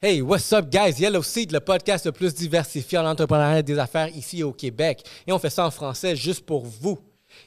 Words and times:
Hey, 0.00 0.22
what's 0.22 0.52
up, 0.52 0.70
guys? 0.70 1.00
Yellow 1.00 1.24
Seed, 1.24 1.50
le 1.50 1.58
podcast 1.58 2.06
le 2.06 2.12
plus 2.12 2.32
diversifié 2.32 2.98
en 2.98 3.04
entrepreneuriat 3.04 3.62
des 3.62 3.76
affaires 3.80 4.06
ici 4.14 4.44
au 4.44 4.52
Québec. 4.52 5.02
Et 5.26 5.32
on 5.32 5.40
fait 5.40 5.50
ça 5.50 5.66
en 5.66 5.72
français 5.72 6.14
juste 6.14 6.46
pour 6.46 6.64
vous. 6.64 7.00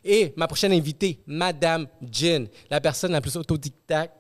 Et 0.04 0.34
ma 0.36 0.48
prochaine 0.48 0.74
invitée, 0.74 1.22
Madame 1.26 1.88
Jin, 2.12 2.48
la 2.70 2.82
personne 2.82 3.14
la 3.14 3.22
plus 3.22 3.38
autodidacte, 3.38 4.14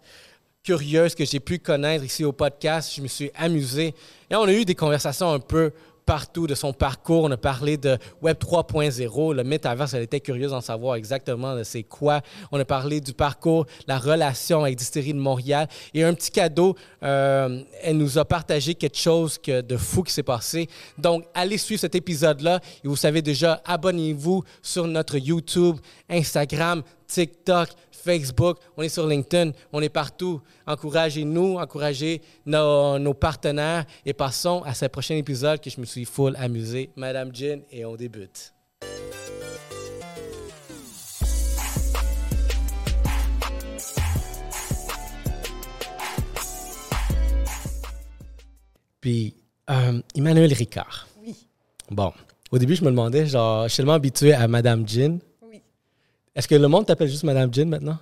curieuse 0.63 1.13
que 1.13 1.25
j'ai 1.25 1.41
pu 1.41 1.59
connaître 1.59 2.05
ici 2.05 2.23
au 2.23 2.31
podcast. 2.31 2.93
Je 2.95 3.01
me 3.01 3.07
suis 3.07 3.29
amusé. 3.35 3.93
Et 4.29 4.35
on 4.35 4.43
a 4.43 4.53
eu 4.53 4.63
des 4.63 4.75
conversations 4.75 5.33
un 5.33 5.39
peu 5.39 5.73
partout 6.11 6.45
de 6.45 6.55
son 6.55 6.73
parcours. 6.73 7.23
On 7.23 7.31
a 7.31 7.37
parlé 7.37 7.77
de 7.77 7.97
Web 8.21 8.35
3.0, 8.35 9.33
le 9.33 9.45
métaverse. 9.45 9.93
Elle 9.93 10.03
était 10.03 10.19
curieuse 10.19 10.51
d'en 10.51 10.59
savoir 10.59 10.95
exactement 10.95 11.55
c'est 11.63 11.83
quoi. 11.83 12.19
On 12.51 12.59
a 12.59 12.65
parlé 12.65 12.99
du 12.99 13.13
parcours, 13.13 13.65
la 13.87 13.97
relation 13.97 14.61
avec 14.61 14.75
Distillerie 14.75 15.13
de 15.13 15.19
Montréal. 15.19 15.69
Et 15.93 16.03
un 16.03 16.13
petit 16.13 16.29
cadeau, 16.29 16.75
euh, 17.01 17.61
elle 17.81 17.95
nous 17.95 18.17
a 18.17 18.25
partagé 18.25 18.75
quelque 18.75 18.97
chose 18.97 19.39
de 19.45 19.77
fou 19.77 20.03
qui 20.03 20.11
s'est 20.11 20.21
passé. 20.21 20.67
Donc, 20.97 21.23
allez 21.33 21.57
suivre 21.57 21.79
cet 21.79 21.95
épisode-là. 21.95 22.59
Et 22.83 22.89
vous 22.89 22.97
savez 22.97 23.21
déjà, 23.21 23.61
abonnez-vous 23.63 24.43
sur 24.61 24.87
notre 24.87 25.17
YouTube, 25.17 25.77
Instagram, 26.09 26.83
TikTok, 27.07 27.69
Facebook, 28.01 28.57
on 28.77 28.81
est 28.81 28.89
sur 28.89 29.07
LinkedIn, 29.07 29.51
on 29.71 29.81
est 29.81 29.89
partout. 29.89 30.41
Encouragez-nous, 30.65 31.57
encouragez 31.57 32.21
nos, 32.45 32.97
nos, 32.99 33.13
partenaires 33.13 33.85
et 34.05 34.13
passons 34.13 34.61
à 34.63 34.73
ce 34.73 34.85
prochain 34.85 35.15
épisode 35.15 35.61
que 35.61 35.69
je 35.69 35.79
me 35.79 35.85
suis 35.85 36.05
full 36.05 36.35
amusé. 36.37 36.89
Madame 36.95 37.33
Jean, 37.33 37.61
et 37.71 37.85
on 37.85 37.95
débute. 37.95 38.53
Puis, 49.01 49.35
euh, 49.69 49.99
Emmanuel 50.15 50.53
Ricard. 50.53 51.07
Oui. 51.25 51.35
Bon, 51.89 52.13
au 52.51 52.59
début, 52.59 52.75
je 52.75 52.83
me 52.83 52.91
demandais, 52.91 53.25
genre, 53.25 53.63
je 53.63 53.69
suis 53.69 53.77
tellement 53.77 53.93
habitué 53.93 54.33
à 54.33 54.47
Madame 54.47 54.87
Jean. 54.87 55.19
Est-ce 56.35 56.47
que 56.47 56.55
le 56.55 56.67
monde 56.67 56.85
t'appelle 56.85 57.09
juste 57.09 57.23
Madame 57.23 57.53
Jean 57.53 57.67
maintenant? 57.67 57.97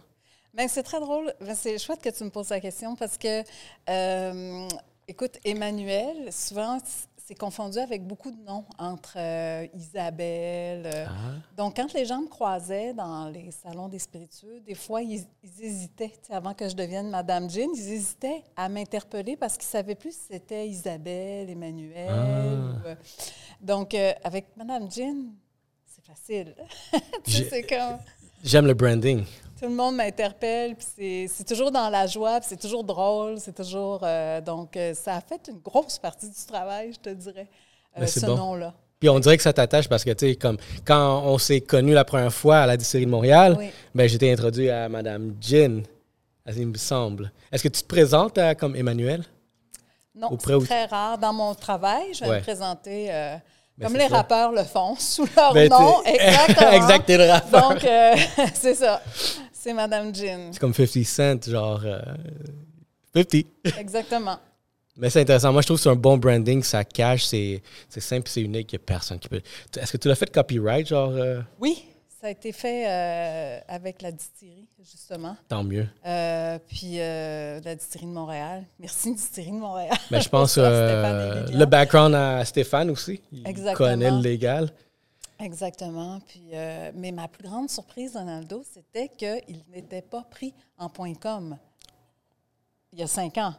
Bien, 0.53 0.67
c'est 0.67 0.83
très 0.83 0.99
drôle. 0.99 1.33
Ben, 1.41 1.55
c'est 1.55 1.77
chouette 1.77 2.02
que 2.02 2.09
tu 2.09 2.23
me 2.23 2.30
poses 2.30 2.49
la 2.49 2.59
question 2.59 2.95
parce 2.95 3.17
que, 3.17 3.44
euh, 3.89 4.67
écoute, 5.08 5.38
Emmanuel, 5.44 6.31
souvent, 6.31 6.77
c'est 7.17 7.35
confondu 7.35 7.77
avec 7.77 8.05
beaucoup 8.05 8.31
de 8.31 8.41
noms 8.44 8.66
entre 8.80 9.13
euh, 9.17 9.67
Isabelle. 9.75 10.85
euh, 10.88 11.05
Ah. 11.07 11.13
Donc, 11.55 11.75
quand 11.75 11.94
les 11.94 12.05
gens 12.05 12.22
me 12.22 12.27
croisaient 12.27 12.94
dans 12.94 13.30
les 13.30 13.52
salons 13.52 13.88
des 13.88 14.00
spiritueux, 14.00 14.59
des 14.66 14.73
fois, 14.75 15.02
ils, 15.03 15.23
ils 15.44 15.63
hésitaient, 15.63 16.11
avant 16.31 16.53
que 16.55 16.67
je 16.67 16.75
devienne 16.75 17.09
Madame 17.09 17.50
Jean, 17.50 17.69
ils 17.75 17.91
hésitaient 17.94 18.44
à 18.55 18.67
m'interpeller 18.69 19.38
parce 19.38 19.53
qu'ils 19.57 19.67
ne 19.67 19.72
savaient 19.72 19.95
plus 19.95 20.11
si 20.13 20.22
c'était 20.31 20.67
Isabelle, 20.67 21.50
Emmanuel. 21.50 22.09
Ah. 22.09 22.45
ou, 22.83 22.88
euh, 22.88 22.95
donc, 23.61 23.95
avec 24.23 24.47
Madame 24.57 24.91
Jean, 24.91 25.25
c'est 25.85 26.03
facile. 26.05 26.55
Tu 27.23 27.31
sais, 27.31 27.47
c'est 27.50 27.63
comme... 27.63 27.97
J'aime 28.44 28.66
le 28.68 28.73
branding. 28.73 29.23
Tout 29.59 29.68
le 29.68 29.76
monde 29.76 29.95
m'interpelle, 29.98 30.76
puis 30.76 31.28
c'est- 31.30 31.44
toujours 31.44 31.72
dans 31.72 31.90
la 31.90 32.08
joie, 32.08 32.40
puis 32.40 32.48
c'est 32.50 32.59
toujours 32.59 32.84
drôle, 32.84 33.40
c'est 33.40 33.54
toujours... 33.56 34.00
euh, 34.04 34.40
donc, 34.40 34.78
euh, 34.78 34.94
ça 34.94 35.16
a 35.16 35.22
fait 35.22 35.42
une 35.50 35.59
grosse 35.59 36.00
partie 36.00 36.30
du 36.30 36.46
travail, 36.48 36.94
je 36.94 37.00
te 37.00 37.09
dirais, 37.14 37.48
euh, 37.98 38.02
Ben, 38.02 38.08
ce 38.08 38.26
bon. 38.26 38.36
nom-là. 38.38 38.73
Puis 39.00 39.09
on 39.09 39.20
dirait 39.20 39.36
que 39.38 39.44
ça 39.44 39.52
t'attache 39.54 39.88
parce 39.90 40.04
que, 40.06 40.12
tu 40.12 40.28
sais, 40.30 40.36
comme 40.36 40.58
quand 40.86 41.23
on 41.26 41.38
s'est 41.38 41.59
connus 41.62 41.94
la 41.94 42.06
première 42.06 42.34
fois 42.34 42.59
à 42.59 42.66
la 42.66 42.78
distillerie 42.78 43.06
de 43.06 43.12
Montréal, 43.12 43.56
Oui. 43.58 43.70
ben, 43.94 44.08
j'étais 44.08 44.31
introduit 44.31 44.70
à 44.70 44.88
Madame 44.88 45.36
Jean, 45.42 45.84
il 46.56 46.68
me 46.68 46.78
semble. 46.78 47.31
Est-ce 47.52 47.64
que 47.64 47.68
tu 47.70 47.81
te 47.81 47.88
présentes 47.88 48.38
à- 48.38 48.56
comme 48.56 48.76
Emmanuel? 48.78 49.24
Non, 50.16 50.30
c'est 50.42 50.59
très 50.66 50.86
rare. 50.86 51.18
Dans 51.18 51.31
mon 51.34 51.53
travail, 51.56 52.14
je 52.14 52.22
vais 52.24 52.30
Ouais. 52.30 52.38
me 52.38 52.42
présenter 52.42 53.09
euh, 53.80 53.83
Ben, 53.83 53.88
comme 53.88 53.97
les 53.97 54.08
ça. 54.09 54.17
rappeurs 54.17 54.52
le 54.52 54.63
font, 54.63 54.95
sous 54.99 55.27
leur 55.35 55.53
Ben, 55.53 55.69
nom. 55.69 56.03
Exactement. 56.05 56.72
exact, 56.72 57.05
t'es 57.05 57.17
le 57.17 57.25
rappeur. 57.30 57.69
Donc, 57.69 57.83
euh, 57.85 58.16
c'est 58.53 58.75
ça. 58.75 59.01
C'est 59.51 59.73
Madame 59.73 60.13
Jean. 60.16 60.50
C'est 60.51 60.59
comme 60.59 60.73
50 60.73 61.03
Cent, 61.06 61.50
genre 61.50 61.81
euh, 61.84 62.00
50. 63.16 63.45
Exactement. 63.79 64.38
Mais 64.97 65.09
c'est 65.09 65.22
intéressant. 65.22 65.51
Moi, 65.53 65.62
je 65.62 65.68
trouve 65.68 65.78
que 65.78 65.84
c'est 65.84 65.89
un 65.89 65.95
bon 65.95 66.18
branding, 66.18 66.62
ça 66.62 66.84
cache, 66.84 67.23
c'est 67.25 67.62
c'est 67.88 68.01
simple, 68.01 68.28
c'est 68.29 68.41
unique, 68.41 68.72
il 68.73 68.75
n'y 68.75 68.84
a 68.84 68.85
personne 68.85 69.18
qui 69.18 69.29
peut. 69.29 69.41
Est-ce 69.79 69.94
que 69.94 69.97
tu 69.97 70.07
l'as 70.09 70.16
fait 70.16 70.29
copyright, 70.29 70.88
genre, 70.88 71.12
euh, 71.13 71.39
Oui, 71.59 71.85
ça 72.19 72.28
a 72.28 72.30
été 72.31 72.52
fait 72.52 72.85
euh, 72.88 73.59
avec 73.68 74.02
la 74.02 74.12
distillerie, 74.12 74.68
justement. 74.80 75.38
tant 75.47 75.63
mieux. 75.63 75.88
Euh, 76.06 76.59
puis 76.68 77.00
euh, 77.00 77.62
la 77.63 77.75
distillerie 77.75 78.07
de 78.07 78.12
Montréal. 78.12 78.66
Merci, 78.78 79.13
distillerie 79.16 79.52
de 79.53 79.57
Montréal. 79.59 79.97
Mais 80.12 80.19
je 80.19 80.28
pense 80.30 80.57
le 80.57 81.66
background 81.66 82.16
à 82.16 82.44
Stéphane 82.44 82.90
aussi. 82.90 83.22
Il 83.31 83.47
Exactement. 83.47 83.75
connaît 83.90 84.12
le 84.12 84.19
légal. 84.22 84.69
Exactement. 85.40 86.19
Puis, 86.28 86.52
mais 86.96 87.12
ma 87.13 87.30
plus 87.30 87.47
grande 87.47 87.69
surprise, 87.69 88.13
Donaldo, 88.13 88.63
c'était 88.69 89.07
qu'il 89.07 89.63
n'était 89.74 90.01
pas 90.01 90.24
pris 90.30 90.53
en 90.78 90.90
point 90.90 91.13
.com 91.13 91.57
il 92.91 93.00
y 93.00 93.03
a 93.03 93.07
cinq 93.07 93.38
ans. 93.38 93.53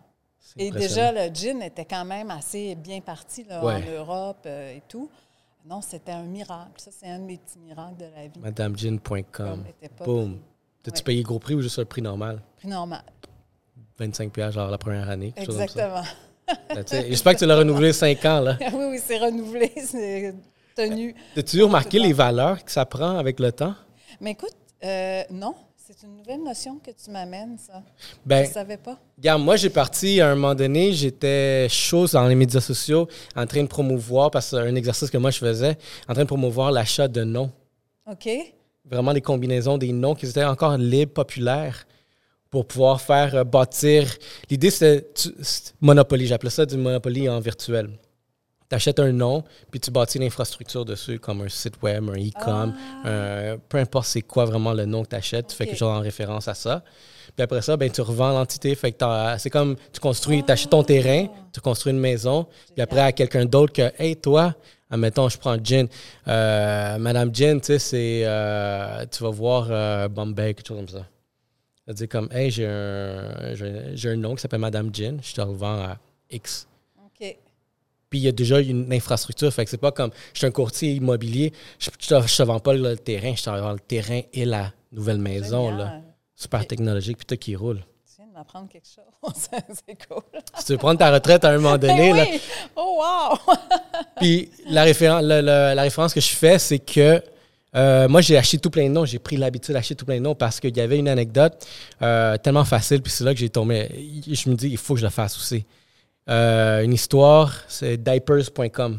Et 0.57 0.71
déjà, 0.71 1.13
le 1.13 1.33
gin 1.33 1.63
était 1.63 1.85
quand 1.85 2.05
même 2.05 2.31
assez 2.31 2.75
bien 2.75 3.01
parti 3.01 3.45
là, 3.45 3.65
Ouais. 3.65 3.75
en 3.75 3.91
Europe 3.99 4.45
et 4.47 4.83
tout. 4.89 5.09
Non, 5.67 5.81
c'était 5.83 6.13
un 6.13 6.23
miracle. 6.25 6.73
Ça, 6.79 6.91
c'est 6.91 7.07
un 7.09 7.19
de 7.19 7.25
mes 7.25 7.37
petits 7.39 7.59
miracles 7.59 7.97
de 7.99 8.05
la 8.17 8.27
vie. 8.29 8.41
MadameJean.com. 8.41 9.65
Boom. 10.05 10.39
T'as-tu 10.83 10.99
Ouais. 10.99 11.03
payé 11.05 11.23
gros 11.23 11.39
prix 11.39 11.55
ou 11.55 11.61
juste 11.61 11.79
le 11.79 11.85
prix 11.85 12.01
normal? 12.03 12.41
Prix 12.57 12.69
normal. 12.69 13.03
25 13.99 14.33
pièces 14.33 14.55
genre 14.55 14.71
la 14.71 14.79
première 14.79 15.09
année. 15.11 15.33
Exactement. 15.37 16.03
Ben, 16.75 16.85
J'espère 16.89 17.35
que 17.35 17.39
tu 17.41 17.47
l'as 17.47 17.57
renouvelé 17.59 17.93
5 17.93 18.25
ans. 18.25 18.41
là. 18.41 18.57
oui, 18.73 18.85
oui, 18.93 18.99
c'est 19.05 19.19
renouvelé, 19.19 19.71
c'est 19.85 20.35
tenu. 20.75 21.15
As-tu 21.37 21.63
remarqué 21.63 21.99
les 21.99 22.13
valeurs 22.15 22.65
que 22.65 22.73
ça 22.73 22.87
prend 22.87 23.19
avec 23.19 23.39
le 23.39 23.53
temps? 23.53 23.75
Mais 24.21 24.33
écoute, 24.33 24.57
euh, 24.83 25.23
non, 25.31 25.55
c'est 25.93 26.07
une 26.07 26.19
nouvelle 26.19 26.43
notion 26.45 26.79
que 26.79 26.93
tu 26.93 27.11
m'amènes, 27.11 27.59
ça. 27.59 27.83
Ben, 28.25 28.45
Je 28.45 28.49
ne 28.49 28.55
savais 28.55 28.77
pas. 28.77 28.97
Regarde, 29.19 29.43
moi, 29.43 29.57
j'ai 29.57 29.71
parti 29.71 30.21
à 30.21 30.31
un 30.31 30.35
moment 30.37 30.55
donné, 30.55 30.93
j'étais 30.93 31.69
chaud 31.69 32.07
dans 32.07 32.29
les 32.29 32.37
médias 32.37 32.61
sociaux, 32.61 33.09
en 33.35 33.45
train 33.45 33.63
de 33.63 33.69
promouvoir, 33.69 34.31
parce 34.31 34.51
que 34.51 34.57
c'est 34.57 34.63
un 34.63 34.75
exercice 34.77 35.11
que 35.11 35.19
moi 35.19 35.31
je 35.33 35.39
faisais, 35.39 35.77
en 36.09 36.15
train 36.15 36.23
de 36.23 36.29
promouvoir 36.29 36.71
l'achat 36.71 37.09
de 37.09 37.25
noms. 37.25 37.51
OK? 38.09 38.29
Vraiment 38.85 39.13
des 39.13 39.21
combinaisons, 39.21 39.79
des 39.79 39.93
noms 39.93 40.15
qui 40.15 40.27
étaient 40.27 40.45
encore 40.45 40.77
libres, 40.77 41.13
populaires, 41.13 41.87
pour 42.51 42.67
pouvoir 42.67 43.01
faire 43.01 43.35
euh, 43.35 43.45
bâtir. 43.45 44.17
L'idée, 44.49 44.71
c'est 44.71 45.75
Monopoly. 45.81 46.27
J'appelais 46.27 46.51
ça 46.51 46.67
du 46.67 46.77
Monopoly 46.77 47.29
en 47.29 47.41
virtuel. 47.41 47.91
Tu 48.71 48.77
achètes 48.77 49.01
un 49.01 49.11
nom, 49.13 49.43
puis 49.71 49.81
tu 49.81 49.91
bâtis 49.91 50.19
l'infrastructure 50.21 50.85
dessus, 50.85 51.19
comme 51.19 51.41
un 51.43 51.49
site 51.49 51.83
web, 51.83 52.09
un 52.09 52.15
e-com, 52.17 52.73
un- 53.05 53.59
peu 53.69 53.79
importe 53.79 54.07
c'est 54.07 54.23
quoi 54.23 54.45
vraiment 54.45 54.73
le 54.73 54.87
nom 54.87 55.03
que 55.03 55.09
tu 55.09 55.17
achètes, 55.17 55.49
tu 55.49 55.57
fais 55.57 55.67
quelque 55.67 55.79
chose 55.79 55.89
en 55.89 56.01
référence 56.01 56.47
à 56.47 56.55
ça. 56.55 56.83
Puis 57.37 57.43
après 57.43 57.63
ça, 57.63 57.77
ben, 57.77 57.91
tu 57.91 58.01
revends 58.01 58.31
l'entité. 58.33 58.75
Fait 58.77 58.93
que 58.93 58.99
t'as- 58.99 59.39
c'est 59.39 59.51
comme 59.51 59.77
tu 59.93 59.99
construis, 60.01 60.45
tu 60.45 60.53
achètes 60.53 60.71
ton 60.71 60.83
terrain, 60.85 61.27
tu 61.53 61.61
construis 61.61 61.93
une 61.93 61.99
maison, 61.99 62.47
puis 62.73 62.81
après 62.83 63.01
à 63.01 63.13
quelqu'un 63.13 63.45
d'autre 63.45 63.73
que, 63.73 63.91
hey, 64.03 64.15
toi, 64.17 64.55
admettons, 64.89 65.29
je 65.29 65.37
prends 65.39 65.57
Jen. 65.63 65.89
Euh, 66.29 66.99
Madame 66.99 67.35
Jen, 67.35 67.61
tu 67.61 67.67
sais, 67.67 67.79
c'est. 67.81 68.23
euh, 68.25 69.05
tu 69.11 69.23
vas 69.25 69.31
voir 69.31 69.67
euh, 69.71 70.09
Bombay, 70.09 70.55
quelque 70.55 70.67
chose 70.69 70.77
comme 70.77 70.89
ça. 70.89 71.07
Vas 71.89 71.93
dire 71.95 72.09
comme, 72.09 72.29
hey, 72.33 72.51
j'ai 72.53 72.67
un, 72.67 73.55
j'ai 73.55 73.97
j'ai 73.97 74.11
un 74.11 74.17
nom 74.17 74.35
qui 74.37 74.43
s'appelle 74.43 74.61
Madame 74.61 74.91
Jen, 74.95 75.19
je 75.23 75.35
te 75.35 75.41
revends 75.41 75.81
à 75.83 75.99
X. 76.31 76.69
Puis 78.11 78.19
il 78.19 78.23
y 78.23 78.29
a 78.29 78.33
déjà 78.33 78.61
une 78.61 78.93
infrastructure. 78.93 79.53
Fait 79.53 79.65
que 79.65 79.71
c'est 79.71 79.77
pas 79.79 79.93
comme 79.93 80.11
je 80.35 80.39
suis 80.39 80.47
un 80.47 80.51
courtier 80.51 80.93
immobilier, 80.93 81.53
je, 81.79 81.89
te, 81.91 82.43
vends 82.43 82.59
pas 82.59 82.75
le 82.75 82.97
terrain, 82.97 83.35
je 83.37 83.43
te 83.45 83.51
vends 83.51 83.73
le 83.73 83.79
terrain 83.81 84.21
et 84.33 84.45
la 84.45 84.73
nouvelle 84.93 85.19
maison. 85.19 85.71
Là. 85.71 86.01
Super 86.35 86.67
technologique, 86.67 87.19
puis 87.19 87.27
toi 87.27 87.37
qui 87.37 87.55
roule. 87.55 87.79
Tu 88.07 88.17
viens 88.17 88.27
de 88.27 88.33
m'apprendre 88.33 88.69
quelque 88.69 88.87
chose. 88.87 89.05
c'est 89.87 90.09
cool. 90.09 90.23
Si 90.59 90.65
tu 90.65 90.73
veux 90.73 90.79
prendre 90.79 90.99
ta 90.99 91.13
retraite 91.13 91.45
à 91.45 91.51
un 91.51 91.59
moment 91.59 91.79
donné, 91.79 92.13
Ben 92.13 92.17
là! 92.17 92.27
Oh, 92.77 93.01
wow! 93.01 93.55
Puis 94.17 94.51
la, 94.69 94.85
référen- 94.85 95.23
le- 95.23 95.41
le- 95.43 95.75
la 95.75 95.83
référence 95.83 96.13
que 96.15 96.21
je 96.21 96.29
fais, 96.29 96.59
c'est 96.59 96.79
que 96.79 97.23
euh, 97.77 98.09
moi, 98.09 98.21
j'ai 98.21 98.37
acheté 98.37 98.59
tout 98.59 98.71
plein 98.71 98.89
de 98.89 98.93
noms. 98.93 99.05
J'ai 99.05 99.19
pris 99.21 99.37
l'habitude 99.37 99.75
d'acheter 99.75 99.95
tout 99.95 100.05
plein 100.05 100.17
de 100.17 100.23
noms 100.23 100.35
parce 100.35 100.59
qu'il 100.59 100.77
y 100.77 100.81
avait 100.81 100.99
une 100.99 101.09
anecdote 101.09 101.65
euh, 102.03 102.37
tellement 102.39 102.65
facile. 102.65 103.01
Puis 103.03 103.13
c'est 103.13 103.23
là 103.23 103.33
que 103.33 103.39
j'ai 103.39 103.51
tombé. 103.51 103.89
Je 104.27 104.49
me 104.51 104.57
dis, 104.57 104.69
il 104.71 104.79
faut 104.79 104.95
que 104.95 105.01
je 105.01 105.05
le 105.07 105.11
fasse 105.11 105.37
aussi. 105.37 105.65
Euh, 106.31 106.83
une 106.83 106.93
histoire, 106.93 107.53
c'est 107.69 107.97
diapers.com. 107.97 108.99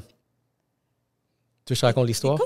Tu 1.66 1.74
veux 1.74 1.74
que 1.74 1.76
je 1.76 1.80
te 1.80 1.86
raconte 1.86 2.08
l'histoire? 2.08 2.38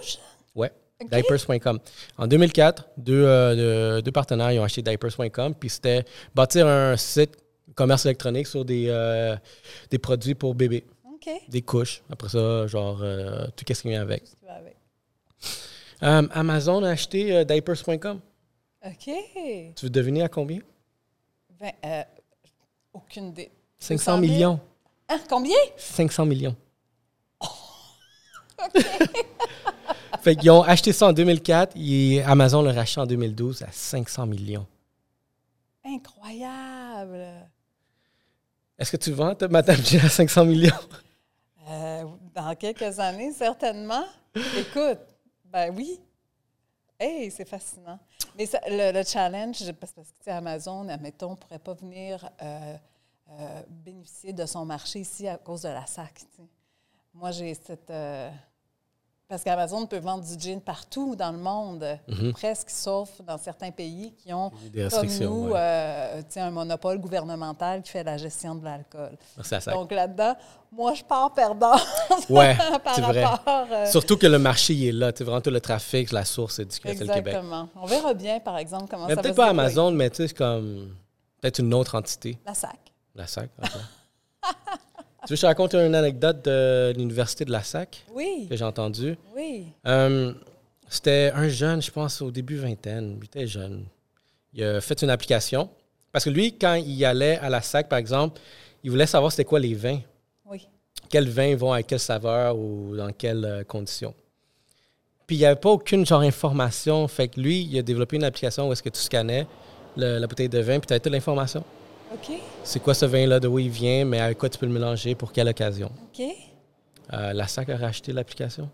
Ouais. 0.53 0.71
Diapers.com. 1.09 1.79
En 2.17 2.27
2004, 2.27 2.87
deux, 2.97 3.23
euh, 3.25 3.97
de- 3.97 4.01
deux 4.01 4.11
partenaires 4.11 4.51
ils 4.51 4.59
ont 4.59 4.63
acheté 4.63 4.81
Diapers.com. 4.81 5.55
Puis 5.55 5.69
c'était 5.69 6.05
bâtir 6.33 6.67
un 6.67 6.95
site 6.97 7.35
commerce 7.73 8.05
électronique 8.05 8.47
sur 8.47 8.63
des, 8.63 8.85
euh, 8.89 9.35
des 9.89 9.97
produits 9.97 10.35
pour 10.35 10.53
bébés, 10.55 10.85
OK. 11.03 11.29
des 11.49 11.61
couches. 11.63 12.01
Après 12.09 12.29
ça, 12.29 12.67
genre 12.67 12.99
euh, 13.01 13.47
tout 13.55 13.65
ce 13.73 13.81
qui 13.81 13.89
vient 13.89 14.01
avec. 14.01 14.23
Tout 14.23 14.29
ce 14.31 14.35
qui 14.35 14.45
va 14.45 14.53
avec. 14.53 14.75
Euh, 16.03 16.27
Amazon 16.31 16.83
a 16.83 16.89
acheté 16.91 17.35
euh, 17.35 17.43
diapers.com. 17.43 18.19
OK. 18.85 19.09
Tu 19.75 19.85
veux 19.85 19.89
deviner 19.89 20.21
à 20.23 20.29
combien? 20.29 20.59
Ben, 21.59 21.71
euh, 21.85 22.03
aucune 22.93 23.29
idée. 23.29 23.49
500 23.79 24.19
000? 24.19 24.21
millions. 24.21 24.59
Hein, 25.09 25.19
combien? 25.29 25.55
500 25.77 26.25
millions. 26.25 26.55
fait 30.21 30.35
qu'ils 30.35 30.51
ont 30.51 30.63
acheté 30.63 30.93
ça 30.93 31.07
en 31.07 31.13
2004 31.13 31.73
et 31.77 32.23
Amazon 32.23 32.61
l'a 32.61 32.73
racheté 32.73 32.99
en 33.01 33.05
2012 33.05 33.61
à 33.63 33.71
500 33.71 34.25
millions. 34.25 34.65
Incroyable! 35.83 37.27
Est-ce 38.77 38.91
que 38.91 38.97
tu 38.97 39.11
vends 39.11 39.35
ta 39.35 39.47
Madame 39.47 39.77
Jean 39.77 40.03
à 40.05 40.09
500 40.09 40.45
millions? 40.45 40.71
Euh, 41.69 42.03
dans 42.33 42.55
quelques 42.55 42.99
années, 42.99 43.31
certainement. 43.31 44.05
Écoute, 44.57 44.99
ben 45.45 45.73
oui. 45.75 45.99
Hey, 46.99 47.29
c'est 47.29 47.47
fascinant. 47.47 47.99
Mais 48.37 48.45
ça- 48.45 48.61
le, 48.67 48.91
le 48.91 49.03
challenge, 49.03 49.59
parce, 49.79 49.93
parce 49.93 50.09
que 50.09 50.17
tu 50.17 50.23
sais, 50.23 50.31
Amazon, 50.31 50.87
admettons, 50.89 51.31
ne 51.31 51.35
pourrait 51.35 51.59
pas 51.59 51.73
venir 51.73 52.27
euh, 52.41 52.75
euh, 53.31 53.61
bénéficier 53.69 54.33
de 54.33 54.45
son 54.45 54.65
marché 54.65 54.99
ici 54.99 55.27
à 55.27 55.37
cause 55.37 55.61
de 55.63 55.69
la 55.69 55.85
SAC. 55.85 56.21
Moi, 57.13 57.31
j'ai 57.31 57.53
cette. 57.53 57.89
euh, 57.89 58.29
parce 59.27 59.43
qu'Amazon 59.43 59.87
peut 59.87 59.97
vendre 59.97 60.23
du 60.23 60.39
gin 60.39 60.61
partout 60.61 61.15
dans 61.15 61.31
le 61.31 61.39
monde, 61.39 61.83
presque, 62.33 62.69
sauf 62.69 63.09
dans 63.23 63.39
certains 63.39 63.71
pays 63.71 64.13
qui 64.13 64.31
ont, 64.31 64.51
Des 64.71 64.87
comme 64.87 65.07
nous, 65.19 65.47
ouais. 65.47 65.53
euh, 65.55 66.21
un 66.35 66.51
monopole 66.51 66.99
gouvernemental 66.99 67.81
qui 67.81 67.89
fait 67.89 68.03
la 68.03 68.17
gestion 68.17 68.53
de 68.53 68.63
l'alcool. 68.63 69.17
Merci 69.35 69.55
à 69.55 69.61
ça. 69.61 69.71
Donc 69.71 69.91
là-dedans, 69.91 70.35
moi, 70.71 70.93
je 70.93 71.03
pars 71.03 71.33
perdant 71.33 71.75
Ouais, 72.29 72.55
par 72.83 72.93
c'est 72.93 73.01
vrai. 73.01 73.25
euh, 73.47 73.85
Surtout 73.87 74.15
que 74.17 74.27
le 74.27 74.37
marché 74.37 74.75
il 74.75 74.89
est 74.89 74.91
là. 74.91 75.11
Tu 75.11 75.23
vraiment 75.23 75.41
tout 75.41 75.49
le 75.49 75.59
trafic, 75.61 76.11
la 76.11 76.23
source, 76.23 76.59
du 76.59 76.79
Québec. 76.79 77.01
exactement. 77.01 77.67
On 77.75 77.87
verra 77.87 78.13
bien, 78.13 78.39
par 78.39 78.57
exemple, 78.59 78.85
comment 78.91 79.07
Mais 79.07 79.15
ça 79.15 79.15
va 79.15 79.21
peut-être 79.23 79.37
pas. 79.37 79.49
Amazon, 79.49 79.89
mais 79.89 80.11
tu 80.11 80.27
sais, 80.27 80.33
comme 80.35 80.93
peut-être 81.41 81.57
une 81.59 81.73
autre 81.73 81.95
entité. 81.95 82.37
La 82.45 82.53
SAC. 82.53 82.77
La 83.15 83.27
SAC. 83.27 83.49
tu 83.61 84.47
veux 84.47 85.27
que 85.29 85.35
je 85.35 85.41
te 85.41 85.45
raconte 85.45 85.73
une 85.73 85.95
anecdote 85.95 86.43
de 86.45 86.93
l'université 86.95 87.45
de 87.45 87.51
la 87.51 87.63
SAC 87.63 88.03
Oui, 88.13 88.47
que 88.49 88.55
j'ai 88.55 88.65
entendue? 88.65 89.17
oui. 89.35 89.67
Euh, 89.87 90.33
C'était 90.87 91.31
un 91.33 91.47
jeune, 91.47 91.81
je 91.81 91.89
pense, 91.91 92.21
au 92.21 92.29
début 92.31 92.57
vingtaine. 92.57 93.17
Il 93.21 93.25
était 93.25 93.47
jeune. 93.47 93.85
Il 94.53 94.63
a 94.63 94.81
fait 94.81 95.01
une 95.01 95.09
application. 95.09 95.69
Parce 96.11 96.25
que 96.25 96.29
lui, 96.29 96.57
quand 96.57 96.75
il 96.75 97.03
allait 97.05 97.37
à 97.39 97.49
la 97.49 97.61
SAC, 97.61 97.89
par 97.89 97.97
exemple, 97.99 98.39
il 98.83 98.91
voulait 98.91 99.07
savoir 99.07 99.31
c'était 99.31 99.45
quoi 99.45 99.59
les 99.59 99.73
vins. 99.73 99.99
Oui. 100.45 100.67
Quels 101.09 101.27
vins 101.29 101.55
vont 101.55 101.73
avec 101.73 101.87
quelle 101.87 101.99
saveur 101.99 102.55
ou 102.57 102.95
dans 102.95 103.11
quelles 103.11 103.43
euh, 103.45 103.63
conditions. 103.63 104.13
Puis 105.27 105.37
il 105.37 105.39
n'y 105.39 105.45
avait 105.45 105.59
pas 105.59 105.71
aucune 105.71 106.05
genre 106.05 106.21
information. 106.21 107.07
Fait 107.07 107.27
que 107.27 107.39
lui, 107.39 107.63
il 107.63 107.77
a 107.79 107.81
développé 107.81 108.15
une 108.17 108.23
application 108.23 108.69
où 108.69 108.73
est-ce 108.73 108.83
que 108.83 108.89
tu 108.89 108.99
scannais 109.01 109.47
le- 109.97 110.19
la 110.19 110.27
bouteille 110.27 110.49
de 110.49 110.59
vin, 110.59 110.79
puis 110.79 110.87
tu 110.87 110.93
avais 110.93 110.99
toute 110.99 111.11
l'information. 111.11 111.63
OK, 112.13 112.31
C'est 112.63 112.79
quoi 112.79 112.93
ce 112.93 113.05
vin-là, 113.05 113.39
de 113.39 113.47
où 113.47 113.59
il 113.59 113.69
vient, 113.69 114.05
mais 114.05 114.19
avec 114.19 114.37
quoi 114.37 114.49
tu 114.49 114.57
peux 114.57 114.65
le 114.65 114.71
mélanger, 114.71 115.15
pour 115.15 115.31
quelle 115.31 115.47
occasion? 115.49 115.91
OK. 116.07 116.23
Euh, 117.13 117.33
la 117.33 117.47
SAC 117.47 117.69
a 117.69 117.77
racheté 117.77 118.13
l'application. 118.13 118.69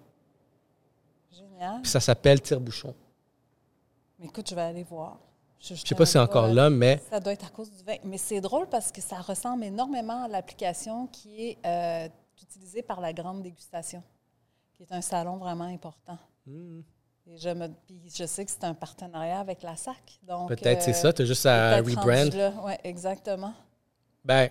Génial. 1.32 1.82
Puis 1.82 1.92
ça 1.92 2.00
s'appelle 2.00 2.42
Tire-Bouchon. 2.42 2.94
Mais 4.20 4.26
écoute, 4.28 4.50
je 4.50 4.56
vais 4.56 4.62
aller 4.62 4.84
voir. 4.84 5.18
Je 5.60 5.76
sais 5.76 5.96
pas 5.96 6.06
si 6.06 6.14
c'est 6.14 6.20
encore 6.20 6.48
là, 6.48 6.70
mais 6.70 7.00
Ça 7.10 7.20
doit 7.20 7.34
être 7.34 7.46
à 7.46 7.50
cause 7.50 7.72
du 7.72 7.84
vin. 7.84 7.96
Mais 8.04 8.18
c'est 8.18 8.42
drôle 8.42 8.68
parce 8.68 8.92
que 8.92 9.00
ça 9.02 9.18
ressemble 9.18 9.64
énormément 9.64 10.24
à 10.24 10.28
l'application 10.28 11.08
qui 11.08 11.50
est 11.50 11.58
euh, 11.66 12.10
utilisée 12.42 12.82
par 12.82 13.00
la 13.00 13.14
Grande 13.14 13.44
Dégustation, 13.44 14.02
qui 14.74 14.84
est 14.84 14.92
un 14.92 15.02
salon 15.02 15.38
vraiment 15.38 15.66
important. 15.66 16.18
Hmm, 16.48 16.82
Et 17.34 17.38
je, 17.38 17.50
me, 17.50 17.68
puis 17.68 17.98
je 18.14 18.26
sais 18.26 18.44
que 18.44 18.52
c'est 18.52 18.66
un 18.66 18.74
partenariat 18.74 19.40
avec 19.40 19.64
la 19.64 19.78
SAC. 19.78 20.20
peut-être 20.50 20.82
c'est 20.82 20.92
euh, 20.92 20.94
ça. 20.94 21.14
Tu 21.14 21.22
as 21.22 21.26
juste 21.26 21.46
à 21.46 21.78
rebrand. 21.78 22.66
Ouais, 22.66 22.78
exactement. 22.84 23.54
Ben, 24.26 24.50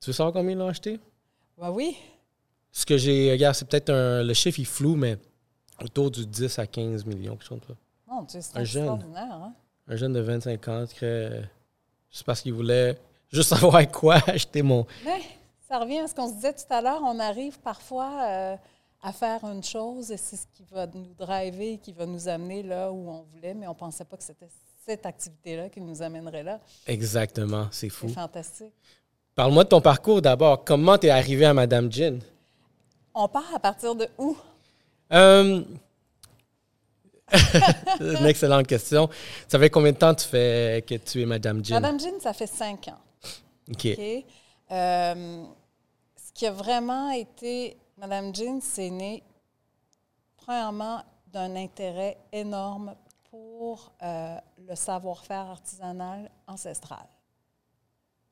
tu 0.00 0.06
veux 0.06 0.12
savoir 0.14 0.32
combien 0.32 0.52
ils 0.52 0.58
l'ont 0.58 0.68
acheté? 0.68 0.98
Ben 1.58 1.70
oui. 1.70 1.94
Ce 2.72 2.86
que 2.86 2.96
j'ai. 2.96 3.30
Regarde, 3.32 3.54
c'est 3.54 3.68
peut-être 3.68 3.90
un. 3.90 4.22
Le 4.22 4.32
chiffre 4.32 4.60
est 4.60 4.64
flou, 4.64 4.96
mais 4.96 5.18
autour 5.82 6.10
du 6.10 6.26
10 6.26 6.58
à 6.58 6.66
15 6.66 7.04
millions, 7.04 7.36
quelque 7.36 7.48
chose 7.48 7.60
comme 7.60 7.76
ça. 7.76 7.80
Mon 8.06 8.22
Dieu, 8.22 8.40
c'est 8.40 8.56
Un 8.56 8.64
jeune. 8.64 8.84
extraordinaire. 8.84 9.34
Hein? 9.34 9.52
Un 9.86 9.96
jeune 9.96 10.12
de 10.14 10.20
25 10.20 10.68
ans, 10.68 10.86
très. 10.86 11.42
Juste 12.10 12.24
parce 12.24 12.40
qu'il 12.40 12.54
voulait 12.54 12.96
juste 13.30 13.48
savoir 13.54 13.76
avec 13.76 13.92
quoi 13.92 14.14
acheter 14.26 14.62
mon. 14.62 14.86
Mais 15.04 15.20
ça 15.68 15.78
revient 15.78 15.98
à 15.98 16.08
ce 16.08 16.14
qu'on 16.14 16.28
se 16.28 16.34
disait 16.34 16.54
tout 16.54 16.70
à 16.72 16.80
l'heure. 16.80 17.02
On 17.02 17.18
arrive 17.18 17.58
parfois 17.60 18.10
euh, 18.22 18.56
à 19.06 19.12
faire 19.12 19.44
une 19.44 19.62
chose 19.62 20.10
et 20.10 20.16
c'est 20.16 20.34
ce 20.34 20.46
qui 20.52 20.64
va 20.64 20.84
nous 20.88 21.14
driver, 21.16 21.78
qui 21.80 21.92
va 21.92 22.06
nous 22.06 22.26
amener 22.26 22.64
là 22.64 22.90
où 22.90 23.08
on 23.08 23.24
voulait, 23.32 23.54
mais 23.54 23.68
on 23.68 23.70
ne 23.70 23.76
pensait 23.76 24.04
pas 24.04 24.16
que 24.16 24.24
c'était 24.24 24.48
cette 24.84 25.06
activité-là 25.06 25.68
qui 25.68 25.80
nous 25.80 26.02
amènerait 26.02 26.42
là. 26.42 26.58
Exactement, 26.88 27.68
c'est 27.70 27.88
fou. 27.88 28.08
C'est 28.08 28.14
fantastique. 28.14 28.74
Parle-moi 29.36 29.62
de 29.62 29.68
ton 29.68 29.80
parcours 29.80 30.20
d'abord. 30.20 30.64
Comment 30.64 30.98
tu 30.98 31.06
es 31.06 31.10
arrivé 31.10 31.44
à 31.44 31.54
Madame 31.54 31.90
Jean? 31.90 32.18
On 33.14 33.28
part 33.28 33.54
à 33.54 33.60
partir 33.60 33.94
de 33.94 34.08
où? 34.18 34.36
Euh, 35.12 35.62
c'est 37.32 38.00
une 38.00 38.26
excellente 38.26 38.66
question. 38.66 39.08
Ça 39.46 39.60
fait 39.60 39.70
combien 39.70 39.92
de 39.92 39.98
temps 39.98 40.16
tu 40.16 40.26
fais 40.26 40.84
que 40.84 40.96
tu 40.96 41.22
es 41.22 41.26
Madame 41.26 41.64
Jean? 41.64 41.76
Madame 41.76 42.00
Jean, 42.00 42.18
ça 42.18 42.32
fait 42.32 42.48
cinq 42.48 42.88
ans. 42.88 42.98
OK. 43.70 43.86
OK? 43.86 44.24
Euh, 44.72 45.44
ce 46.16 46.32
qui 46.34 46.44
a 46.44 46.50
vraiment 46.50 47.10
été. 47.12 47.76
Madame 47.96 48.34
Jean, 48.34 48.60
c'est 48.60 48.90
né, 48.90 49.22
premièrement, 50.36 51.02
d'un 51.28 51.56
intérêt 51.56 52.18
énorme 52.32 52.94
pour 53.30 53.92
euh, 54.02 54.38
le 54.58 54.74
savoir-faire 54.74 55.46
artisanal 55.50 56.30
ancestral. 56.46 57.06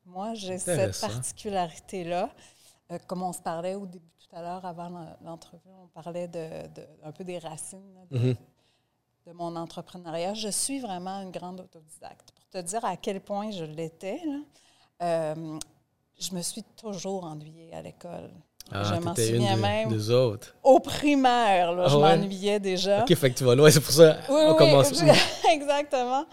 Moi, 0.05 0.33
j'ai 0.35 0.57
cette 0.59 0.91
particularité-là. 1.01 2.29
Euh, 2.91 2.99
comme 3.07 3.23
on 3.23 3.33
se 3.33 3.41
parlait 3.41 3.75
au 3.75 3.85
début 3.87 4.11
tout 4.19 4.35
à 4.35 4.41
l'heure, 4.41 4.63
avant 4.65 4.89
l'en- 4.89 5.17
l'entrevue, 5.23 5.69
on 5.83 5.87
parlait 5.87 6.27
de, 6.27 6.67
de- 6.67 6.87
un 7.03 7.11
peu 7.11 7.23
des 7.23 7.39
racines 7.39 7.93
là, 7.95 8.01
de, 8.11 8.17
Mhm. 8.29 8.35
de 9.25 9.31
mon 9.33 9.55
entrepreneuriat. 9.55 10.35
Je 10.35 10.49
suis 10.49 10.79
vraiment 10.79 11.21
une 11.21 11.31
grande 11.31 11.59
autodidacte. 11.61 12.31
Pour 12.31 12.47
te 12.49 12.59
dire 12.59 12.85
à 12.85 12.95
quel 12.97 13.19
point 13.21 13.49
je 13.51 13.63
l'étais, 13.65 14.21
euh, 15.01 15.59
je 16.19 16.33
me 16.35 16.41
suis 16.41 16.63
toujours 16.63 17.23
ennuyée 17.25 17.73
à 17.73 17.81
l'école. 17.81 18.31
Ah, 18.71 18.83
je 18.83 18.99
m'en 18.99 19.13
souviens 19.15 19.55
de- 19.55 19.61
même. 19.61 19.89
des 19.89 20.09
autres. 20.09 20.55
Au 20.63 20.79
primaire, 20.79 21.71
là, 21.73 21.83
Ah 21.85 21.89
je 21.89 21.95
ouais? 21.97 22.01
m'ennuyais 22.17 22.59
déjà. 22.59 23.03
OK, 23.03 23.13
fait 23.15 23.31
que 23.31 23.37
tu 23.37 23.43
vas 23.43 23.53
loin. 23.55 23.69
C'est 23.69 23.79
pour 23.79 23.91
ça 23.93 24.17
Oui, 24.29 24.41
on 24.47 24.51
oui, 24.53 24.57
commence. 24.57 24.89
je- 24.93 25.49
exactement. 25.53 26.25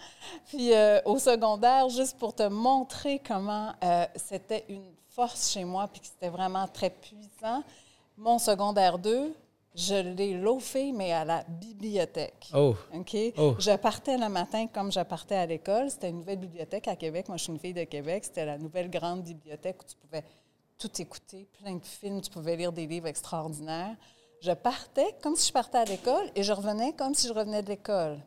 Puis 0.47 0.73
euh, 0.73 0.99
au 1.05 1.19
secondaire, 1.19 1.87
juste 1.89 2.17
pour 2.17 2.33
te 2.33 2.43
montrer 2.47 3.21
comment 3.25 3.71
euh, 3.83 4.05
c'était 4.15 4.65
une 4.69 4.83
force 5.09 5.51
chez 5.51 5.63
moi, 5.63 5.87
puis 5.91 6.01
que 6.01 6.07
c'était 6.07 6.29
vraiment 6.29 6.67
très 6.67 6.89
puissant, 6.89 7.63
mon 8.17 8.39
secondaire 8.39 8.97
2, 8.97 9.31
je 9.75 9.95
l'ai 10.15 10.33
loafé, 10.33 10.91
mais 10.91 11.11
à 11.13 11.25
la 11.25 11.43
bibliothèque. 11.47 12.49
Oh, 12.53 12.75
OK? 12.95 13.15
Oh. 13.37 13.55
Je 13.59 13.75
partais 13.75 14.17
le 14.17 14.29
matin 14.29 14.67
comme 14.71 14.91
je 14.91 14.99
partais 15.01 15.35
à 15.35 15.45
l'école. 15.45 15.89
C'était 15.89 16.09
une 16.09 16.17
nouvelle 16.17 16.37
bibliothèque 16.39 16.87
à 16.87 16.95
Québec. 16.95 17.27
Moi, 17.27 17.37
je 17.37 17.43
suis 17.43 17.53
une 17.53 17.59
fille 17.59 17.73
de 17.73 17.83
Québec. 17.83 18.23
C'était 18.25 18.45
la 18.45 18.57
nouvelle 18.57 18.89
grande 18.89 19.23
bibliothèque 19.23 19.77
où 19.81 19.85
tu 19.85 19.95
pouvais 19.95 20.23
tout 20.87 21.01
écouter, 21.01 21.47
plein 21.61 21.75
de 21.75 21.85
films, 21.85 22.19
tu 22.19 22.29
pouvais 22.29 22.57
lire 22.57 22.73
des 22.73 22.85
livres 22.85 23.07
extraordinaires. 23.07 23.95
Je 24.41 24.51
partais 24.51 25.15
comme 25.21 25.35
si 25.37 25.47
je 25.47 25.53
partais 25.53 25.77
à 25.77 25.85
l'école 25.85 26.29
et 26.35 26.43
je 26.43 26.51
revenais 26.51 26.91
comme 26.91 27.15
si 27.15 27.27
je 27.27 27.33
revenais 27.33 27.61
de 27.63 27.69
l'école. 27.69 28.17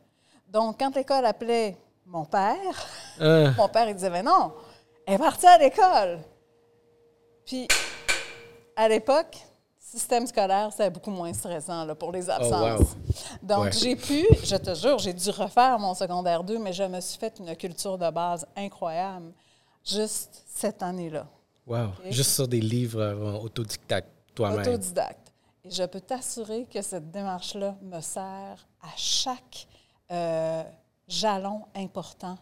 Donc, 0.49 0.79
quand 0.79 0.95
l'école 0.95 1.23
appelait 1.25 1.77
mon 2.05 2.25
père, 2.25 2.57
hein, 3.19 3.53
mon 3.57 3.67
père, 3.69 3.87
il 3.89 3.93
disait, 3.93 4.09
mais 4.09 4.23
non, 4.23 4.53
elle 5.05 5.15
est 5.15 5.17
partie 5.19 5.45
à 5.45 5.57
l'école. 5.59 6.19
Puis, 7.45 7.67
à 8.75 8.89
l'époque, 8.89 9.37
système 9.79 10.25
scolaire, 10.25 10.69
c'était 10.71 10.89
beaucoup 10.89 11.11
moins 11.11 11.31
stressant 11.33 11.85
là, 11.85 11.93
pour 11.93 12.11
les 12.11 12.27
absences. 12.27 12.79
wow. 12.81 12.87
Donc, 13.43 13.65
Ouais. 13.65 13.71
j'ai 13.71 13.95
pu, 13.95 14.25
je 14.43 14.55
te 14.55 14.73
jure, 14.73 14.97
j'ai 14.97 15.13
dû 15.13 15.29
refaire 15.29 15.77
mon 15.77 15.93
secondaire 15.93 16.43
2, 16.43 16.57
mais 16.57 16.73
je 16.73 16.83
me 16.83 16.99
suis 17.01 17.19
fait 17.19 17.37
une 17.39 17.55
culture 17.55 17.99
de 17.99 18.09
base 18.09 18.47
incroyable 18.55 19.31
juste 19.85 20.43
cette 20.47 20.81
année-là. 20.81 21.27
Wow. 21.67 21.89
Juste 22.09 22.31
sur 22.31 22.47
des 22.47 22.61
livres 22.61 23.01
euh, 23.01 23.33
autodidactes 23.33 24.09
toi-même. 24.33 24.61
Autodidacte. 24.61 25.33
Et 25.63 25.71
je 25.71 25.83
peux 25.83 26.01
t'assurer 26.01 26.65
que 26.65 26.81
cette 26.81 27.11
démarche-là 27.11 27.75
me 27.81 27.99
sert 27.99 28.67
à 28.81 28.89
chaque 28.95 29.67
euh, 30.11 30.63
jalon 31.07 31.63
important 31.75 32.37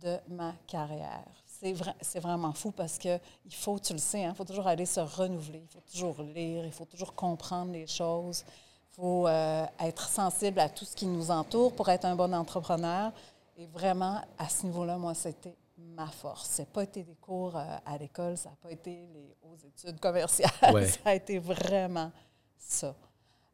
de 0.00 0.16
ma 0.28 0.52
carrière. 0.66 1.24
C'est 1.46 1.72
vrai, 1.72 1.94
c'est 2.00 2.20
vraiment 2.20 2.52
fou 2.52 2.70
parce 2.70 2.98
que 2.98 3.18
il 3.44 3.54
faut, 3.54 3.78
tu 3.78 3.92
le 3.92 3.98
sais, 3.98 4.22
il 4.22 4.34
faut 4.34 4.44
toujours 4.44 4.66
aller 4.66 4.86
se 4.86 5.00
renouveler, 5.00 5.62
il 5.64 5.68
faut 5.68 5.82
toujours 5.90 6.22
lire, 6.22 6.64
il 6.64 6.72
faut 6.72 6.84
toujours 6.84 7.14
comprendre 7.14 7.72
les 7.72 7.86
choses, 7.86 8.44
il 8.92 8.94
faut 8.94 9.26
euh, 9.26 9.64
être 9.80 10.08
sensible 10.08 10.60
à 10.60 10.68
tout 10.68 10.84
ce 10.84 10.94
qui 10.94 11.06
nous 11.06 11.30
entoure 11.30 11.72
pour 11.72 11.88
être 11.88 12.04
un 12.04 12.14
bon 12.14 12.32
entrepreneur. 12.32 13.12
Et 13.56 13.66
vraiment, 13.66 14.20
à 14.38 14.48
ce 14.48 14.66
niveau-là, 14.66 14.98
moi, 14.98 15.14
c'était 15.14 15.56
ma 15.78 16.06
force. 16.08 16.50
Ce 16.50 16.62
n'a 16.62 16.66
pas 16.66 16.82
été 16.84 17.02
des 17.04 17.14
cours 17.16 17.56
euh, 17.56 17.76
à 17.84 17.96
l'école, 17.98 18.36
ça 18.36 18.50
n'a 18.50 18.56
pas 18.56 18.70
été 18.72 19.06
les 19.06 19.36
hautes 19.42 19.64
études 19.64 19.98
commerciales, 20.00 20.50
Ouais. 20.74 20.86
ça 20.88 21.00
a 21.10 21.14
été 21.14 21.38
vraiment 21.38 22.12
ça. 22.56 22.94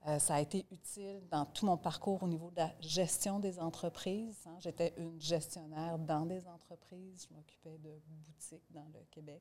Euh, 0.07 0.19
ça 0.19 0.35
a 0.35 0.41
été 0.41 0.67
utile 0.71 1.23
dans 1.31 1.47
tout 1.47 1.65
mon 1.65 1.79
parcours 1.79 2.23
au 2.23 2.29
niveau 2.29 2.51
de 2.51 2.57
la 2.57 2.71
gestion 2.81 3.39
des 3.41 3.59
entreprises. 3.59 4.43
hein. 4.47 4.57
J'étais 4.61 4.93
une 4.99 5.19
gestionnaire 5.21 5.99
dans 5.99 6.27
des 6.27 6.47
entreprises. 6.47 7.27
Je 7.29 7.35
m'occupais 7.35 7.79
de 7.79 7.99
boutiques 8.07 8.65
dans 8.71 8.85
le 8.93 9.01
Québec. 9.11 9.41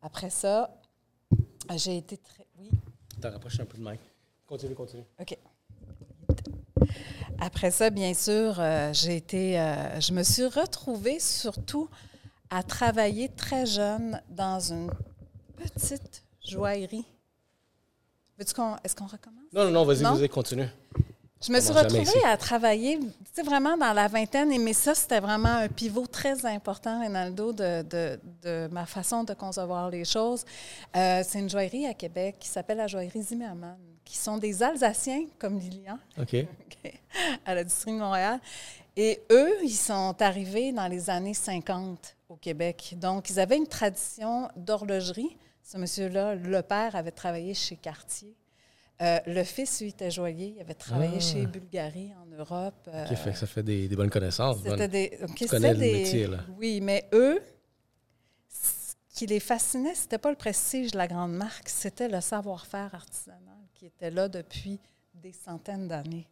Après 0.00 0.30
ça, 0.30 0.72
J'ai 1.76 1.96
été 1.96 2.16
très. 2.18 2.46
Oui? 2.58 2.70
T'as 3.20 3.30
rapproché 3.30 3.62
un 3.62 3.66
peu 3.66 3.78
de 3.78 3.82
mic. 3.88 4.00
Continue, 4.46 4.74
continue. 4.74 5.04
OK. 5.20 5.38
Après 7.40 7.70
ça, 7.70 7.90
bien 7.90 8.14
sûr, 8.14 8.54
euh, 8.58 8.92
j'ai 8.92 9.16
été. 9.16 9.58
euh, 9.58 10.00
je 10.00 10.12
me 10.12 10.22
suis 10.22 10.44
retrouvée 10.46 11.18
surtout 11.20 11.88
à 12.50 12.62
travailler 12.62 13.28
très 13.30 13.66
jeune 13.66 14.20
dans 14.28 14.60
une 14.60 14.90
petite 15.56 16.22
joaillerie. 16.46 17.06
Veux-tu 18.38 18.54
qu'on. 18.54 18.76
Est-ce 18.84 18.94
qu'on 18.94 19.06
recommence? 19.06 19.42
Non, 19.52 19.64
non, 19.64 19.70
non, 19.70 19.84
vas-y, 19.84 20.02
continue. 20.28 20.66
Je 21.44 21.50
me 21.52 21.58
suis 21.60 21.72
retrouvée 21.72 22.24
à 22.24 22.36
travailler, 22.36 23.00
vraiment 23.44 23.76
dans 23.76 23.92
la 23.92 24.06
vingtaine, 24.06 24.52
et- 24.52 24.58
mais 24.58 24.72
ça, 24.72 24.94
c'était 24.94 25.18
vraiment 25.18 25.48
un 25.56 25.68
pivot 25.68 26.06
très 26.06 26.46
important, 26.46 27.00
Rinaldo, 27.00 27.52
de, 27.52 27.82
de, 27.82 28.20
de 28.44 28.68
ma 28.70 28.86
façon 28.86 29.24
de 29.24 29.34
concevoir 29.34 29.90
les 29.90 30.04
choses. 30.04 30.44
Euh, 30.94 31.22
c'est 31.26 31.40
une 31.40 31.50
joaillerie 31.50 31.86
à 31.86 31.94
Québec 31.94 32.36
qui 32.38 32.46
s'appelle 32.46 32.76
la 32.78 32.86
joaillerie 32.86 33.22
Zimmermann, 33.22 33.76
qui 34.12 34.18
sont 34.18 34.36
des 34.36 34.62
Alsaciens 34.62 35.24
comme 35.38 35.58
Lilian, 35.58 35.98
à 37.46 37.54
la 37.54 37.64
district 37.64 37.94
de 37.94 37.98
Montréal. 38.00 38.40
Et 38.94 39.20
eux, 39.30 39.54
ils 39.62 39.70
sont 39.74 40.14
arrivés 40.20 40.70
dans 40.70 40.86
les 40.86 41.08
années 41.08 41.32
50 41.32 42.14
au 42.28 42.36
Québec. 42.36 42.94
Donc, 42.98 43.30
ils 43.30 43.40
avaient 43.40 43.56
une 43.56 43.66
tradition 43.66 44.50
d'horlogerie. 44.54 45.34
Ce 45.62 45.78
monsieur-là, 45.78 46.34
le 46.34 46.60
père, 46.60 46.94
avait 46.94 47.10
travaillé 47.10 47.54
chez 47.54 47.76
Cartier. 47.76 48.34
Euh, 49.00 49.18
le 49.26 49.44
fils, 49.44 49.80
lui, 49.80 49.88
était 49.88 50.10
joaillier. 50.10 50.52
Il 50.56 50.60
avait 50.60 50.74
travaillé 50.74 51.14
Ah. 51.16 51.20
chez 51.20 51.46
Bulgarie, 51.46 52.12
en 52.22 52.26
Europe. 52.36 52.74
euh, 52.88 53.06
fait 53.16 53.32
ça 53.32 53.46
fait 53.46 53.62
des, 53.62 53.88
des 53.88 53.96
bonnes 53.96 54.10
connaissances. 54.10 54.58
c'était 54.58 54.76
bonnes. 54.76 54.86
des, 54.88 55.18
Tu 55.36 55.46
connais 55.46 55.72
le 55.72 55.78
des- 55.80 55.92
métier, 55.94 56.26
là. 56.26 56.40
Oui, 56.58 56.82
mais 56.82 57.08
eux, 57.14 57.40
ce 58.50 58.94
qui 59.14 59.26
les 59.26 59.40
fascinait, 59.40 59.94
c'était 59.94 60.18
pas 60.18 60.28
le 60.28 60.36
prestige 60.36 60.90
de 60.90 60.98
la 60.98 61.08
grande 61.08 61.32
marque, 61.32 61.70
c'était 61.70 62.08
le 62.08 62.20
savoir-faire 62.20 62.94
artisanal 62.94 63.40
qui 63.82 63.86
était 63.86 64.12
là 64.12 64.28
depuis 64.28 64.78
des 65.12 65.32
centaines 65.32 65.88
d'années. 65.88 66.28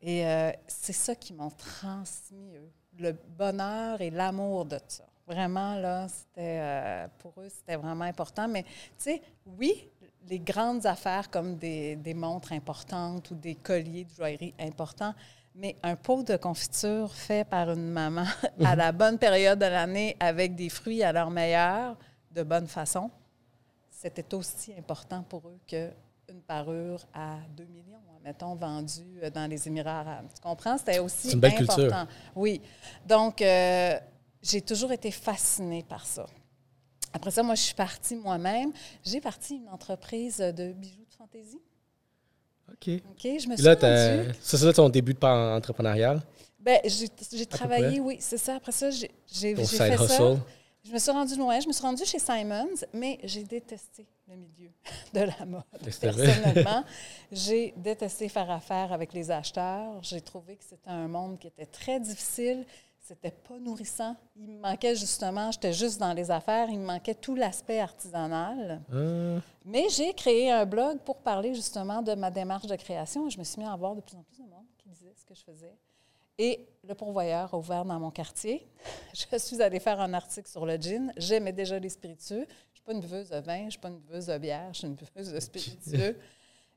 Et 0.00 0.26
euh, 0.26 0.50
c'est 0.66 0.92
ça 0.92 1.14
qui 1.14 1.32
m'ont 1.32 1.50
transmis, 1.50 2.56
eux, 2.56 2.72
le 2.98 3.12
bonheur 3.12 4.00
et 4.00 4.10
l'amour 4.10 4.64
de 4.64 4.80
ça. 4.88 5.04
Vraiment, 5.24 5.76
là, 5.76 6.08
c'était, 6.08 6.58
euh, 6.60 7.06
pour 7.20 7.34
eux, 7.40 7.48
c'était 7.48 7.76
vraiment 7.76 8.02
important. 8.02 8.48
Mais, 8.48 8.64
tu 8.64 8.70
sais, 8.96 9.22
oui, 9.46 9.88
les 10.28 10.40
grandes 10.40 10.84
affaires 10.84 11.30
comme 11.30 11.54
des, 11.54 11.94
des 11.94 12.14
montres 12.14 12.50
importantes 12.50 13.30
ou 13.30 13.36
des 13.36 13.54
colliers 13.54 14.02
de 14.02 14.10
joaillerie 14.10 14.54
importants, 14.58 15.14
mais 15.54 15.76
un 15.84 15.94
pot 15.94 16.24
de 16.24 16.36
confiture 16.36 17.14
fait 17.14 17.48
par 17.48 17.70
une 17.70 17.90
maman 17.90 18.24
à 18.64 18.74
la 18.74 18.90
bonne 18.90 19.18
période 19.20 19.60
de 19.60 19.66
l'année 19.66 20.16
avec 20.18 20.56
des 20.56 20.68
fruits 20.68 21.04
à 21.04 21.12
leur 21.12 21.30
meilleur, 21.30 21.96
de 22.32 22.42
bonne 22.42 22.66
façon, 22.66 23.08
c'était 23.88 24.34
aussi 24.34 24.74
important 24.76 25.22
pour 25.22 25.46
eux 25.46 25.60
qu'une 26.26 26.40
parure 26.42 27.00
à 27.14 27.36
2 27.56 27.64
millions, 27.64 28.00
mettons, 28.24 28.54
vendue 28.54 29.20
euh, 29.22 29.30
dans 29.30 29.48
les 29.48 29.66
Émirats 29.66 30.00
arabes. 30.00 30.26
Tu 30.34 30.40
comprends? 30.40 30.78
C'était 30.78 30.98
aussi 30.98 31.28
C'est 31.28 31.34
une 31.34 31.40
belle 31.40 31.54
important. 31.54 31.74
culture. 31.76 32.06
Oui. 32.36 32.60
Donc, 33.06 33.42
euh, 33.42 33.98
j'ai 34.42 34.60
toujours 34.60 34.92
été 34.92 35.10
fascinée 35.10 35.84
par 35.88 36.06
ça. 36.06 36.26
Après 37.12 37.30
ça, 37.30 37.42
moi, 37.42 37.54
je 37.54 37.62
suis 37.62 37.74
partie 37.74 38.16
moi-même. 38.16 38.72
J'ai 39.04 39.20
parti 39.20 39.56
une 39.56 39.68
entreprise 39.68 40.38
de 40.38 40.72
bijoux 40.72 41.04
de 41.04 41.14
fantaisie. 41.14 41.60
OK. 42.70 42.88
OK? 43.10 43.22
Je 43.22 43.48
me 43.48 43.56
suis 43.56 43.64
là, 43.64 43.74
rendue... 43.74 44.34
ça, 44.40 44.58
c'est 44.58 44.64
là 44.64 44.72
ton 44.72 44.88
début 44.88 45.12
de 45.12 45.18
part 45.18 45.56
entrepreneurial, 45.56 46.22
Ben, 46.58 46.80
j'ai 46.84 47.46
travaillé, 47.46 48.00
oui, 48.00 48.16
c'est 48.20 48.38
ça. 48.38 48.56
Après 48.56 48.72
ça, 48.72 48.88
j'ai 48.90 49.10
fait 49.54 49.96
ça. 49.96 50.36
Je 50.84 50.92
me 50.92 50.98
suis 50.98 51.10
rendue 51.12 51.36
loin. 51.36 51.60
Je 51.60 51.68
me 51.68 51.72
suis 51.72 51.82
rendue 51.82 52.04
chez 52.04 52.18
Simons, 52.18 52.74
mais 52.92 53.18
j'ai 53.22 53.44
détesté 53.44 54.06
le 54.28 54.36
milieu 54.36 54.70
de 55.14 55.20
la 55.20 55.44
mode. 55.46 55.62
Personnellement, 56.00 56.84
j'ai 57.30 57.72
détesté 57.76 58.28
faire 58.28 58.50
affaire 58.50 58.92
avec 58.92 59.12
les 59.12 59.30
acheteurs. 59.30 60.02
J'ai 60.02 60.20
trouvé 60.20 60.56
que 60.56 60.64
c'était 60.64 60.90
un 60.90 61.06
monde 61.06 61.38
qui 61.38 61.46
était 61.46 61.66
très 61.66 62.00
difficile. 62.00 62.64
C'était 62.98 63.30
pas 63.32 63.58
nourrissant. 63.58 64.16
Il 64.36 64.48
me 64.48 64.60
manquait 64.60 64.94
justement, 64.94 65.50
j'étais 65.50 65.72
juste 65.72 65.98
dans 65.98 66.12
les 66.12 66.30
affaires, 66.30 66.70
il 66.70 66.78
me 66.78 66.86
manquait 66.86 67.16
tout 67.16 67.34
l'aspect 67.34 67.80
artisanal. 67.80 68.80
Ah, 68.92 69.40
Mais 69.64 69.88
j'ai 69.88 70.14
créé 70.14 70.52
un 70.52 70.64
blog 70.64 70.98
pour 71.00 71.16
parler 71.16 71.52
justement 71.52 72.00
de 72.00 72.14
ma 72.14 72.30
démarche 72.30 72.66
de 72.66 72.76
création. 72.76 73.28
Je 73.28 73.38
me 73.38 73.44
suis 73.44 73.60
mis 73.60 73.66
à 73.66 73.74
voir 73.74 73.96
de 73.96 74.00
plus 74.00 74.16
en 74.16 74.22
plus 74.22 74.38
de 74.38 74.48
monde 74.48 74.66
qui 74.78 74.88
disait 74.88 75.12
ce 75.16 75.24
que 75.24 75.34
je 75.34 75.42
faisais. 75.42 75.74
Et 76.38 76.66
le 76.86 76.94
pourvoyeur 76.94 77.52
a 77.52 77.56
ouvert 77.56 77.84
dans 77.84 77.98
mon 78.00 78.10
quartier. 78.10 78.66
Je 79.14 79.38
suis 79.38 79.62
allée 79.62 79.80
faire 79.80 80.00
un 80.00 80.12
article 80.14 80.48
sur 80.48 80.66
le 80.66 80.76
gin. 80.76 81.12
J'aimais 81.16 81.52
déjà 81.52 81.78
les 81.78 81.88
spiritueux. 81.88 82.46
Je 82.46 82.70
ne 82.70 82.74
suis 82.74 82.82
pas 82.84 82.92
une 82.92 83.00
buveuse 83.00 83.28
de 83.30 83.38
vin, 83.38 83.58
je 83.60 83.64
ne 83.64 83.70
suis 83.70 83.78
pas 83.80 83.88
une 83.88 83.98
buveuse 83.98 84.26
de 84.26 84.38
bière, 84.38 84.68
je 84.72 84.78
suis 84.78 84.88
une 84.88 84.94
buveuse 84.94 85.32
de 85.32 85.40
spiritueux. 85.40 86.18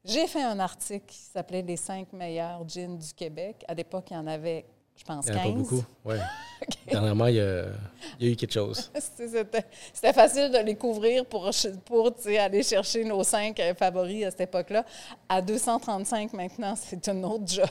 J'ai 0.05 0.27
fait 0.27 0.43
un 0.43 0.59
article 0.59 1.05
qui 1.07 1.17
s'appelait 1.17 1.63
Les 1.63 1.77
cinq 1.77 2.13
meilleurs 2.13 2.67
gins 2.69 2.95
du 2.95 3.11
Québec. 3.13 3.65
À 3.67 3.73
l'époque, 3.73 4.05
il 4.11 4.13
y 4.13 4.17
en 4.17 4.27
avait, 4.27 4.63
je 4.95 5.03
pense, 5.03 5.25
il 5.25 5.31
n'y 5.33 5.37
en 5.37 5.41
a 5.41 5.43
15. 5.45 5.51
pas 5.51 5.57
beaucoup. 5.57 5.83
Ouais. 6.05 6.19
Dernièrement, 6.91 7.25
il 7.25 7.35
y, 7.37 7.39
a, 7.39 7.65
il 8.19 8.27
y 8.27 8.29
a 8.29 8.33
eu 8.33 8.35
quelque 8.35 8.53
chose. 8.53 8.91
C'était 8.99 10.13
facile 10.13 10.51
de 10.51 10.59
les 10.59 10.75
couvrir 10.75 11.25
pour, 11.25 11.49
pour 11.85 12.13
aller 12.39 12.61
chercher 12.61 13.03
nos 13.03 13.23
cinq 13.23 13.59
euh, 13.59 13.73
favoris 13.73 14.25
à 14.25 14.29
cette 14.29 14.41
époque-là. 14.41 14.85
À 15.27 15.41
235 15.41 16.33
maintenant, 16.33 16.75
c'est 16.75 17.09
un 17.09 17.23
autre 17.23 17.47
job. 17.47 17.67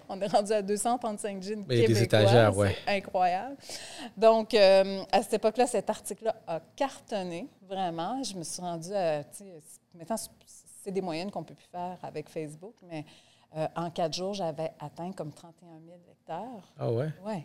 On 0.08 0.20
est 0.20 0.26
rendu 0.26 0.52
à 0.52 0.62
235 0.62 1.42
jeans 1.42 1.64
Mais 1.68 1.74
a 1.74 1.80
des 1.80 1.86
québécois. 1.86 2.04
étagères, 2.20 2.56
ouais. 2.56 2.76
Incroyable. 2.86 3.56
Donc, 4.16 4.54
euh, 4.54 5.02
à 5.10 5.22
cette 5.22 5.34
époque-là, 5.34 5.66
cet 5.66 5.88
article-là 5.90 6.34
a 6.46 6.60
cartonné, 6.76 7.48
vraiment. 7.62 8.22
Je 8.22 8.34
me 8.36 8.44
suis 8.44 8.62
rendue 8.62 8.94
à... 8.94 9.22
Maintenant, 9.94 10.16
c'est 10.82 10.90
des 10.90 11.00
moyennes 11.00 11.30
qu'on 11.30 11.44
peut 11.44 11.54
plus 11.54 11.68
faire 11.70 11.98
avec 12.02 12.28
Facebook, 12.28 12.74
mais 12.82 13.04
euh, 13.56 13.66
en 13.76 13.90
quatre 13.90 14.14
jours, 14.14 14.34
j'avais 14.34 14.72
atteint 14.80 15.12
comme 15.12 15.32
31 15.32 15.68
000 15.86 15.98
lecteurs. 16.08 16.72
Ah 16.78 16.90
ouais? 16.90 17.12
Oui, 17.24 17.44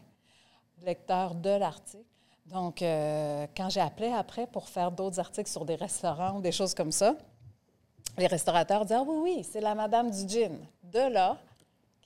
lecteur 0.84 1.36
de 1.36 1.50
l'article. 1.50 2.04
Donc, 2.46 2.82
euh, 2.82 3.46
quand 3.56 3.70
j'ai 3.70 3.82
appelé 3.82 4.08
après 4.14 4.48
pour 4.48 4.70
faire 4.70 4.92
d'autres 4.92 5.20
articles 5.20 5.50
sur 5.50 5.66
des 5.66 5.76
restaurants 5.76 6.38
ou 6.38 6.42
des 6.42 6.54
choses 6.54 6.74
comme 6.74 6.94
ça, 6.94 7.16
les 8.18 8.28
restaurateurs 8.28 8.84
disaient 8.86 8.96
Ah 8.96 9.04
oui, 9.06 9.18
oui, 9.22 9.44
c'est 9.44 9.60
la 9.60 9.76
Madame 9.76 10.10
du 10.10 10.28
Gin. 10.28 10.58
De 10.82 11.12
là 11.12 11.38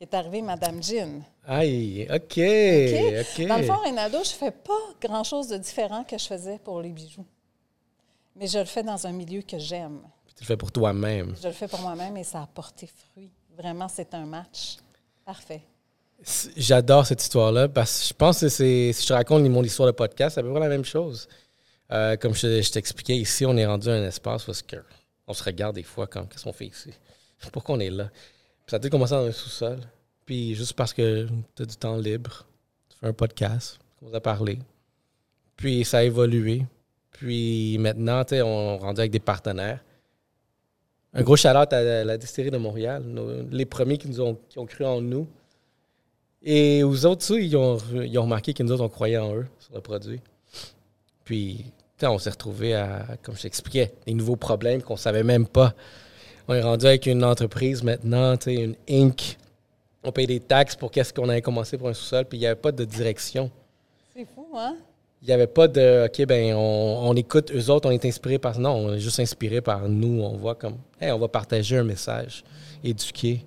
qu'est 0.01 0.15
arrivée 0.15 0.41
Madame 0.41 0.81
Gin. 0.81 1.23
Aïe, 1.45 2.07
OK. 2.09 2.15
OK? 2.15 2.39
OK. 2.39 3.47
Dans 3.47 3.57
le 3.57 3.63
fond, 3.63 3.77
Renato, 3.85 4.17
je 4.23 4.31
ne 4.31 4.35
fais 4.35 4.51
pas 4.51 4.79
grand-chose 4.99 5.47
de 5.47 5.57
différent 5.57 6.03
que 6.03 6.17
je 6.17 6.25
faisais 6.25 6.57
pour 6.57 6.81
les 6.81 6.89
bijoux. 6.89 7.25
Mais 8.35 8.47
je 8.47 8.57
le 8.57 8.65
fais 8.65 8.81
dans 8.81 9.05
un 9.05 9.11
milieu 9.11 9.41
que 9.43 9.59
j'aime. 9.59 9.99
Tu 10.35 10.41
le 10.41 10.47
fais 10.47 10.57
pour 10.57 10.71
toi-même. 10.71 11.35
Je 11.39 11.47
le 11.47 11.53
fais 11.53 11.67
pour 11.67 11.81
moi-même 11.81 12.17
et 12.17 12.23
ça 12.23 12.41
a 12.41 12.47
porté 12.47 12.87
fruit. 12.87 13.29
Vraiment, 13.55 13.87
c'est 13.87 14.13
un 14.15 14.25
match. 14.25 14.77
Parfait. 15.23 15.61
J'adore 16.55 17.05
cette 17.05 17.21
histoire-là 17.21 17.67
parce 17.67 18.01
que 18.01 18.07
je 18.07 18.13
pense 18.13 18.39
que 18.39 18.49
c'est, 18.49 18.93
si 18.93 19.03
je 19.03 19.07
te 19.07 19.13
raconte 19.13 19.43
mon 19.43 19.63
histoire 19.63 19.87
de 19.87 19.91
podcast, 19.91 20.35
c'est 20.35 20.39
à 20.39 20.43
peu 20.43 20.49
près 20.49 20.59
la 20.59 20.69
même 20.69 20.85
chose. 20.85 21.27
Euh, 21.91 22.15
comme 22.17 22.33
je, 22.33 22.61
je 22.61 22.71
t'expliquais, 22.71 23.17
ici, 23.17 23.45
on 23.45 23.55
est 23.55 23.65
rendu 23.65 23.89
à 23.89 23.93
un 23.93 24.07
espace 24.07 24.47
où 24.47 24.51
on 25.27 25.33
se 25.33 25.43
regarde 25.43 25.75
des 25.75 25.83
fois 25.83 26.07
comme 26.07 26.27
qu'est-ce 26.27 26.43
qu'on 26.43 26.53
fait 26.53 26.67
ici? 26.67 26.91
Pourquoi 27.51 27.75
on 27.75 27.79
est 27.79 27.89
là? 27.89 28.09
Ça 28.71 28.77
a 28.77 28.79
tout 28.79 28.89
commencé 28.89 29.13
dans 29.13 29.25
un 29.25 29.33
sous-sol. 29.33 29.81
Puis 30.25 30.55
juste 30.55 30.71
parce 30.71 30.93
que 30.93 31.27
tu 31.55 31.63
as 31.63 31.65
du 31.65 31.75
temps 31.75 31.97
libre, 31.97 32.45
tu 32.87 32.97
fais 32.97 33.07
un 33.07 33.11
podcast, 33.11 33.77
commences 33.99 34.15
à 34.15 34.21
parler. 34.21 34.59
Puis 35.57 35.83
ça 35.83 35.97
a 35.97 36.03
évolué. 36.03 36.65
Puis 37.11 37.77
maintenant, 37.79 38.23
tu 38.23 38.35
sais, 38.35 38.41
on 38.41 38.75
est 38.75 38.77
rendu 38.77 39.01
avec 39.01 39.11
des 39.11 39.19
partenaires. 39.19 39.83
Un 41.13 41.21
gros 41.21 41.35
shout 41.35 41.49
à 41.49 42.03
la, 42.05 42.17
distillerie 42.17 42.49
de 42.49 42.57
Montréal, 42.57 43.03
les 43.51 43.65
premiers 43.65 43.97
qui, 43.97 44.07
nous 44.07 44.21
ont, 44.21 44.37
qui 44.47 44.57
ont 44.57 44.65
cru 44.65 44.85
en 44.85 45.01
nous. 45.01 45.27
Et 46.41 46.81
aux 46.81 47.05
autres, 47.05 47.29
ils 47.37 47.57
ont, 47.57 47.77
ils 47.93 48.17
ont 48.17 48.23
remarqué 48.23 48.53
que 48.53 48.63
nous 48.63 48.71
autres, 48.71 48.85
on 48.85 48.89
croyait 48.89 49.17
en 49.17 49.35
eux, 49.35 49.47
sur 49.59 49.75
le 49.75 49.81
produit. 49.81 50.21
Puis, 51.25 51.65
on 52.01 52.17
s'est 52.19 52.29
retrouvés 52.29 52.75
à, 52.75 53.17
comme 53.21 53.35
je 53.35 53.41
t'expliquais, 53.41 53.91
des 54.07 54.13
nouveaux 54.13 54.37
problèmes 54.37 54.81
qu'on 54.81 54.95
savait 54.95 55.23
même 55.23 55.45
pas. 55.45 55.75
On 56.47 56.53
est 56.53 56.61
rendu 56.61 56.85
avec 56.85 57.05
une 57.05 57.23
entreprise 57.23 57.83
maintenant, 57.83 58.35
une 58.47 58.75
Inc. 58.89 59.37
On 60.03 60.11
paye 60.11 60.27
des 60.27 60.39
taxes 60.39 60.75
pour 60.75 60.91
qu'est-ce 60.91 61.13
qu'on 61.13 61.29
avait 61.29 61.41
commencé 61.41 61.77
pour 61.77 61.87
un 61.87 61.93
sous-sol, 61.93 62.25
puis 62.25 62.37
il 62.37 62.41
n'y 62.41 62.47
avait 62.47 62.55
pas 62.59 62.71
de 62.71 62.83
direction. 62.83 63.51
C'est 64.15 64.25
fou, 64.25 64.47
hein? 64.55 64.75
Il 65.21 65.27
n'y 65.27 65.33
avait 65.33 65.47
pas 65.47 65.67
de 65.67 66.07
OK, 66.07 66.25
ben 66.25 66.55
on, 66.55 67.09
on 67.09 67.13
écoute 67.15 67.51
eux 67.53 67.69
autres, 67.69 67.87
on 67.87 67.91
est 67.91 68.03
inspiré 68.05 68.39
par. 68.39 68.57
Non, 68.57 68.71
on 68.71 68.93
est 68.93 68.99
juste 68.99 69.19
inspiré 69.19 69.61
par 69.61 69.87
nous. 69.87 70.23
On 70.23 70.35
voit 70.35 70.55
comme 70.55 70.77
Hey, 70.99 71.11
on 71.11 71.19
va 71.19 71.27
partager 71.27 71.77
un 71.77 71.83
message, 71.83 72.43
éduquer, 72.83 73.45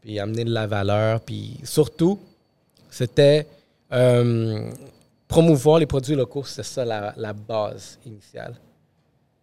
puis 0.00 0.20
amener 0.20 0.44
de 0.44 0.52
la 0.52 0.68
valeur. 0.68 1.20
Puis 1.20 1.58
surtout, 1.64 2.20
c'était 2.88 3.48
euh, 3.92 4.70
promouvoir 5.26 5.80
les 5.80 5.86
produits 5.86 6.14
locaux. 6.14 6.44
C'est 6.44 6.62
ça 6.62 6.84
la, 6.84 7.12
la 7.16 7.32
base 7.32 7.98
initiale. 8.06 8.54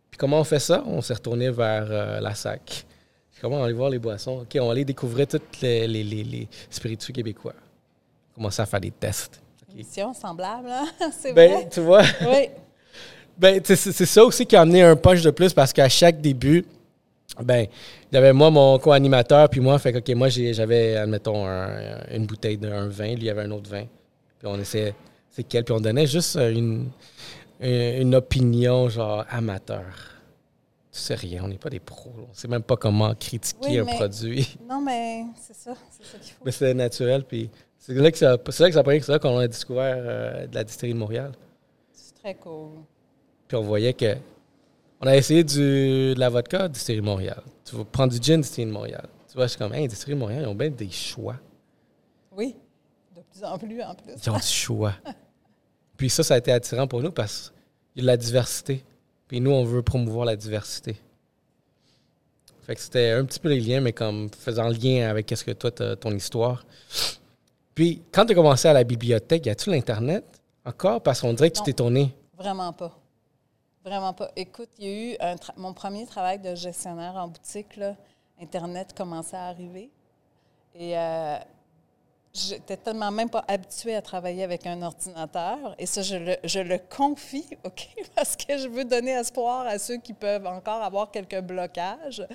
Puis 0.09 0.17
comment 0.17 0.39
on 0.39 0.45
fait 0.45 0.59
ça? 0.59 0.81
On 0.87 1.01
s'est 1.01 1.15
retourné 1.15 1.49
vers 1.49 1.87
euh, 1.89 2.21
la 2.21 2.33
SAC. 2.33 2.84
Comment 3.41 3.57
on 3.57 3.59
va 3.59 3.65
aller 3.65 3.73
voir 3.73 3.89
les 3.89 3.99
boissons? 3.99 4.39
OK, 4.41 4.57
on 4.59 4.65
va 4.67 4.71
aller 4.71 4.85
découvrir 4.85 5.27
tous 5.27 5.39
les, 5.61 5.87
les, 5.87 6.03
les, 6.03 6.23
les 6.23 6.47
spiritueux 6.69 7.13
québécois. 7.13 7.53
Commencer 8.33 8.61
à 8.61 8.65
faire 8.65 8.81
des 8.81 8.91
tests. 8.91 9.41
OK. 9.69 9.75
Mission 9.75 10.13
semblable, 10.13 10.69
hein? 10.69 10.85
c'est 11.11 11.33
Ben, 11.33 11.51
vrai? 11.51 11.69
tu 11.69 11.79
vois, 11.81 12.03
Oui. 12.21 12.49
Ben, 13.37 13.59
c'est 13.65 13.75
ça 13.75 14.23
aussi 14.23 14.45
qui 14.45 14.55
a 14.55 14.61
amené 14.61 14.81
un 14.81 14.95
punch 14.95 15.21
de 15.21 15.29
plus 15.29 15.51
parce 15.53 15.73
qu'à 15.73 15.89
chaque 15.89 16.21
début, 16.21 16.65
ben, 17.43 17.65
il 18.09 18.15
y 18.15 18.17
avait 18.17 18.31
moi, 18.31 18.49
mon 18.49 18.79
co-animateur, 18.79 19.49
puis 19.49 19.59
moi, 19.59 19.77
fait 19.77 19.91
que, 19.91 19.97
OK, 19.97 20.15
moi, 20.15 20.29
j'avais, 20.29 20.95
admettons, 20.95 21.45
un- 21.45 21.99
une 22.13 22.25
bouteille 22.25 22.57
d'un 22.57 22.87
vin, 22.87 23.07
lui, 23.07 23.13
il 23.15 23.23
y 23.25 23.29
avait 23.29 23.41
un 23.41 23.51
autre 23.51 23.69
vin. 23.69 23.83
Puis 24.39 24.47
on 24.47 24.57
essayait, 24.57 24.95
c'est 25.29 25.43
quel, 25.43 25.65
puis 25.65 25.73
on 25.73 25.81
donnait 25.81 26.07
juste 26.07 26.37
euh, 26.37 26.49
une, 26.53 26.87
une, 27.59 28.01
une 28.03 28.15
opinion, 28.15 28.87
genre, 28.87 29.25
amateur. 29.29 29.83
Tu 30.95 31.01
sais 31.01 31.15
rien, 31.15 31.43
on 31.43 31.49
n'est 31.49 31.57
pas 31.57 31.69
des 31.69 31.81
pros, 31.81 32.13
on 32.17 32.33
sait 32.33 32.47
même 32.47 32.63
pas 32.63 32.77
comment 32.77 33.13
critiquer 33.15 33.67
Oui, 33.67 33.79
un 33.79 33.85
produit. 33.85 34.57
Non, 34.69 34.79
mais 34.79 35.25
c'est 35.35 35.53
ça, 35.53 35.73
c'est 35.91 36.05
ça 36.05 36.17
qu'il 36.17 36.31
faut. 36.31 36.45
Mais 36.45 36.53
c'est 36.53 36.73
naturel, 36.73 37.25
puis 37.25 37.49
c'est 37.77 37.93
là 37.95 38.09
que 38.09 38.17
ça, 38.17 38.37
c'est 38.49 38.63
là 38.63 38.69
que 38.69 38.75
ça 38.75 38.81
paraît 38.81 38.99
que 38.99 39.05
c'est 39.05 39.11
là 39.11 39.19
qu'on 39.19 39.37
a 39.37 39.45
découvert 39.45 39.97
euh, 39.97 40.47
de 40.47 40.55
la 40.55 40.63
distillerie 40.63 40.93
de 40.93 40.99
Montréal. 40.99 41.33
C'est 41.91 42.15
très 42.15 42.35
cool. 42.35 42.77
Puis 43.45 43.57
on 43.57 43.63
voyait 43.63 43.93
que. 43.93 44.15
On 45.01 45.07
a 45.07 45.17
essayé 45.17 45.43
du, 45.43 45.59
de 45.59 46.15
la 46.17 46.29
vodka, 46.29 46.69
distillerie 46.69 47.01
de 47.01 47.05
Montréal. 47.05 47.43
Tu 47.65 47.75
vas 47.75 47.83
prendre 47.83 48.13
du 48.17 48.25
gin, 48.25 48.39
distillerie 48.39 48.71
de 48.71 48.73
Montréal. 48.73 49.09
Tu 49.29 49.35
vois, 49.35 49.49
c'est 49.49 49.57
comme, 49.57 49.73
hey, 49.73 49.89
distillerie 49.89 50.13
de 50.13 50.19
Montréal, 50.19 50.43
ils 50.43 50.47
ont 50.47 50.55
bien 50.55 50.69
des 50.69 50.89
choix. 50.91 51.35
Oui, 52.31 52.55
de 53.13 53.21
plus 53.21 53.43
en 53.43 53.57
plus 53.57 53.83
en 53.83 53.95
plus. 53.95 54.13
Ils 54.25 54.29
ont 54.29 54.37
du 54.37 54.41
choix. 54.47 54.93
Puis 55.97 56.09
ça, 56.09 56.23
ça 56.23 56.35
a 56.35 56.37
été 56.37 56.53
attirant 56.53 56.87
pour 56.87 57.01
nous 57.01 57.11
parce 57.11 57.51
qu'il 57.91 57.97
y 57.97 57.99
a 57.99 58.03
de 58.03 58.07
la 58.07 58.17
diversité. 58.17 58.81
Puis 59.27 59.41
nous, 59.41 59.51
on 59.51 59.63
veut 59.63 59.81
promouvoir 59.81 60.25
la 60.25 60.35
diversité. 60.35 60.97
Fait 62.63 62.75
que 62.75 62.81
c'était 62.81 63.11
un 63.11 63.25
petit 63.25 63.39
peu 63.39 63.49
les 63.49 63.59
liens, 63.59 63.79
mais 63.81 63.93
comme 63.93 64.29
faisant 64.31 64.67
lien 64.69 65.07
avec 65.09 65.25
qu'est-ce 65.27 65.43
que 65.43 65.51
toi, 65.51 65.71
t'as- 65.71 65.95
ton 65.95 66.11
histoire. 66.11 66.65
Puis, 67.75 68.01
quand 68.11 68.25
tu 68.25 68.31
as 68.31 68.35
commencé 68.35 68.67
à 68.67 68.73
la 68.73 68.83
bibliothèque, 68.83 69.45
y 69.45 69.49
a-tu 69.49 69.69
l'Internet 69.69 70.23
encore? 70.65 71.01
Parce 71.01 71.21
qu'on 71.21 71.33
dirait 71.33 71.51
que 71.51 71.57
tu 71.57 71.63
t'es 71.63 71.73
tourné. 71.73 72.11
Vraiment 72.37 72.73
pas. 72.73 72.97
Vraiment 73.83 74.13
pas. 74.13 74.31
Écoute, 74.35 74.69
il 74.79 74.85
y 74.85 74.89
a 74.89 75.13
eu 75.13 75.17
un 75.19 75.35
mon 75.57 75.73
premier 75.73 76.05
travail 76.07 76.39
de 76.39 76.55
gestionnaire 76.55 77.15
en 77.15 77.27
boutique, 77.27 77.75
là, 77.77 77.95
Internet 78.41 78.93
commençait 78.97 79.37
à 79.37 79.45
arriver. 79.45 79.89
Et 80.73 80.97
euh, 80.97 81.37
j'étais 82.35 82.77
tellement 82.77 83.11
même 83.11 83.29
pas 83.29 83.43
habituée 83.47 83.95
à 83.95 84.01
travailler 84.01 84.43
avec 84.43 84.65
un 84.67 84.81
ordinateur. 84.81 85.75
Et 85.79 85.85
ça, 85.85 86.01
je 86.01 86.15
le, 86.15 86.35
je 86.43 86.59
le 86.59 86.77
confie, 86.77 87.45
OK, 87.63 87.87
parce 88.15 88.35
que 88.35 88.57
je 88.57 88.67
veux 88.67 88.85
donner 88.85 89.11
espoir 89.11 89.65
à 89.65 89.79
ceux 89.79 89.97
qui 89.97 90.13
peuvent 90.13 90.45
encore 90.45 90.81
avoir 90.83 91.11
quelques 91.11 91.39
blocages. 91.41 92.25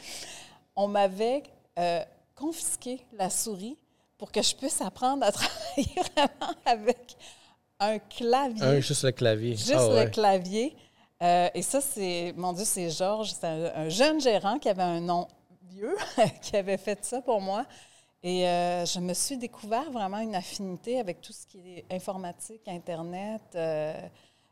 On 0.74 0.88
m'avait 0.88 1.42
euh, 1.78 2.02
confisqué 2.34 3.04
la 3.12 3.30
souris 3.30 3.76
pour 4.16 4.32
que 4.32 4.42
je 4.42 4.54
puisse 4.54 4.80
apprendre 4.80 5.24
à 5.24 5.32
travailler 5.32 5.94
vraiment 6.16 6.54
avec 6.64 7.16
un 7.78 7.98
clavier. 7.98 8.62
Un, 8.64 8.80
juste 8.80 9.04
le 9.04 9.12
clavier. 9.12 9.56
Juste 9.56 9.74
Ah 9.76 9.88
ouais. 9.88 10.04
le 10.04 10.10
clavier. 10.10 10.76
Euh, 11.22 11.48
et 11.54 11.62
ça, 11.62 11.80
c'est, 11.80 12.32
mon 12.36 12.52
Dieu, 12.52 12.64
c'est 12.64 12.88
Georges, 12.90 13.32
c'est 13.32 13.46
un, 13.46 13.72
un 13.74 13.88
jeune 13.90 14.20
gérant 14.20 14.58
qui 14.58 14.68
avait 14.70 14.82
un 14.82 15.00
nom 15.00 15.28
vieux, 15.70 15.94
qui 16.42 16.56
avait 16.56 16.78
fait 16.78 17.04
ça 17.04 17.20
pour 17.20 17.40
moi. 17.40 17.66
Et 18.22 18.46
euh, 18.46 18.84
je 18.84 19.00
me 19.00 19.14
suis 19.14 19.38
découvert 19.38 19.90
vraiment 19.90 20.18
une 20.18 20.34
affinité 20.34 21.00
avec 21.00 21.20
tout 21.20 21.32
ce 21.32 21.46
qui 21.46 21.58
est 21.58 21.84
informatique, 21.90 22.62
Internet. 22.68 23.40
Euh, 23.54 23.94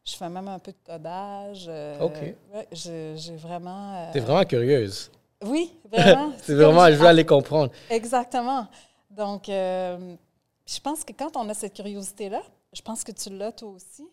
je 0.05 0.17
fais 0.17 0.29
même 0.29 0.49
un 0.49 0.59
peu 0.59 0.73
de 0.73 0.79
codage. 0.87 1.67
euh, 1.69 2.01
OK. 2.01 2.17
ouais, 2.55 2.69
j'ai 2.73 3.37
vraiment. 3.37 4.11
T'es 4.13 4.21
vraiment 4.21 4.45
curieuse. 4.45 5.11
Oui, 5.45 5.71
vraiment. 5.93 6.33
C'est 6.43 6.55
vraiment, 6.55 6.87
je 6.87 6.95
veux 6.95 7.07
aller 7.07 7.27
comprendre. 7.27 7.71
Exactement. 7.91 8.67
Donc, 9.11 9.45
je 9.49 10.81
pense 10.83 11.05
que 11.05 11.13
quand 11.13 11.37
on 11.37 11.49
a 11.49 11.55
cette 11.55 11.75
curiosité-là, 11.75 12.43
je 12.73 12.81
pense 12.81 13.05
que 13.05 13.13
tu 13.13 13.31
l'as 13.31 13.53
toi 13.53 13.69
aussi, 13.69 14.09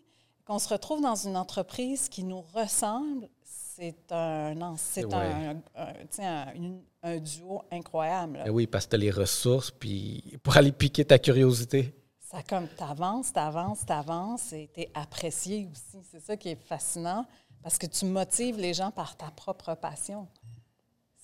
qu'on 0.46 0.58
se 0.58 0.68
retrouve 0.68 1.00
dans 1.00 1.14
une 1.14 1.36
entreprise 1.36 2.08
qui 2.08 2.24
nous 2.24 2.42
ressemble, 2.54 3.28
c'est 3.76 4.10
un, 4.12 4.54
non, 4.54 4.74
c'est 4.78 5.04
Ouais. 5.04 5.14
un, 5.14 5.56
un- 5.76 5.92
tu 6.10 6.22
une- 6.56 7.20
duo 7.20 7.62
incroyable. 7.70 8.38
là. 8.38 8.44
Ben 8.44 8.50
oui, 8.50 8.66
parce 8.66 8.86
que 8.86 8.90
t'as 8.92 8.96
les 8.96 9.10
ressources, 9.12 9.70
puis 9.70 10.36
pour 10.42 10.56
aller 10.56 10.72
piquer 10.72 11.04
ta 11.04 11.18
curiosité. 11.20 11.94
Ça 12.18 12.42
comme 12.42 12.66
t'avances, 12.68 13.32
t'avances, 13.32 13.86
t'avances 13.86 14.52
et 14.52 14.68
t'es 14.74 14.90
apprécié 14.92 15.68
aussi. 15.70 16.04
C'est 16.10 16.20
ça 16.20 16.36
qui 16.36 16.48
est 16.48 16.60
fascinant 16.60 17.24
parce 17.62 17.78
que 17.78 17.86
tu 17.86 18.06
motives 18.06 18.58
les 18.58 18.74
gens 18.74 18.90
par 18.90 19.16
ta 19.16 19.30
propre 19.30 19.74
passion. 19.76 20.26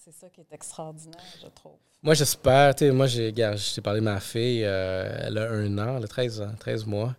C'est 0.04 0.12
ça 0.12 0.28
qui 0.30 0.40
est 0.42 0.52
extraordinaire, 0.52 1.20
je 1.42 1.48
trouve. 1.48 1.78
Moi, 2.02 2.14
j'espère, 2.14 2.74
tu 2.76 2.84
sais, 2.86 2.92
moi, 2.92 3.06
j'ai, 3.08 3.26
regarde, 3.26 3.56
je 3.58 3.74
t'ai 3.74 3.80
parlé 3.80 4.00
de 4.00 4.04
ma 4.04 4.20
fille, 4.20 4.62
euh, 4.64 5.22
elle 5.26 5.38
a 5.38 5.50
un 5.50 5.78
an, 5.78 5.96
elle 5.96 6.04
a 6.04 6.08
13 6.08 6.40
ans, 6.40 6.52
13 6.60 6.84
mois. 6.86 7.14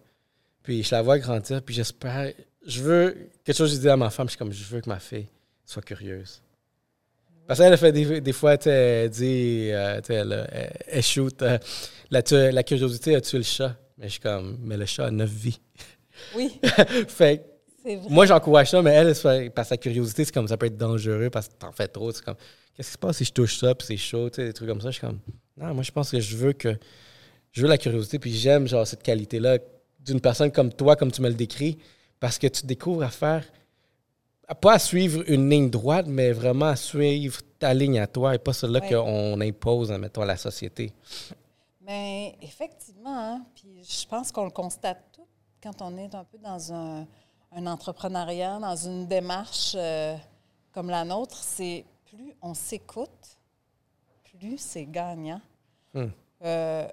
Puis 0.61 0.83
je 0.83 0.95
la 0.95 1.01
vois 1.01 1.19
grandir, 1.19 1.61
puis 1.63 1.75
j'espère, 1.75 2.31
je 2.65 2.81
veux, 2.81 3.29
quelque 3.43 3.57
chose 3.57 3.71
j'ai 3.73 3.79
dit 3.79 3.89
à 3.89 3.97
ma 3.97 4.09
femme, 4.09 4.27
je 4.27 4.31
suis 4.31 4.37
comme, 4.37 4.51
je 4.51 4.63
veux 4.65 4.81
que 4.81 4.89
ma 4.89 4.99
fille 4.99 5.27
soit 5.65 5.81
curieuse. 5.81 6.41
Parce 7.47 7.59
qu'elle 7.59 7.73
a 7.73 7.77
fait 7.77 7.91
des, 7.91 8.21
des 8.21 8.33
fois, 8.33 8.53
elle 8.65 9.09
dit, 9.09 9.69
euh, 9.71 9.99
elle, 10.07 10.47
elle- 10.49 10.73
elle 10.87 11.03
shoot, 11.03 11.41
euh, 11.41 11.57
la, 12.09 12.21
la 12.51 12.63
curiosité 12.63 13.15
a 13.15 13.21
tué 13.21 13.37
le 13.39 13.43
chat? 13.43 13.75
Mais 13.97 14.05
je 14.07 14.11
suis 14.13 14.21
comme, 14.21 14.57
mais 14.61 14.77
le 14.77 14.85
chat 14.85 15.05
a 15.07 15.11
neuf 15.11 15.29
vies. 15.29 15.59
Oui, 16.35 16.59
fait 17.07 17.43
vrai. 17.83 17.99
moi, 18.09 18.25
j'encourage 18.25 18.69
ça, 18.71 18.81
mais 18.81 18.91
elle, 18.91 19.51
par 19.51 19.65
sa 19.65 19.75
curiosité, 19.77 20.23
c'est 20.25 20.31
comme 20.33 20.47
ça 20.47 20.55
peut 20.57 20.67
être 20.67 20.77
dangereux 20.77 21.29
parce 21.29 21.49
que 21.49 21.53
t'en 21.55 21.71
fais 21.73 21.87
trop. 21.87 22.11
C'est 22.11 22.23
comme, 22.23 22.35
qu'est-ce 22.75 22.87
qui 22.89 22.93
se 22.93 22.97
passe 22.97 23.17
si 23.17 23.25
je 23.25 23.33
touche 23.33 23.57
ça, 23.57 23.75
puis 23.75 23.87
c'est 23.87 23.97
chaud, 23.97 24.29
tu 24.29 24.37
sais, 24.37 24.45
des 24.47 24.53
trucs 24.53 24.69
comme 24.69 24.81
ça. 24.81 24.89
Je 24.89 24.93
suis 24.99 25.01
comme, 25.05 25.19
non, 25.57 25.73
moi, 25.73 25.83
je 25.83 25.91
pense 25.91 26.11
que 26.11 26.19
je 26.21 26.37
veux 26.37 26.53
que, 26.53 26.77
je 27.51 27.61
veux 27.61 27.67
la 27.67 27.77
curiosité, 27.77 28.19
puis 28.19 28.33
j'aime, 28.33 28.67
genre, 28.67 28.87
cette 28.87 29.03
qualité-là 29.03 29.57
d'une 29.99 30.21
personne 30.21 30.51
comme 30.51 30.71
toi, 30.71 30.95
comme 30.95 31.11
tu 31.11 31.21
me 31.21 31.27
le 31.27 31.35
décris, 31.35 31.77
parce 32.23 32.39
que 32.39 32.47
tu 32.47 32.65
découvres 32.65 33.03
à 33.03 33.09
faire, 33.09 33.43
pas 34.61 34.75
à 34.75 34.79
suivre 34.79 35.23
une 35.27 35.49
ligne 35.49 35.69
droite, 35.69 36.05
mais 36.07 36.31
vraiment 36.31 36.67
à 36.67 36.77
suivre 36.77 37.41
ta 37.59 37.73
ligne 37.73 37.99
à 37.99 38.07
toi 38.07 38.33
et 38.33 38.39
pas 38.39 38.53
celle-là 38.53 38.79
Ouais. 38.79 38.89
qu'on 38.91 39.41
impose, 39.41 39.91
mettons, 39.91 40.21
à 40.21 40.25
la 40.25 40.37
société. 40.37 40.93
Mais 41.81 42.37
effectivement, 42.41 43.13
hein, 43.13 43.45
puis 43.53 43.83
je 43.83 44.07
pense 44.07 44.31
qu'on 44.31 44.45
le 44.45 44.51
constate 44.51 45.03
tout 45.11 45.27
quand 45.61 45.81
on 45.81 45.97
est 45.97 46.15
un 46.15 46.23
peu 46.23 46.37
dans 46.37 46.71
un, 46.71 47.05
un 47.51 47.67
entrepreneuriat, 47.67 48.57
dans 48.57 48.77
une 48.77 49.05
démarche 49.05 49.73
euh, 49.75 50.15
comme 50.71 50.89
la 50.89 51.03
nôtre, 51.03 51.35
c'est 51.43 51.83
plus 52.05 52.33
on 52.41 52.53
s'écoute, 52.53 53.37
plus 54.39 54.57
c'est 54.59 54.85
gagnant. 54.85 55.41
Euh, 56.45 56.87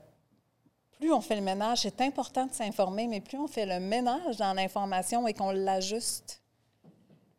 plus 1.00 1.12
on 1.12 1.20
fait 1.22 1.36
le 1.36 1.40
ménage, 1.40 1.80
c'est 1.80 2.00
important 2.02 2.46
de 2.46 2.52
s'informer, 2.52 3.08
mais 3.08 3.20
plus 3.20 3.38
on 3.38 3.48
fait 3.48 3.64
le 3.64 3.80
ménage 3.80 4.36
dans 4.36 4.52
l'information 4.52 5.26
et 5.26 5.32
qu'on 5.32 5.50
l'ajuste 5.50 6.42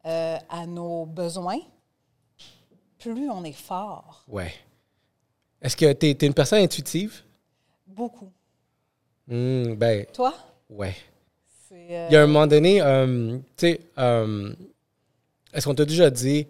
euh, 0.06 0.38
à 0.50 0.66
nos 0.66 1.06
besoins, 1.06 1.60
plus 2.98 3.30
on 3.30 3.44
est 3.44 3.52
fort. 3.52 4.26
Ouais. 4.28 4.52
Est-ce 5.62 5.78
que 5.78 5.94
tu 5.94 6.08
es, 6.08 6.26
une 6.26 6.34
personne 6.34 6.64
intuitive? 6.64 7.22
Beaucoup. 7.86 8.32
Hmm, 9.28 9.76
ben, 9.76 10.06
Toi? 10.12 10.34
euh, 11.72 12.08
Il 12.10 12.14
y 12.14 12.16
a 12.18 12.24
un 12.24 12.28
moment 12.28 12.48
donné, 12.48 12.82
euh, 12.82 13.38
tu 13.56 13.68
sais, 13.68 13.82
euh, 14.00 14.52
est-ce 15.54 15.68
qu'on 15.68 15.76
t'a 15.76 15.86
déjà 15.86 16.10
dit, 16.10 16.48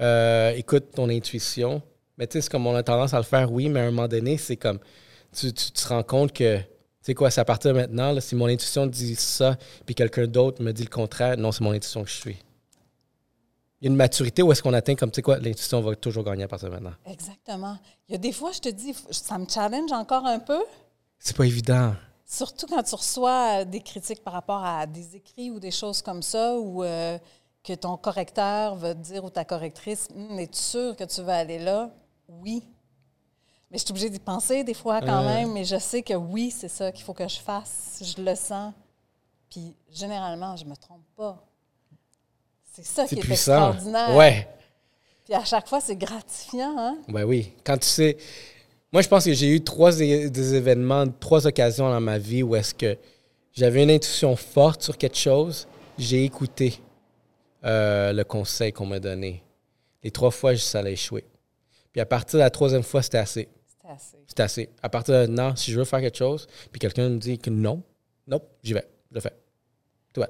euh, 0.00 0.52
écoute 0.52 0.92
ton 0.92 1.10
intuition? 1.10 1.82
Mais 2.16 2.26
tu 2.26 2.32
sais, 2.34 2.40
c'est 2.40 2.50
comme 2.50 2.66
on 2.66 2.74
a 2.74 2.82
tendance 2.82 3.12
à 3.12 3.18
le 3.18 3.24
faire, 3.24 3.52
oui, 3.52 3.68
mais 3.68 3.80
à 3.80 3.82
un 3.82 3.90
moment 3.90 4.08
donné, 4.08 4.38
c'est 4.38 4.56
comme, 4.56 4.78
tu, 5.34 5.52
tu 5.52 5.70
te 5.72 5.88
rends 5.88 6.02
compte 6.02 6.32
que, 6.32 6.58
tu 6.58 6.64
sais 7.02 7.14
quoi, 7.14 7.30
c'est 7.30 7.40
à 7.40 7.44
partir 7.44 7.72
de 7.74 7.78
maintenant, 7.80 8.12
là, 8.12 8.20
si 8.20 8.34
mon 8.34 8.46
intuition 8.46 8.86
dit 8.86 9.14
ça, 9.16 9.56
puis 9.86 9.94
quelqu'un 9.94 10.26
d'autre 10.26 10.62
me 10.62 10.72
dit 10.72 10.82
le 10.84 10.88
contraire, 10.90 11.36
non, 11.36 11.52
c'est 11.52 11.62
mon 11.64 11.72
intuition 11.72 12.02
que 12.02 12.08
je 12.10 12.14
suis. 12.16 12.36
Il 13.80 13.84
y 13.84 13.88
a 13.88 13.90
une 13.90 13.96
maturité 13.96 14.42
où 14.42 14.50
est-ce 14.50 14.62
qu'on 14.62 14.72
atteint, 14.72 14.94
comme, 14.94 15.10
tu 15.10 15.16
sais 15.16 15.22
quoi, 15.22 15.38
l'intuition 15.38 15.80
va 15.82 15.94
toujours 15.96 16.24
gagner 16.24 16.44
à 16.44 16.48
partir 16.48 16.68
de 16.70 16.74
maintenant. 16.74 16.94
Exactement. 17.06 17.76
Il 18.08 18.12
y 18.12 18.14
a 18.14 18.18
des 18.18 18.32
fois, 18.32 18.52
je 18.52 18.60
te 18.60 18.68
dis, 18.70 18.94
ça 19.10 19.36
me 19.38 19.46
challenge 19.46 19.92
encore 19.92 20.24
un 20.24 20.38
peu, 20.38 20.62
C'est 21.18 21.36
pas 21.36 21.44
évident. 21.44 21.94
surtout 22.24 22.66
quand 22.66 22.82
tu 22.82 22.94
reçois 22.94 23.60
euh, 23.60 23.64
des 23.66 23.80
critiques 23.80 24.22
par 24.24 24.32
rapport 24.32 24.64
à 24.64 24.86
des 24.86 25.16
écrits 25.16 25.50
ou 25.50 25.60
des 25.60 25.70
choses 25.70 26.00
comme 26.00 26.22
ça, 26.22 26.56
ou 26.56 26.82
euh, 26.82 27.18
que 27.62 27.74
ton 27.74 27.96
correcteur 27.98 28.74
va 28.76 28.94
te 28.94 29.00
dire 29.00 29.22
ou 29.24 29.28
ta 29.30 29.44
correctrice, 29.44 30.08
Hum, 30.14 30.38
es-tu 30.38 30.58
sûr 30.58 30.96
que 30.96 31.04
tu 31.04 31.20
vas 31.20 31.36
aller 31.36 31.58
là? 31.58 31.90
Oui. 32.28 32.62
Mais 33.74 33.78
je 33.78 33.86
suis 33.86 33.90
obligée 33.90 34.08
d'y 34.08 34.20
penser 34.20 34.62
des 34.62 34.72
fois 34.72 35.00
quand 35.00 35.24
même, 35.24 35.52
mais 35.52 35.64
je 35.64 35.80
sais 35.80 36.00
que 36.00 36.14
oui, 36.14 36.52
c'est 36.56 36.68
ça 36.68 36.92
qu'il 36.92 37.04
faut 37.04 37.12
que 37.12 37.26
je 37.26 37.40
fasse. 37.40 38.00
Je 38.00 38.22
le 38.22 38.36
sens. 38.36 38.72
Puis 39.50 39.74
généralement, 39.92 40.54
je 40.54 40.64
me 40.64 40.76
trompe 40.76 41.02
pas. 41.16 41.44
C'est 42.70 42.86
ça 42.86 43.04
qui 43.04 43.16
est 43.16 43.20
puissant. 43.20 43.72
extraordinaire. 43.72 44.14
Ouais. 44.14 44.48
Puis 45.24 45.34
à 45.34 45.44
chaque 45.44 45.66
fois, 45.66 45.80
c'est 45.80 45.96
gratifiant, 45.96 46.76
hein? 46.78 46.98
Ben 47.08 47.24
oui. 47.24 47.52
Quand 47.64 47.76
tu 47.76 47.88
sais. 47.88 48.16
Moi, 48.92 49.02
je 49.02 49.08
pense 49.08 49.24
que 49.24 49.32
j'ai 49.32 49.48
eu 49.48 49.60
trois 49.60 49.90
des 49.90 50.54
événements, 50.54 51.08
trois 51.08 51.44
occasions 51.44 51.90
dans 51.90 52.00
ma 52.00 52.18
vie 52.18 52.44
où 52.44 52.54
est-ce 52.54 52.74
que 52.74 52.96
j'avais 53.52 53.82
une 53.82 53.90
intuition 53.90 54.36
forte 54.36 54.82
sur 54.82 54.96
quelque 54.96 55.18
chose, 55.18 55.66
j'ai 55.98 56.22
écouté 56.22 56.80
euh, 57.64 58.12
le 58.12 58.22
conseil 58.22 58.72
qu'on 58.72 58.86
m'a 58.86 59.00
donné. 59.00 59.42
Les 60.04 60.12
trois 60.12 60.30
fois, 60.30 60.56
ça 60.56 60.78
allait 60.78 60.92
échouer. 60.92 61.24
Puis 61.90 62.00
à 62.00 62.06
partir 62.06 62.38
de 62.38 62.44
la 62.44 62.50
troisième 62.50 62.84
fois, 62.84 63.02
c'était 63.02 63.18
assez. 63.18 63.48
C'était 63.84 63.92
assez. 63.94 64.24
C'était 64.26 64.42
assez. 64.42 64.70
À 64.82 64.88
partir 64.88 65.14
de 65.22 65.26
non, 65.26 65.54
si 65.56 65.70
je 65.72 65.78
veux 65.78 65.84
faire 65.84 66.00
quelque 66.00 66.16
chose, 66.16 66.46
puis 66.72 66.78
quelqu'un 66.78 67.08
me 67.10 67.18
dit 67.18 67.38
que 67.38 67.50
non, 67.50 67.82
non, 68.26 68.40
j'y 68.62 68.72
vais. 68.72 68.88
Je 69.10 69.14
le 69.16 69.20
fais. 69.20 69.32
Toi. 70.12 70.28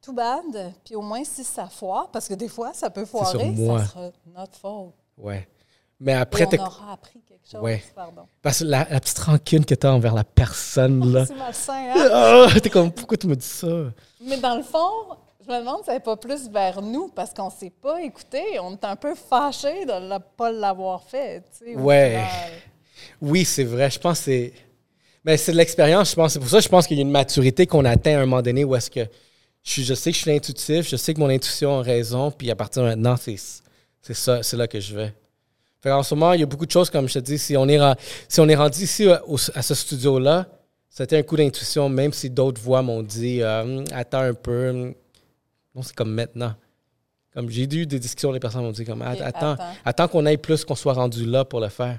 too 0.00 0.12
bad. 0.14 0.72
Puis 0.84 0.96
au 0.96 1.02
moins, 1.02 1.22
si 1.24 1.44
ça 1.44 1.66
foire, 1.66 2.10
parce 2.10 2.26
que 2.28 2.34
des 2.34 2.48
fois, 2.48 2.72
ça 2.72 2.88
peut 2.90 3.04
foirer, 3.04 3.54
ça 3.54 3.86
sera 3.86 4.10
notre 4.34 4.56
faute. 4.58 4.94
Ouais. 5.18 5.46
Mais 6.02 6.14
après, 6.14 6.46
t'as- 6.46 6.64
aura 6.64 6.92
appris 6.94 7.20
quelque 7.28 7.46
chose. 7.46 7.60
Ouais. 7.60 7.82
Pardon. 7.94 8.26
parce 8.40 8.60
que 8.60 8.64
la, 8.64 8.86
la 8.88 9.00
petite 9.00 9.18
rancune 9.18 9.66
que 9.66 9.74
tu 9.74 9.86
as 9.86 9.92
envers 9.92 10.14
la 10.14 10.24
personne, 10.24 11.04
là. 11.12 11.26
C'est 11.26 11.34
malsain, 11.34 11.92
hein? 11.94 12.08
Ah, 12.54 12.60
t'es 12.60 12.70
comme, 12.70 12.90
pourquoi 12.90 13.18
tu 13.18 13.26
me 13.26 13.36
dis 13.36 13.44
ça? 13.44 13.66
Mais 14.22 14.38
dans 14.38 14.56
le 14.56 14.62
fond, 14.62 14.88
je 15.46 15.52
me 15.52 15.58
demande 15.58 15.80
si 15.80 15.84
ça 15.86 15.92
n'est 15.92 16.00
pas 16.00 16.16
plus 16.16 16.48
vers 16.48 16.80
nous 16.80 17.08
parce 17.08 17.34
qu'on 17.34 17.46
ne 17.46 17.50
s'est 17.50 17.68
pas 17.70 18.00
écouté. 18.00 18.58
On 18.60 18.72
est 18.72 18.84
un 18.84 18.96
peu 18.96 19.14
fâchés 19.14 19.84
de 19.84 19.92
ne 19.92 20.18
pas 20.18 20.50
l'avoir 20.50 21.02
fait. 21.02 21.42
tu 21.58 21.66
sais, 21.66 21.76
Ouais. 21.76 22.24
Oui, 23.20 23.44
c'est 23.44 23.64
vrai. 23.64 23.90
Je 23.90 23.98
pense 23.98 24.18
que 24.20 24.24
c'est. 24.26 24.52
Mais 25.24 25.36
c'est 25.36 25.52
de 25.52 25.56
l'expérience, 25.56 26.10
je 26.10 26.14
pense. 26.16 26.32
C'est 26.32 26.38
pour 26.38 26.48
ça 26.48 26.58
que 26.58 26.64
je 26.64 26.68
pense 26.68 26.86
qu'il 26.86 26.96
y 26.96 27.00
a 27.00 27.02
une 27.02 27.10
maturité 27.10 27.66
qu'on 27.66 27.84
atteint 27.84 28.12
à 28.16 28.22
un 28.22 28.26
moment 28.26 28.40
donné 28.42 28.64
où 28.64 28.74
est-ce 28.74 28.90
que 28.90 29.06
je, 29.62 29.94
sais 29.94 30.10
que 30.12 30.16
je 30.16 30.22
suis 30.22 30.30
intuitif, 30.30 30.88
je 30.88 30.96
sais 30.96 31.12
que 31.12 31.20
mon 31.20 31.28
intuition 31.28 31.80
a 31.80 31.82
raison, 31.82 32.30
puis 32.30 32.50
à 32.50 32.56
partir 32.56 32.82
de 32.82 32.88
maintenant, 32.88 33.16
c'est, 33.20 33.36
c'est 34.00 34.14
ça, 34.14 34.42
c'est 34.42 34.56
là 34.56 34.66
que 34.66 34.80
je 34.80 34.94
vais. 34.94 35.12
Fait 35.82 35.90
en 35.92 36.02
ce 36.02 36.14
moment, 36.14 36.32
il 36.32 36.40
y 36.40 36.42
a 36.42 36.46
beaucoup 36.46 36.64
de 36.64 36.70
choses, 36.70 36.88
comme 36.88 37.06
je 37.08 37.14
te 37.14 37.18
dis, 37.18 37.38
si 37.38 37.56
on 37.56 37.68
est, 37.68 37.78
si 38.28 38.40
on 38.40 38.48
est 38.48 38.54
rendu 38.56 38.82
ici 38.82 39.06
euh, 39.06 39.18
au- 39.26 39.36
à 39.54 39.60
ce 39.62 39.74
studio-là, 39.74 40.46
c'était 40.88 41.18
un 41.18 41.22
coup 41.22 41.36
d'intuition, 41.36 41.88
même 41.90 42.12
si 42.14 42.30
d'autres 42.30 42.60
voix 42.60 42.80
m'ont 42.82 43.02
dit 43.02 43.42
euh, 43.42 43.84
attends 43.92 44.20
un 44.20 44.34
peu. 44.34 44.72
Non, 45.74 45.82
c'est 45.82 45.94
comme 45.94 46.12
maintenant. 46.12 46.54
Comme 47.34 47.48
j'ai 47.48 47.62
eu 47.62 47.86
des 47.86 47.98
discussions, 48.00 48.32
les 48.32 48.40
personnes 48.40 48.62
m'ont 48.62 48.72
dit 48.72 48.84
comme 48.84 49.02
attends. 49.02 49.56
attends 49.84 50.08
qu'on 50.08 50.26
aille 50.26 50.36
plus, 50.38 50.64
qu'on 50.64 50.74
soit 50.74 50.94
rendu 50.94 51.24
là 51.26 51.44
pour 51.44 51.60
le 51.60 51.68
faire. 51.68 51.98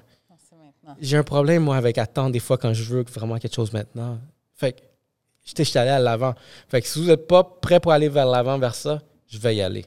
J'ai 1.00 1.18
un 1.18 1.24
problème, 1.24 1.64
moi, 1.64 1.78
avec 1.78 1.98
attendre 1.98 2.32
des 2.32 2.40
fois 2.40 2.58
quand 2.58 2.74
je 2.74 2.84
veux 2.84 3.04
vraiment 3.04 3.38
quelque 3.38 3.56
chose 3.56 3.72
maintenant. 3.72 4.20
Fait 4.56 4.74
que 4.74 4.82
j'étais 5.44 5.78
allé 5.78 5.92
à 5.92 6.00
l'avant. 6.00 6.34
Fait 6.70 6.82
que 6.82 6.88
si 6.88 7.00
vous 7.00 7.08
n'êtes 7.08 7.28
pas 7.28 7.44
prêt 7.44 7.80
pour 7.80 7.92
aller 7.92 8.10
vers 8.10 8.26
l'avant, 8.26 8.58
vers 8.58 8.76
ça, 8.76 9.02
je 9.28 9.38
vais 9.38 9.56
y 9.56 9.62
aller. 9.62 9.86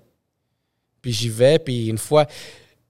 Puis 1.03 1.13
j'y 1.13 1.29
vais, 1.29 1.59
puis 1.59 1.89
une 1.89 1.99
fois, 1.99 2.27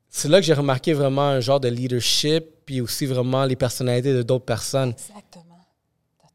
c'est 0.08 0.28
là 0.28 0.38
que 0.38 0.46
j'ai 0.46 0.54
remarqué 0.54 0.92
vraiment 0.92 1.28
un 1.28 1.40
genre 1.40 1.60
de 1.60 1.68
leadership, 1.68 2.44
puis 2.64 2.80
aussi 2.80 3.06
vraiment 3.06 3.44
les 3.44 3.56
personnalités 3.56 4.14
de 4.14 4.22
d'autres 4.22 4.44
personnes. 4.44 4.90
Exactement. 4.90 5.44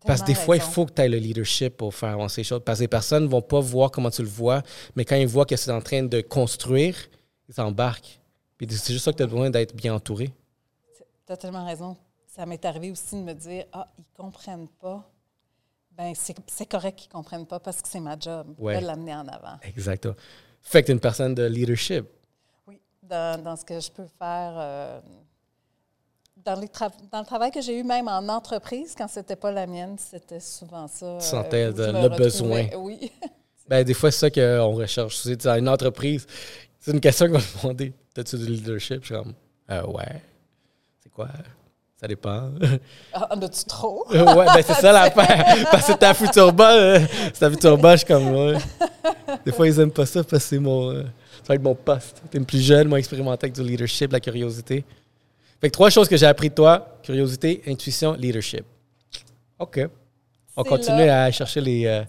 Parce 0.05 0.21
que 0.21 0.27
des 0.27 0.35
fois, 0.35 0.55
il 0.55 0.61
faut 0.61 0.85
que 0.85 0.93
tu 0.93 1.01
aies 1.01 1.09
le 1.09 1.17
leadership 1.17 1.77
pour 1.77 1.93
faire 1.93 2.09
avancer 2.09 2.41
les 2.41 2.45
choses. 2.45 2.61
Parce 2.65 2.79
que 2.79 2.83
les 2.83 2.87
personnes 2.87 3.23
ne 3.23 3.29
vont 3.29 3.41
pas 3.41 3.59
voir 3.59 3.91
comment 3.91 4.09
tu 4.09 4.21
le 4.21 4.27
vois, 4.27 4.61
mais 4.95 5.05
quand 5.05 5.15
ils 5.15 5.27
voient 5.27 5.45
que 5.45 5.55
c'est 5.55 5.71
en 5.71 5.81
train 5.81 6.03
de 6.03 6.21
construire, 6.21 6.95
ils 7.47 7.53
s'embarquent. 7.53 8.19
Puis 8.57 8.67
c'est 8.69 8.93
juste 8.93 9.05
ça 9.05 9.11
que 9.11 9.17
tu 9.17 9.23
as 9.23 9.27
besoin 9.27 9.49
d'être 9.49 9.75
bien 9.75 9.93
entouré. 9.93 10.31
Tu 11.29 11.33
as 11.33 11.37
tellement 11.37 11.63
raison. 11.63 11.95
Ça 12.25 12.43
m'est 12.47 12.65
arrivé 12.65 12.89
aussi 12.89 13.13
de 13.15 13.21
me 13.21 13.33
dire 13.33 13.65
Ah, 13.71 13.87
ils 13.99 14.01
ne 14.01 14.17
comprennent 14.23 14.67
pas. 14.67 15.07
Ben, 15.91 16.11
c'est 16.15 16.65
correct 16.65 16.97
qu'ils 16.97 17.09
ne 17.09 17.13
comprennent 17.13 17.45
pas 17.45 17.59
parce 17.59 17.83
que 17.83 17.87
c'est 17.87 17.99
ma 17.99 18.17
job 18.17 18.55
Ouais. 18.57 18.81
de 18.81 18.85
l'amener 18.87 19.13
en 19.13 19.27
avant. 19.27 19.59
Exactement. 19.61 20.15
Fait 20.63 20.81
que 20.81 20.87
tu 20.87 20.91
es 20.91 20.95
une 20.95 20.99
personne 20.99 21.35
de 21.35 21.43
leadership. 21.43 22.05
Oui, 22.65 22.81
dans, 23.03 23.43
dans 23.43 23.55
ce 23.55 23.63
que 23.63 23.79
je 23.79 23.91
peux 23.91 24.07
faire. 24.17 24.53
euh, 24.57 24.99
dans, 26.37 26.59
les 26.59 26.67
dans 27.11 27.19
le 27.19 27.25
travail 27.25 27.51
que 27.51 27.61
j'ai 27.61 27.77
eu, 27.79 27.83
même 27.83 28.07
en 28.07 28.27
entreprise, 28.29 28.95
quand 28.97 29.07
c'était 29.07 29.35
pas 29.35 29.51
la 29.51 29.67
mienne, 29.67 29.97
c'était 29.99 30.39
souvent 30.39 30.87
ça. 30.87 31.05
euh, 31.05 31.19
sentais 31.19 31.67
le 31.71 32.17
besoin. 32.17 32.65
Oui. 32.75 33.11
Ben, 33.67 33.83
des 33.83 33.93
fois, 33.93 34.09
c'est 34.09 34.17
ça 34.17 34.31
qu'on 34.31 34.71
recherche. 34.73 35.15
C'est 35.17 35.43
dans 35.45 35.55
une 35.55 35.69
entreprise. 35.69 36.25
C'est 36.79 36.89
une 36.91 36.99
question 36.99 37.27
qu'on 37.27 37.33
va 37.33 37.39
me 37.39 37.61
demander. 37.61 37.93
T'as-tu 38.15 38.35
du 38.39 38.47
leadership? 38.47 39.01
Je 39.03 39.13
suis 39.13 39.15
comme, 39.15 39.35
euh, 39.69 39.85
ouais. 39.85 40.23
C'est 41.03 41.09
quoi? 41.11 41.27
Ça 41.99 42.07
dépend. 42.07 42.49
Ah, 43.13 43.27
En 43.35 43.41
as-tu 43.41 43.65
trop? 43.65 44.05
ouais, 44.09 44.23
ben 44.45 44.61
c'est 44.65 44.73
ça 44.73 44.91
l'affaire. 44.93 45.67
Parce 45.71 45.87
que 45.87 45.93
ta 45.93 46.13
future 46.13 46.53
boss, 46.53 47.01
c'est 47.33 47.39
ta 47.39 47.51
future 47.51 47.77
boss, 47.77 47.91
je 47.93 47.97
suis 47.97 48.07
comme, 48.07 48.33
ouais. 48.33 48.57
Des 49.45 49.51
fois, 49.51 49.67
ils 49.67 49.79
aiment 49.79 49.91
pas 49.91 50.05
ça 50.05 50.23
parce 50.23 50.43
que 50.43 50.49
c'est 50.49 50.59
mon, 50.59 50.91
euh, 50.91 51.03
ça 51.03 51.49
va 51.49 51.55
être 51.55 51.61
mon 51.61 51.75
poste. 51.75 52.21
T'es 52.31 52.39
plus 52.39 52.61
jeune, 52.61 52.87
moins 52.87 52.97
expérimentée 52.99 53.45
avec 53.47 53.53
du 53.55 53.63
leadership, 53.63 54.11
la 54.11 54.19
curiosité. 54.19 54.83
Fait 55.59 55.67
que 55.67 55.73
trois 55.73 55.89
choses 55.89 56.07
que 56.07 56.15
j'ai 56.17 56.25
appris 56.25 56.49
de 56.49 56.55
toi 56.55 56.97
curiosité, 57.03 57.61
intuition, 57.67 58.13
leadership. 58.13 58.63
OK. 59.59 59.81
On 60.55 60.63
continue 60.63 61.05
là. 61.05 61.25
à 61.25 61.31
chercher 61.31 61.61
les, 61.61 61.85
euh, 61.85 62.03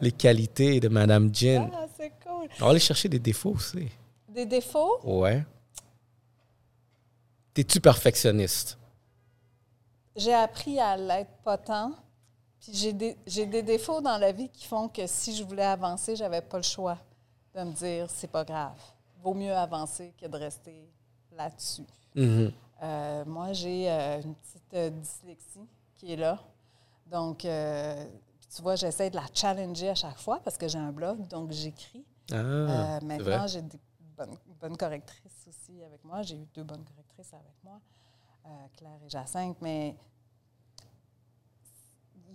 les 0.00 0.12
qualités 0.12 0.78
de 0.78 0.88
Madame 0.88 1.30
Jean. 1.34 1.70
Ah, 1.74 1.86
c'est 1.98 2.12
cool. 2.24 2.48
On 2.60 2.64
va 2.66 2.70
aller 2.70 2.80
chercher 2.80 3.08
des 3.08 3.18
défauts 3.18 3.54
aussi. 3.56 3.88
Des 4.28 4.46
défauts? 4.46 4.98
Ouais. 5.04 5.42
T'es-tu 7.54 7.80
perfectionniste? 7.80 8.78
J'ai 10.16 10.34
appris 10.34 10.78
à 10.78 10.96
l'être 10.96 11.32
pas 11.44 11.58
tant. 11.58 11.92
Puis 12.60 12.72
j'ai 12.74 12.92
des, 13.46 13.62
défauts 13.62 14.00
dans 14.00 14.18
la 14.18 14.30
vie 14.30 14.48
qui 14.48 14.66
font 14.66 14.88
que 14.88 15.06
si 15.06 15.34
je 15.34 15.42
voulais 15.42 15.64
avancer, 15.64 16.14
j'avais 16.14 16.40
pas 16.40 16.58
le 16.58 16.62
choix 16.62 16.98
de 17.54 17.62
me 17.62 17.72
dire 17.72 18.08
c'est 18.08 18.30
pas 18.30 18.44
grave. 18.44 18.78
Vaut 19.22 19.34
mieux 19.34 19.52
avancer 19.52 20.14
que 20.20 20.26
de 20.26 20.36
rester 20.36 20.88
là-dessus. 21.36 21.86
Mhm. 22.14 22.52
Euh, 22.82 23.24
moi, 23.26 23.52
j'ai 23.52 23.90
euh, 23.90 24.20
une 24.22 24.34
petite 24.34 24.74
euh, 24.74 24.90
dyslexie 24.90 25.68
qui 25.96 26.12
est 26.12 26.16
là. 26.16 26.38
Donc, 27.06 27.38
tu 27.38 28.62
vois, 28.62 28.76
j'essaie 28.76 29.10
de 29.10 29.16
la 29.16 29.26
challenger 29.34 29.90
à 29.90 29.94
chaque 29.94 30.18
fois 30.18 30.40
parce 30.42 30.56
que 30.56 30.66
j'ai 30.68 30.78
un 30.78 30.92
blog, 30.92 31.26
donc 31.28 31.50
j'écris. 31.52 32.04
Ah, 32.32 32.98
maintenant, 33.02 33.46
j'ai 33.46 33.62
des 33.62 33.78
bonnes, 34.16 34.36
bonnes 34.62 34.76
correctrices 34.76 35.44
aussi 35.48 35.82
avec 35.82 36.02
moi. 36.04 36.22
J'ai 36.22 36.36
eu 36.36 36.46
deux 36.54 36.62
bonnes 36.62 36.84
correctrices 36.84 37.34
avec 37.34 37.52
moi, 37.64 37.80
euh, 38.46 38.48
Claire 38.76 39.00
et 39.04 39.08
Jacinthe, 39.10 39.56
mais 39.60 39.96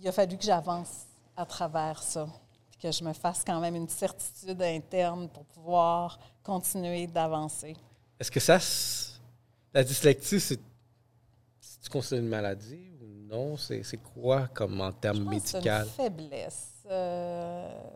il 0.00 0.06
a 0.06 0.12
fallu 0.12 0.36
que 0.36 0.44
j'avance 0.44 1.06
à 1.36 1.46
travers 1.46 2.02
ça, 2.02 2.28
puis 2.70 2.78
que 2.78 2.92
je 2.92 3.02
me 3.02 3.12
fasse 3.14 3.42
quand 3.44 3.58
même 3.60 3.74
une 3.76 3.88
certitude 3.88 4.60
interne 4.60 5.28
pour 5.30 5.44
pouvoir 5.46 6.18
continuer 6.42 7.06
d'avancer. 7.06 7.74
Est-ce 8.20 8.30
que 8.30 8.40
ça. 8.40 8.58
La 9.72 9.82
dyslexie, 9.84 10.40
c'est. 10.40 10.60
c'est- 11.60 11.80
Tu 11.82 11.88
considères 11.90 12.20
une 12.22 12.28
maladie 12.28 12.90
ou 13.00 13.06
non? 13.06 13.56
C'est 13.56 13.82
c'est 13.82 13.96
quoi 13.98 14.48
comme 14.48 14.80
en 14.80 14.92
termes 14.92 15.24
c'est 15.24 15.30
médicaux? 15.30 15.58
une 15.84 15.84
faiblesse. 15.86 16.72
Euh, 16.90 17.90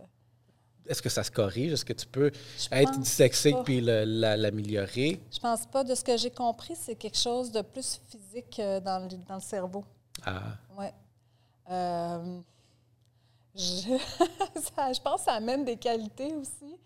Est-ce 0.86 1.00
que 1.02 1.08
ça 1.08 1.22
se 1.22 1.30
corrige? 1.30 1.72
Est-ce 1.72 1.84
que 1.84 1.92
tu 1.92 2.06
peux 2.06 2.30
je 2.58 2.68
être 2.72 2.98
dyslexique 2.98 3.56
puis 3.64 3.80
l'améliorer? 3.80 5.20
Je 5.32 5.38
pense 5.38 5.66
pas. 5.66 5.84
De 5.84 5.94
ce 5.94 6.02
que 6.04 6.16
j'ai 6.16 6.30
compris, 6.30 6.74
c'est 6.76 6.94
quelque 6.96 7.18
chose 7.18 7.50
de 7.52 7.62
plus 7.62 8.00
physique 8.08 8.58
euh, 8.58 8.80
dans 8.80 8.98
le, 9.08 9.16
dans 9.28 9.36
le 9.36 9.40
cerveau. 9.40 9.84
Ah, 10.24 10.42
Oui. 10.78 10.86
Euh, 11.70 12.40
je, 13.54 13.60
ça- 14.76 14.92
je 14.92 15.00
pense 15.00 15.20
que 15.20 15.24
ça 15.26 15.32
amène 15.34 15.64
des 15.64 15.76
qualités 15.76 16.34
aussi. 16.34 16.76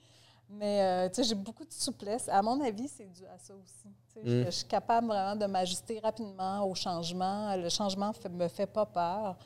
Mais 0.48 0.80
euh, 0.82 1.08
tu 1.08 1.16
sais, 1.16 1.24
j'ai 1.24 1.34
beaucoup 1.34 1.64
de 1.64 1.72
souplesse. 1.72 2.28
À 2.28 2.40
mon 2.42 2.60
avis, 2.64 2.88
c'est 2.88 3.10
dû 3.12 3.24
à 3.26 3.38
ça 3.38 3.54
aussi. 3.54 3.88
Tu 4.12 4.20
sais, 4.20 4.20
je- 4.24 4.42
Mm. 4.42 4.44
Je, 4.46 4.50
suis 4.50 4.66
capable 4.66 5.08
vraiment 5.08 5.36
de 5.36 5.46
m'ajuster 5.46 5.98
rapidement 6.00 6.64
au 6.68 6.74
changement. 6.74 7.56
Le 7.56 7.68
changement 7.68 8.12
ne 8.24 8.28
me 8.30 8.48
fait 8.48 8.66
pas 8.66 8.86
peur. 8.86 9.36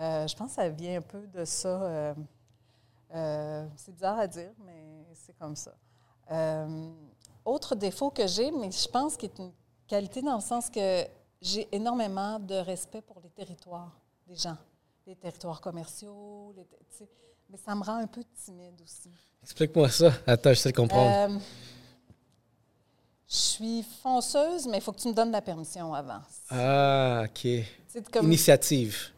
Euh, 0.00 0.26
je 0.26 0.34
pense 0.36 0.48
que 0.50 0.54
ça 0.56 0.68
vient 0.68 0.98
un 0.98 1.02
peu 1.02 1.26
de 1.26 1.44
ça. 1.44 2.14
Euh, 3.14 3.66
c'est 3.76 3.92
bizarre 3.92 4.18
à 4.18 4.26
dire, 4.26 4.52
mais 4.64 5.06
c'est 5.14 5.36
comme 5.38 5.56
ça. 5.56 5.74
Euh, 6.30 6.90
autre 7.44 7.74
défaut 7.74 8.10
que 8.10 8.26
j'ai, 8.26 8.50
mais 8.50 8.70
je 8.70 8.88
pense 8.88 9.16
qu'il 9.16 9.30
est 9.30 9.38
une 9.38 9.52
qualité 9.86 10.22
dans 10.22 10.36
le 10.36 10.40
sens 10.40 10.70
que 10.70 11.04
j'ai 11.40 11.68
énormément 11.72 12.38
de 12.38 12.54
respect 12.54 13.02
pour 13.02 13.20
les 13.20 13.30
territoires 13.30 13.90
des 14.26 14.36
gens, 14.36 14.56
les 15.06 15.16
territoires 15.16 15.60
commerciaux, 15.60 16.54
les, 16.56 16.66
mais 17.50 17.58
ça 17.58 17.74
me 17.74 17.82
rend 17.82 17.96
un 17.96 18.06
peu 18.06 18.22
timide 18.42 18.80
aussi. 18.82 19.10
explique-moi 19.42 19.90
ça. 19.90 20.10
Attends, 20.26 20.50
je 20.50 20.58
sais 20.58 20.70
le 20.70 20.74
comprendre. 20.74 21.34
Euh, 21.34 21.38
je 23.28 23.36
suis 23.36 23.82
fonceuse, 24.02 24.66
mais 24.66 24.78
il 24.78 24.80
faut 24.80 24.92
que 24.92 25.00
tu 25.00 25.08
me 25.08 25.12
donnes 25.12 25.32
la 25.32 25.42
permission 25.42 25.92
avant. 25.92 26.20
ah, 26.50 27.24
OK. 27.26 27.46
Comme, 28.10 28.26
Initiative. 28.26 29.10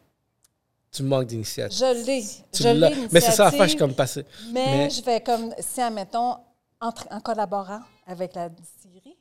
Tu 0.95 1.03
manques 1.03 1.25
d'initiative. 1.27 1.77
je 1.77 2.03
l'ai, 2.05 2.21
je 2.21 3.07
Mais 3.11 3.19
c'est 3.21 3.31
ça, 3.31 3.45
la 3.45 3.51
fois, 3.51 3.65
je 3.65 3.69
suis 3.71 3.79
comme 3.79 3.93
passé. 3.93 4.25
Mais, 4.51 4.65
Mais- 4.65 4.89
je 4.89 5.01
vais 5.03 5.21
comme, 5.21 5.53
si, 5.59 5.81
admettons, 5.81 6.37
en, 6.79 6.89
tra- 6.89 7.07
en 7.13 7.19
collaborant 7.19 7.81
avec 8.07 8.33
la 8.35 8.49
distillerie, 8.49 9.17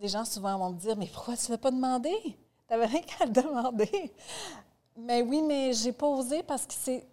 les 0.00 0.08
gens 0.08 0.24
souvent 0.24 0.56
vont 0.58 0.70
me 0.70 0.78
dire 0.78 0.96
Mais 0.96 1.06
pourquoi 1.06 1.36
tu 1.36 1.46
ne 1.46 1.52
l'as 1.52 1.58
pas 1.58 1.70
demandé 1.70 2.10
Tu 2.22 2.34
n'avais 2.70 2.86
rien 2.86 3.00
qu'à 3.02 3.26
le 3.26 3.30
demander. 3.32 4.12
Mais 4.96 5.22
oui, 5.22 5.42
mais 5.42 5.72
j'ai 5.72 5.92
pas 5.92 6.06
osé 6.06 6.42
parce 6.42 6.66
que 6.66 6.74
c'est. 6.78 7.06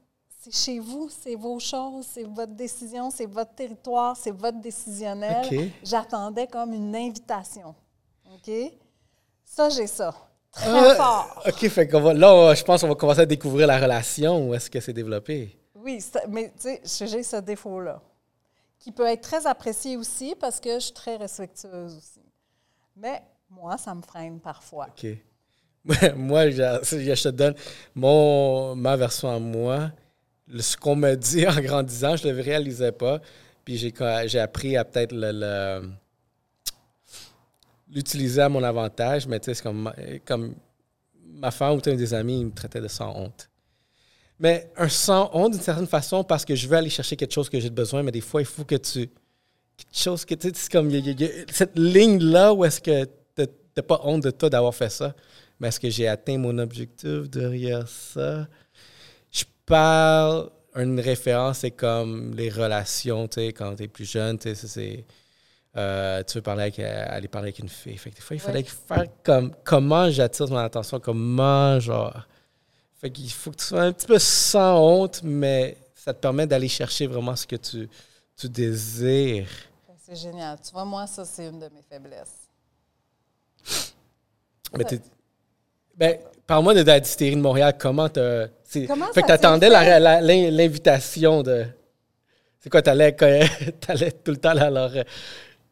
C'est 0.44 0.56
chez 0.56 0.80
vous, 0.80 1.08
c'est 1.10 1.36
vos 1.36 1.60
choses, 1.60 2.08
c'est 2.14 2.24
votre 2.24 2.54
décision, 2.54 3.12
c'est 3.12 3.28
votre 3.28 3.54
territoire, 3.54 4.18
c'est 4.18 4.32
votre 4.32 4.60
décisionnel. 4.60 5.46
J'attendais 5.84 6.48
comme 6.48 6.74
une 6.74 6.96
invitation. 6.96 7.76
OK? 8.34 8.52
Ça, 9.46 9.70
j'ai 9.70 9.86
ça. 9.86 10.12
Très 10.52 10.68
Ah, 10.70 10.96
fort. 10.96 11.44
OK, 11.48 11.68
fait 11.70 11.88
qu'on 11.88 12.02
va, 12.02 12.14
là, 12.14 12.34
on- 12.34 12.54
je 12.54 12.64
pense 12.64 12.82
qu'on 12.82 12.88
va 12.90 12.96
commencer 12.96 13.22
à 13.22 13.26
découvrir 13.26 13.68
la 13.68 13.80
relation. 13.80 14.50
Où 14.50 14.54
est-ce 14.54 14.70
que 14.70 14.80
c'est 14.80 14.94
développé? 14.94 15.58
Oui, 15.76 16.04
mais 16.30 16.52
tu 16.60 16.78
sais, 16.84 17.08
j'ai 17.08 17.24
ce 17.24 17.38
défaut-là, 17.38 18.02
qui 18.78 18.92
peut 18.92 19.08
être 19.08 19.22
très 19.22 19.48
apprécié 19.48 19.98
aussi 19.98 20.36
parce 20.40 20.60
que 20.60 20.76
je 20.76 20.80
suis 20.86 20.94
très 20.94 21.16
respectueuse 21.16 21.96
aussi. 21.98 22.22
Mais 22.96 23.22
moi, 23.50 23.78
ça 23.78 23.96
me 23.96 24.02
freine 24.02 24.40
parfois. 24.40 24.88
OK. 24.90 25.08
moi, 26.16 26.50
je, 26.52 26.62
je 26.84 27.24
te 27.24 27.30
donne 27.30 27.56
mon, 27.96 28.76
ma 28.76 28.96
version 28.98 29.30
à 29.34 29.40
moi. 29.40 29.92
ce 30.60 30.76
qu'on 30.78 30.96
me 30.96 31.16
dit 31.16 31.48
en 31.48 31.60
grandissant, 31.62 32.16
je 32.18 32.28
ne 32.28 32.34
le 32.34 32.42
réalisais 32.42 32.92
pas. 32.92 33.20
Puis 33.64 33.78
j'ai, 33.78 33.94
j'ai 34.26 34.40
appris 34.40 34.76
à 34.78 34.84
peut-être 34.84 35.14
le, 35.14 35.32
le- 35.32 35.90
l'utiliser 37.94 38.42
à 38.42 38.50
mon 38.50 38.64
avantage, 38.64 39.28
mais 39.28 39.40
tu 39.40 39.46
sais, 39.46 39.56
c'est 39.56 39.64
comme, 39.64 39.92
comme 40.26 40.56
ma 41.26 41.52
femme 41.52 41.76
ou 41.78 41.82
des 41.82 42.14
amis, 42.14 42.40
il 42.42 42.46
me 42.48 42.52
traitait 42.54 42.82
de 42.82 42.88
sans 42.88 43.16
honte. 43.16 43.50
Mais 44.40 44.72
un 44.76 44.90
sans 44.90 45.30
honte 45.34 45.54
d'une 45.54 45.62
certaine 45.62 45.88
façon 45.88 46.24
parce 46.24 46.46
que 46.46 46.56
je 46.56 46.68
veux 46.68 46.76
aller 46.76 46.90
chercher 46.90 47.16
quelque 47.16 47.34
chose 47.34 47.50
que 47.50 47.60
j'ai 47.60 47.70
besoin, 47.70 48.02
mais 48.04 48.12
des 48.12 48.22
fois, 48.22 48.42
il 48.42 48.48
faut 48.48 48.64
que 48.64 48.76
tu. 48.76 49.10
Quelque 49.78 49.98
chose 49.98 50.26
que 50.26 50.36
tu 50.36 50.50
sais, 50.50 50.54
c'est 50.56 50.72
comme. 50.72 50.90
y 50.90 51.24
a- 51.26 51.28
cette 51.52 51.78
ligne-là 51.78 52.54
où 52.54 52.66
est-ce 52.66 52.82
que 52.82 53.06
tu 53.06 53.46
n'as 53.78 53.84
pas 53.84 54.02
honte 54.04 54.24
de 54.24 54.32
toi 54.32 54.50
d'avoir 54.50 54.74
fait 54.76 54.90
ça, 54.90 55.16
mais 55.60 55.68
est-ce 55.70 55.80
que 55.80 55.90
j'ai 55.90 56.08
atteint 56.08 56.38
mon 56.38 56.58
objectif 56.58 57.30
derrière 57.30 57.88
ça? 57.88 58.48
Je 59.32 59.44
parle. 59.66 60.50
Une 60.76 61.00
référence, 61.02 61.60
c'est 61.60 61.72
comme 61.72 62.34
les 62.34 62.50
relations, 62.50 63.28
tu 63.28 63.42
sais, 63.42 63.54
quand 63.54 63.76
tu 63.76 63.84
es 63.84 63.88
plus 63.90 64.10
jeune, 64.10 64.38
tu 64.40 64.56
sais, 64.56 64.68
c'est. 64.68 65.06
Euh, 65.78 66.22
tu 66.24 66.38
veux 66.38 66.42
parler 66.42 66.64
avec, 66.64 66.80
euh, 66.80 67.06
aller 67.10 67.28
parler 67.28 67.48
avec 67.48 67.60
une 67.60 67.70
fille. 67.70 67.98
Fait 67.98 68.10
que 68.12 68.16
des 68.16 68.22
fois, 68.22 68.36
il 68.36 68.40
Ouais. 68.40 68.46
fallait 68.46 68.64
faire 68.64 69.06
comme 69.24 69.54
comment 69.64 70.10
j'attire 70.10 70.48
mon 70.50 70.58
attention, 70.58 71.00
comment 71.00 71.80
genre. 71.80 72.28
Fait 73.00 73.10
qu'il 73.10 73.30
faut 73.32 73.52
que 73.52 73.56
tu 73.58 73.66
sois 73.66 73.82
un 73.82 73.92
petit 73.94 74.06
peu 74.08 74.20
sans 74.20 74.80
honte, 74.80 75.22
mais 75.24 75.78
ça 75.96 76.14
te 76.14 76.20
permet 76.20 76.46
d'aller 76.46 76.68
chercher 76.68 77.08
vraiment 77.08 77.36
ce 77.36 77.48
que 77.48 77.56
tu, 77.56 77.90
tu 78.38 78.50
désires. 78.50 79.48
C'est 80.06 80.16
génial. 80.16 80.58
Tu 80.62 80.72
vois, 80.72 80.84
moi, 80.86 81.08
ça, 81.08 81.24
c'est 81.26 81.48
une 81.48 81.60
de 81.60 81.66
mes 81.70 81.82
faiblesses. 81.90 82.50
Mais 84.78 84.84
t'es- 84.84 85.02
ben, 85.96 86.18
parle-moi 86.48 86.74
de 86.74 86.82
la 86.82 87.00
distillerie 87.00 87.36
de 87.36 87.42
Montréal. 87.42 87.76
Comment 87.80 88.08
Comment 88.10 89.12
Fait 89.14 89.22
que 89.22 89.28
t'attendais 89.28 89.70
l'invitation 89.70 91.44
de. 91.44 91.66
C'est 92.60 92.70
quoi, 92.70 92.82
t'allais, 92.82 93.14
t'allais 93.82 94.12
tout 94.12 94.32
le 94.32 94.38
temps 94.38 94.50
à 94.58 94.70
leur. 94.70 94.92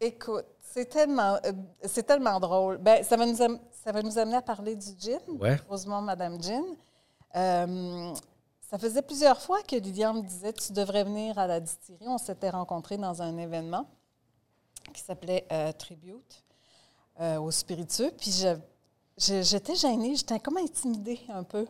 Écoute, 0.02 0.46
c'est 0.62 0.86
tellement, 0.86 1.38
euh, 1.46 1.52
c'est 1.86 2.04
tellement 2.04 2.40
drôle. 2.40 2.78
Ben, 2.78 3.04
ça, 3.04 3.18
va 3.18 3.26
nous 3.26 3.42
am- 3.42 3.60
ça 3.84 3.92
va 3.92 4.02
nous 4.02 4.18
amener 4.18 4.38
à 4.38 4.42
parler 4.42 4.76
du 4.76 4.88
gin. 4.98 5.20
Ouais. 5.40 5.58
Rosemont, 5.68 6.02
Madame 6.02 6.42
Gin. 6.42 6.64
Euh, 7.36 8.14
ça 8.70 8.78
faisait 8.78 9.02
plusieurs 9.02 9.42
fois 9.42 9.62
que 9.64 9.76
Lilian 9.76 10.14
me 10.14 10.22
disait 10.22 10.54
Tu 10.54 10.72
devrais 10.74 11.04
venir 11.04 11.38
à 11.38 11.48
la 11.48 11.60
distillerie. 11.60 12.08
On 12.08 12.18
s'était 12.18 12.50
rencontrés 12.50 12.98
dans 12.98 13.22
un 13.22 13.38
événement 13.38 13.86
qui 14.94 15.02
s'appelait 15.02 15.46
euh, 15.52 15.72
Tribute 15.74 16.44
au 17.40 17.52
spiritueux. 17.52 18.12
Puis 18.18 18.46
j'étais 19.18 19.76
gênée, 19.76 20.16
j'étais 20.16 20.40
comme 20.40 20.56
intimidée 20.56 21.20
un 21.28 21.44
peu. 21.44 21.68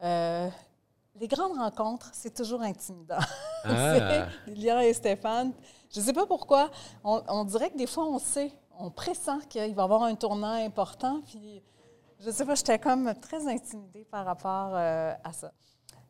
Les 0.00 1.28
grandes 1.28 1.58
rencontres, 1.58 2.08
c'est 2.14 2.32
toujours 2.34 2.62
intimidant. 2.62 3.18
Ah. 3.68 4.28
C'est 4.44 4.50
Lilian 4.52 4.80
et 4.80 4.92
Stéphane. 4.92 5.52
Je 5.90 6.00
ne 6.00 6.04
sais 6.04 6.12
pas 6.12 6.26
pourquoi. 6.26 6.70
On, 7.04 7.22
on 7.28 7.44
dirait 7.44 7.70
que 7.70 7.76
des 7.76 7.86
fois, 7.86 8.06
on 8.06 8.18
sait, 8.18 8.52
on 8.78 8.90
pressent 8.90 9.46
qu'il 9.48 9.74
va 9.74 9.82
y 9.82 9.84
avoir 9.84 10.02
un 10.02 10.14
tournant 10.14 10.52
important. 10.64 11.22
Puis, 11.26 11.62
je 12.20 12.26
ne 12.26 12.32
sais 12.32 12.44
pas, 12.44 12.54
j'étais 12.54 12.78
comme 12.78 13.12
très 13.20 13.46
intimidée 13.46 14.04
par 14.04 14.24
rapport 14.24 14.72
euh, 14.74 15.12
à 15.22 15.32
ça. 15.32 15.52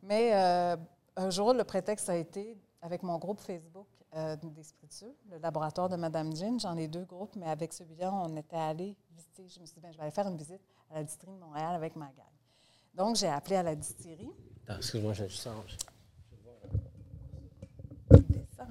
Mais 0.02 0.30
euh, 0.34 0.76
un 1.16 1.30
jour, 1.30 1.52
le 1.52 1.64
prétexte 1.64 2.08
a 2.08 2.16
été, 2.16 2.56
avec 2.80 3.02
mon 3.02 3.18
groupe 3.18 3.40
Facebook 3.40 3.86
euh, 4.14 4.36
des 4.36 4.62
spiritueux, 4.62 5.14
le 5.30 5.38
laboratoire 5.38 5.88
de 5.88 5.96
Madame 5.96 6.34
Jean, 6.34 6.58
j'en 6.58 6.76
ai 6.76 6.86
deux 6.86 7.04
groupes, 7.04 7.34
mais 7.36 7.46
avec 7.46 7.72
celui-là, 7.72 8.12
on 8.14 8.36
était 8.36 8.56
allé 8.56 8.96
visiter. 9.10 9.48
Je 9.48 9.60
me 9.60 9.66
suis 9.66 9.74
dit, 9.74 9.80
ben, 9.80 9.92
je 9.92 9.96
vais 9.96 10.04
aller 10.04 10.12
faire 10.12 10.28
une 10.28 10.36
visite 10.36 10.60
à 10.90 10.94
la 10.94 11.04
distillerie 11.04 11.36
de 11.36 11.44
Montréal 11.44 11.74
avec 11.74 11.96
ma 11.96 12.06
gang. 12.06 12.26
Donc, 12.94 13.16
j'ai 13.16 13.28
appelé 13.28 13.56
à 13.56 13.62
la 13.62 13.74
distillerie. 13.74 14.30
Excuse-moi, 14.68 15.12
je 15.12 15.26
juste 15.26 15.48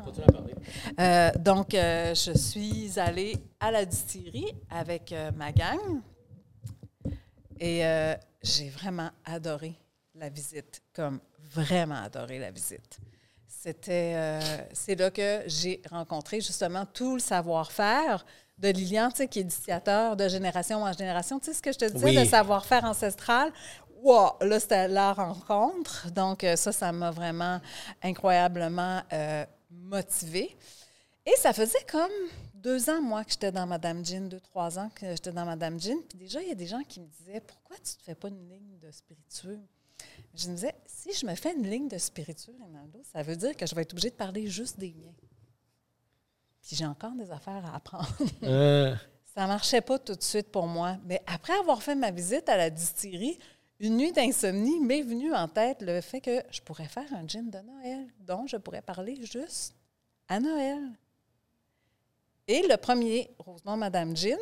Continue 0.04 0.26
à 0.28 0.32
parler. 0.32 0.54
Euh, 1.00 1.32
donc, 1.40 1.74
euh, 1.74 2.14
je 2.16 2.32
suis 2.38 3.00
allée 3.00 3.38
à 3.60 3.72
la 3.72 3.86
distillerie 3.86 4.54
avec 4.70 5.12
euh, 5.12 5.32
ma 5.36 5.52
gang 5.52 5.80
et 7.60 7.86
euh, 7.86 8.16
j'ai 8.44 8.70
vraiment 8.70 9.10
adoré 9.26 9.76
la 10.14 10.30
visite, 10.30 10.82
comme 10.94 11.20
vraiment 11.52 11.96
adoré 12.04 12.40
la 12.40 12.52
visite. 12.52 13.00
C'était, 13.48 14.14
euh, 14.16 14.40
c'est 14.74 14.96
là 14.96 15.10
que 15.10 15.42
j'ai 15.48 15.82
rencontré 15.90 16.40
justement 16.42 16.86
tout 16.86 17.16
le 17.16 17.20
savoir-faire 17.20 18.26
de 18.58 18.70
Lilian, 18.70 19.10
tu 19.10 19.18
sais, 19.18 19.28
qui 19.28 19.40
est 19.40 19.42
initiateur 19.42 20.16
de 20.16 20.28
génération 20.28 20.84
en 20.84 20.94
génération. 20.94 21.40
Tu 21.40 21.46
sais 21.48 21.54
ce 21.54 21.62
que 21.62 21.72
je 21.74 21.80
te 21.80 21.86
disais, 21.86 22.06
Oui. 22.06 22.16
le 22.16 22.26
savoir-faire 22.26 22.86
ancestral? 22.86 23.52
Wow! 24.04 24.34
Là, 24.42 24.60
c'était 24.60 24.88
la 24.88 25.14
rencontre. 25.14 26.12
Donc, 26.12 26.46
ça, 26.56 26.72
ça 26.72 26.92
m'a 26.92 27.10
vraiment 27.12 27.60
incroyablement 28.04 29.02
euh, 29.12 29.46
motivée. 29.76 30.56
Et 31.26 31.34
ça 31.38 31.54
faisait 31.54 31.84
comme 31.90 32.12
deux 32.54 32.90
ans, 32.90 33.02
moi, 33.02 33.24
que 33.24 33.32
j'étais 33.32 33.52
dans 33.52 33.66
Madame 33.66 34.06
Jean, 34.06 34.28
deux, 34.28 34.40
trois 34.40 34.78
ans 34.80 34.90
que 34.94 35.12
j'étais 35.12 35.32
dans 35.32 35.46
Madame 35.46 35.80
Jean. 35.80 35.98
Puis 36.08 36.18
déjà, 36.18 36.42
il 36.42 36.50
y 36.50 36.52
a 36.52 36.56
des 36.56 36.68
gens 36.68 36.82
qui 36.88 37.00
me 37.00 37.08
disaient 37.08 37.42
Pourquoi 37.42 37.76
tu 37.78 37.94
ne 37.94 37.98
te 37.98 38.04
fais 38.04 38.16
pas 38.16 38.28
une 38.28 38.48
ligne 38.50 38.78
de 38.80 38.92
spiritueux? 38.92 39.60
Je 40.34 40.50
me 40.50 40.56
disais 40.56 40.76
Si 40.86 41.14
je 41.14 41.26
me 41.26 41.36
fais 41.36 41.54
une 41.54 41.68
ligne 41.68 41.88
de 41.88 41.98
spiritueux, 41.98 42.56
Ronaldo, 42.60 43.02
ça 43.04 43.22
veut 43.24 43.36
dire 43.36 43.56
que 43.56 43.66
je 43.66 43.74
vais 43.76 43.82
être 43.82 43.94
obligée 43.94 44.12
de 44.12 44.16
parler 44.16 44.48
juste 44.48 44.80
des 44.80 44.94
miens. 44.94 45.14
Puis 46.62 46.76
j'ai 46.76 46.86
encore 46.86 47.14
des 47.14 47.32
affaires 47.32 47.66
à 47.66 47.76
apprendre. 47.76 48.08
Euh, 48.44 48.96
Ça 49.36 49.42
ne 49.42 49.48
marchait 49.48 49.82
pas 49.82 50.00
tout 50.00 50.16
de 50.16 50.24
suite 50.24 50.50
pour 50.50 50.66
moi. 50.66 50.98
Mais 51.04 51.22
après 51.28 51.54
avoir 51.60 51.84
fait 51.84 51.96
ma 51.96 52.10
visite 52.10 52.48
à 52.48 52.56
la 52.56 52.70
distillerie, 52.70 53.38
une 53.80 53.98
nuit 53.98 54.12
d'insomnie 54.12 54.80
m'est 54.80 55.02
venue 55.02 55.34
en 55.34 55.48
tête 55.48 55.82
le 55.82 56.02
fait 56.02 56.22
que 56.22 56.42
je 56.52 56.62
pourrais 56.62 56.88
faire 56.88 57.12
un 57.14 57.28
gin 57.28 57.50
de 57.50 57.60
Noël 57.60 58.08
dont 58.26 58.48
je 58.48 58.58
pourrais 58.58 58.82
parler 58.82 59.18
juste 59.22 59.76
à 60.28 60.40
Noël. 60.40 60.80
Et 62.48 62.62
le 62.70 62.78
premier 62.78 63.30
Rosemont 63.40 63.76
Madame 63.76 64.16
Gin, 64.16 64.38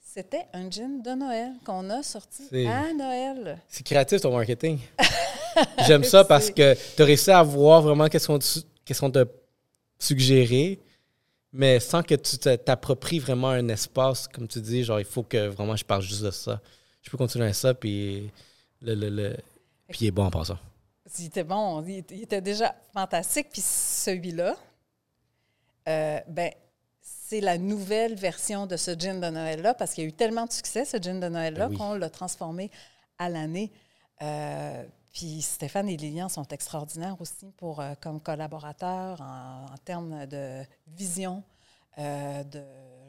c'était 0.00 0.46
un 0.52 0.70
gin 0.70 1.02
de 1.02 1.10
Noël 1.10 1.52
qu'on 1.64 1.88
a 1.90 2.02
sorti 2.02 2.66
à 2.66 2.92
Noël. 2.92 3.58
c'est 3.68 3.84
créatif 3.84 4.20
ton 4.20 4.32
marketing. 4.32 4.78
J'aime 5.86 6.04
ça 6.04 6.24
parce 6.24 6.50
que 6.50 6.74
tu 6.74 7.02
as 7.02 7.04
réussi 7.04 7.30
à 7.30 7.42
voir 7.42 7.82
vraiment 7.82 8.08
qu'est-ce 8.08 8.26
qu'on 8.26 9.10
t'a 9.10 9.24
suggéré, 9.98 10.78
mais 11.52 11.80
sans 11.80 12.02
que 12.02 12.14
tu 12.14 12.36
t'appropries 12.38 13.18
vraiment 13.18 13.48
un 13.48 13.68
espace, 13.68 14.28
comme 14.28 14.46
tu 14.46 14.60
dis, 14.60 14.84
genre 14.84 15.00
il 15.00 15.06
faut 15.06 15.22
que 15.22 15.48
vraiment 15.48 15.74
je 15.74 15.84
parle 15.84 16.02
juste 16.02 16.22
de 16.22 16.30
ça. 16.30 16.60
Je 17.02 17.10
peux 17.10 17.16
continuer 17.16 17.46
à 17.46 17.52
ça, 17.52 17.72
puis 17.72 18.30
le, 18.82 18.94
le, 18.94 19.08
le- 19.10 19.36
puis 19.88 20.00
il 20.02 20.06
est 20.08 20.10
bon 20.12 20.24
en 20.26 20.30
passant. 20.30 20.58
Il 21.18 21.26
était 21.26 21.44
bon, 21.44 21.82
il, 21.86 22.04
il 22.10 22.22
était 22.22 22.40
déjà 22.40 22.74
fantastique. 22.92 23.48
Puis 23.52 23.60
celui-là, 23.62 24.56
euh, 25.88 26.20
ben, 26.28 26.50
c'est 27.00 27.40
la 27.40 27.58
nouvelle 27.58 28.14
version 28.14 28.66
de 28.66 28.76
ce 28.76 28.98
gin 28.98 29.20
de 29.20 29.28
Noël-là, 29.28 29.74
parce 29.74 29.92
qu'il 29.94 30.04
y 30.04 30.06
a 30.06 30.10
eu 30.10 30.12
tellement 30.12 30.46
de 30.46 30.52
succès, 30.52 30.84
ce 30.84 30.96
gin 31.00 31.20
de 31.20 31.28
Noël-là, 31.28 31.66
Ben 31.66 31.72
oui. 31.72 31.78
qu'on 31.78 31.94
l'a 31.94 32.10
transformé 32.10 32.70
à 33.18 33.28
l'année. 33.28 33.72
Euh, 34.22 34.84
puis 35.12 35.42
Stéphane 35.42 35.88
et 35.88 35.96
Lilian 35.96 36.28
sont 36.28 36.46
extraordinaires 36.48 37.16
aussi 37.20 37.52
pour, 37.56 37.80
euh, 37.80 37.94
comme 38.00 38.20
collaborateurs 38.20 39.20
en, 39.20 39.66
en 39.72 39.76
termes 39.84 40.26
de 40.26 40.62
vision, 40.88 41.42
de 41.98 42.62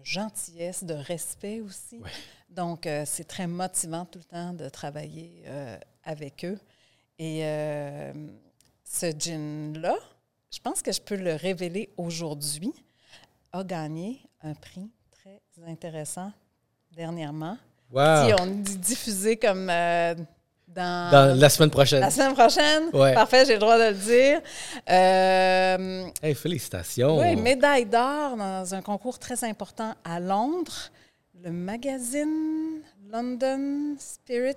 gentillesse, 0.08 0.84
de 0.84 0.94
respect 0.94 1.62
aussi. 1.62 1.98
Ouais. 2.00 2.10
Donc, 2.50 2.86
euh, 2.88 3.04
c'est 3.06 3.26
très 3.26 3.46
motivant 3.48 4.06
tout 4.06 4.20
le 4.20 4.24
temps 4.26 4.54
de 4.54 4.70
travailler 4.70 5.44
euh, 5.48 5.78
avec 6.04 6.46
eux. 6.46 6.58
Et 7.20 7.44
euh, 7.44 8.14
ce 8.84 9.08
gin-là, 9.12 9.96
je 10.52 10.60
pense 10.60 10.82
que 10.82 10.92
je 10.92 11.02
peux 11.02 11.18
le 11.18 11.36
révéler 11.36 11.90
aujourd'hui, 11.98 12.72
a 13.52 13.64
gagné 13.64 14.22
un 14.42 14.54
prix 14.54 14.90
très 15.12 15.42
intéressant 15.68 16.32
dernièrement. 16.92 17.58
Wow! 17.92 18.28
Qui 18.28 18.42
ont 18.42 18.48
di- 18.48 18.78
diffusé 18.78 19.38
comme 19.38 19.70
dans, 20.68 21.12
Dans 21.12 21.40
la 21.40 21.50
semaine 21.50 21.70
prochaine. 21.70 22.02
la 22.02 22.12
semaine 22.12 22.34
prochaine? 22.34 22.84
Ouais. 22.94 23.14
Parfait, 23.14 23.46
j'ai 23.46 23.54
le 23.54 23.60
droit 23.60 23.78
de 23.78 23.86
le 23.90 23.94
dire. 23.94 24.42
Euh, 24.90 26.08
Hey, 26.22 26.36
félicitations! 26.36 27.20
oui, 27.20 27.36
médaille 27.36 27.86
d'or 27.86 28.36
dans 28.38 28.74
un 28.74 28.82
concours 28.82 29.18
très 29.20 29.44
important 29.44 29.94
à 30.04 30.20
Londres. 30.20 30.90
Le 31.44 31.52
magazine 31.52 32.82
London 33.12 33.96
Spirit. 34.00 34.56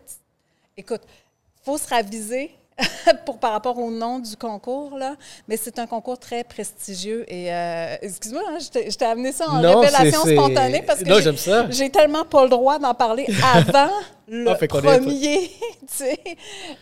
Écoute, 0.76 1.02
il 1.06 1.64
faut 1.64 1.78
se 1.78 1.88
raviser 1.88 2.50
pour, 3.26 3.38
par 3.38 3.52
rapport 3.52 3.78
au 3.78 3.90
nom 3.90 4.18
du 4.18 4.36
concours, 4.36 4.96
là. 4.98 5.16
mais 5.48 5.56
c'est 5.56 5.78
un 5.78 5.86
concours 5.86 6.18
très 6.18 6.44
prestigieux. 6.44 7.24
Et 7.32 7.52
euh, 7.52 7.96
excuse-moi, 8.02 8.42
hein, 8.50 8.58
je 8.60 8.96
t'ai 8.96 9.04
amené 9.04 9.32
ça 9.32 9.48
en 9.48 9.60
Non, 9.60 9.80
révélation 9.80 10.20
spontanée 10.24 10.82
parce 10.86 11.00
que 11.02 11.70
j'ai- 11.70 11.90
tellement 11.90 12.24
pas 12.24 12.44
le 12.44 12.50
droit 12.50 12.78
d'en 12.78 12.94
parler 12.94 13.26
avant 13.54 13.90
le 14.28 14.48
Ah, 14.50 14.56
est- 14.60 14.68
premier, 14.68 15.40
tu 15.80 15.86
sais, 15.88 16.20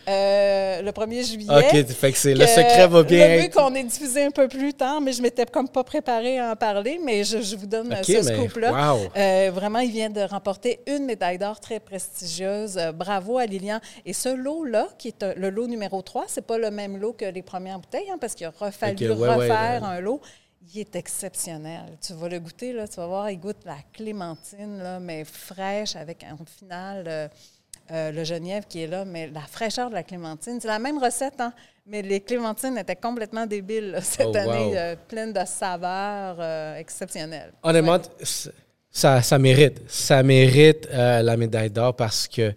euh, 0.07 0.81
le 0.83 0.91
1er 0.91 1.23
juillet. 1.27 1.47
OK, 1.51 1.87
fait 1.87 2.11
que 2.11 2.17
c'est 2.19 2.35
le 2.35 2.45
secret 2.45 2.87
va 2.87 3.01
bien 3.01 3.37
Le 3.41 3.47
qu'on 3.51 3.73
ait 3.73 3.83
diffusé 3.83 4.25
un 4.25 4.29
peu 4.29 4.47
plus 4.47 4.71
tard, 4.75 5.01
mais 5.01 5.13
je 5.13 5.21
m'étais 5.23 5.47
comme 5.47 5.67
pas 5.67 5.83
préparée 5.83 6.37
à 6.37 6.51
en 6.51 6.55
parler, 6.55 6.99
mais 7.03 7.23
je, 7.23 7.41
je 7.41 7.55
vous 7.55 7.65
donne 7.65 7.95
ce 8.03 8.21
scoop-là. 8.21 8.93
wow. 8.93 8.99
Euh, 9.17 9.51
vraiment, 9.51 9.79
il 9.79 9.89
vient 9.91 10.11
de 10.11 10.21
remporter 10.21 10.79
une 10.85 11.05
médaille 11.05 11.39
d'or 11.39 11.59
très 11.59 11.79
prestigieuse. 11.79 12.79
Bravo 12.93 13.39
à 13.39 13.47
Lilian. 13.47 13.79
Et 14.05 14.13
ce 14.13 14.29
lot-là, 14.29 14.87
qui 14.99 15.07
est 15.07 15.25
le 15.35 15.49
lot 15.49 15.65
numéro 15.65 15.88
3, 15.89 16.25
c'est 16.27 16.45
pas 16.45 16.57
le 16.57 16.71
même 16.71 16.97
lot 16.97 17.13
que 17.13 17.25
les 17.25 17.41
premières 17.41 17.79
bouteilles, 17.79 18.09
hein, 18.11 18.17
parce 18.19 18.33
qu'il 18.35 18.45
a 18.47 18.51
fallu 18.71 19.11
ouais, 19.11 19.35
refaire 19.35 19.81
ouais. 19.81 19.87
un 19.87 19.99
lot. 19.99 20.21
Il 20.73 20.81
est 20.81 20.95
exceptionnel. 20.95 21.97
Tu 22.01 22.13
vas 22.13 22.27
le 22.29 22.39
goûter, 22.39 22.73
là, 22.73 22.87
tu 22.87 22.97
vas 22.97 23.07
voir, 23.07 23.29
il 23.31 23.39
goûte 23.39 23.63
la 23.65 23.77
clémentine, 23.93 24.77
là, 24.79 24.99
mais 24.99 25.23
fraîche, 25.23 25.95
avec 25.95 26.23
un 26.23 26.37
final, 26.45 27.05
euh, 27.07 27.27
euh, 27.91 28.11
le 28.11 28.23
genièvre 28.23 28.67
qui 28.67 28.83
est 28.83 28.87
là, 28.87 29.03
mais 29.05 29.27
la 29.27 29.41
fraîcheur 29.41 29.89
de 29.89 29.95
la 29.95 30.03
clémentine. 30.03 30.59
C'est 30.61 30.67
la 30.67 30.77
même 30.79 31.01
recette, 31.01 31.39
hein, 31.39 31.53
mais 31.87 32.01
les 32.03 32.19
clémentines 32.19 32.77
étaient 32.77 32.95
complètement 32.97 33.45
débiles 33.47 33.91
là, 33.91 34.01
cette 34.01 34.27
Oh, 34.27 34.31
wow. 34.31 34.37
année, 34.37 34.77
euh, 34.77 34.95
pleines 35.07 35.33
de 35.33 35.41
saveurs 35.45 36.37
euh, 36.39 36.75
exceptionnelles. 36.75 37.51
Honnêtement, 37.63 37.93
Ouais. 37.93 38.51
ça, 38.91 39.21
ça 39.21 39.37
mérite. 39.39 39.81
Ça 39.89 40.21
mérite 40.23 40.87
euh, 40.91 41.21
la 41.23 41.37
médaille 41.37 41.71
d'or 41.71 41.95
parce 41.95 42.27
que 42.27 42.53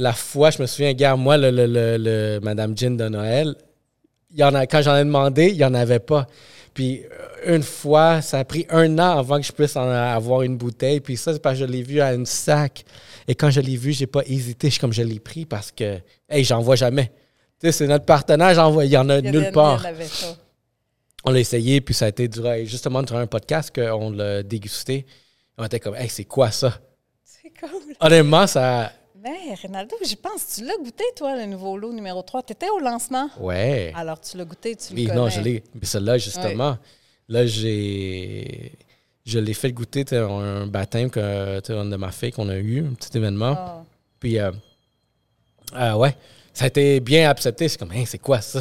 la 0.00 0.12
fois, 0.12 0.50
je 0.50 0.62
me 0.62 0.66
souviens, 0.66 0.92
gars, 0.94 1.16
moi, 1.16 1.36
le, 1.36 1.50
le, 1.50 1.66
le- 1.66 1.96
le 1.98 2.40
Madame 2.40 2.76
Jean 2.78 2.96
de 2.96 3.08
Noël, 3.08 3.54
il 4.30 4.38
y 4.38 4.44
en 4.44 4.54
a, 4.54 4.66
quand 4.66 4.80
j'en 4.82 4.96
ai 4.96 5.04
demandé, 5.04 5.48
il 5.48 5.56
n'y 5.56 5.64
en 5.64 5.74
avait 5.74 5.98
pas. 5.98 6.26
Puis 6.74 7.02
euh, 7.46 7.56
une 7.56 7.62
fois, 7.62 8.20
ça 8.22 8.38
a 8.38 8.44
pris 8.44 8.64
un 8.70 8.98
an 8.98 9.18
avant 9.18 9.36
que 9.40 9.42
je 9.46 9.52
puisse 9.52 9.74
en 9.76 9.88
avoir 9.90 10.42
une 10.42 10.56
bouteille. 10.56 11.00
Puis 11.00 11.16
ça, 11.16 11.32
c'est 11.32 11.42
parce 11.42 11.58
que 11.58 11.66
je 11.66 11.70
l'ai 11.70 11.82
vu 11.82 12.00
à 12.00 12.12
une 12.14 12.26
sac. 12.26 12.84
Et 13.26 13.34
quand 13.34 13.50
je 13.50 13.60
l'ai 13.60 13.76
vu, 13.76 13.92
j'ai 13.92 14.06
pas 14.06 14.22
hésité. 14.26 14.68
Je 14.68 14.72
suis 14.74 14.80
comme 14.80 14.92
je 14.92 15.02
l'ai 15.02 15.18
pris 15.18 15.44
parce 15.44 15.72
que, 15.72 15.98
hey, 16.28 16.44
j'en 16.44 16.60
vois 16.60 16.76
jamais. 16.76 17.06
Tu 17.60 17.66
sais, 17.66 17.72
c'est 17.72 17.86
notre 17.88 18.04
partenaire, 18.04 18.54
j'en 18.54 18.70
vois, 18.70 18.84
il 18.84 18.92
y 18.92 18.96
en 18.96 19.08
a 19.08 19.18
Il 19.18 19.26
y 19.26 19.30
nulle 19.32 19.42
avait- 19.44 19.52
part. 19.52 19.80
il 19.80 19.84
y 19.84 19.86
en 19.86 19.90
avait 19.90 20.04
pas. 20.04 20.36
On 21.24 21.30
l'a 21.32 21.40
essayé, 21.40 21.80
puis 21.80 21.94
ça 21.94 22.04
a 22.04 22.08
été 22.08 22.28
durant, 22.28 22.54
justement 22.64 23.02
durant 23.02 23.18
un 23.18 23.26
podcast 23.26 23.74
qu'on 23.74 24.10
l'a 24.10 24.44
dégusté. 24.44 25.04
On 25.56 25.64
était 25.64 25.80
comme, 25.80 25.96
hey, 25.96 26.08
c'est 26.08 26.24
quoi 26.24 26.52
ça? 26.52 26.78
C'est 27.24 27.50
cool. 27.58 27.82
Honnêtement, 27.98 28.46
ça. 28.46 28.92
Mais 29.28 29.54
Ronaldo, 29.54 29.96
j'y 30.04 30.16
pense. 30.16 30.54
Tu 30.54 30.64
l'as 30.64 30.76
goûté, 30.76 31.04
toi, 31.16 31.36
le 31.36 31.46
nouveau 31.46 31.76
lot 31.76 31.92
numéro 31.92 32.22
3. 32.22 32.42
Tu 32.44 32.52
étais 32.52 32.68
au 32.70 32.78
lancement. 32.78 33.28
Ouais. 33.38 33.92
Alors, 33.94 34.20
tu 34.20 34.36
l'as 34.36 34.44
goûté, 34.44 34.74
tu 34.76 34.92
le 34.94 34.98
Oui, 35.00 35.06
connais. 35.06 35.18
non, 35.18 35.28
je 35.28 35.40
l'ai. 35.40 35.62
Mais 35.74 35.86
celle-là, 35.86 36.18
justement, 36.18 36.78
là, 37.28 37.46
j'ai. 37.46 38.72
Je 39.26 39.38
l'ai 39.38 39.52
fait 39.52 39.72
goûter 39.72 40.06
tu 40.06 40.10
sais, 40.10 40.16
un 40.18 40.66
baptême 40.66 41.10
que, 41.10 41.60
tu 41.60 41.66
sais, 41.66 41.74
de 41.74 41.96
ma 41.96 42.10
fille 42.10 42.32
qu'on 42.32 42.48
a 42.48 42.56
eu, 42.56 42.86
un 42.86 42.94
petit 42.94 43.14
événement. 43.18 43.54
Ah. 43.58 43.84
Puis, 44.18 44.38
euh, 44.38 44.50
euh, 45.76 45.94
ouais, 45.96 46.16
ça 46.54 46.64
a 46.64 46.68
été 46.68 46.98
bien 47.00 47.28
accepté. 47.28 47.68
C'est 47.68 47.76
comme, 47.78 47.92
hey, 47.92 48.06
c'est 48.06 48.18
quoi 48.18 48.40
ça? 48.40 48.60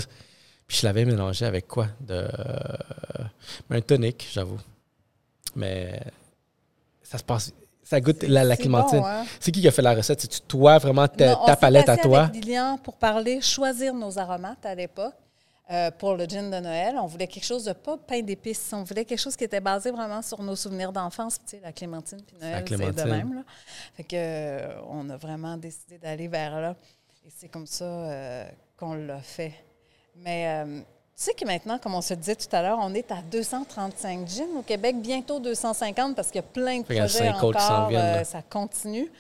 Puis 0.67 0.80
je 0.82 0.86
l'avais 0.86 1.06
mélangé 1.06 1.45
avec 1.45 1.67
quoi? 1.67 1.88
De, 2.01 2.15
euh, 2.15 3.23
un 3.69 3.80
tonic, 3.80 4.27
j'avoue. 4.34 4.60
Mais 5.56 6.01
ça 7.01 7.17
se 7.17 7.23
passe. 7.23 7.53
Ça 7.89 8.02
goûte 8.02 8.23
la, 8.23 8.43
la 8.43 8.56
C'est 8.56 8.63
clémentine. 8.63 9.00
bon, 9.00 9.06
hein? 9.06 9.26
C'est 9.39 9.52
qui 9.52 9.62
qui 9.62 9.67
a 9.67 9.71
fait 9.71 9.82
la 9.82 9.93
recette? 9.93 10.19
C'est-tu 10.19 10.41
toi, 10.41 10.78
vraiment, 10.78 11.08
ta, 11.08 11.28
Non, 11.32 11.39
on 11.43 11.45
ta 11.45 11.56
palette 11.56 11.88
à 11.88 11.95
toi? 11.95 12.23
avec 12.23 12.43
Lilian 12.43 12.78
pour 12.84 12.95
parler, 12.97 13.39
choisir 13.39 13.93
nos 13.93 14.19
aromates 14.19 14.65
à 14.65 14.76
l'époque 14.76 15.13
euh, 15.71 15.89
pour 15.91 16.15
le 16.15 16.26
gin 16.26 16.50
de 16.52 16.60
Noël. 16.60 16.95
On 17.02 17.06
voulait 17.06 17.28
quelque 17.28 17.45
chose 17.45 17.63
de 17.63 17.71
pas 17.71 17.95
pain 17.95 18.21
d'épices. 18.21 18.71
On 18.73 18.84
voulait 18.84 19.06
quelque 19.06 19.19
chose 19.21 19.38
qui 19.38 19.45
était 19.45 19.62
basé 19.62 19.91
vraiment 19.91 20.21
sur 20.21 20.43
nos 20.43 20.56
souvenirs 20.58 20.91
d'enfance. 20.91 21.36
Tu 21.39 21.43
sais, 21.45 21.62
la 21.63 21.71
clémentine 21.71 22.19
puis 22.28 22.36
Noël, 22.41 22.65
c'est 22.67 22.76
de 22.78 23.04
même. 23.10 23.34
Là. 23.36 23.41
Fait 23.95 24.04
que, 24.04 24.15
euh, 24.17 24.82
on 24.89 25.10
a 25.10 25.15
vraiment 25.15 25.56
décidé 25.56 25.97
d'aller 25.97 26.28
vers 26.28 26.60
là. 26.60 26.76
Et 27.26 27.30
c'est 27.34 27.47
comme 27.47 27.67
ça 27.67 27.86
euh, 27.86 28.50
qu'on 28.78 28.95
l'a 28.95 29.19
fait. 29.19 29.54
Mais 30.17 30.65
tu 31.17 31.23
sais 31.23 31.34
que 31.34 31.45
maintenant, 31.45 31.80
comme 31.80 31.95
on 31.95 32.01
se 32.01 32.13
disait 32.13 32.36
tout 32.36 32.47
à 32.56 32.62
l'heure, 32.62 32.77
on 32.80 32.93
est 32.93 33.12
à 33.12 33.23
235 33.23 34.27
gins 34.27 34.43
au 34.56 34.62
Québec, 34.62 34.97
bientôt 35.01 35.39
250 35.39 36.15
parce 36.15 36.27
qu'il 36.27 36.36
y 36.36 36.39
a 36.39 36.43
plein 36.43 36.82
de 36.82 36.86
qu'il 36.86 36.95
y 36.95 36.99
a 36.99 37.06
projets 37.08 37.30
autres 37.30 37.58
qui 37.58 37.63
encore. 37.63 37.89
viennent, 37.89 38.01
euh, 38.01 38.23
ça 38.23 38.43
continue. 38.43 39.12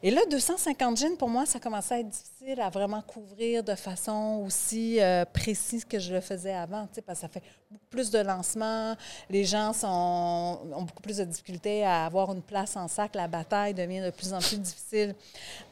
Et 0.00 0.12
là, 0.12 0.20
250 0.30 0.96
gins, 0.96 1.16
pour 1.18 1.28
moi, 1.28 1.46
ça 1.46 1.58
commençait 1.58 1.94
à 1.94 1.98
être 2.00 2.08
difficile 2.08 2.60
à 2.60 2.70
vraiment 2.70 3.02
couvrir 3.02 3.64
de 3.64 3.74
façon 3.74 4.44
aussi 4.46 5.00
euh, 5.00 5.24
précise 5.24 5.84
que 5.84 5.98
je 5.98 6.14
le 6.14 6.20
faisais 6.20 6.52
avant, 6.52 6.86
parce 7.04 7.18
que 7.18 7.22
ça 7.22 7.28
fait 7.28 7.42
beaucoup 7.68 7.86
plus 7.90 8.10
de 8.10 8.20
lancements. 8.20 8.94
Les 9.28 9.44
gens 9.44 9.72
sont, 9.72 10.60
ont 10.72 10.82
beaucoup 10.82 11.02
plus 11.02 11.16
de 11.16 11.24
difficultés 11.24 11.84
à 11.84 12.06
avoir 12.06 12.32
une 12.32 12.42
place 12.42 12.76
en 12.76 12.86
sac. 12.86 13.16
La 13.16 13.26
bataille 13.26 13.74
devient 13.74 14.02
de 14.02 14.10
plus 14.10 14.32
en 14.32 14.38
plus 14.38 14.58
difficile. 14.60 15.16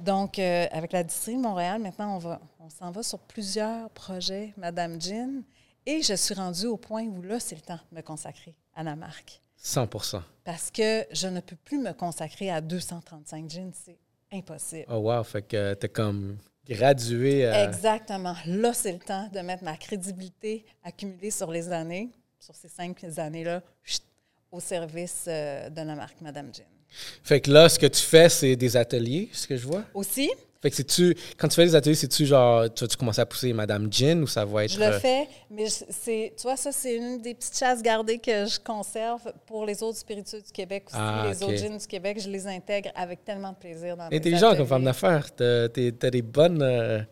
Donc, 0.01 0.41
euh, 0.41 0.67
avec 0.73 0.91
la 0.91 1.05
distillerie 1.05 1.41
de 1.41 1.47
Montréal, 1.47 1.81
maintenant, 1.81 2.17
on, 2.17 2.19
va, 2.19 2.41
on 2.59 2.69
s'en 2.69 2.91
va 2.91 3.05
sur 3.05 3.21
plusieurs 3.21 3.89
projets, 3.91 4.53
Madame 4.57 5.01
Gin. 5.01 5.45
Et 5.91 6.03
je 6.03 6.13
suis 6.13 6.35
rendue 6.35 6.67
au 6.67 6.77
point 6.77 7.05
où 7.05 7.23
là, 7.23 7.41
c'est 7.41 7.55
le 7.55 7.63
temps 7.63 7.81
de 7.91 7.97
me 7.97 8.03
consacrer 8.03 8.55
à 8.75 8.83
la 8.83 8.95
marque 8.95 9.41
100% 9.65 10.21
parce 10.45 10.71
que 10.71 11.07
je 11.11 11.29
ne 11.29 11.41
peux 11.41 11.57
plus 11.57 11.79
me 11.79 11.93
consacrer 11.93 12.51
à 12.51 12.61
235 12.61 13.51
jeans, 13.51 13.73
c'est 13.73 13.97
impossible. 14.31 14.85
Oh, 14.91 14.97
wow. 14.97 15.25
Fait 15.25 15.41
que 15.41 15.73
t'es 15.73 15.89
comme 15.89 16.37
gradué. 16.69 17.45
Exactement. 17.45 18.37
Là, 18.45 18.75
c'est 18.75 18.93
le 18.93 18.99
temps 18.99 19.31
de 19.33 19.41
mettre 19.41 19.65
ma 19.65 19.79
crédibilité 19.79 20.67
accumulée 20.85 21.31
sur 21.31 21.51
les 21.51 21.73
années, 21.73 22.11
sur 22.39 22.55
ces 22.55 22.69
cinq 22.69 23.03
années-là, 23.17 23.63
au 24.53 24.61
service 24.61 25.25
euh, 25.27 25.71
de 25.71 25.81
la 25.81 25.95
marque 25.95 26.21
Madame 26.21 26.53
Jean. 26.55 26.65
Fait 27.23 27.41
que 27.41 27.51
là, 27.51 27.67
ce 27.71 27.79
que 27.79 27.87
tu 27.87 28.03
fais, 28.03 28.29
c'est 28.29 28.57
des 28.57 28.77
ateliers, 28.77 29.31
ce 29.33 29.47
que 29.47 29.57
je 29.57 29.67
vois? 29.67 29.85
Aussi, 29.95 30.31
Fait 30.61 30.71
que 30.71 30.77
c'est-tu. 30.77 31.17
Quand 31.37 31.47
tu 31.47 31.55
fais 31.55 31.67
des 31.67 31.75
ateliers, 31.77 31.95
c'est-tu 31.95 32.27
genre. 32.27 32.73
Tu 32.73 32.83
vas-tu 32.83 32.97
commencer 32.97 33.21
à 33.21 33.27
pousser 33.27 33.53
Madame 33.53 33.93
Gin 33.93 34.23
ou 34.23 34.27
ça 34.27 34.45
va 34.45 34.65
être. 34.65 34.73
je 34.73 34.81
le 34.81 34.87
euh, 34.87 34.99
fais, 34.99 35.29
mais 35.51 35.67
c'est, 35.69 36.35
tu 36.37 36.43
vois, 36.43 36.57
ça, 36.57 36.73
c'est 36.73 36.97
une 36.97 37.23
des 37.23 37.35
petites 37.35 37.57
chasses 37.57 37.81
gardées 37.81 38.19
que 38.19 38.47
je 38.47 38.59
conserve 38.59 39.33
pour 39.47 39.65
les 39.65 39.83
autres 39.85 39.99
spiritueux 39.99 40.41
du 40.41 40.51
Québec 40.51 40.85
aussi. 40.89 40.97
Ah, 40.99 41.27
les 41.29 41.43
autres 41.45 41.57
jeans 41.57 41.79
du 41.79 41.87
Québec, 41.87 42.21
je 42.21 42.29
les 42.29 42.47
intègre 42.49 42.91
avec 42.97 43.25
tellement 43.25 43.53
de 43.53 43.57
plaisir 43.57 43.97
dans 43.97 44.09
Intelligent 44.11 44.57
comme 44.57 44.67
femme 44.67 44.85
d'affaires. 44.85 45.33
T'as 45.35 45.69
t'as 45.69 46.11
des 46.11 46.23
bonnes. 46.23 46.61
euh, 46.63 47.03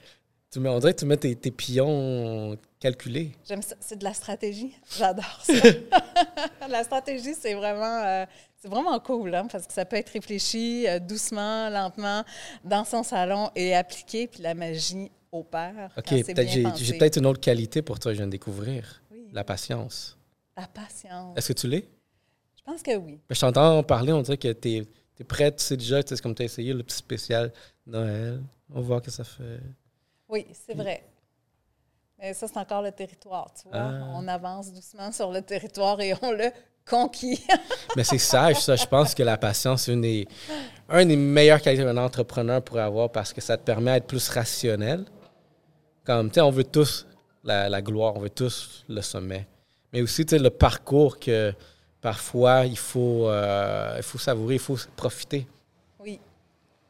tu 0.51 0.61
mets, 0.61 0.69
on 0.69 0.79
dirait 0.79 0.95
que 0.95 1.01
tu 1.01 1.07
mets 1.07 1.17
tes, 1.17 1.37
tes 1.37 1.51
pions 1.51 2.57
calculés. 2.81 3.33
J'aime 3.47 3.63
ça. 3.63 3.77
C'est 3.81 3.99
de 3.99 4.05
la 4.05 4.15
stratégie. 4.15 4.75
J'adore 4.97 5.41
ça. 5.43 5.53
la 6.69 6.85
stratégie, 6.85 7.35
c'est 7.35 7.55
vraiment, 7.55 8.03
euh, 8.05 8.25
c'est 8.57 8.69
vraiment 8.69 8.99
cool, 9.01 9.35
hein, 9.35 9.47
parce 9.51 9.67
que 9.67 9.73
ça 9.73 9.85
peut 9.85 9.97
être 9.97 10.11
réfléchi 10.11 10.87
euh, 10.89 10.99
doucement, 10.99 11.69
lentement, 11.69 12.25
dans 12.65 12.85
son 12.85 13.03
salon 13.03 13.51
et 13.55 13.75
appliqué, 13.75 14.27
puis 14.27 14.43
la 14.43 14.55
magie 14.55 15.11
opère. 15.31 15.93
OK, 15.97 16.09
peut-être 16.09 16.77
j'ai 16.77 16.99
peut-être 16.99 17.19
une 17.19 17.27
autre 17.27 17.41
qualité 17.41 17.83
pour 17.83 17.99
toi, 17.99 18.13
je 18.13 18.19
viens 18.19 18.27
de 18.27 18.33
découvrir. 18.33 19.03
Oui. 19.11 19.29
La 19.33 19.45
patience. 19.45 20.17
La 20.57 20.67
patience. 20.67 21.37
Est-ce 21.37 21.49
que 21.49 21.53
tu 21.53 21.69
l'es? 21.69 21.89
Je 22.57 22.63
pense 22.63 22.83
que 22.83 22.97
oui. 22.97 23.21
Je 23.31 23.39
t'entends 23.39 23.83
parler, 23.83 24.13
on 24.13 24.23
dirait 24.23 24.39
que 24.39 24.53
tu 24.53 24.69
es, 24.69 25.25
prête, 25.25 25.57
tu 25.57 25.65
sais 25.65 25.77
déjà, 25.77 26.03
tu 26.03 26.17
sais, 26.17 26.23
comme 26.23 26.35
tu 26.35 26.43
as 26.43 26.47
essayé 26.47 26.73
le 26.73 26.83
petit 26.83 26.97
spécial 26.97 27.53
Noël. 27.87 28.43
On 28.71 28.81
va 28.81 28.87
voir 28.87 29.03
que 29.03 29.11
ça 29.11 29.23
fait. 29.23 29.61
Oui, 30.29 30.47
c'est 30.53 30.75
vrai. 30.75 31.05
Mais 32.19 32.33
ça, 32.35 32.49
c'est 32.49 32.57
encore 32.57 32.83
le 32.83 32.91
territoire, 32.91 33.53
tu 33.55 33.69
vois. 33.69 33.79
Ah. 33.79 34.13
On 34.15 34.27
avance 34.27 34.73
doucement 34.73 35.13
sur 35.13 35.31
le 35.31 35.43
territoire 35.43 36.01
et 36.01 36.15
on 36.23 36.33
le 36.33 36.51
conquis. 36.89 37.45
Mais 37.97 38.05
c'est 38.05 38.19
sage, 38.19 38.61
ça. 38.63 38.77
Je 38.77 38.87
pense 38.87 39.15
que 39.15 39.23
la 39.23 39.37
patience, 39.37 39.89
une 39.89 40.03
des, 40.03 40.29
un 40.89 41.05
des 41.05 41.17
meilleures 41.17 41.61
qualités 41.61 41.85
qu'un 41.85 41.97
entrepreneur 41.97 42.63
pourrait 42.63 42.83
avoir 42.83 43.11
parce 43.11 43.33
que 43.33 43.41
ça 43.41 43.57
te 43.57 43.63
permet 43.63 43.95
d'être 43.95 44.07
plus 44.07 44.29
rationnel. 44.29 45.05
Comme, 46.05 46.29
tu 46.29 46.35
sais, 46.35 46.41
on 46.41 46.51
veut 46.51 46.65
tous 46.65 47.07
la, 47.43 47.69
la 47.69 47.83
gloire, 47.83 48.17
on 48.17 48.21
veut 48.21 48.31
tous 48.31 48.85
le 48.89 49.01
sommet. 49.03 49.47
Mais 49.93 50.03
aussi, 50.03 50.25
tu 50.25 50.37
sais, 50.37 50.43
le 50.43 50.51
parcours 50.51 51.19
que 51.19 51.53
parfois, 52.01 52.67
il 52.67 52.79
faut, 52.79 53.29
euh, 53.29 53.95
il 53.97 54.03
faut 54.03 54.19
savourer, 54.19 54.55
il 54.55 54.61
faut 54.61 54.77
profiter. 54.95 55.47
oui, 55.99 56.21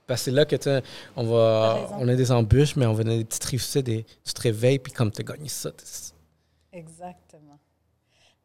Parce 0.07 0.21
que 0.21 0.25
c'est 0.27 0.31
là 0.31 0.45
que, 0.45 0.57
tu 0.57 0.69
on 1.17 1.25
va, 1.25 1.89
on 1.99 2.07
a 2.09 2.15
des 2.15 2.31
embûches, 2.31 2.77
mais 2.77 2.85
on 2.85 2.93
va 2.93 3.05
donner 3.05 3.19
des 3.19 3.25
petites 3.25 3.45
réussites, 3.45 3.89
et 3.89 4.05
tu 4.25 4.35
te 4.35 4.43
réveilles, 4.43 4.79
puis 4.79 4.93
comme 4.93 5.11
tu 5.11 5.23
as 5.23 5.25
gagné 5.25 5.49
ça, 5.49 5.71
exactement. 6.73 7.26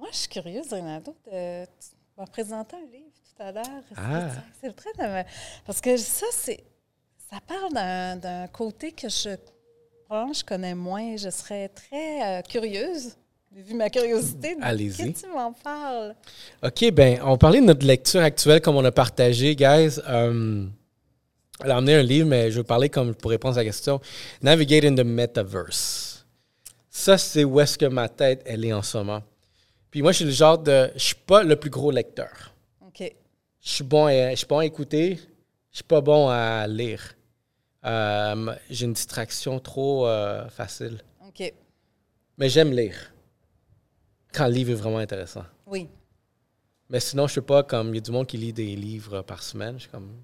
Moi, 0.01 0.09
je 0.11 0.17
suis 0.17 0.27
curieuse, 0.29 0.67
Renato. 0.73 1.15
de- 1.31 1.65
Tu 1.65 2.17
m'as 2.17 2.25
présenté 2.25 2.75
un 2.75 2.91
livre 2.91 3.11
tout 3.23 3.43
à 3.43 3.51
l'heure. 3.51 3.83
Ah. 3.95 4.29
C'est 4.59 4.67
le 4.67 4.73
de 4.73 5.03
me- 5.03 5.23
Parce 5.65 5.79
que 5.79 5.95
ça, 5.95 6.25
c'est. 6.31 6.63
Ça 7.29 7.37
parle 7.47 7.71
d'un- 8.19 8.47
côté 8.47 8.91
que 8.91 9.07
je. 9.07 9.35
Probablement, 10.05 10.33
je 10.33 10.43
connais 10.43 10.73
moins. 10.75 11.15
Je 11.17 11.29
serais 11.29 11.69
très 11.69 12.39
euh, 12.39 12.41
curieuse, 12.41 13.15
vu 13.51 13.75
ma 13.75 13.89
curiosité. 13.91 14.55
de- 14.55 14.61
Allez-y. 14.63 15.13
Que 15.13 15.19
tu 15.19 15.27
m'en 15.27 15.53
parles? 15.53 16.15
OK, 16.63 16.91
ben, 16.91 17.19
on 17.23 17.37
parlait 17.37 17.61
de 17.61 17.65
notre 17.67 17.85
lecture 17.85 18.21
actuelle, 18.21 18.59
comme 18.59 18.75
on 18.77 18.83
a 18.85 18.91
partagé, 18.91 19.55
guys. 19.55 19.99
Euh, 20.09 20.65
elle 21.63 21.71
a 21.71 21.77
emmené 21.77 21.93
un 21.95 22.01
livre, 22.03 22.27
mais 22.27 22.49
je 22.51 22.59
vais 22.59 22.65
parler 22.65 22.89
comme 22.89 23.13
pour 23.15 23.29
répondre 23.31 23.55
à 23.55 23.59
la 23.61 23.65
question. 23.65 24.01
Navigate 24.41 24.83
in 24.85 24.95
the 24.95 25.05
Metaverse. 25.05 26.25
Ça, 26.89 27.17
c'est 27.19 27.43
où 27.43 27.59
est-ce 27.61 27.77
que 27.77 27.85
ma 27.85 28.09
tête, 28.09 28.41
elle 28.47 28.65
est 28.65 28.73
en 28.73 28.81
ce 28.81 28.97
moment. 28.97 29.21
Puis 29.91 30.01
moi, 30.01 30.13
je 30.13 30.17
suis 30.17 30.25
le 30.25 30.31
genre 30.31 30.57
de... 30.57 30.89
Je 30.95 30.99
suis 30.99 31.15
pas 31.15 31.43
le 31.43 31.55
plus 31.57 31.69
gros 31.69 31.91
lecteur. 31.91 32.55
OK. 32.87 33.13
Je 33.61 33.69
suis 33.69 33.83
bon 33.83 34.05
à, 34.05 34.31
je 34.31 34.35
suis 34.37 34.47
bon 34.47 34.59
à 34.59 34.65
écouter. 34.65 35.19
Je 35.69 35.77
suis 35.77 35.83
pas 35.83 36.01
bon 36.01 36.29
à 36.29 36.65
lire. 36.65 37.13
Euh, 37.85 38.55
j'ai 38.69 38.85
une 38.85 38.93
distraction 38.93 39.59
trop 39.59 40.07
euh, 40.07 40.47
facile. 40.49 41.03
OK. 41.27 41.53
Mais 42.37 42.49
j'aime 42.49 42.71
lire. 42.71 43.13
Quand 44.33 44.47
le 44.47 44.53
livre 44.53 44.71
est 44.71 44.75
vraiment 44.75 44.99
intéressant. 44.99 45.43
Oui. 45.67 45.89
Mais 46.89 47.01
sinon, 47.01 47.27
je 47.27 47.33
sais 47.35 47.41
pas, 47.41 47.63
comme 47.63 47.89
il 47.89 47.95
y 47.95 47.97
a 47.97 48.01
du 48.01 48.11
monde 48.11 48.27
qui 48.27 48.37
lit 48.37 48.53
des 48.53 48.75
livres 48.75 49.21
par 49.21 49.43
semaine. 49.43 49.75
Je 49.75 49.81
suis 49.81 49.89
comme, 49.91 50.23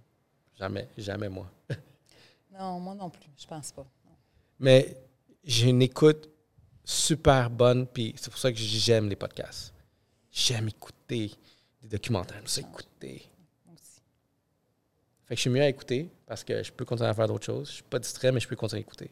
jamais, 0.58 0.88
jamais 0.98 1.30
moi. 1.30 1.52
Non, 2.60 2.80
moi 2.80 2.96
non 2.96 3.12
plus, 3.12 3.30
je 3.38 3.46
pense 3.46 3.72
pas. 3.72 3.86
Mais 4.60 4.98
j'ai 5.44 5.70
une 5.70 5.84
écoute 5.84 6.28
super 6.90 7.50
bonne, 7.50 7.86
puis 7.86 8.14
c'est 8.16 8.30
pour 8.30 8.40
ça 8.40 8.50
que 8.50 8.58
j'aime 8.58 9.10
les 9.10 9.18
podcasts. 9.18 9.74
J'aime 10.32 10.70
écouter 10.70 11.32
des 11.82 11.90
documentaires, 11.90 12.38
j'aime 12.38 12.48
ça 12.48 12.62
écouter. 12.62 13.28
Aussi. 13.74 14.02
Fait 15.26 15.34
que 15.34 15.36
je 15.36 15.42
suis 15.42 15.50
mieux 15.50 15.62
à 15.62 15.68
écouter 15.68 16.10
parce 16.26 16.46
que 16.46 16.64
je 16.64 16.72
peux 16.72 16.86
continuer 16.86 17.10
à 17.10 17.14
faire 17.14 17.28
d'autres 17.28 17.46
choses. 17.46 17.68
Je 17.68 17.74
suis 17.76 17.84
pas 17.84 18.00
distrait, 18.00 18.32
mais 18.32 18.40
je 18.40 18.48
peux 18.48 18.56
continuer 18.56 18.80
à 18.80 18.86
écouter. 18.86 19.12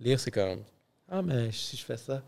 Lire, 0.00 0.18
c'est 0.18 0.30
comme 0.30 0.62
Ah, 1.10 1.20
mais 1.20 1.52
si 1.52 1.76
je 1.76 1.84
fais 1.84 1.98
ça. 1.98 2.22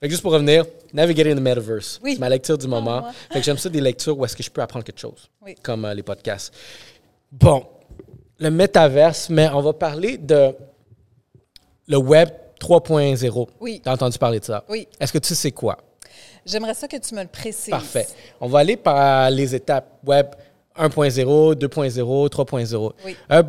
Fait 0.00 0.08
que 0.08 0.10
juste 0.10 0.22
pour 0.22 0.32
revenir, 0.32 0.66
Navigating 0.92 1.36
the 1.36 1.40
Metaverse. 1.40 2.00
Oui. 2.02 2.14
C'est 2.14 2.18
ma 2.20 2.28
lecture 2.28 2.58
du 2.58 2.66
moment. 2.66 3.02
moi. 3.02 3.12
Fait 3.30 3.38
que 3.38 3.44
j'aime 3.44 3.58
ça 3.58 3.68
des 3.68 3.80
lectures 3.80 4.18
où 4.18 4.24
est-ce 4.24 4.34
que 4.36 4.42
je 4.42 4.50
peux 4.50 4.60
apprendre 4.60 4.84
quelque 4.84 4.98
chose. 4.98 5.30
Oui. 5.40 5.54
Comme 5.62 5.84
euh, 5.84 5.94
les 5.94 6.02
podcasts. 6.02 6.52
Bon, 7.30 7.64
le 8.38 8.50
métaverse, 8.50 9.30
mais 9.30 9.48
on 9.50 9.60
va 9.60 9.72
parler 9.72 10.18
de 10.18 10.52
le 11.86 11.96
Web 11.96 12.30
3.0. 12.62 13.48
Oui. 13.60 13.80
T'as 13.82 13.92
entendu 13.92 14.18
parler 14.18 14.38
de 14.40 14.44
ça? 14.44 14.64
Oui. 14.68 14.86
Est-ce 15.00 15.12
que 15.12 15.18
tu 15.18 15.34
sais 15.34 15.50
quoi? 15.50 15.76
J'aimerais 16.46 16.74
ça 16.74 16.86
que 16.88 16.96
tu 16.96 17.14
me 17.14 17.22
le 17.22 17.28
précises. 17.28 17.70
Parfait. 17.70 18.06
On 18.40 18.48
va 18.48 18.60
aller 18.60 18.76
par 18.76 19.30
les 19.30 19.54
étapes 19.54 19.98
Web 20.04 20.28
1.0, 20.76 21.54
2.0, 21.54 22.28
3.0. 22.28 22.92
Oui. 23.04 23.16
Euh, 23.30 23.42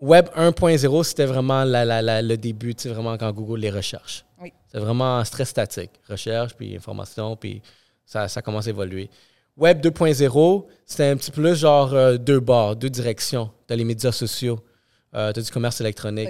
Web 0.00 0.28
1.0, 0.36 1.02
c'était 1.04 1.24
vraiment 1.24 1.64
la- 1.64 1.84
la- 1.84 2.02
la- 2.02 2.20
le 2.22 2.36
début, 2.36 2.74
tu 2.74 2.82
sais, 2.82 2.88
vraiment 2.90 3.16
quand 3.16 3.32
Google 3.32 3.60
les 3.60 3.70
recherche. 3.70 4.24
Oui. 4.42 4.52
C'est 4.70 4.78
vraiment 4.78 5.24
stress 5.24 5.48
statique. 5.48 5.90
Recherche, 6.08 6.54
puis 6.54 6.76
information, 6.76 7.34
puis 7.34 7.62
ça, 8.04 8.28
ça 8.28 8.42
commence 8.42 8.66
à 8.66 8.70
évoluer. 8.70 9.08
Web 9.56 9.80
2.0, 9.80 10.66
c'était 10.84 11.04
un 11.06 11.16
petit 11.16 11.30
peu 11.30 11.40
plus 11.42 11.56
genre 11.56 11.94
euh, 11.94 12.18
deux 12.18 12.40
bords, 12.40 12.76
deux 12.76 12.90
directions. 12.90 13.50
Tu 13.66 13.72
as 13.72 13.76
les 13.76 13.84
médias 13.84 14.12
sociaux, 14.12 14.60
tu 15.12 15.18
as 15.18 15.32
du 15.32 15.50
commerce 15.50 15.80
électronique. 15.80 16.26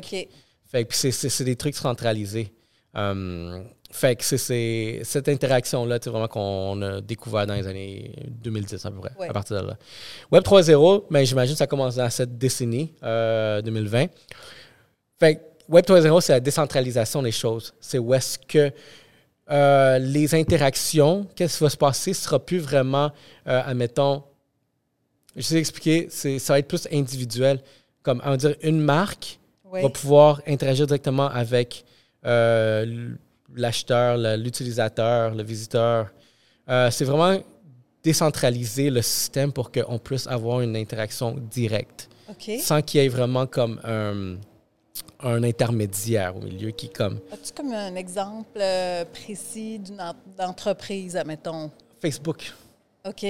Fait 0.71 0.85
que 0.85 0.95
c'est- 0.95 1.11
c'est 1.13 1.29
c'est 1.29 1.45
des 1.45 1.57
trucs 1.57 1.77
centralisés. 1.77 2.53
Euh, 2.97 3.63
fait 3.91 4.17
que 4.17 4.25
c'est- 4.25 4.39
c'est 4.39 5.01
cette 5.05 5.29
interaction-là, 5.29 5.99
sais, 6.01 6.11
vraiment 6.11 6.29
qu'on 6.29 6.81
a 6.83 7.01
découvert 7.01 7.47
dans 7.47 7.55
les 7.55 7.67
années 7.67 8.13
2010 8.29 8.85
à 8.85 8.91
peu 8.91 8.99
près, 9.01 9.13
Ouais. 9.19 9.29
à 9.29 9.33
partir 9.33 9.63
de 9.63 9.67
là. 9.69 9.77
Web 10.33 10.43
3.0, 10.43 11.07
mais 11.11 11.25
j'imagine 11.27 11.55
que 11.55 11.59
ça 11.59 11.67
commence 11.67 11.97
dans 11.97 12.11
cette 12.11 12.37
décennie, 12.39 12.95
euh, 13.03 13.63
2020. 13.63 14.07
Fait 15.21 15.37
que 15.37 15.41
Web 15.69 15.85
3.0, 15.85 16.21
c'est 16.21 16.33
la 16.33 16.41
décentralisation 16.41 17.23
des 17.23 17.33
choses. 17.33 17.75
C'est 17.81 17.99
où 17.99 18.13
est-ce 18.15 18.39
que 18.39 18.71
euh, 19.49 19.99
les 20.01 20.35
interactions, 20.35 21.25
qu'est-ce 21.37 21.59
qui 21.59 21.63
va 21.65 21.71
se 21.71 21.77
passer, 21.77 22.13
ce 22.13 22.23
sera 22.25 22.41
plus 22.45 22.59
vraiment, 22.59 23.13
euh, 23.47 23.63
admettons, 23.65 24.25
je 25.37 25.43
sais 25.43 25.55
expliquer, 25.57 26.09
c'est- 26.11 26.41
ça 26.41 26.55
va 26.55 26.59
être 26.59 26.67
plus 26.67 26.89
individuel. 26.93 27.61
Comme, 28.03 28.21
on 28.25 28.31
va 28.31 28.37
dire, 28.37 28.57
une 28.63 28.81
marque 28.81 29.39
Oui. 29.73 29.83
va 29.83 29.89
pouvoir 29.91 30.41
interagir 30.47 30.87
directement 30.87 31.27
avec 31.29 31.85
euh, 32.25 33.11
l'acheteur, 33.55 34.17
l'utilisateur, 34.37 35.35
le 35.35 35.43
visiteur. 35.43 36.09
Euh, 36.69 36.91
c'est 36.91 37.05
vraiment 37.05 37.39
décentraliser 38.03 38.91
le 38.91 39.03
système 39.03 39.53
pour 39.53 39.71
qu'on 39.73 39.99
puisse 39.99 40.27
avoir 40.27 40.61
une 40.61 40.77
interaction 40.77 41.37
directe, 41.51 42.09
OK. 42.29 42.59
sans 42.61 42.81
qu'il 42.83 43.01
y 43.01 43.05
ait 43.05 43.09
vraiment 43.09 43.47
comme 43.47 43.81
un, 43.85 44.37
un 45.21 45.43
intermédiaire 45.43 46.37
au 46.37 46.41
milieu 46.41 46.71
qui 46.71 46.89
comme 46.89 47.19
As-tu 47.33 47.53
comme 47.53 47.73
un 47.73 47.95
exemple 47.97 48.59
euh, 48.61 49.05
précis 49.13 49.79
d'une 49.81 50.01
en- 50.01 50.15
d'entreprise, 50.39 51.17
admettons? 51.17 51.71
Facebook. 52.01 52.53
OK. 53.05 53.27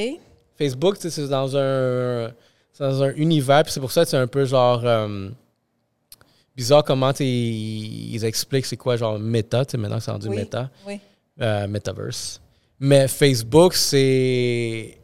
Facebook, 0.59 0.97
c'est 0.99 1.29
dans 1.29 1.57
un, 1.57 2.31
dans 2.79 3.03
un 3.03 3.13
univers, 3.15 3.63
puis 3.63 3.73
c'est 3.73 3.81
pour 3.81 3.93
ça 3.93 4.05
que 4.05 4.11
c'est 4.11 4.17
un 4.17 4.27
peu 4.27 4.45
genre 4.45 4.83
bizarre 6.57 6.83
comment 6.85 7.13
ils, 7.21 8.15
ils 8.15 8.25
expliquent 8.25 8.67
c'est 8.67 8.77
quoi 8.77 8.97
genre 8.97 9.19
méta, 9.19 9.65
maintenant 9.77 9.99
que 9.99 10.03
c'est 10.03 10.11
rendu 10.11 10.29
Oui. 10.29 10.37
méta, 10.37 10.71
Oui. 10.87 11.01
euh, 11.41 11.67
metaverse. 11.69 12.41
Mais 12.81 13.09
Facebook, 13.09 13.75
c'est 13.75 14.99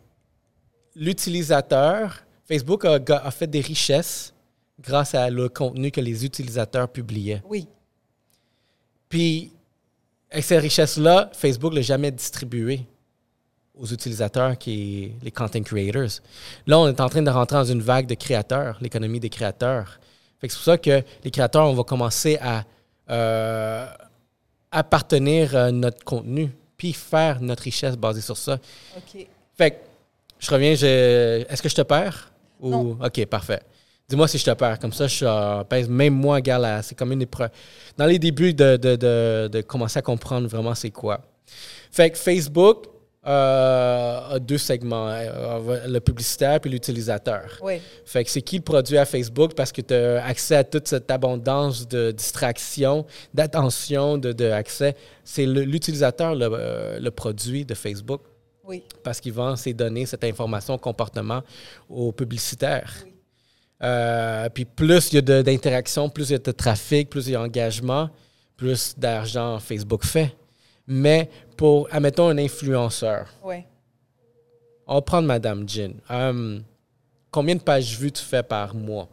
l'utilisateur. 0.94 2.22
Facebook 2.46 2.84
a, 2.84 3.30
fait 3.30 3.46
des 3.46 3.60
richesses 3.60 4.34
grâce 4.80 5.14
à 5.14 5.30
le 5.30 5.48
contenu 5.48 5.90
que 5.90 6.00
les 6.00 6.24
utilisateurs 6.24 6.88
publiaient. 6.88 7.42
Oui. 7.48 7.66
Puis, 9.08 9.52
avec 10.30 10.44
ces 10.44 10.58
richesses-là, 10.58 11.30
Facebook 11.34 11.72
ne 11.72 11.76
l'a 11.76 11.82
jamais 11.82 12.10
distribué 12.10 12.86
aux 13.74 13.86
utilisateurs, 13.86 14.58
qui 14.58 15.12
les 15.22 15.30
content 15.30 15.62
creators. 15.62 16.20
Là, 16.66 16.78
on 16.78 16.88
est 16.88 17.00
en 17.00 17.08
train 17.08 17.22
de 17.22 17.30
rentrer 17.30 17.56
dans 17.56 17.64
une 17.64 17.80
vague 17.80 18.06
de 18.06 18.14
créateurs, 18.14 18.78
l'économie 18.80 19.20
des 19.20 19.30
créateurs. 19.30 19.98
Fait 20.42 20.48
que 20.48 20.54
c'est 20.54 20.58
pour 20.58 20.64
ça 20.64 20.76
que 20.76 21.04
les 21.22 21.30
créateurs, 21.30 21.70
on 21.70 21.72
va 21.72 21.84
commencer 21.84 22.36
à 22.42 22.64
euh, 23.10 23.86
appartenir 24.72 25.54
à 25.54 25.70
notre 25.70 26.02
contenu, 26.02 26.50
puis 26.76 26.92
faire 26.92 27.40
notre 27.40 27.62
richesse 27.62 27.96
basée 27.96 28.22
sur 28.22 28.36
ça. 28.36 28.58
OK. 28.96 29.24
Fait 29.56 29.70
que, 29.70 29.76
je 30.40 30.50
reviens, 30.50 30.74
je... 30.74 31.44
est-ce 31.48 31.62
que 31.62 31.68
je 31.68 31.76
te 31.76 31.82
perds? 31.82 32.32
Ou... 32.58 32.70
Non. 32.70 32.98
OK, 33.00 33.24
parfait. 33.26 33.60
Dis-moi 34.08 34.26
si 34.26 34.36
je 34.36 34.44
te 34.44 34.50
perds. 34.50 34.80
Comme 34.80 34.92
ça, 34.92 35.06
je 35.06 35.62
pèse. 35.62 35.88
Même 35.88 36.14
moi, 36.14 36.34
regarde, 36.34 36.82
c'est 36.82 36.96
comme 36.96 37.12
une 37.12 37.22
épreuve. 37.22 37.50
Dans 37.96 38.06
les 38.06 38.18
débuts 38.18 38.52
de, 38.52 38.76
de, 38.76 38.96
de, 38.96 39.48
de 39.52 39.60
commencer 39.60 40.00
à 40.00 40.02
comprendre 40.02 40.48
vraiment 40.48 40.74
c'est 40.74 40.90
quoi. 40.90 41.20
Fait 41.92 42.10
que 42.10 42.18
Facebook 42.18 42.86
euh, 43.24 44.38
deux 44.40 44.58
segments, 44.58 45.08
euh, 45.08 45.86
le 45.86 46.00
publicitaire 46.00 46.60
puis 46.60 46.70
l'utilisateur. 46.70 47.58
Oui. 47.62 47.74
Fait 48.04 48.24
que 48.24 48.30
c'est 48.30 48.42
qui 48.42 48.56
le 48.56 48.62
produit 48.62 48.98
à 48.98 49.04
Facebook 49.04 49.54
parce 49.54 49.70
que 49.70 49.80
tu 49.80 49.94
as 49.94 50.24
accès 50.24 50.56
à 50.56 50.64
toute 50.64 50.88
cette 50.88 51.10
abondance 51.10 51.86
de 51.86 52.10
distraction, 52.10 53.06
d'attention, 53.32 54.18
de, 54.18 54.32
de 54.32 54.46
accès. 54.46 54.96
C'est 55.24 55.46
l'utilisateur 55.46 56.34
le, 56.34 56.48
euh, 56.52 56.98
le 56.98 57.10
produit 57.12 57.64
de 57.64 57.74
Facebook 57.74 58.22
Oui. 58.64 58.82
parce 59.04 59.20
qu'il 59.20 59.32
vend 59.32 59.54
ces 59.54 59.72
données, 59.72 60.06
cette 60.06 60.24
information, 60.24 60.76
comportement 60.76 61.42
aux 61.88 62.10
publicitaires. 62.10 62.92
Oui. 63.04 63.12
Euh, 63.84 64.48
puis 64.48 64.64
plus 64.64 65.12
il 65.12 65.16
y 65.16 65.18
a 65.18 65.42
d'interaction, 65.42 66.08
plus 66.08 66.30
il 66.30 66.32
y 66.32 66.36
a 66.36 66.38
de 66.38 66.52
trafic, 66.52 67.08
plus 67.10 67.26
il 67.28 67.32
y 67.32 67.36
a 67.36 67.38
d'engagement, 67.38 68.10
plus 68.56 68.94
d'argent 68.96 69.58
Facebook 69.60 70.04
fait. 70.04 70.34
Mais 70.86 71.30
pour, 71.56 71.88
admettons, 71.92 72.28
un 72.28 72.38
influenceur, 72.38 73.28
Oui. 73.44 73.64
on 74.86 74.94
va 74.96 75.02
prendre 75.02 75.26
Madame 75.28 75.68
Jean. 75.68 75.92
Euh, 76.10 76.58
combien 77.30 77.54
de 77.54 77.60
pages 77.60 77.96
vues 77.98 78.12
tu 78.12 78.22
fais 78.22 78.42
par 78.42 78.74
mois? 78.74 79.08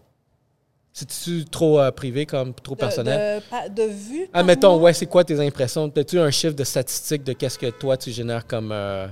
C'est-tu 0.92 1.46
trop 1.46 1.80
euh, 1.80 1.92
privé, 1.92 2.26
comme 2.26 2.54
trop 2.54 2.76
De, 2.76 2.80
personnel? 2.80 3.42
de, 3.70 3.74
de 3.74 3.90
vue. 3.90 4.28
par 4.28 4.42
Admettons, 4.42 4.74
mois? 4.74 4.84
ouais, 4.86 4.94
c'est 4.94 5.06
quoi 5.06 5.24
tes 5.24 5.40
impressions? 5.40 5.92
As-tu 5.96 6.20
un 6.20 6.32
chiffre 6.32 6.56
de 6.56 6.64
statistique 6.64 7.24
de 7.24 7.34
qu'est-ce 7.34 7.58
que 7.60 7.68
toi, 7.70 7.96
tu 7.96 8.12
génères 8.12 8.46
comme 8.46 8.72
euh, 8.72 9.08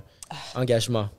engagement? 0.56 1.10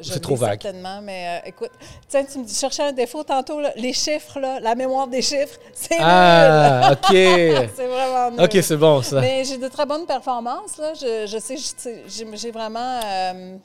C'est 0.00 0.20
trop 0.20 0.36
vague. 0.36 0.60
Certainement, 0.62 1.00
mais 1.02 1.40
euh, 1.44 1.48
écoute, 1.48 1.70
tiens, 2.08 2.24
tu 2.24 2.38
me 2.38 2.44
dis, 2.44 2.54
cherchais 2.54 2.82
un 2.84 2.92
défaut 2.92 3.22
tantôt, 3.24 3.60
là, 3.60 3.72
les 3.76 3.92
chiffres, 3.92 4.38
là, 4.40 4.60
la 4.60 4.74
mémoire 4.74 5.06
des 5.08 5.22
chiffres, 5.22 5.58
c'est 5.74 5.96
Ah, 6.00 6.90
OK. 6.92 7.12
nul. 7.12 7.70
C'est 7.76 7.86
vraiment 7.86 8.30
nul. 8.30 8.40
OK, 8.42 8.58
c'est 8.62 8.76
bon, 8.76 9.02
ça. 9.02 9.20
Mais 9.20 9.44
j'ai 9.44 9.58
de 9.58 9.68
très 9.68 9.86
bonnes 9.86 10.06
performances. 10.06 10.76
Là. 10.78 10.92
Je, 10.94 11.26
je 11.26 11.38
sais, 11.38 11.56
j'ai 12.34 12.50
vraiment 12.50 13.00
euh, 13.04 13.56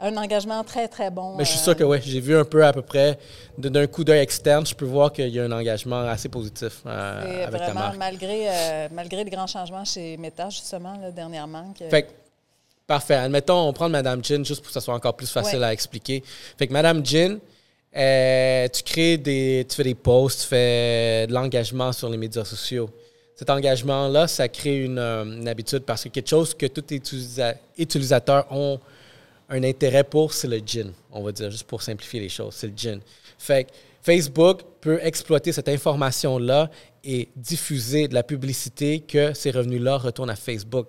un 0.00 0.16
engagement 0.16 0.62
très, 0.64 0.86
très 0.88 1.10
bon. 1.10 1.34
Mais 1.36 1.44
je 1.44 1.50
suis 1.50 1.60
euh, 1.60 1.64
sûr 1.64 1.76
que 1.76 1.84
oui, 1.84 1.98
j'ai 2.04 2.20
vu 2.20 2.36
un 2.36 2.44
peu 2.44 2.64
à 2.64 2.72
peu 2.72 2.82
près 2.82 3.18
d'un 3.56 3.86
coup 3.88 4.04
d'œil 4.04 4.20
externe, 4.20 4.64
je 4.64 4.74
peux 4.74 4.84
voir 4.84 5.12
qu'il 5.12 5.28
y 5.28 5.40
a 5.40 5.44
un 5.44 5.52
engagement 5.52 6.00
assez 6.02 6.28
positif 6.28 6.82
euh, 6.86 7.46
avec 7.46 7.60
ta 7.60 7.66
vraiment, 7.66 7.80
marque. 7.80 7.96
malgré, 7.96 8.46
malgré 8.92 9.24
les 9.24 9.30
grands 9.30 9.46
changements 9.48 9.84
chez 9.84 10.16
Meta, 10.16 10.48
justement, 10.50 10.94
là, 11.02 11.10
dernièrement. 11.10 11.72
que- 11.78 11.88
Fait 11.88 12.02
que, 12.04 12.08
parfait. 12.88 13.14
Admettons, 13.14 13.68
on 13.68 13.72
prend 13.72 13.88
Madame 13.88 14.24
Jean 14.24 14.44
juste 14.44 14.60
pour 14.62 14.68
que 14.68 14.72
ça 14.72 14.80
soit 14.80 14.94
encore 14.94 15.14
plus 15.16 15.30
facile 15.30 15.60
Ouais. 15.60 15.66
à 15.66 15.72
expliquer. 15.72 16.24
Fait 16.58 16.66
que 16.66 16.72
Madame 16.72 17.04
Jean, 17.06 17.38
euh, 17.96 18.66
tu 18.68 18.82
crées 18.82 19.16
des, 19.18 19.64
tu 19.68 19.76
fais 19.76 19.84
des 19.84 19.94
posts, 19.94 20.40
tu 20.42 20.46
fais 20.48 21.26
de 21.28 21.32
l'engagement 21.32 21.92
sur 21.92 22.08
les 22.08 22.16
médias 22.16 22.44
sociaux. 22.44 22.90
Cet 23.36 23.50
engagement-là, 23.50 24.26
ça 24.26 24.48
crée 24.48 24.82
une, 24.84 24.98
euh, 24.98 25.24
une 25.24 25.46
habitude 25.46 25.80
parce 25.84 26.02
que 26.02 26.08
quelque 26.08 26.28
chose 26.28 26.54
que 26.54 26.66
tous 26.66 26.82
les 26.90 26.98
utilisa- 26.98 27.54
utilisateurs 27.76 28.46
ont 28.50 28.80
un 29.48 29.62
intérêt 29.62 30.02
pour, 30.04 30.32
c'est 30.32 30.48
le 30.48 30.58
gin, 30.64 30.92
on 31.12 31.22
va 31.22 31.30
dire, 31.32 31.50
juste 31.50 31.66
pour 31.66 31.80
simplifier 31.82 32.20
les 32.20 32.28
choses, 32.28 32.54
c'est 32.54 32.66
le 32.66 32.72
gin. 32.76 33.00
Fait 33.38 33.64
que 33.64 33.70
Facebook 34.02 34.62
peut 34.80 34.98
exploiter 35.02 35.52
cette 35.52 35.68
information-là 35.68 36.70
et 37.04 37.28
diffuser 37.36 38.08
de 38.08 38.14
la 38.14 38.22
publicité 38.22 39.00
que 39.00 39.32
ces 39.34 39.50
revenus-là 39.50 39.98
retournent 39.98 40.30
à 40.30 40.36
Facebook. 40.36 40.88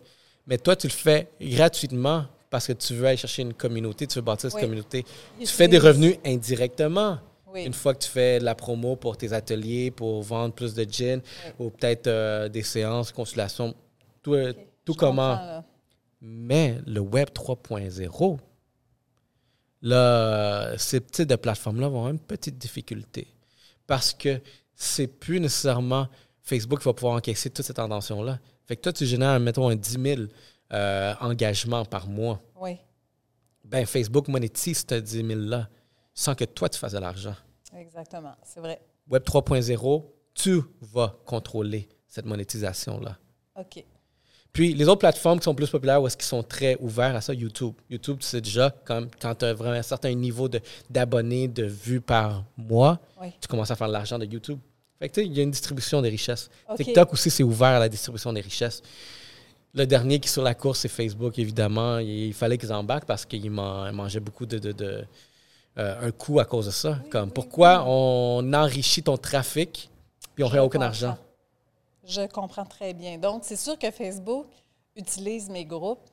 Mais 0.50 0.58
toi, 0.58 0.76
tu 0.76 0.88
le 0.88 0.92
fais 0.94 1.30
gratuitement 1.40 2.26
parce 2.50 2.66
que 2.66 2.74
tu 2.74 2.96
veux 2.96 3.06
aller 3.06 3.18
chercher 3.18 3.44
une 3.44 3.54
communauté, 3.54 4.08
tu 4.08 4.16
veux 4.16 4.24
bâtir 4.24 4.50
cette 4.50 4.56
Oui. 4.60 4.62
communauté. 4.66 5.06
Tu 5.40 5.46
fais 5.46 5.68
des 5.68 5.78
revenus 5.78 6.18
indirectement. 6.26 7.20
Oui. 7.54 7.64
Une 7.66 7.74
fois 7.74 7.94
que 7.94 8.00
tu 8.00 8.10
fais 8.10 8.40
de 8.40 8.44
la 8.46 8.56
promo 8.56 8.96
pour 8.96 9.16
tes 9.16 9.32
ateliers, 9.32 9.92
pour 9.92 10.22
vendre 10.24 10.54
plus 10.54 10.74
de 10.74 10.84
gin, 10.92 11.22
ou 11.60 11.70
peut-être 11.70 12.08
euh, 12.08 12.50
des 12.50 12.64
séances, 12.64 13.12
consultations, 13.12 13.76
tout, 14.24 14.34
euh, 14.34 14.54
tout 14.84 14.94
comment. 14.96 15.36
là. 15.36 15.64
Mais 16.22 16.80
le 16.86 17.00
Web 17.00 17.30
3.0, 17.34 18.38
là, 19.82 20.74
ces 20.78 21.02
types 21.02 21.28
de 21.30 21.36
plateformes-là 21.36 21.88
vont 21.88 21.98
avoir 22.00 22.12
une 22.12 22.20
petite 22.20 22.58
difficulté. 22.58 23.28
Parce 23.88 24.14
que 24.14 24.42
c'est 24.76 25.08
plus 25.08 25.40
nécessairement 25.40 26.08
Facebook 26.42 26.80
qui 26.80 26.86
va 26.86 26.94
pouvoir 26.94 27.16
encaisser 27.16 27.50
toute 27.50 27.66
cette 27.66 27.80
attention-là. 27.80 28.40
Fait 28.70 28.76
que 28.76 28.82
toi, 28.82 28.94
tu 28.94 29.04
génères, 29.08 29.40
mettons, 29.40 29.68
un 29.68 29.76
10 29.76 29.98
000 30.00 30.22
euh, 30.74 31.14
engagements 31.22 31.84
par 31.86 32.06
mois. 32.08 32.40
Oui, 32.62 32.78
Ben, 33.66 33.84
Facebook 33.88 34.28
monétise 34.28 34.86
ce 34.88 34.94
10 34.94 35.24
000-là 35.24 35.68
sans 36.14 36.36
que 36.36 36.44
toi, 36.46 36.70
tu 36.70 36.78
fasses 36.78 36.92
de 36.94 37.00
l'argent. 37.00 37.34
exactement. 37.76 38.36
C'est 38.44 38.60
vrai. 38.60 38.80
Web 39.10 39.24
3.0, 39.24 40.06
tu 40.36 40.62
vas 40.82 41.16
contrôler 41.26 41.90
cette 42.08 42.26
monétisation-là. 42.28 43.18
OK. 43.60 43.84
Puis 44.54 44.76
les 44.76 44.88
autres 44.88 45.00
plateformes 45.00 45.40
qui 45.40 45.46
sont 45.46 45.56
plus 45.56 45.70
populaires 45.72 46.00
ou 46.00 46.06
est-ce 46.06 46.16
qu'ils 46.18 46.28
sont 46.28 46.44
très 46.44 46.76
ouverts 46.80 47.16
à 47.16 47.22
ça, 47.22 47.34
YouTube. 47.34 47.74
YouTube, 47.90 48.20
tu 48.20 48.28
sais 48.28 48.40
déjà, 48.42 48.70
quand, 48.86 49.08
quand 49.20 49.34
tu 49.34 49.46
as 49.46 49.54
vraiment 49.56 49.78
un 49.78 49.82
certain 49.82 50.14
niveau 50.14 50.48
de- 50.48 50.62
d'abonnés, 50.92 51.48
de, 51.48 51.64
vues 51.66 52.02
par 52.02 52.44
mois, 52.56 53.00
Oui. 53.20 53.32
tu 53.42 53.48
commences 53.48 53.72
à 53.72 53.76
faire 53.76 53.88
de 53.88 53.94
l'argent 53.94 54.20
de 54.20 54.26
YouTube. 54.26 54.60
Fait 55.00 55.10
que 55.10 55.22
il 55.22 55.34
y 55.36 55.40
a 55.40 55.44
une 55.44 55.52
distribution 55.52 56.02
des 56.02 56.10
richesses. 56.10 56.50
OK. 56.70 56.78
TikTok 56.78 57.14
aussi, 57.14 57.30
c'est 57.30 57.44
ouvert 57.44 57.70
à 57.70 57.80
la 57.80 57.90
distribution 57.90 58.34
des 58.34 58.42
richesses. 58.42 58.82
Le 59.74 59.86
dernier 59.86 60.20
qui 60.20 60.28
est 60.28 60.32
sur 60.32 60.42
la 60.44 60.56
course, 60.56 60.80
c'est 60.80 60.88
Facebook, 60.90 61.38
évidemment. 61.40 62.00
Il 62.00 62.34
fallait 62.34 62.58
qu'ils 62.58 62.74
embarquent 62.74 63.06
parce 63.06 63.26
qu'ils 63.26 63.50
man- 63.52 63.94
mangeaient 63.96 64.20
beaucoup 64.20 64.46
de, 64.46 64.58
de- 64.60 64.72
de- 64.72 65.06
euh, 65.78 66.08
un 66.08 66.12
coût 66.12 66.40
à 66.40 66.46
cause 66.46 66.66
de 66.66 66.72
ça. 66.72 67.00
Comme 67.10 67.32
pourquoi 67.32 67.84
on 67.88 68.52
enrichit 68.54 69.04
ton 69.04 69.16
trafic 69.18 69.90
puis 70.36 70.44
on 70.44 70.50
fait 70.50 70.60
aucun 70.60 70.80
comprends. 70.80 70.88
argent? 70.88 71.18
Je 72.06 72.28
comprends 72.28 72.66
très 72.66 72.94
bien. 72.94 73.18
Donc, 73.18 73.44
c'est 73.46 73.56
sûr 73.56 73.78
que 73.78 73.92
Facebook 73.92 74.48
utilise 74.96 75.48
mes 75.50 75.64
groupes, 75.64 76.10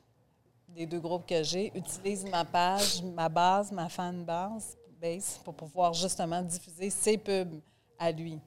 les 0.75 0.85
deux 0.85 0.99
groupes 0.99 1.25
que 1.27 1.41
j'ai, 1.43 1.71
utilise 1.75 2.23
ma 2.25 2.45
page, 2.45 3.01
ma 3.01 3.27
base, 3.27 3.71
ma 3.71 3.89
fan 3.89 4.23
base, 4.23 4.77
base 5.01 5.39
pour 5.43 5.55
pouvoir 5.55 5.93
justement 5.93 6.41
diffuser 6.43 6.89
ses 6.91 7.17
pubs 7.17 7.59
à 7.97 8.11
lui. 8.11 8.37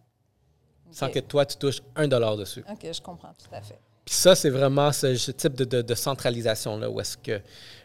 Sans 0.93 1.09
que 1.11 1.18
toi, 1.20 1.45
tu 1.47 1.57
touches 1.57 1.80
un 1.97 2.09
dollar 2.09 2.36
dessus. 2.36 2.64
OK, 2.70 2.86
je 2.93 3.01
comprends 3.01 3.32
tout 3.32 3.55
à 3.55 3.61
fait. 3.62 3.78
Puis 4.05 4.14
ça, 4.14 4.34
c'est 4.34 4.51
vraiment 4.51 4.91
ce, 4.93 5.14
ce 5.14 5.30
type 5.30 5.55
de, 5.55 5.64
de- 5.64 5.82
de 5.82 5.95
centralisation-là 5.95 6.91
où 6.91 7.01
est-ce 7.01 7.16
que 7.16 7.41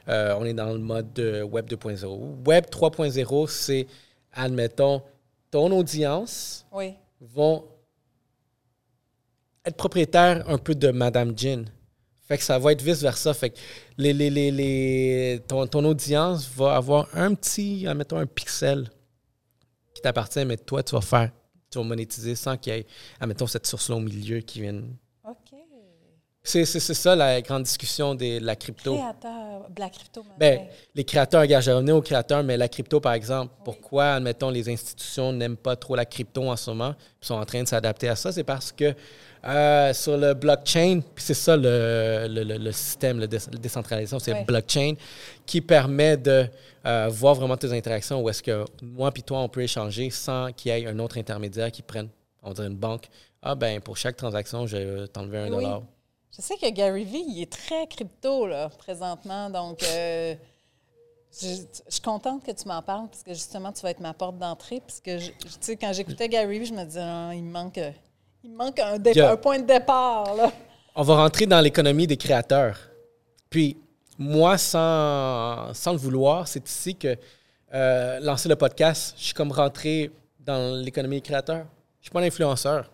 euh, 0.08 0.36
on 0.40 0.46
est 0.46 0.54
dans 0.54 0.72
le 0.72 0.80
mode 0.80 1.14
de 1.14 1.44
Web 1.44 1.68
2.0. 1.68 2.48
Web 2.48 2.66
3.0, 2.72 3.48
c'est, 3.48 3.88
admettons, 4.34 5.02
ton 5.52 5.72
audience 5.72 6.66
Oui, 6.72 6.96
vont 7.22 7.66
être 9.66 9.78
propriétaire 9.78 10.48
un 10.50 10.58
peu 10.58 10.76
de 10.76 10.90
Madame 10.92 11.38
Jean. 11.38 11.66
Fait 12.28 12.38
que 12.38 12.44
ça 12.44 12.58
va 12.58 12.72
être 12.72 12.82
vice-versa. 12.82 13.34
Fait 13.34 13.52
que 13.52 13.58
les, 13.98 14.14
les, 14.14 14.30
les, 14.30 14.52
les- 14.52 15.42
ton, 15.48 15.68
ton 15.68 15.84
audience 15.86 16.48
va 16.56 16.76
avoir 16.76 17.08
un 17.14 17.34
petit, 17.36 17.86
admettons, 17.88 18.18
un 18.18 18.26
pixel 18.26 18.90
qui 19.94 20.02
t'appartient, 20.02 20.44
mais 20.46 20.58
toi, 20.58 20.82
tu 20.84 20.96
vas 20.96 21.02
faire, 21.02 21.32
tu 21.76 21.80
vas 21.80 21.86
monétiser 21.86 22.36
sans 22.36 22.58
qu'il 22.58 22.74
y 22.74 22.78
ait, 22.78 22.88
admettons, 23.20 23.48
cette 23.48 23.68
source-là 23.68 23.98
au 23.98 24.00
milieu 24.00 24.40
qui 24.40 24.62
vienne. 24.62 24.96
C'est 26.46 26.66
ça 26.94 27.16
la 27.16 27.42
grande 27.42 27.64
discussion 27.64 28.16
de 28.16 28.40
la 28.40 28.56
crypto. 28.56 28.96
Créateur, 28.96 29.70
de 29.70 29.80
la 29.80 29.90
crypto. 29.90 30.24
Ben, 30.38 30.60
ouais. 30.60 30.70
les 30.94 31.04
créateurs, 31.04 31.42
regarde, 31.42 31.64
je 31.64 31.72
vais 31.72 31.76
revenir 31.76 31.96
aux 31.96 32.02
créateurs, 32.02 32.44
mais 32.44 32.56
la 32.58 32.68
crypto, 32.68 33.00
par 33.00 33.14
exemple, 33.14 33.54
pourquoi, 33.64 34.14
admettons, 34.14 34.50
les 34.50 34.70
institutions 34.70 35.34
n'aiment 35.34 35.58
pas 35.58 35.76
trop 35.76 35.96
la 35.96 36.06
crypto 36.06 36.50
en 36.50 36.56
ce 36.56 36.70
moment, 36.70 36.94
puis 37.20 37.28
sont 37.28 37.36
en 37.36 37.46
train 37.46 37.64
de 37.64 37.68
s'adapter 37.68 38.08
à 38.10 38.16
ça, 38.16 38.32
c'est 38.32 38.44
parce 38.44 38.72
que 38.72 38.94
euh, 39.48 39.94
sur 39.94 40.18
le 40.18 40.34
blockchain, 40.34 41.02
puis 41.14 41.24
c'est 41.24 41.34
ça 41.36 41.56
le, 41.56 42.26
le- 42.30 42.44
le- 42.44 42.58
le 42.58 42.72
système, 42.72 43.20
le 43.20 43.28
dé- 43.28 43.38
la 43.52 43.60
décentralisation, 43.60 44.18
c'est 44.20 44.34
le 44.40 44.44
blockchain 44.46 44.94
qui 45.46 45.62
permet 45.62 46.18
de 46.18 46.46
euh, 46.88 47.08
voir 47.12 47.36
vraiment 47.36 47.58
tes 47.58 47.72
interactions, 47.72 48.22
où 48.22 48.30
est-ce 48.30 48.42
que 48.42 48.66
moi 48.82 49.12
puis 49.12 49.22
toi, 49.24 49.40
on 49.42 49.50
peut 49.50 49.62
échanger 49.62 50.10
sans 50.10 50.52
qu'il 50.52 50.72
y 50.72 50.76
ait 50.80 50.88
un 50.88 50.98
autre 51.00 51.18
intermédiaire 51.20 51.72
qui 51.72 51.82
prenne, 51.84 52.10
on 52.42 52.54
dirait 52.54 52.68
une 52.68 52.76
banque. 52.76 53.08
Ah 53.44 53.54
ben, 53.54 53.80
pour 53.82 53.98
chaque 53.98 54.16
transaction, 54.18 54.66
je 54.66 54.78
vais 54.78 55.08
t'enlever 55.08 55.38
un 55.38 55.44
Oui. 55.46 55.50
dollar. 55.52 55.82
Je 56.36 56.42
sais 56.42 56.58
que 56.58 56.70
Gary 56.70 57.06
Vee, 57.06 57.24
il 57.28 57.42
est 57.42 57.52
très 57.52 57.88
crypto, 57.88 58.46
là, 58.48 58.70
présentement. 58.78 59.50
Donc, 59.50 59.82
euh, 59.84 60.36
je, 61.42 61.48
je 61.48 61.62
suis 61.90 62.02
contente 62.02 62.44
que 62.44 62.52
tu 62.52 62.68
m'en 62.68 62.82
parles, 62.82 63.08
parce 63.08 63.24
que 63.24 63.34
justement, 63.34 63.72
tu 63.72 63.82
vas 63.82 63.92
être 63.92 64.00
ma 64.02 64.14
porte 64.14 64.38
d'entrée. 64.38 64.82
Parce 64.82 65.00
que, 65.00 65.18
je- 65.18 65.32
tu 65.32 65.48
sais, 65.62 65.76
quand 65.78 65.94
j'écoutais 65.94 66.28
Gary 66.28 66.60
Vee, 66.60 66.66
je 66.66 66.74
me 66.74 66.84
disais, 66.84 67.00
Ah, 67.02 67.32
il 67.34 67.44
me 67.44 67.52
manque, 67.52 67.78
euh, 67.78 67.92
il 68.44 68.52
me 68.52 68.58
manque 68.58 68.80
un, 68.80 68.98
dé- 68.98 69.14
Yeah. 69.16 69.32
un 69.32 69.38
point 69.38 69.60
de 69.60 69.66
départ, 69.66 70.36
là. 70.36 70.52
on 70.96 71.04
va 71.04 71.16
rentrer 71.18 71.46
dans 71.46 71.62
l'économie 71.62 72.08
des 72.08 72.18
créateurs. 72.18 72.80
Puis, 73.50 73.78
moi, 74.18 74.58
sans, 74.58 75.74
sans 75.74 75.92
le 75.94 75.98
vouloir, 75.98 76.48
c'est 76.48 76.68
ici 76.68 76.96
que 76.96 77.18
euh, 77.74 78.20
lancer 78.20 78.48
le 78.50 78.56
podcast, 78.56 79.14
je 79.18 79.24
suis 79.26 79.34
comme 79.34 79.52
rentré 79.52 80.12
dans 80.40 80.76
l'économie 80.82 81.18
des 81.18 81.22
créateurs. 81.22 81.66
Je 82.00 82.06
suis 82.06 82.12
pas 82.12 82.20
un 82.22 82.24
influenceur. 82.24 82.90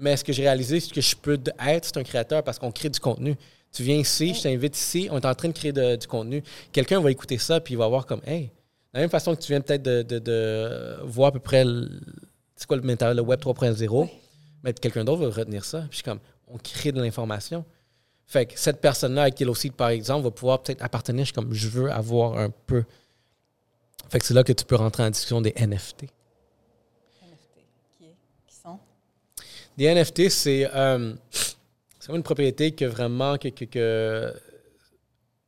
Mais 0.00 0.16
ce 0.16 0.24
que 0.24 0.32
j'ai 0.32 0.42
réalisé, 0.42 0.80
c'est 0.80 0.92
que 0.92 1.00
je 1.00 1.14
peux 1.14 1.38
être 1.66 1.84
c'est 1.84 1.96
un 1.96 2.02
créateur 2.02 2.42
parce 2.42 2.58
qu'on 2.58 2.72
crée 2.72 2.88
du 2.88 2.98
contenu. 3.00 3.36
Tu 3.72 3.82
viens 3.84 3.96
ici, 3.96 4.34
je 4.34 4.42
t'invite 4.42 4.76
ici, 4.76 5.08
on 5.12 5.18
est 5.18 5.26
en 5.26 5.34
train 5.34 5.48
de 5.48 5.52
créer 5.52 5.72
de- 5.72 5.94
du 5.96 6.06
contenu. 6.06 6.42
Quelqu'un 6.72 7.00
va 7.00 7.10
écouter 7.10 7.38
ça, 7.38 7.60
puis 7.60 7.74
il 7.74 7.76
va 7.76 7.86
voir 7.86 8.06
comme, 8.06 8.20
hey, 8.26 8.46
de 8.46 8.50
la 8.94 9.00
même 9.00 9.10
façon 9.10 9.36
que 9.36 9.40
tu 9.40 9.52
viens 9.52 9.60
peut-être 9.60 9.82
de, 9.82 10.02
de- 10.02 10.18
de 10.18 10.96
voir 11.04 11.28
à 11.28 11.32
peu 11.32 11.38
près, 11.38 11.64
le- 11.64 12.00
c'est 12.56 12.66
quoi 12.66 12.76
le 12.76 12.82
le 13.14 13.20
Web 13.22 13.40
3.0, 13.40 14.08
mais 14.64 14.72
quelqu'un 14.72 15.04
d'autre 15.04 15.22
va 15.24 15.32
retenir 15.32 15.64
ça. 15.64 15.80
Puis 15.82 15.88
je 15.92 15.94
suis 15.96 16.02
comme, 16.04 16.18
on 16.48 16.58
crée 16.58 16.90
de 16.92 17.00
l'information. 17.00 17.64
Fait 18.26 18.46
que 18.46 18.58
cette 18.58 18.80
personne-là 18.80 19.22
avec 19.22 19.38
Seed, 19.54 19.72
par 19.74 19.88
exemple, 19.90 20.24
va 20.24 20.30
pouvoir 20.30 20.62
peut-être 20.62 20.82
appartenir. 20.82 21.22
Je 21.24 21.26
suis 21.26 21.34
comme, 21.34 21.52
je 21.52 21.68
veux 21.68 21.90
avoir 21.92 22.38
un 22.38 22.50
peu. 22.50 22.84
Fait 24.08 24.18
que 24.18 24.24
c'est 24.24 24.34
là 24.34 24.42
que 24.44 24.52
tu 24.52 24.64
peux 24.64 24.76
rentrer 24.76 25.02
en 25.04 25.10
discussion 25.10 25.40
des. 25.40 25.52
NFT, 25.56 26.06
qui, 27.98 28.04
est- 28.04 28.16
qui 28.46 28.54
sont? 28.54 28.78
Des 29.80 29.86
NFT, 29.94 30.28
c'est 30.28 30.68
euh, 30.74 31.14
une 32.12 32.22
propriété 32.22 32.72
que 32.72 32.84
vraiment. 32.84 33.38
que, 33.38 33.48
que, 33.48 33.64
que- 33.64 34.30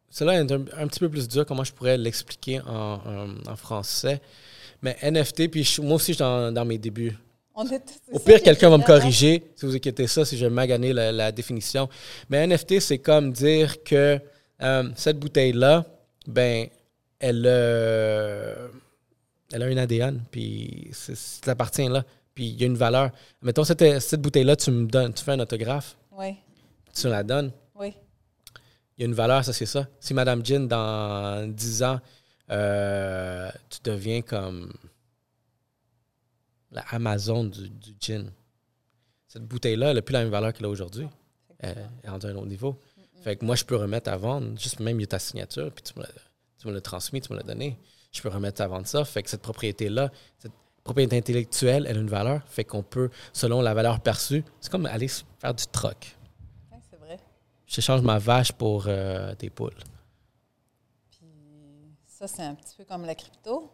Cela 0.09 0.41
est 0.41 0.51
un, 0.51 0.64
un 0.78 0.87
petit 0.87 1.01
peu 1.01 1.11
plus 1.11 1.28
dur, 1.28 1.45
comment 1.45 1.64
je 1.64 1.72
pourrais 1.74 1.99
l'expliquer 1.99 2.61
en, 2.62 2.95
en- 3.05 3.51
en 3.53 3.57
français. 3.57 4.22
Mais 4.80 4.97
NFT, 5.03 5.49
puis 5.49 5.64
je- 5.64 5.83
moi 5.83 5.97
aussi, 5.97 6.12
je 6.12 6.16
suis 6.16 6.22
dans, 6.24 6.51
dans 6.51 6.64
mes 6.64 6.78
débuts. 6.78 7.14
On 7.55 7.68
est 7.68 7.83
Au 8.11 8.18
pire, 8.20 8.43
quelqu'un 8.43 8.70
va 8.70 8.78
me 8.78 8.83
corriger 8.85 9.43
si 9.55 9.66
vous 9.66 9.76
inquiétez 9.76 10.07
ça, 10.07 10.24
si 10.24 10.39
je 10.39 10.47
vais 10.47 10.51
maganer 10.51 10.95
la, 10.95 11.12
la 11.12 11.30
définition. 11.30 11.87
Mais 12.30 12.47
NFT, 12.47 12.80
c'est 12.80 13.01
comme 13.01 13.33
dire 13.33 13.83
que 13.85 14.18
euh, 14.62 14.89
cette 14.97 15.18
bouteille-là, 15.18 15.85
ben, 16.26 16.68
elle, 17.18 17.45
euh, 17.47 18.68
elle 19.53 19.62
a 19.62 19.66
un 19.66 19.76
ADN, 19.76 20.22
puis 20.30 20.89
ça 20.93 21.51
appartient 21.51 21.87
là, 21.87 22.03
puis 22.35 22.49
il 22.49 22.61
y 22.61 22.64
a 22.64 22.66
une 22.66 22.76
valeur. 22.76 23.11
Mettons, 23.43 23.64
cette, 23.64 24.01
cette 24.01 24.20
bouteille-là, 24.20 24.57
tu 24.57 24.70
me 24.70 24.87
donnes, 24.87 25.12
tu 25.14 25.22
fais 25.24 25.33
un 25.33 25.41
autographe, 25.41 25.97
Oui, 26.12 26.37
tu 26.95 27.09
la 27.09 27.22
donnes, 27.22 27.53
oui. 27.74 27.95
il 28.99 29.03
y 29.03 29.05
a 29.05 29.07
une 29.09 29.14
valeur, 29.14 29.45
ça 29.45 29.53
c'est 29.53 29.66
ça. 29.66 29.87
Si 30.01 30.14
Madame 30.14 30.45
Jean, 30.45 30.66
dans 30.66 31.51
10 31.53 31.83
ans, 31.83 32.01
euh, 32.51 33.51
tu 33.70 33.78
deviens 33.85 34.22
comme 34.22 34.72
la 36.70 36.83
Amazon 36.91 37.45
du, 37.45 37.68
du 37.68 37.95
gin, 38.01 38.30
cette 39.28 39.45
bouteille-là, 39.45 39.91
elle 39.91 39.97
n'a 39.97 40.03
plus 40.03 40.12
la 40.12 40.20
même 40.20 40.30
valeur 40.30 40.53
qu'elle 40.53 40.66
a 40.66 40.68
aujourd'hui. 40.68 41.07
Elle 41.59 41.89
est 42.03 42.09
rendue 42.09 42.26
à 42.26 42.30
un 42.30 42.35
autre 42.37 42.47
niveau. 42.47 42.78
Fait 43.22 43.37
que 43.37 43.45
moi, 43.45 43.55
je 43.55 43.64
peux 43.64 43.76
remettre 43.76 44.11
à 44.11 44.16
vendre, 44.16 44.59
juste 44.59 44.80
même, 44.80 44.99
il 44.99 45.03
y 45.03 45.05
a 45.05 45.07
ta 45.07 45.18
signature, 45.18 45.70
puis 45.72 45.83
tu 45.83 45.99
me 45.99 46.03
l'as, 46.03 46.11
tu 46.59 46.66
me 46.68 46.72
l'as 46.72 46.80
transmis, 46.80 47.20
tu 47.20 47.33
me 47.33 47.39
l'as 47.39 47.45
donné. 47.45 47.78
Je 48.11 48.20
peux 48.20 48.28
remettre 48.28 48.61
à 48.61 48.66
vendre 48.66 48.87
ça. 48.87 49.05
Fait 49.05 49.22
que 49.22 49.30
cette 49.30 49.41
propriété-là, 49.43 50.11
cette 50.39 50.53
propriété 50.85 51.16
intellectuelle, 51.16 51.87
elle 51.89 51.97
a 51.97 52.01
une 52.01 52.09
valeur. 52.09 52.43
Fait 52.47 52.64
qu'on 52.64 52.83
peut, 52.83 53.11
selon 53.33 53.61
la 53.61 53.74
valeur 53.74 54.01
perçue, 54.01 54.45
c'est 54.61 54.70
comme 54.70 54.87
aller 54.87 55.09
faire 55.39 55.55
du 55.55 55.66
troc. 55.66 56.16
Oui, 56.70 56.78
c'est 56.91 56.99
vrai. 56.99 57.18
Je 57.66 57.80
change 57.80 58.03
ma 58.03 58.18
vache 58.18 58.53
pour 58.53 58.85
euh, 58.87 59.35
des 59.37 59.51
poules. 59.51 59.70
Puis 61.11 61.28
ça, 62.07 62.26
c'est 62.26 62.43
un 62.43 62.55
petit 62.55 62.76
peu 62.76 62.85
comme 62.85 63.05
la 63.05 63.14
crypto. 63.14 63.70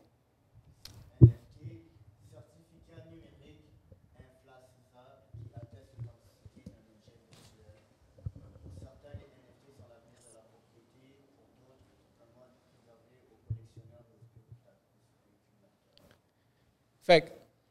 Fait 17.08 17.22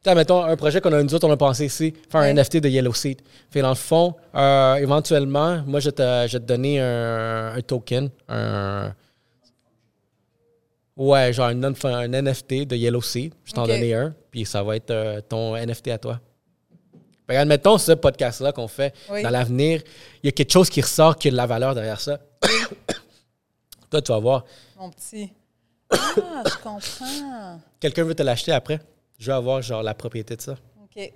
que, 0.04 0.14
mettons, 0.16 0.44
un 0.44 0.56
projet 0.56 0.82
qu'on 0.82 0.92
a, 0.94 1.04
nous 1.04 1.14
autres, 1.14 1.28
on 1.28 1.32
a 1.32 1.38
pensé 1.38 1.66
ici, 1.66 1.94
faire 2.10 2.22
un. 2.22 2.34
NFT 2.34 2.58
de 2.58 2.70
Yellow 2.70 2.94
Seed. 2.94 3.22
Fait 3.52 3.62
dans 3.62 3.70
le 3.70 3.76
fond, 3.76 4.16
euh, 4.34 4.76
éventuellement, 4.76 5.62
moi, 5.68 5.80
je 5.80 5.90
vais 5.90 5.92
te, 5.92 6.26
je 6.28 6.40
te 6.40 6.44
donner 6.44 6.82
un, 6.82 7.54
un 7.56 7.62
token, 7.62 8.10
un... 8.28 8.94
Ouais, 10.96 11.32
genre 11.32 11.50
un, 11.50 12.08
NFT 12.08 12.66
de 12.68 12.76
Yellow 12.76 13.04
Seed. 13.04 13.36
Je 13.46 13.52
t'en 13.54 13.62
Ok. 13.64 13.68
donnais 13.70 13.94
un, 13.94 14.16
puis 14.32 14.44
ça 14.46 14.64
va 14.64 14.76
être 14.76 14.90
euh, 14.90 15.22
ton 15.22 15.56
NFT 15.56 15.90
à 15.90 16.00
toi. 16.00 16.20
Fait 17.28 17.34
que, 17.36 17.40
admettons 17.40 17.78
ce 17.78 17.92
podcast-là 17.92 18.52
qu'on 18.54 18.68
fait 18.68 18.96
Oui. 19.12 19.22
dans 19.22 19.30
l'avenir, 19.30 19.82
il 20.24 20.28
y 20.28 20.30
a 20.30 20.32
quelque 20.32 20.52
chose 20.52 20.70
qui 20.72 20.82
ressort 20.82 21.16
qui 21.18 21.28
a 21.28 21.32
de 21.32 21.36
la 21.36 21.46
valeur 21.46 21.76
derrière 21.76 22.02
ça. 22.02 22.20
Toi, 23.92 24.02
tu 24.02 24.12
vas 24.12 24.18
voir. 24.20 24.46
Mon 24.80 24.90
petit. 24.90 25.32
Ah, 25.92 26.44
je 26.46 26.56
comprends. 26.64 27.62
Quelqu'un 27.80 28.04
veut 28.04 28.16
te 28.16 28.24
l'acheter 28.24 28.52
après? 28.52 28.80
Je 29.18 29.32
veux 29.32 29.38
avoir 29.38 29.62
genre 29.62 29.84
la 29.84 29.94
propriété 29.94 30.36
de 30.36 30.42
ça. 30.42 30.56
OK. 30.84 31.12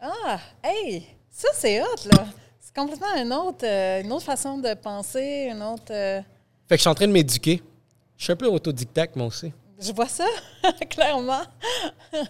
Ah, 0.00 0.40
hey, 0.62 1.04
ça 1.30 1.48
c'est 1.54 1.80
hot, 1.82 1.86
là. 2.12 2.26
C'est 2.60 2.74
complètement 2.74 3.14
une 3.16 3.32
autre, 3.32 3.64
euh, 3.66 4.02
une 4.02 4.12
autre 4.12 4.24
façon 4.24 4.58
de 4.58 4.74
penser, 4.74 5.48
une 5.50 5.62
autre... 5.62 5.90
euh, 5.92 6.20
Fait 6.68 6.74
que 6.74 6.76
je 6.76 6.80
suis 6.82 6.88
en 6.90 6.94
train 6.94 7.06
de 7.08 7.12
m'éduquer. 7.12 7.62
Je 8.16 8.24
suis 8.24 8.32
un 8.32 8.36
peu 8.36 8.46
autodidacte, 8.46 9.16
moi 9.16 9.26
aussi. 9.26 9.52
Je 9.80 9.92
vois 9.92 10.08
ça, 10.08 10.26
clairement. 10.90 11.42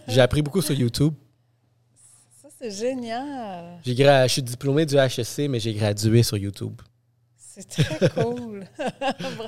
J'ai 0.06 0.20
appris 0.20 0.42
beaucoup 0.42 0.60
sur 0.62 0.74
YouTube. 0.74 1.14
Ça, 2.42 2.48
c'est 2.58 2.70
génial. 2.70 3.80
J'ai 3.84 3.94
gra- 3.94 4.24
Je 4.28 4.32
suis 4.34 4.42
diplômé 4.42 4.84
du 4.86 4.96
HSC, 4.96 5.48
mais 5.48 5.58
j'ai 5.60 5.72
gradué 5.74 6.22
sur 6.22 6.36
YouTube. 6.36 6.80
C'est 7.36 7.66
très 7.68 8.08
cool. 8.22 8.66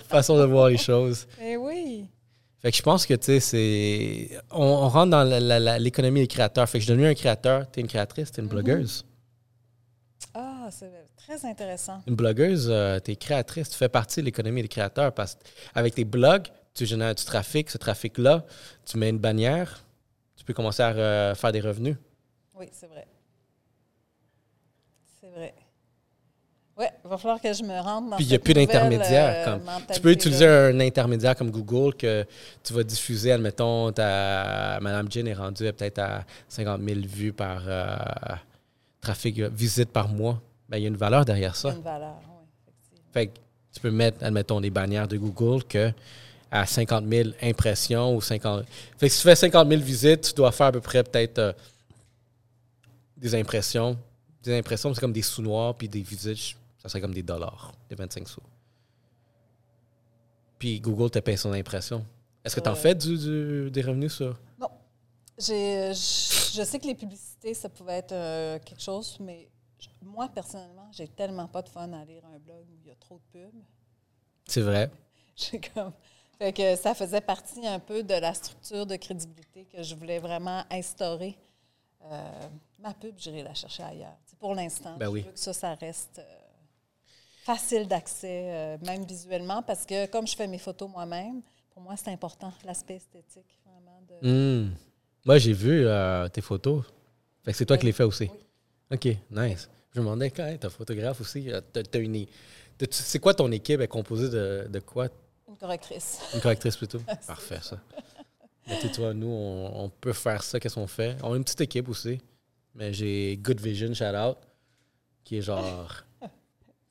Façon 0.09 0.36
de 0.38 0.44
voir 0.44 0.68
les 0.68 0.78
choses. 0.88 1.26
Eh 1.40 1.57
oui. 1.57 2.07
Fait 2.61 2.71
que 2.71 2.77
je 2.77 2.83
pense 2.83 3.07
que, 3.07 3.15
tu 3.15 3.25
sais, 3.25 3.41
c'est. 3.41 4.39
On, 4.51 4.63
on 4.63 4.89
rentre 4.89 5.11
dans 5.11 5.79
l'économie 5.79 6.21
des 6.21 6.27
créateurs. 6.27 6.69
Fait 6.69 6.79
que 6.79 6.83
je 6.83 6.87
suis 6.87 6.93
devenu 6.95 7.09
un 7.09 7.15
créateur. 7.15 7.71
T'es 7.71 7.81
une 7.81 7.89
créatrice, 7.89 8.31
t'es 8.31 8.43
une 8.43 8.49
blogueuse. 8.49 9.05
Ah, 10.35 10.69
c'est 10.71 10.91
très 11.17 11.45
intéressant. 11.47 12.03
Une 12.07 12.15
blogueuse, 12.15 12.69
euh, 12.71 12.99
t'es 13.01 13.17
créatrice. 13.17 13.71
Tu 13.71 13.77
fais 13.77 13.89
partie 13.89 14.21
de 14.21 14.27
l'économie 14.27 14.63
des 14.63 14.69
créateurs 14.69 15.13
parce 15.13 15.37
qu'avec 15.75 15.95
tes 15.95 16.05
blogs, 16.05 16.49
tu 16.75 16.85
génères 16.85 17.15
du 17.15 17.25
trafic. 17.25 17.71
Ce 17.71 17.79
trafic-là, 17.79 18.45
tu 18.85 18.99
mets 18.99 19.09
une 19.09 19.19
bannière, 19.19 19.83
tu 20.37 20.45
peux 20.45 20.53
commencer 20.53 20.83
à 20.83 20.91
euh, 20.91 21.35
faire 21.35 21.53
des 21.53 21.61
revenus. 21.61 21.97
Oui, 22.55 22.69
c'est 22.73 22.87
vrai. 22.87 23.07
C'est 25.21 25.31
vrai. 25.31 25.55
Oui, 26.81 26.87
il 27.05 27.11
va 27.11 27.18
falloir 27.18 27.39
que 27.41 27.53
je 27.53 27.62
me 27.62 27.78
rende 27.78 28.09
dans 28.09 28.16
Puis 28.16 28.24
il 28.24 28.28
n'y 28.28 28.35
a 28.35 28.39
plus 28.39 28.55
d'intermédiaire. 28.55 29.49
euh, 29.49 29.78
tu 29.93 30.01
peux 30.01 30.12
utiliser 30.12 30.47
un 30.47 30.81
intermédiaire 30.81 31.37
comme 31.37 31.51
Google 31.51 31.95
que 31.95 32.24
tu 32.64 32.72
vas 32.72 32.83
diffuser, 32.83 33.33
admettons, 33.33 33.93
ta 33.93 34.78
Madame 34.81 35.12
Jean 35.12 35.26
est 35.26 35.35
rendue 35.35 35.70
peut-être 35.74 35.99
à 35.99 36.24
50 36.49 36.81
000 36.83 37.01
vues 37.07 37.35
par 37.35 37.62
euh, 37.66 37.97
trafic, 39.03 39.39
euh, 39.41 39.51
visite 39.53 39.91
par 39.91 40.09
mois. 40.09 40.41
Ben, 40.70 40.78
il 40.78 40.83
y 40.83 40.85
a 40.87 40.89
une 40.89 40.97
valeur 40.97 41.26
derrière 41.26 41.55
Il 41.55 41.66
y 41.66 41.68
a 41.68 41.70
ça. 41.70 41.76
une 41.76 41.83
valeur, 41.83 42.16
oui, 42.31 42.47
effectivement. 42.66 43.11
Fait 43.12 43.26
que 43.26 43.33
tu 43.74 43.81
peux 43.81 43.91
mettre, 43.91 44.24
admettons, 44.24 44.61
des 44.61 44.70
bannières 44.70 45.07
de 45.07 45.18
Google 45.18 45.62
que 45.64 45.93
à 46.51 46.64
50 46.66 47.05
000 47.07 47.28
impressions 47.43 48.16
ou 48.16 48.20
50... 48.22 48.64
Fait 48.99 49.07
que 49.07 49.12
si 49.12 49.20
tu 49.20 49.28
fais 49.28 49.37
50 49.37 49.68
000 49.68 49.81
visites, 49.83 50.22
tu 50.22 50.33
dois 50.35 50.51
faire 50.51 50.66
à 50.68 50.72
peu 50.72 50.81
près 50.81 51.05
peut-être 51.05 51.39
euh, 51.39 51.53
des 53.16 53.35
impressions. 53.35 53.97
Des 54.43 54.59
impressions, 54.59 54.93
c'est 54.95 55.01
comme 55.01 55.12
des 55.12 55.22
sous 55.22 55.43
noirs, 55.43 55.74
puis 55.74 55.89
des 55.89 56.01
visites, 56.01 56.57
ça 56.81 56.89
serait 56.89 57.01
comme 57.01 57.14
des 57.14 57.22
dollars, 57.22 57.72
des 57.89 57.95
25 57.95 58.26
sous. 58.28 58.41
Puis 60.59 60.81
Google 60.81 61.11
te 61.11 61.18
paye 61.18 61.39
son 61.39 61.53
impression. 61.53 62.05
Est-ce 62.45 62.57
que 62.57 62.61
tu 62.61 62.68
en 62.68 62.74
fais 62.74 62.95
du, 62.95 63.16
du- 63.18 63.70
des 63.70 63.83
revenus 63.83 64.12
sur... 64.14 64.39
J'ai- 65.39 65.93
Je, 65.95 66.57
je 66.59 66.62
sais 66.64 66.78
que 66.78 66.87
les 66.87 66.95
publicités, 66.95 67.55
ça 67.55 67.68
pouvait 67.70 67.95
être 67.99 68.12
euh, 68.12 68.59
quelque 68.59 68.83
chose, 68.83 69.16
mais 69.20 69.49
je- 69.78 69.89
moi, 70.03 70.28
personnellement, 70.28 70.89
j'ai 70.93 71.09
tellement 71.09 71.49
pas 71.49 71.62
de 71.62 71.68
fun 71.70 71.91
à 71.95 72.05
lire 72.05 72.22
un 72.26 72.39
blog 72.39 72.64
où 72.70 72.76
il 72.83 72.89
y 72.89 72.91
a 72.91 72.95
trop 72.97 73.18
de 73.18 73.39
pubs. 73.41 73.62
C'est 74.47 74.61
vrai. 74.62 74.91
J'ai 75.37 75.61
comme. 75.61 75.93
Fait 76.39 76.53
que 76.53 76.76
ça 76.76 76.95
faisait 76.95 77.20
partie 77.22 77.66
un 77.66 77.78
peu 77.78 78.03
de 78.03 78.12
la 78.14 78.35
structure 78.35 78.85
de 78.85 78.97
crédibilité 78.97 79.64
que 79.66 79.83
je 79.83 79.95
voulais 79.95 80.18
vraiment 80.18 80.64
instaurer. 80.70 81.39
Euh, 82.05 82.49
ma 82.78 82.93
pub, 82.93 83.14
j'irai 83.16 83.43
la 83.43 83.55
chercher 83.55 83.83
ailleurs. 83.85 84.16
Pour 84.39 84.55
l'instant, 84.55 84.97
Ben 84.99 85.07
je 85.07 85.11
oui. 85.11 85.20
veux 85.22 85.33
que 85.33 85.39
ça, 85.39 85.53
ça 85.55 85.74
reste 85.74 86.18
euh, 86.18 86.39
facile 87.45 87.88
d'accès, 87.88 88.51
euh, 88.53 88.78
même 88.84 89.05
visuellement, 89.05 89.62
parce 89.62 89.84
que 89.86 90.07
comme 90.07 90.26
je 90.26 90.36
fais 90.36 90.47
mes 90.47 90.59
photos 90.59 90.88
moi-même, 90.91 91.43
pour 91.72 91.82
moi, 91.82 91.95
c'est 91.97 92.11
important, 92.11 92.53
l'aspect 92.64 92.97
esthétique, 92.97 93.59
vraiment. 93.64 94.03
De... 94.22 94.28
Hmm. 94.66 94.74
Moi, 95.24 95.38
j'ai 95.38 95.53
vu 95.53 95.86
euh, 95.86 96.28
tes 96.28 96.41
photos. 96.41 96.84
Fait 97.45 97.53
que 97.53 97.57
c'est 97.59 97.66
toi 97.66 97.78
qui 97.78 97.86
les 97.86 97.93
fais 97.93 98.05
aussi. 98.05 98.30
Oui. 98.91 98.97
OK, 98.97 99.16
nice. 99.30 99.68
Je 99.95 100.01
me 100.01 100.05
demandais 100.05 100.30
quand 100.30 100.57
t'es 100.61 100.70
photographe 100.70 101.20
aussi. 101.20 101.51
euh, 101.51 101.61
t'as- 101.61 101.99
une 101.99 102.26
C'est 102.91 103.18
quoi 103.18 103.34
ton 103.34 103.51
équipe? 103.53 103.80
Est 103.80 103.88
composée 103.88 104.28
de, 104.28 104.66
de 104.68 104.78
quoi? 104.80 105.09
Une 105.49 105.57
correctrice. 105.57 106.20
Une 106.34 106.41
correctrice 106.41 106.76
plutôt? 106.76 107.01
Parfait, 107.26 107.59
ça. 107.62 107.78
Mais 108.66 108.78
toi, 108.93 109.12
nous, 109.14 109.26
on, 109.28 109.84
on 109.84 109.88
peut 109.88 110.12
faire 110.12 110.43
ça. 110.43 110.61
Qu'est-ce 110.61 110.74
qu'on 110.76 110.86
fait? 110.86 111.16
On 111.22 111.32
a 111.32 111.36
une 111.36 111.45
petite 111.45 111.61
équipe 111.62 111.88
aussi. 111.88 112.20
Mais 112.74 112.93
j'ai 112.93 113.36
Good 113.36 113.61
Vision, 113.61 113.93
shout 113.95 114.05
out, 114.16 114.36
qui 115.24 115.38
est 115.38 115.43
genre 115.43 116.05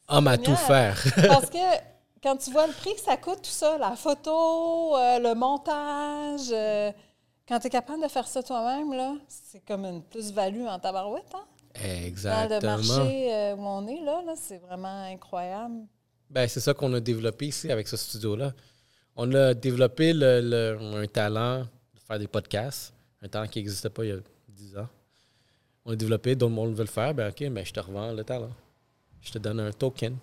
homme 0.10 0.28
à 0.28 0.38
tout 0.38 0.56
faire. 0.56 1.02
Parce 1.28 1.50
que 1.50 1.58
quand 2.22 2.36
tu 2.38 2.52
vois 2.52 2.68
le 2.68 2.74
prix 2.74 2.94
que 2.96 3.02
ça 3.02 3.18
coûte, 3.18 3.42
tout 3.44 3.50
ça, 3.50 3.78
la 3.78 3.96
photo, 3.96 4.98
euh, 4.98 5.20
le 5.20 5.34
montage, 5.36 6.50
euh, 6.52 6.92
quand 7.48 7.60
tu 7.60 7.68
es 7.68 7.70
capable 7.70 8.04
de 8.04 8.08
faire 8.08 8.28
ça 8.28 8.44
toi-même, 8.44 8.94
là, 8.94 9.16
c'est 9.28 9.64
comme 9.66 9.86
une 9.86 10.04
plus-value 10.04 10.66
en 10.66 10.78
tabarouette. 10.80 11.24
Hein? 11.34 11.46
Dans 11.76 11.82
le 11.82 12.06
Exactement. 12.08 12.78
marché 12.78 13.34
euh, 13.34 13.56
où 13.56 13.62
on 13.66 13.88
est, 13.88 14.02
là, 14.02 14.22
là 14.26 14.34
c'est 14.36 14.58
vraiment 14.58 15.04
incroyable. 15.06 15.76
Ben, 16.30 16.48
c'est 16.48 16.60
ça 16.60 16.74
qu'on 16.74 16.94
a 16.94 17.00
développé 17.00 17.48
ici 17.48 17.72
avec 17.72 17.88
ce 17.88 17.96
studio-là. 17.98 18.52
On 19.16 19.34
a 19.34 19.54
développé 19.54 20.14
le, 20.14 20.42
le- 20.42 21.02
un 21.02 21.08
talent 21.08 21.60
de 21.62 22.00
faire 22.08 22.20
des 22.20 22.28
podcasts, 22.28 22.94
un 23.22 23.28
talent 23.28 23.48
qui 23.48 23.60
n'existait 23.60 23.90
pas 23.90 24.04
il 24.04 24.10
y 24.10 24.14
a 24.14 24.18
10 24.50 24.78
ans. 24.78 24.88
On 25.86 25.92
a 25.94 25.96
développé, 25.96 26.36
d'autres 26.36 26.54
monde 26.54 26.74
veut 26.74 26.84
le 26.84 26.90
faire, 26.90 27.14
ben 27.14 27.30
OK, 27.30 27.48
ben 27.50 27.66
je 27.66 27.72
te 27.74 27.80
revends 27.80 28.12
le 28.12 28.24
talent. 28.24 28.52
Je 29.22 29.32
te 29.32 29.38
donne 29.38 29.60
un 29.60 29.72
token, 29.72 30.16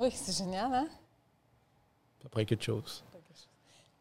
Oui, 0.00 0.08
c'est 0.14 0.36
génial, 0.36 0.72
hein? 0.72 0.86
après 2.24 2.44
quelque 2.44 2.64
chose. 2.64 3.02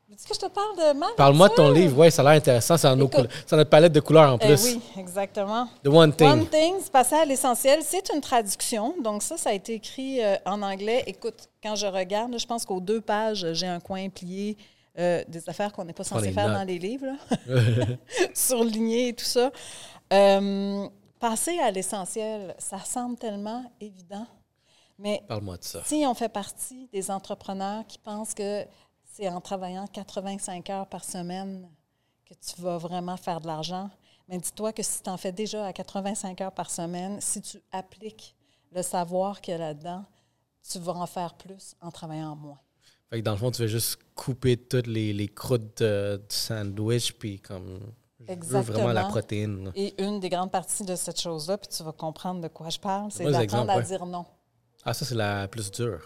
Veux-tu 0.09 0.27
que 0.27 0.33
je 0.33 0.39
te 0.39 0.47
parle 0.47 0.75
de 0.75 0.97
ma 0.97 1.05
Parle-moi 1.15 1.49
de 1.49 1.53
ton 1.53 1.69
livre, 1.71 1.95
ouais, 1.99 2.09
ça 2.09 2.23
a 2.23 2.25
l'air 2.25 2.33
intéressant, 2.33 2.77
c'est 2.77 2.95
notre 2.95 3.63
palette 3.65 3.93
de 3.93 3.99
couleurs 3.99 4.33
en 4.33 4.37
Eh 4.41 4.47
plus. 4.47 4.63
oui, 4.73 4.81
exactement. 4.97 5.67
The 5.83 5.87
One 5.87 6.11
Thing. 6.13 6.27
One 6.27 6.47
thing, 6.47 6.75
c'est 6.81 6.91
passer 6.91 7.13
à 7.15 7.25
l'essentiel. 7.25 7.81
C'est 7.83 8.11
une 8.11 8.19
traduction. 8.19 8.95
Donc, 9.03 9.21
ça, 9.21 9.37
ça 9.37 9.51
a 9.51 9.53
été 9.53 9.75
écrit 9.75 10.23
euh, 10.23 10.35
en 10.47 10.63
anglais. 10.63 11.03
Écoute, 11.05 11.47
quand 11.61 11.75
je 11.75 11.85
regarde, 11.85 12.39
je 12.39 12.45
pense 12.47 12.65
qu'aux 12.65 12.79
deux 12.81 13.01
pages, 13.01 13.53
j'ai 13.53 13.67
un 13.67 13.79
coin 13.79 14.09
plié 14.09 14.57
euh, 14.97 15.23
des 15.27 15.47
affaires 15.47 15.71
qu'on 15.71 15.85
n'est 15.85 15.93
pas 15.93 16.03
censé 16.03 16.31
faire 16.31 16.47
notes. 16.47 16.57
dans 16.57 16.63
les 16.63 16.79
livres, 16.79 17.05
là. 17.05 17.55
surligné 18.33 19.09
et 19.09 19.13
tout 19.13 19.25
ça. 19.25 19.51
Euh, 20.11 20.87
passer 21.19 21.59
à 21.59 21.71
l'essentiel, 21.71 22.55
ça 22.57 22.79
semble 22.79 23.17
tellement 23.17 23.71
évident. 23.79 24.25
Mais 24.97 25.23
Parle-moi 25.27 25.57
de 25.57 25.63
ça. 25.63 25.83
si 25.85 26.03
on 26.05 26.13
fait 26.13 26.29
partie 26.29 26.87
des 26.87 27.09
entrepreneurs 27.11 27.85
qui 27.87 27.97
pensent 27.99 28.33
que 28.33 28.65
c'est 29.05 29.29
en 29.29 29.39
travaillant 29.41 29.87
85 29.87 30.69
heures 30.69 30.87
par 30.87 31.03
semaine 31.03 31.69
que 32.25 32.33
tu 32.33 32.61
vas 32.61 32.77
vraiment 32.77 33.17
faire 33.17 33.41
de 33.41 33.47
l'argent, 33.47 33.89
mais 34.27 34.37
dis-toi 34.37 34.73
que 34.73 34.83
si 34.83 35.01
tu 35.01 35.09
en 35.09 35.17
fais 35.17 35.31
déjà 35.31 35.65
à 35.65 35.73
85 35.73 36.41
heures 36.41 36.51
par 36.51 36.69
semaine, 36.69 37.19
si 37.21 37.41
tu 37.41 37.57
appliques 37.71 38.35
le 38.71 38.83
savoir 38.83 39.41
qu'il 39.41 39.53
y 39.53 39.55
a 39.55 39.57
là-dedans, 39.57 40.05
tu 40.69 40.79
vas 40.79 40.93
en 40.93 41.07
faire 41.07 41.33
plus 41.33 41.75
en 41.81 41.89
travaillant 41.89 42.35
moins. 42.35 42.59
Fait 43.09 43.19
que 43.19 43.23
dans 43.25 43.31
le 43.31 43.37
fond, 43.37 43.49
tu 43.49 43.63
veux 43.63 43.67
juste 43.67 43.97
couper 44.13 44.55
toutes 44.55 44.85
les, 44.85 45.13
les 45.13 45.27
croûtes 45.27 45.81
euh, 45.81 46.17
du 46.17 46.35
sandwich, 46.35 47.13
puis 47.13 47.39
comme. 47.39 47.79
Je 48.27 48.33
veux 48.33 48.59
vraiment 48.61 48.91
la 48.93 49.05
protéine. 49.05 49.65
là. 49.65 49.71
Et 49.75 50.01
une 50.03 50.19
des 50.19 50.29
grandes 50.29 50.51
parties 50.51 50.83
de 50.83 50.95
cette 50.95 51.19
chose-là, 51.19 51.57
puis 51.57 51.69
tu 51.69 51.83
vas 51.83 51.91
comprendre 51.91 52.41
de 52.41 52.47
quoi 52.47 52.69
je 52.69 52.79
parle, 52.79 53.11
c'est 53.11 53.29
d'apprendre 53.29 53.71
à 53.71 53.77
ouais. 53.77 53.83
dire 53.83 54.05
non. 54.05 54.25
Ah, 54.83 54.93
ça, 54.93 55.05
c'est 55.05 55.15
la 55.15 55.47
plus 55.47 55.71
dure. 55.71 56.01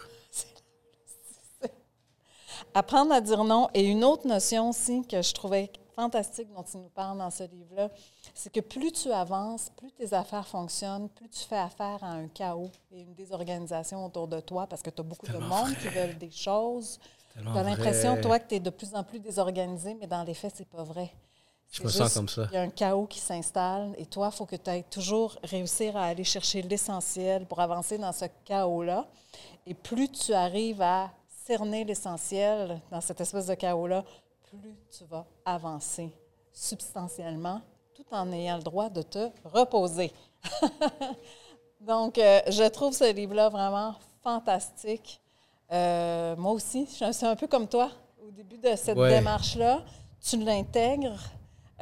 Apprendre 2.74 3.12
à 3.12 3.20
dire 3.20 3.44
non. 3.44 3.68
Et 3.74 3.84
une 3.84 4.04
autre 4.04 4.26
notion 4.26 4.70
aussi 4.70 5.06
que 5.06 5.22
je 5.22 5.32
trouvais 5.32 5.70
fantastique 5.94 6.48
dont 6.52 6.64
il 6.74 6.80
nous 6.80 6.88
parle 6.88 7.18
dans 7.18 7.30
ce 7.30 7.44
livre-là, 7.44 7.88
c'est 8.34 8.52
que 8.52 8.60
plus 8.60 8.90
tu 8.90 9.12
avances, 9.12 9.70
plus 9.76 9.92
tes 9.92 10.12
affaires 10.12 10.46
fonctionnent, 10.46 11.08
plus 11.08 11.28
tu 11.28 11.40
fais 11.40 11.58
affaire 11.58 12.02
à 12.02 12.10
un 12.10 12.26
chaos 12.28 12.70
et 12.90 13.02
une 13.02 13.14
désorganisation 13.14 14.04
autour 14.04 14.26
de 14.26 14.40
toi 14.40 14.66
parce 14.66 14.82
que 14.82 14.90
tu 14.90 15.00
as 15.00 15.04
beaucoup 15.04 15.26
de 15.26 15.38
monde 15.38 15.74
qui 15.80 15.88
veulent 15.88 16.18
des 16.18 16.32
choses. 16.32 16.98
Tu 17.32 17.46
as 17.46 17.62
l'impression, 17.62 18.20
toi, 18.20 18.38
que 18.38 18.48
tu 18.48 18.54
es 18.56 18.60
de 18.60 18.70
plus 18.70 18.94
en 18.94 19.02
plus 19.02 19.20
désorganisé, 19.20 19.94
mais 19.94 20.06
dans 20.06 20.22
les 20.22 20.34
faits, 20.34 20.54
c'est 20.56 20.68
pas 20.68 20.84
vrai. 20.84 21.12
Je 21.76 21.82
me 21.82 21.88
sens 21.88 22.14
comme 22.14 22.28
ça. 22.28 22.46
Il 22.52 22.54
y 22.54 22.56
a 22.56 22.62
un 22.62 22.70
chaos 22.70 23.06
qui 23.06 23.18
s'installe 23.18 23.94
et 23.98 24.06
toi, 24.06 24.30
il 24.32 24.36
faut 24.36 24.46
que 24.46 24.56
tu 24.56 24.70
ailles 24.70 24.84
toujours 24.84 25.36
réussir 25.42 25.96
à 25.96 26.04
aller 26.04 26.22
chercher 26.24 26.62
l'essentiel 26.62 27.46
pour 27.46 27.60
avancer 27.60 27.98
dans 27.98 28.12
ce 28.12 28.26
chaos-là. 28.44 29.06
Et 29.66 29.74
plus 29.74 30.08
tu 30.10 30.32
arrives 30.32 30.80
à 30.82 31.10
cerner 31.46 31.84
l'essentiel 31.84 32.80
dans 32.90 33.00
cette 33.00 33.20
espèce 33.20 33.46
de 33.46 33.54
chaos-là, 33.54 34.04
plus 34.50 34.76
tu 34.96 35.04
vas 35.04 35.26
avancer 35.44 36.10
substantiellement 36.52 37.60
tout 37.94 38.04
en 38.12 38.30
ayant 38.32 38.56
le 38.56 38.62
droit 38.62 38.88
de 38.88 39.02
te 39.02 39.28
reposer. 39.44 40.12
Donc, 41.80 42.18
euh, 42.18 42.40
je 42.48 42.64
trouve 42.68 42.94
ce 42.94 43.12
livre-là 43.12 43.48
vraiment 43.48 43.94
fantastique. 44.22 45.20
Euh, 45.72 46.34
moi 46.36 46.52
aussi, 46.52 46.88
je- 46.98 47.12
c'est 47.12 47.26
un 47.26 47.36
peu 47.36 47.46
comme 47.46 47.68
toi. 47.68 47.90
Au 48.26 48.30
début 48.30 48.58
de 48.58 48.74
cette 48.76 48.96
Ouais. 48.96 49.10
démarche-là, 49.18 49.82
tu 50.20 50.36
l'intègres. 50.38 51.18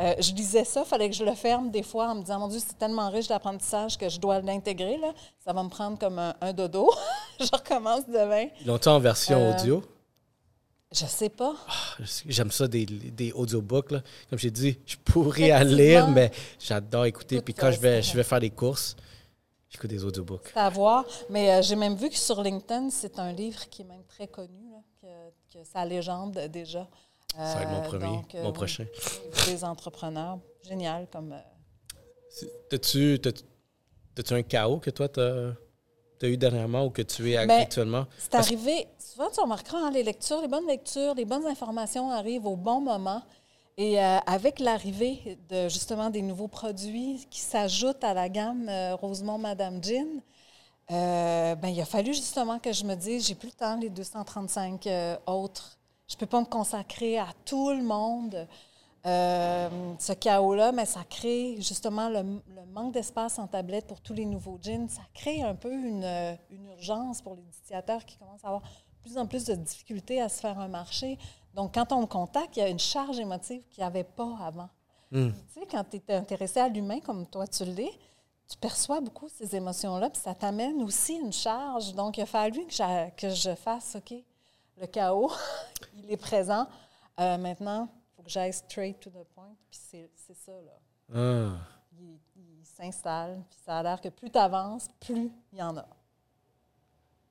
Euh, 0.00 0.14
je 0.18 0.32
lisais 0.32 0.64
ça, 0.64 0.82
il 0.84 0.88
fallait 0.88 1.10
que 1.10 1.14
je 1.16 1.24
le 1.24 1.34
ferme 1.34 1.70
des 1.70 1.82
fois 1.82 2.08
en 2.08 2.14
me 2.14 2.20
disant, 2.22 2.38
mon 2.38 2.48
Dieu, 2.48 2.60
c'est 2.66 2.78
tellement 2.78 3.10
riche 3.10 3.28
d'apprentissage 3.28 3.98
que 3.98 4.08
je 4.08 4.18
dois 4.18 4.40
l'intégrer. 4.40 4.96
Là. 4.96 5.12
Ça 5.44 5.52
va 5.52 5.62
me 5.62 5.68
prendre 5.68 5.98
comme 5.98 6.18
un, 6.18 6.34
un 6.40 6.52
dodo. 6.54 6.90
je 7.40 7.46
recommence 7.52 8.06
demain. 8.06 8.46
L'ont 8.64 8.80
en 8.86 8.98
version 8.98 9.38
Euh, 9.38 9.52
audio? 9.54 9.82
Je 10.92 11.06
sais 11.06 11.28
pas. 11.30 11.54
J'aime 12.26 12.50
ça 12.50 12.68
des, 12.68 12.84
des 12.86 13.32
audiobooks. 13.32 13.90
Là. 13.92 14.02
Comme 14.28 14.38
j'ai 14.38 14.50
dit, 14.50 14.78
je 14.86 14.96
pourrais 14.96 15.50
à 15.50 15.64
lire, 15.64 16.08
mais 16.08 16.30
j'adore 16.58 17.06
écouter. 17.06 17.36
Écoute, 17.36 17.44
Puis 17.46 17.54
quand 17.54 17.70
je 17.70 17.80
vais, 17.80 18.02
je 18.02 18.14
vais 18.14 18.22
faire 18.22 18.40
des 18.40 18.50
courses, 18.50 18.94
j'écoute 19.70 19.88
des 19.90 20.04
audiobooks. 20.04 20.50
C'est 20.52 20.60
à 20.60 20.68
voir. 20.68 21.04
Mais 21.30 21.50
euh, 21.52 21.62
j'ai 21.62 21.76
même 21.76 21.96
vu 21.96 22.08
que 22.10 22.16
sur 22.16 22.42
LinkedIn, 22.42 22.90
c'est 22.90 23.18
un 23.18 23.32
livre 23.32 23.66
qui 23.70 23.82
est 23.82 23.86
même 23.86 24.04
très 24.04 24.28
connu, 24.28 24.70
là, 24.70 24.78
que, 25.00 25.58
que 25.58 25.64
sa 25.64 25.84
légende 25.86 26.38
déjà. 26.50 26.86
Ça 27.36 27.54
va 27.56 27.62
être 27.62 27.70
mon 27.70 27.78
Euh, 27.78 27.82
premier, 27.82 28.06
donc, 28.16 28.34
euh, 28.34 28.42
mon 28.42 28.48
oui, 28.48 28.52
prochain. 28.54 28.86
Des 29.46 29.64
entrepreneurs. 29.64 30.38
Génial 30.68 31.06
comme. 31.10 31.32
euh, 31.32 32.46
T'as-tu 32.70 33.18
t'as- 33.22 33.30
t'as-tu 34.14 34.34
un 34.34 34.42
chaos 34.42 34.78
que 34.78 34.90
toi, 34.90 35.08
t'as 35.08 35.52
as 36.22 36.26
eu 36.28 36.36
dernièrement 36.36 36.84
ou 36.86 36.90
que 36.90 37.02
tu 37.02 37.32
es 37.32 37.46
Ben, 37.46 37.60
actuellement? 37.62 38.06
C'est 38.16 38.30
Parce- 38.30 38.46
arrivé, 38.46 38.86
souvent 38.98 39.28
tu 39.30 39.40
remarqueras, 39.40 39.78
hein, 39.78 39.90
les 39.90 40.04
lectures, 40.04 40.40
les 40.40 40.46
bonnes 40.48 40.66
lectures, 40.68 41.14
les 41.14 41.24
bonnes 41.24 41.46
informations 41.46 42.10
arrivent 42.10 42.46
au 42.46 42.54
bon 42.56 42.80
moment. 42.80 43.22
Et 43.76 43.98
euh, 44.00 44.18
avec 44.26 44.60
l'arrivée 44.60 45.38
de 45.48 45.68
justement 45.68 46.10
des 46.10 46.22
nouveaux 46.22 46.46
produits 46.48 47.26
qui 47.30 47.40
s'ajoutent 47.40 48.04
à 48.04 48.14
la 48.14 48.28
gamme 48.28 48.68
euh, 48.68 48.94
Rosemont 48.94 49.38
Madame 49.38 49.82
Jean, 49.82 50.06
euh, 50.90 51.54
ben, 51.56 51.68
il 51.68 51.80
a 51.80 51.84
fallu 51.86 52.12
justement 52.14 52.58
que 52.58 52.72
je 52.72 52.84
me 52.84 52.94
dise, 52.94 53.26
j'ai 53.26 53.34
plus 53.34 53.48
le 53.48 53.54
temps, 53.54 53.76
les 53.78 53.88
235 53.90 54.86
euh, 54.86 55.16
autres. 55.26 55.78
Je 56.12 56.16
peux 56.18 56.26
pas 56.26 56.40
me 56.40 56.46
consacrer 56.46 57.18
à 57.18 57.28
tout 57.46 57.70
le 57.70 57.82
monde. 57.82 58.46
Euh, 59.06 59.94
ce 59.98 60.12
chaos-là, 60.12 60.70
mais 60.70 60.84
ça 60.84 61.00
crée 61.08 61.56
justement 61.56 62.08
le, 62.10 62.22
le 62.54 62.66
manque 62.72 62.92
d'espace 62.92 63.38
en 63.38 63.48
tablette 63.48 63.86
pour 63.86 64.00
tous 64.00 64.12
les 64.12 64.26
nouveaux 64.26 64.58
jeans. 64.62 64.88
Ça 64.90 65.00
crée 65.14 65.42
un 65.42 65.54
peu 65.54 65.72
une, 65.72 66.04
une 66.50 66.66
urgence 66.66 67.22
pour 67.22 67.34
les 67.34 67.42
initiateurs 67.42 68.04
qui 68.04 68.16
commencent 68.18 68.44
à 68.44 68.48
avoir 68.48 68.62
de 68.62 69.00
plus 69.02 69.16
en 69.16 69.26
plus 69.26 69.44
de 69.46 69.54
difficultés 69.54 70.20
à 70.20 70.28
se 70.28 70.40
faire 70.40 70.58
un 70.60 70.68
marché. 70.68 71.18
Donc, 71.54 71.74
quand 71.74 71.92
on 71.92 72.02
me 72.02 72.06
contacte, 72.06 72.56
il 72.56 72.60
y 72.60 72.62
a 72.62 72.68
une 72.68 72.78
charge 72.78 73.18
émotive 73.18 73.62
qu'il 73.70 73.82
n'y 73.82 73.86
avait 73.88 74.04
pas 74.04 74.36
avant. 74.40 74.68
Hmm. 75.10 75.30
Tu 75.30 75.60
sais, 75.60 75.66
quand 75.68 75.84
tu 75.90 75.96
es 75.96 76.14
intéressé 76.14 76.60
à 76.60 76.68
l'humain 76.68 77.00
comme 77.00 77.26
toi 77.26 77.46
tu 77.46 77.64
l'es, 77.64 77.92
tu 78.48 78.56
perçois 78.58 79.00
beaucoup 79.00 79.28
ces 79.30 79.56
émotions-là, 79.56 80.10
puis 80.10 80.20
ça 80.20 80.34
t'amène 80.34 80.82
aussi 80.82 81.14
une 81.14 81.32
charge. 81.32 81.94
Donc, 81.94 82.18
il 82.18 82.22
a 82.22 82.26
fallu 82.26 82.66
que 83.16 83.30
je 83.30 83.54
fasse, 83.56 83.96
OK, 83.96 84.14
le 84.80 84.86
chaos, 84.86 85.32
il 85.96 86.10
est 86.10 86.16
présent. 86.16 86.66
Euh, 87.20 87.36
maintenant, 87.38 87.88
il 87.92 88.16
faut 88.16 88.22
que 88.22 88.30
j'aille 88.30 88.52
straight 88.52 88.98
to 89.00 89.10
the 89.10 89.24
point, 89.34 89.54
puis 89.70 89.78
c'est 89.80 90.36
ça, 90.36 90.52
là. 90.52 91.14
Ah. 91.14 91.58
Il, 91.98 92.18
il 92.36 92.64
s'installe, 92.64 93.42
puis 93.50 93.58
ça 93.64 93.78
a 93.78 93.82
l'air 93.82 94.00
que 94.00 94.08
plus 94.08 94.30
tu 94.30 94.38
avances, 94.38 94.86
plus 95.00 95.30
il 95.52 95.58
y 95.58 95.62
en 95.62 95.76
a. 95.76 95.86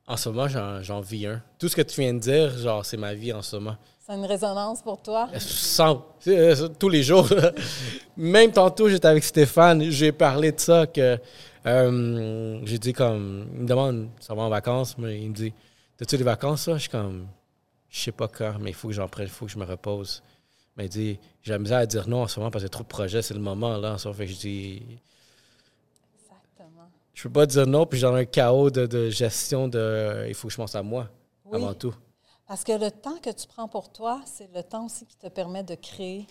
En 0.08 0.18
ce 0.18 0.30
moment, 0.30 0.48
j'en 0.48 0.82
j'en 0.82 1.00
vis 1.00 1.28
un. 1.28 1.42
Tout 1.58 1.70
ce 1.70 1.76
que 1.76 1.82
tu 1.82 2.02
viens 2.02 2.14
de 2.14 2.20
dire, 2.20 2.58
genre, 2.58 2.86
c'est 2.86 2.98
ma 2.98 3.14
vie 3.14 3.32
en 3.32 3.42
ce 3.42 3.56
moment. 3.56 3.78
C'est 4.00 4.14
une 4.14 4.26
résonance 4.26 4.82
pour 4.82 5.02
toi? 5.02 5.30
Sans, 5.38 6.04
euh, 6.28 6.68
tous 6.80 6.90
les 6.90 7.04
jours. 7.04 7.30
Même 8.18 8.52
tantôt, 8.52 8.90
j'étais 8.90 9.08
avec 9.08 9.24
Stéphane, 9.24 9.84
j'ai 9.90 10.12
parlé 10.12 10.52
de 10.52 10.60
ça, 10.60 10.88
que 10.88 11.18
euh, 11.66 12.60
j'ai 12.66 12.80
dit 12.80 12.94
comme, 12.94 13.48
il 13.54 13.62
me 13.62 13.68
demande, 13.68 14.10
ça 14.20 14.34
va 14.34 14.42
en 14.42 14.50
vacances, 14.50 14.98
mais 14.98 15.22
il 15.22 15.30
me 15.30 15.36
dit, 15.36 15.54
t'as-tu 16.02 16.18
des 16.18 16.24
vacances, 16.24 16.64
ça? 16.64 16.74
Je 16.74 16.80
suis 16.80 16.90
comme, 16.90 17.28
je 17.90 18.00
sais 18.00 18.12
pas 18.12 18.28
quand, 18.28 18.58
mais 18.60 18.72
il 18.72 18.74
faut 18.74 18.88
que 18.88 18.94
j'en 18.94 19.08
prenne, 19.08 19.28
il 19.28 19.32
faut 19.32 19.46
que 19.46 19.52
je 19.52 19.58
me 19.60 19.66
repose. 19.66 20.24
Mais 20.76 20.86
il 20.86 20.90
dit, 20.90 21.20
j'ai 21.44 21.52
la 21.52 21.60
misère 21.60 21.78
à 21.80 21.86
dire 21.86 22.08
non 22.08 22.24
en 22.24 22.28
ce 22.28 22.40
moment 22.40 22.50
parce 22.52 22.64
a 22.64 22.70
trop 22.70 22.84
de 22.84 22.88
projets, 22.88 23.22
c'est 23.22 23.34
le 23.34 23.40
moment, 23.40 23.78
là. 23.78 23.94
En 23.94 23.98
ce 23.98 24.08
moment. 24.08 24.18
Fait 24.18 24.26
que 24.26 24.32
je 24.32 24.38
dis, 24.40 24.82
Exactement. 26.16 26.88
je 27.14 27.24
peux 27.24 27.30
pas 27.34 27.46
dire 27.46 27.68
non, 27.68 27.86
puis 27.86 28.00
j'ai 28.00 28.08
un 28.08 28.26
chaos 28.26 28.70
de, 28.72 28.86
de 28.88 29.10
gestion 29.10 29.68
de, 29.68 30.26
il 30.28 30.34
faut 30.34 30.48
que 30.48 30.54
je 30.54 30.58
pense 30.58 30.76
à 30.76 30.82
moi, 30.82 31.08
Oui. 31.46 31.62
avant 31.62 31.74
tout. 31.74 31.94
Parce 32.48 32.64
que 32.64 32.72
le 32.74 32.90
temps 32.92 33.18
que 33.18 33.30
tu 33.30 33.48
prends 33.48 33.68
pour 33.68 33.92
toi, 33.92 34.22
c'est 34.26 34.50
le 34.54 34.64
temps 34.64 34.86
aussi 34.86 35.06
qui 35.06 35.16
te 35.16 35.28
permet 35.28 35.64
de 35.64 35.76
créer. 35.76 36.26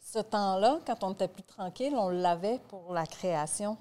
Ce 0.00 0.20
temps-là, 0.20 0.78
quand 0.86 1.02
on 1.02 1.12
était 1.12 1.26
plus 1.26 1.42
tranquille, 1.42 1.92
on 1.96 2.08
l'avait 2.10 2.60
pour 2.68 2.92
la 2.92 3.06
création. 3.06 3.76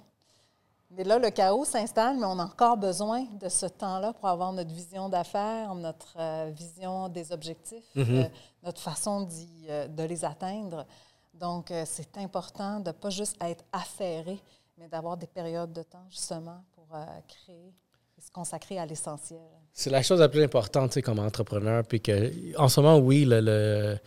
Mais 0.98 1.04
là, 1.04 1.20
le 1.20 1.30
chaos 1.30 1.66
s'installe, 1.66 2.18
mais 2.18 2.26
on 2.26 2.40
a 2.40 2.44
encore 2.46 2.78
besoin 2.78 3.26
de 3.40 3.50
ce 3.50 3.66
temps-là 3.66 4.14
pour 4.14 4.28
avoir 4.30 4.54
notre 4.54 4.72
vision 4.74 5.10
d'affaires, 5.10 5.74
notre 5.76 6.16
euh, 6.18 6.52
vision 6.54 7.10
des 7.10 7.32
objectifs, 7.32 7.84
Mhm. 7.96 8.06
euh, 8.16 8.24
notre 8.64 8.82
façon 8.82 9.28
euh, 9.70 9.88
de 9.88 10.04
les 10.04 10.24
atteindre. 10.24 10.86
Donc, 11.34 11.72
c'est 11.86 12.18
important 12.18 12.80
de 12.80 12.88
ne 12.88 12.92
pas 12.94 13.10
juste 13.10 13.36
être 13.42 13.64
affairé, 13.74 14.40
mais 14.78 14.88
d'avoir 14.88 15.18
des 15.18 15.28
périodes 15.28 15.74
de 15.74 15.84
temps 15.84 16.06
justement 16.10 16.64
pour 16.74 16.86
créer 17.28 17.74
et 18.18 18.22
se 18.22 18.32
consacrer 18.32 18.80
à 18.80 18.86
l'essentiel. 18.86 19.42
C'est 19.74 19.90
la 19.90 20.02
chose 20.02 20.22
la 20.22 20.30
plus 20.30 20.42
importante, 20.44 20.92
tu 20.92 20.94
sais, 20.94 21.02
comme 21.02 21.20
entrepreneur. 21.20 21.84
Puis 21.84 22.00
que, 22.00 22.58
en 22.58 22.70
ce 22.70 22.80
moment, 22.80 22.98
oui, 23.00 23.26
le, 23.26 23.42
le- 23.42 23.98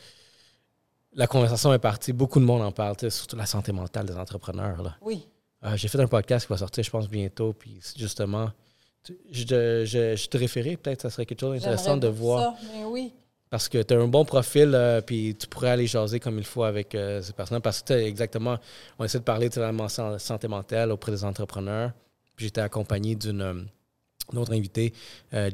la 1.13 1.27
conversation 1.27 1.73
est 1.75 1.79
partie. 1.79 2.15
Beaucoup 2.15 2.41
de 2.41 2.45
monde 2.47 2.63
en 2.63 2.73
parle, 2.73 2.97
tu 2.97 3.01
sais, 3.01 3.11
surtout 3.11 3.37
la 3.37 3.45
santé 3.45 3.73
mentale 3.73 4.07
des 4.07 4.17
entrepreneurs. 4.17 4.83
là. 4.83 4.95
Oui, 5.03 5.29
Euh, 5.65 5.77
J'ai 5.77 5.89
fait 5.89 6.01
un 6.01 6.07
podcast 6.07 6.47
qui 6.47 6.53
va 6.53 6.59
sortir, 6.59 6.85
je 6.85 6.91
pense, 6.91 7.09
bientôt. 7.09 7.53
Puis 7.53 7.81
justement, 7.97 8.51
tu- 9.03 9.19
je, 9.31 9.45
te- 9.45 9.85
je, 9.87 10.17
je 10.17 10.29
te 10.29 10.37
référais, 10.37 10.77
peut-être 10.77 11.03
ça 11.03 11.11
serait 11.11 11.27
quelque 11.27 11.41
chose 11.41 11.55
d'intéressant 11.57 11.97
de 11.97 12.09
voir. 12.09 12.55
ça, 12.57 12.61
mais 12.73 12.85
oui. 12.85 13.13
Parce 13.51 13.69
que 13.69 13.83
tu 13.83 13.95
as 13.95 13.99
un 13.99 14.09
bon 14.09 14.25
profil, 14.27 14.73
euh, 14.75 15.01
puis 15.01 15.35
tu 15.35 15.47
pourrais 15.47 15.71
aller 15.71 15.87
jaser 15.87 16.21
comme 16.21 16.39
il 16.39 16.45
faut 16.45 16.65
avec 16.65 16.95
euh, 16.95 17.23
ces 17.23 17.33
personnes. 17.33 17.63
Parce 17.63 17.83
que 17.83 17.95
exactement, 17.95 18.59
on 18.99 19.05
essaie 19.05 19.19
de 19.19 19.25
parler 19.25 19.49
de 19.49 19.61
la 19.61 20.19
santé 20.19 20.49
mentale 20.49 20.93
auprès 20.93 21.13
des 21.13 21.25
entrepreneurs. 21.25 21.93
Puis 22.37 22.47
j'étais 22.47 22.61
accompagné 22.61 23.15
d'une 23.17 23.41
euh, 23.41 23.55
autre 24.37 24.53
invitée, 24.53 24.93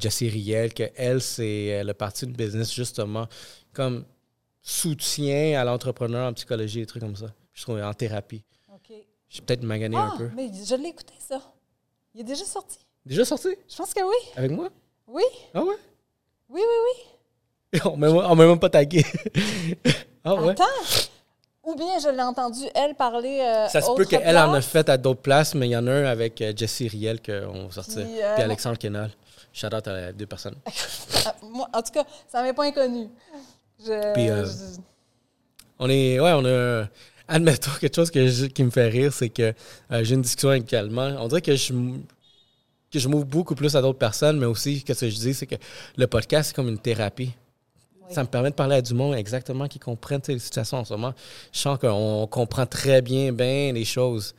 Jessie 0.01 0.29
Riel, 0.29 0.75
que 0.75 0.83
elle, 0.97 1.21
c'est 1.23 1.85
le 1.85 1.95
parti 1.95 2.27
de 2.27 2.33
business, 2.33 2.75
justement, 2.75 3.29
comme 3.73 4.05
soutien 4.61 5.61
à 5.61 5.65
l'entrepreneur 5.65 6.29
en 6.29 6.33
psychologie, 6.33 6.81
des 6.81 6.87
trucs 6.87 7.03
comme 7.03 7.15
ça. 7.17 7.33
Je 7.53 7.63
trouve 7.63 7.81
en 7.81 7.95
thérapie. 7.95 8.43
OK. 9.35 9.37
J'ai 9.37 9.43
peut-être 9.43 9.63
magané 9.65 9.97
Ah, 9.99 10.13
un 10.15 10.17
peu. 10.19 10.31
mais 10.35 10.51
je 10.65 10.75
l'ai 10.77 10.89
écouté, 10.89 11.15
ça. 11.19 11.41
Il 12.15 12.21
est 12.21 12.25
déjà 12.25 12.45
sorti. 12.45 12.79
Déjà 13.05 13.25
sorti? 13.25 13.49
Je 13.69 13.77
pense 13.77 13.93
que 13.93 14.01
oui. 14.03 14.33
avec 14.37 14.51
moi? 14.53 14.69
Oui, 15.09 15.23
Ah 15.53 15.63
ouais? 15.63 15.75
oui, 16.49 16.61
oui, 16.63 17.81
on 17.85 17.97
m'a 17.97 18.09
on 18.09 18.35
m'a 18.37 18.47
même 18.47 18.59
pas 18.61 18.71
tagué. 18.71 19.05
ah 20.25 20.35
oui. 20.37 20.45
ouais? 20.45 20.51
Attends. 20.53 20.65
Ou 21.65 21.75
bien 21.75 21.99
je 21.99 22.09
l'ai 22.11 22.23
entendu, 22.23 22.61
elle, 22.75 22.95
parler. 22.95 23.41
euh, 23.41 23.69
Ça 23.69 23.81
se 23.81 23.91
peut 23.97 24.05
qu'elle 24.05 24.37
en 24.37 24.53
a 24.53 24.61
fait 24.61 24.89
à 24.89 24.97
d'autres 24.99 25.23
places, 25.23 25.55
mais 25.55 25.67
il 25.67 25.71
y 25.71 25.77
en 25.77 25.87
a 25.87 25.93
un 25.93 26.05
avec 26.05 26.41
euh, 26.43 26.53
Jessie 26.55 26.89
Riel 26.89 27.21
qu'on 27.23 27.67
va 27.67 27.73
sortir. 27.73 28.05
Puis, 28.07 28.23
euh, 28.23 28.35
Puis 28.35 28.43
Alexandre 28.45 28.79
Kenal. 28.79 29.11
Shout 29.53 29.75
out 29.75 29.87
à 29.89 30.13
deux 30.13 30.27
personnes. 30.27 30.57
Ah, 31.27 31.35
moi, 31.43 31.69
en 31.73 31.81
tout 31.83 31.93
cas, 31.93 32.05
ça 32.29 32.43
m'est 32.43 32.53
pas 32.53 32.65
inconnu. 32.65 33.09
Je, 33.81 34.13
Puis, 34.13 34.29
euh, 34.31 34.45
je- 34.45 34.81
On 35.79 35.89
est. 35.89 36.21
Ouais, 36.21 36.33
on 36.35 36.45
a. 36.45 36.87
Admettons, 37.29 37.71
quelque 37.81 37.95
chose 37.97 38.11
que 38.11 38.27
je- 38.29 38.47
qui 38.47 38.63
me 38.65 38.71
fait 38.71 38.89
rire, 38.89 39.13
c'est 39.13 39.31
que 39.31 39.55
euh, 39.91 40.05
j'ai 40.05 40.15
une 40.15 40.23
discussion 40.23 40.51
avec 40.51 40.67
Calment. 40.67 41.17
On 41.21 41.29
dirait 41.29 41.43
que 41.43 41.57
je 41.57 41.73
que 42.91 42.99
je 43.01 43.09
m'ouvre 43.09 43.25
beaucoup 43.25 43.57
plus 43.57 43.75
à 43.75 43.83
d'autres 43.83 43.99
personnes, 43.99 44.39
mais 44.39 44.47
aussi, 44.47 44.85
qu'est-ce 44.85 45.01
que 45.07 45.11
je 45.11 45.17
dis, 45.17 45.35
c'est 45.35 45.47
que 45.49 45.57
le 45.97 46.07
podcast, 46.07 46.49
c'est 46.51 46.55
comme 46.55 46.69
une 46.69 46.79
thérapie. 46.79 47.33
Oui. 48.07 48.15
Ça 48.15 48.23
me 48.23 48.29
permet 48.29 48.51
de 48.51 48.55
parler 48.55 48.77
à 48.77 48.83
du 48.83 48.95
monde 48.95 49.15
exactement 49.17 49.67
qui 49.67 49.81
comprennent 49.81 50.21
les 50.29 50.39
situations 50.39 50.79
en 50.79 50.85
ce 50.85 50.93
moment. 50.93 51.13
Je 51.53 51.59
sens 51.59 51.77
qu'on 51.79 52.29
comprend 52.31 52.67
très 52.67 53.03
bien, 53.03 53.33
bien 53.33 53.73
les 53.73 53.85
choses. 53.85 54.33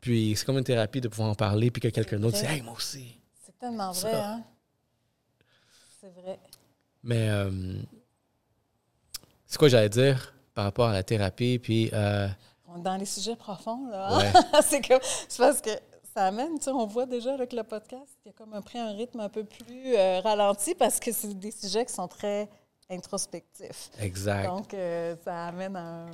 Puis 0.00 0.34
c'est 0.36 0.44
comme 0.44 0.58
une 0.58 0.64
thérapie 0.64 1.00
de 1.00 1.06
pouvoir 1.08 1.28
en 1.30 1.34
parler, 1.36 1.70
puis 1.70 1.80
que 1.80 1.88
quelqu'un 1.88 2.18
d'autre 2.18 2.38
dit. 2.38 2.44
Hey, 2.46 2.62
moi 2.62 2.74
aussi. 2.76 3.14
c'est 3.46 3.56
tellement 3.60 3.92
Ça. 3.92 4.08
vrai, 4.08 4.18
hein? 4.18 4.42
C'est 6.00 6.12
vrai. 6.20 6.38
Mais 7.04 7.28
euh, 7.30 7.50
c'est 9.46 9.56
quoi 9.58 9.68
j'allais 9.68 9.88
dire? 9.88 10.33
Par 10.54 10.64
rapport 10.64 10.88
à 10.88 10.92
la 10.92 11.02
thérapie, 11.02 11.58
puis 11.58 11.90
euh, 11.92 12.28
On 12.68 12.78
est 12.78 12.82
dans 12.82 12.96
les 12.96 13.04
sujets 13.06 13.36
profonds, 13.36 13.88
là. 13.90 14.16
Ouais. 14.16 14.32
c'est 14.62 14.86
comme. 14.86 15.00
C'est 15.28 15.38
parce 15.42 15.60
que 15.60 15.70
ça 16.14 16.26
amène, 16.26 16.58
tu 16.58 16.64
sais, 16.64 16.70
on 16.70 16.86
voit 16.86 17.06
déjà 17.06 17.34
avec 17.34 17.52
le 17.52 17.62
podcast, 17.64 18.16
il 18.24 18.28
y 18.28 18.30
a 18.30 18.32
comme 18.32 18.54
un, 18.54 18.62
pris 18.62 18.78
un 18.78 18.92
rythme 18.92 19.20
un 19.20 19.28
peu 19.28 19.44
plus 19.44 19.96
euh, 19.96 20.20
ralenti 20.20 20.74
parce 20.74 21.00
que 21.00 21.10
c'est 21.12 21.34
des 21.38 21.50
sujets 21.50 21.84
qui 21.84 21.92
sont 21.92 22.06
très 22.08 22.48
introspectifs. 22.88 23.90
exact. 24.00 24.46
Donc, 24.46 24.72
euh, 24.74 25.16
ça 25.24 25.46
amène 25.46 25.74
à 25.76 26.04
un. 26.04 26.10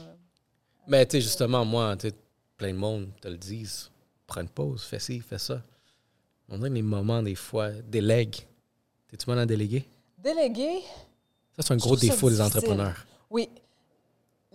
Mais 0.86 1.05
tu 1.07 1.16
sais, 1.16 1.20
justement, 1.20 1.64
moi, 1.64 1.97
tu 1.97 2.11
plein 2.57 2.72
de 2.72 2.78
monde 2.78 3.09
te 3.20 3.28
le 3.28 3.36
disent. 3.36 3.91
Prends 4.26 4.41
une 4.43 4.49
pause, 4.49 4.82
fais 4.84 4.99
ci, 5.01 5.20
fais 5.20 5.38
ça. 5.38 5.61
On 6.49 6.57
dirait 6.57 6.70
les 6.70 6.82
moments, 6.82 7.22
des 7.22 7.34
fois, 7.34 7.70
délègue. 7.70 8.36
T'es-tu 9.09 9.28
mal 9.28 9.38
à 9.41 9.47
déléguer? 9.47 9.84
Déléguer, 10.18 10.80
Ça, 11.57 11.62
c'est 11.62 11.72
un 11.72 11.76
gros 11.76 11.97
défaut 11.97 12.28
des 12.30 12.41
entrepreneurs. 12.41 13.07
oui. 13.30 13.49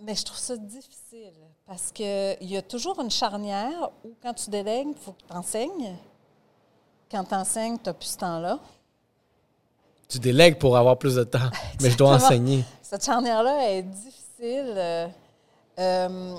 Mais 0.02 0.14
je 0.14 0.24
trouve 0.24 0.38
ça 0.38 0.56
difficile 0.56 1.32
parce 1.64 1.90
qu'il 1.90 2.36
y 2.42 2.56
a 2.56 2.62
toujours 2.62 3.00
une 3.00 3.10
charnière 3.10 3.90
où, 4.04 4.14
quand 4.22 4.34
tu 4.34 4.50
délègues, 4.50 4.88
il 4.90 4.98
faut 4.98 5.12
que 5.12 5.22
tu 5.26 5.32
enseignes. 5.32 5.96
Quand 7.10 7.24
tu 7.24 7.34
enseignes, 7.34 7.78
tu 7.78 7.84
n'as 7.86 7.94
plus 7.94 8.08
ce 8.10 8.18
temps-là. 8.18 8.58
Tu 10.08 10.18
délègues 10.18 10.58
pour 10.58 10.76
avoir 10.76 10.98
plus 10.98 11.14
de 11.14 11.24
temps, 11.24 11.50
mais 11.80 11.90
je 11.90 11.96
dois 11.96 12.14
enseigner. 12.14 12.64
Cette 12.82 13.04
charnière-là 13.04 13.70
est 13.70 13.82
difficile. 13.82 14.74
euh, 14.76 15.08
euh, 15.78 16.36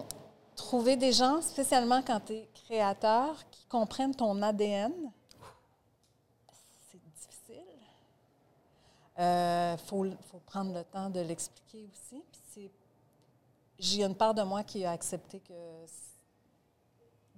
trouver 0.55 0.95
des 0.95 1.12
gens, 1.14 1.41
spécialement 1.41 2.01
quand 2.01 2.20
tu 2.26 2.34
es 2.34 2.49
créateur, 2.66 3.36
qui 3.51 3.66
comprennent 3.66 4.16
ton 4.16 4.41
ADN, 4.41 4.91
c'est 6.91 6.99
difficile. 7.14 7.64
Il 9.18 9.78
faut, 9.88 10.05
faut 10.32 10.39
prendre 10.45 10.74
le 10.74 10.84
temps 10.84 11.10
de 11.10 11.20
l'expliquer 11.22 11.88
aussi. 11.91 12.22
Puis 12.32 12.37
J'ai 13.80 14.03
une 14.03 14.15
part 14.15 14.34
de 14.34 14.41
moi 14.41 14.63
qui 14.63 14.84
a 14.86 14.91
accepté 14.91 15.39
que 15.39 15.53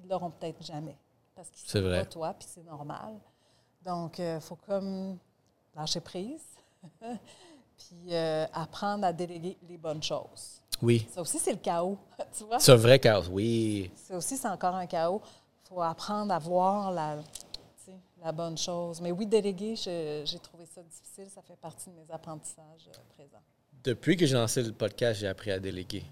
ils 0.02 0.08
l'auront 0.10 0.32
peut-être 0.32 0.64
jamais. 0.64 0.98
Parce 1.36 1.50
qu'ils 1.50 1.70
C'est 1.70 1.82
pas 1.82 2.06
toi, 2.06 2.34
puis 2.34 2.48
c'est 2.50 2.64
normal. 2.64 3.20
Donc, 3.84 4.20
il 4.20 4.40
faut 4.42 4.56
comme 4.56 5.18
lâcher 5.76 6.00
prise. 6.00 6.44
puis 7.02 8.14
euh, 8.14 8.46
apprendre 8.54 9.06
à 9.06 9.14
déléguer 9.14 9.58
les 9.68 9.78
bonnes 9.78 10.04
choses. 10.04 10.62
Oui. 10.82 11.08
Ça 11.12 11.22
aussi, 11.22 11.40
c'est 11.40 11.52
le 11.52 11.60
chaos, 11.60 11.98
tu 12.38 12.44
vois? 12.46 12.60
C'est 12.60 12.72
un 12.72 12.78
vrai 12.78 13.00
chaos, 13.00 13.28
oui. 13.32 13.92
Ça 13.96 14.18
aussi, 14.18 14.38
c'est 14.38 14.48
encore 14.48 14.76
un 14.76 14.86
chaos. 14.86 15.22
Il 15.66 15.70
faut 15.70 15.82
apprendre 15.82 16.34
à 16.34 16.40
voir 16.40 16.92
la, 16.92 17.18
la 18.22 18.32
bonne 18.32 18.58
chose. 18.58 19.02
Mais 19.02 19.12
oui, 19.12 19.26
déléguer, 19.26 19.76
j'ai 19.76 20.40
trouvé 20.40 20.66
ça 20.66 20.82
difficile. 20.84 21.28
Ça 21.30 21.42
fait 21.42 21.58
partie 21.58 21.90
de 21.90 21.96
mes 21.96 22.12
apprentissages 22.12 22.88
euh, 22.88 23.00
présents. 23.16 23.44
Depuis 23.84 24.18
que 24.18 24.26
j'ai 24.26 24.36
lancé 24.36 24.62
le 24.64 24.72
podcast, 24.72 25.20
j'ai 25.20 25.28
appris 25.28 25.52
à 25.52 25.60
déléguer. 25.60 26.04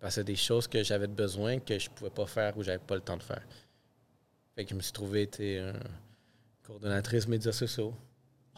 Parce 0.00 0.16
que 0.16 0.20
des 0.22 0.36
choses 0.36 0.66
que 0.66 0.82
j'avais 0.82 1.06
besoin 1.06 1.58
que 1.58 1.78
je 1.78 1.90
pouvais 1.90 2.10
pas 2.10 2.26
faire 2.26 2.56
ou 2.56 2.62
j'avais 2.62 2.78
pas 2.78 2.94
le 2.94 3.02
temps 3.02 3.16
de 3.18 3.22
faire. 3.22 3.42
Fait 4.54 4.64
que 4.64 4.70
je 4.70 4.74
me 4.74 4.80
suis 4.80 4.92
trouvé 4.92 5.28
un 5.58 5.72
coordonnatrice 6.66 7.28
médias 7.28 7.52
sociaux. 7.52 7.94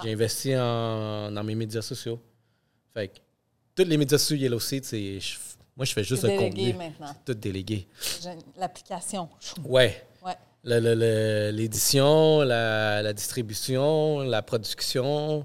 J'ai 0.03 0.13
investi 0.13 0.57
en, 0.57 1.31
dans 1.31 1.45
mes 1.45 1.55
médias 1.55 1.83
sociaux. 1.83 2.21
Fait 2.95 3.09
que 3.09 3.19
tous 3.75 3.85
les 3.85 3.97
médias 3.97 4.19
sociaux 4.19 4.37
Yellow 4.37 4.61
Seed, 4.61 4.85
c'est 4.85 5.19
moi 5.77 5.85
je 5.87 5.93
fais 5.93 6.05
juste 6.05 6.23
le 6.25 6.29
délégué 6.31 6.73
contenu. 6.73 6.75
maintenant. 6.75 7.17
Tout 7.25 7.35
délégué. 7.35 7.89
L'application. 8.57 9.29
Ouais. 9.65 10.05
Ouais. 10.25 10.35
Le- 10.65 10.79
le- 10.81 10.95
le- 10.95 11.51
L'édition, 11.57 12.43
la, 12.43 13.03
la 13.03 13.13
distribution, 13.13 14.21
la 14.21 14.43
production. 14.43 15.45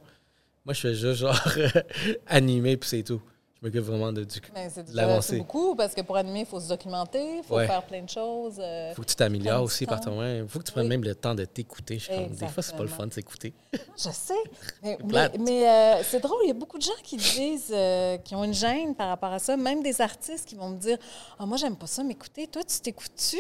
Moi, 0.66 0.74
je 0.74 0.82
fais 0.82 0.94
juste 0.96 1.22
genre 1.22 1.40
animer, 2.28 2.78
puis 2.78 2.90
c'est 2.90 3.04
tout. 3.04 3.22
Je 3.60 3.66
m'occupe 3.66 3.82
vraiment 3.86 4.14
de, 4.14 4.24
du. 4.24 4.40
Mais 4.54 4.70
c'est 4.70 4.84
de 4.84 5.38
beaucoup 5.40 5.76
parce 5.76 5.96
que 5.96 6.02
pour 6.02 6.16
animer, 6.16 6.42
il 6.42 6.46
faut 6.46 6.60
se 6.60 6.70
documenter, 6.70 7.38
il 7.38 7.44
faut 7.44 7.56
Ouais. 7.56 7.66
faire 7.66 7.84
plein 7.84 8.04
de 8.04 8.10
choses. 8.10 8.58
euh, 8.60 8.94
faut 8.94 9.02
que 9.02 9.08
tu 9.08 9.16
t'améliores 9.16 9.64
aussi 9.64 9.88
par 9.88 10.00
toi-même. 10.00 10.44
Il 10.46 10.50
faut 10.50 10.60
que 10.60 10.64
tu 10.66 10.72
prennes 10.72 10.84
Oui. 10.84 10.90
même 10.90 11.04
le 11.04 11.16
temps 11.16 11.34
de 11.34 11.44
t'écouter. 11.44 11.98
Je 11.98 12.04
suis 12.04 12.14
comme, 12.14 12.28
Des 12.36 12.48
fois, 12.48 12.62
c'est 12.62 12.76
pas 12.76 12.84
le 12.84 12.88
fun 12.90 13.08
de 13.08 13.14
s'écouter. 13.14 13.54
Je 13.74 14.10
sais. 14.12 14.34
Mais, 14.84 14.98
mais, 15.40 15.68
euh, 15.70 16.04
c'est 16.04 16.20
drôle, 16.20 16.38
il 16.44 16.50
y 16.50 16.52
a 16.52 16.54
beaucoup 16.54 16.78
de 16.78 16.84
gens 16.84 16.92
qui 17.04 17.18
disent, 17.18 17.72
euh, 17.74 18.18
qui 18.20 18.36
ont 18.36 18.44
une 18.44 18.54
gêne 18.54 18.94
par 18.94 19.08
rapport 19.10 19.32
à 19.34 19.40
ça. 19.40 19.58
Même 19.58 19.82
des 19.82 20.02
artistes 20.02 20.48
qui 20.48 20.56
vont 20.56 20.70
me 20.70 20.78
dire 20.78 20.98
Ah, 21.40 21.46
moi, 21.48 21.58
j'aime 21.58 21.76
pas 21.76 21.88
ça 21.88 22.04
m'écouter. 22.04 22.46
Toi, 22.48 22.64
tu 22.64 22.80
t'écoutes-tu 22.80 23.38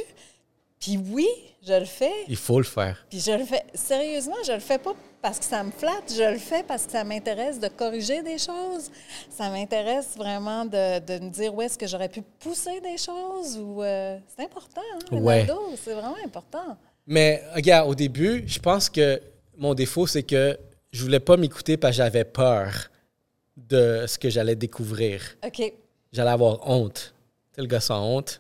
Puis 0.80 0.97
oui, 1.11 1.28
je 1.65 1.73
le 1.73 1.86
fais. 1.86 2.13
Il 2.28 2.36
faut 2.36 2.57
le 2.59 2.63
faire. 2.65 3.05
Puis 3.09 3.19
je 3.19 3.32
le 3.32 3.45
fais. 3.45 3.63
Sérieusement, 3.73 4.36
je 4.45 4.51
le 4.53 4.59
fais 4.59 4.78
pas 4.78 4.93
parce 5.21 5.39
que 5.39 5.45
ça 5.45 5.63
me 5.63 5.71
flatte. 5.71 6.13
Je 6.15 6.32
le 6.34 6.38
fais 6.38 6.63
parce 6.63 6.86
que 6.86 6.91
ça 6.91 7.03
m'intéresse 7.03 7.59
de 7.59 7.67
corriger 7.67 8.21
des 8.21 8.38
choses. 8.38 8.91
Ça 9.30 9.49
m'intéresse 9.49 10.15
vraiment 10.15 10.65
de, 10.65 10.99
de 10.99 11.23
me 11.25 11.30
dire 11.30 11.53
où 11.55 11.61
est-ce 11.61 11.78
que 11.78 11.88
j'aurais 11.88 12.09
pu 12.09 12.21
pousser 12.39 12.80
des 12.82 12.97
choses. 12.97 13.57
ou 13.57 13.82
euh, 13.84 14.17
C'est 14.36 14.43
important, 14.45 14.82
hein, 15.11 15.17
Ouais. 15.17 15.47
C'est 15.84 15.93
vraiment 15.93 16.15
important. 16.23 16.78
Mais 17.07 17.43
regarde, 17.55 17.89
au 17.89 17.95
début, 17.95 18.43
je 18.47 18.59
pense 18.59 18.89
que 18.89 19.19
mon 19.57 19.73
défaut, 19.73 20.05
c'est 20.05 20.23
que 20.23 20.57
je 20.91 21.03
voulais 21.03 21.19
pas 21.19 21.38
m'écouter 21.38 21.78
parce 21.78 21.93
que 21.97 22.03
j'avais 22.03 22.23
peur 22.23 22.89
de 23.55 24.05
ce 24.07 24.17
que 24.19 24.30
j'allais 24.30 24.55
découvrir. 24.55 25.21
OK. 25.45 25.73
J'allais 26.13 26.30
avoir 26.30 26.67
honte. 26.69 27.13
Tu 27.55 27.61
le 27.61 27.67
gars 27.67 27.80
sans 27.80 28.03
honte. 28.05 28.39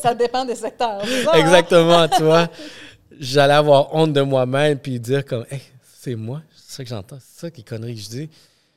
Ça, 0.00 0.14
dépend 0.14 0.44
des 0.44 0.54
secteurs. 0.54 1.02
Exactement, 1.34 2.08
tu 2.08 2.22
vois. 2.22 2.48
J'allais 3.18 3.54
avoir 3.54 3.94
honte 3.94 4.12
de 4.12 4.20
moi-même 4.22 4.78
puis 4.78 4.98
dire 4.98 5.24
comme, 5.24 5.44
hey, 5.50 5.60
c'est 5.82 6.14
moi, 6.14 6.42
c'est 6.54 6.76
ça 6.76 6.84
que 6.84 6.88
j'entends, 6.90 7.18
c'est 7.20 7.40
ça 7.40 7.50
qui 7.50 7.64
connerie 7.64 7.94
que 7.94 8.00
je 8.00 8.08
dis. 8.08 8.30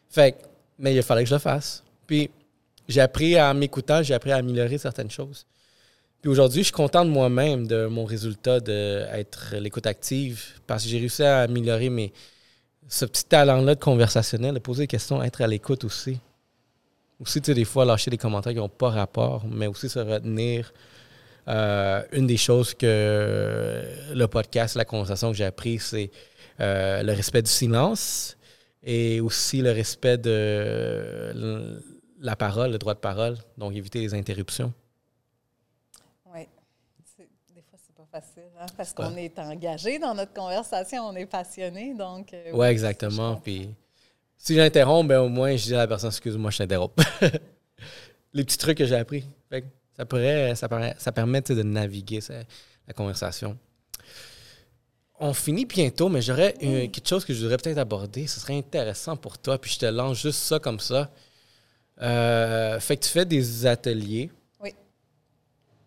Fait 0.10 0.36
mais 0.78 0.96
il 0.96 1.04
fallait 1.04 1.24
que 1.24 1.30
je 1.30 1.36
le 1.36 1.40
fasse. 1.40 1.84
Puis 2.08 2.30
j'ai 2.88 3.02
appris 3.02 3.38
à 3.38 3.54
m'écoutant, 3.54 4.04
j'ai 4.04 4.14
appris 4.14 4.32
à 4.32 4.38
améliorer 4.38 4.78
certaines 4.78 5.12
choses. 5.12 5.46
Puis 6.22 6.30
aujourd'hui, 6.30 6.62
je 6.62 6.66
suis 6.66 6.74
content 6.74 7.06
de 7.06 7.10
moi-même, 7.10 7.68
de 7.68 7.88
mon 7.88 8.06
résultat 8.06 8.60
d'être 8.60 9.56
l'écoute 9.60 9.88
active, 9.88 10.44
parce 10.68 10.84
que 10.84 10.90
j'ai 10.90 11.00
réussi 11.00 11.24
à 11.24 11.42
améliorer 11.42 11.90
mes, 11.90 12.14
ce 12.88 13.06
petit 13.06 13.26
talent-là 13.26 13.76
de 13.76 13.80
conversationnel, 13.80 14.54
de 14.54 14.60
poser 14.60 14.84
des 14.84 14.88
questions, 14.88 15.24
être 15.24 15.42
à 15.42 15.48
l'écoute 15.48 15.84
aussi. 15.84 16.20
Aussi, 17.22 17.40
tu 17.40 17.48
sais, 17.48 17.54
des 17.54 17.66
fois, 17.66 17.86
lâcher 17.86 18.10
des 18.10 18.18
commentaires 18.18 18.52
qui 18.52 18.58
n'ont 18.58 18.68
pas 18.68 18.90
rapport, 18.90 19.46
mais 19.46 19.68
aussi 19.68 19.88
se 19.88 20.00
retenir. 20.00 20.74
Euh, 21.48 22.04
une 22.12 22.28
des 22.28 22.38
choses 22.38 22.74
que 22.74 23.84
le 24.14 24.26
podcast, 24.28 24.76
la 24.76 24.86
conversation 24.86 25.32
que 25.32 25.38
j'ai 25.38 25.46
appris, 25.46 25.80
c'est 25.80 26.12
euh, 26.60 27.04
le 27.04 27.14
respect 27.14 27.42
du 27.42 27.50
silence 27.50 28.38
et 28.84 29.20
aussi 29.22 29.62
le 29.62 29.72
respect 29.72 30.18
de 30.18 31.80
la 32.20 32.36
parole, 32.36 32.72
le 32.72 32.78
droit 32.78 32.94
de 32.94 33.00
parole, 33.00 33.38
donc 33.58 33.76
éviter 33.76 34.00
les 34.00 34.14
interruptions. 34.14 34.74
Oui. 36.34 36.48
Des 37.54 37.62
fois, 37.64 37.80
c'est 37.84 37.96
pas 37.96 38.08
facile, 38.12 38.52
hein, 38.60 38.66
parce 38.78 38.94
qu'on 38.94 39.16
est 39.18 39.38
engagé 39.40 40.00
dans 40.00 40.14
notre 40.14 40.34
conversation, 40.34 41.04
on 41.08 41.16
est 41.16 41.26
passionné, 41.26 41.94
donc... 41.96 42.34
euh, 42.34 42.52
Oui, 42.54 42.68
je 42.68 42.72
exactement. 42.72 43.36
Puis 43.38 43.70
si 44.42 44.56
j'interromps, 44.56 45.08
ben, 45.08 45.20
au 45.20 45.30
moins, 45.30 45.56
je 45.56 45.66
dis 45.66 45.76
à 45.76 45.80
la 45.80 45.88
personne, 45.88 46.10
excuse-moi, 46.10 46.50
je 46.50 46.58
t'interromps. 46.58 46.96
Les 48.34 48.44
petits 48.44 48.58
trucs 48.58 48.80
que 48.80 48.86
j'ai 48.86 48.96
appris. 48.96 49.24
Fait 49.50 49.62
que 49.62 49.68
ça, 49.96 50.04
pourrait, 50.04 50.56
ça, 50.56 50.68
permet, 50.68 50.96
ça 50.98 51.12
permet 51.12 51.42
de 51.42 51.62
naviguer 51.62 52.22
ça, 52.22 52.34
la 52.88 52.94
conversation. 52.96 53.56
On 55.20 55.36
finit 55.36 55.66
bientôt, 55.66 56.10
mais 56.10 56.24
j'aurais 56.24 56.56
euh, 56.64 56.88
quelque 56.88 57.08
chose 57.08 57.24
que 57.24 57.36
je 57.36 57.42
voudrais 57.44 57.58
peut-être 57.58 57.78
aborder. 57.78 58.26
Ce 58.26 58.39
serait 58.39 58.58
intéressant 58.58 59.16
pour 59.16 59.38
toi, 59.38 59.60
puis 59.60 59.70
je 59.70 59.78
te 59.78 59.86
lance 59.86 60.20
juste 60.20 60.39
ça 60.39 60.58
comme 60.58 60.80
ça. 60.80 61.12
Euh, 62.02 62.80
fait 62.80 62.98
que 62.98 63.04
tu 63.04 63.12
fais 63.12 63.26
des 63.26 63.68
ateliers. 63.68 64.32
Oui. 64.60 64.74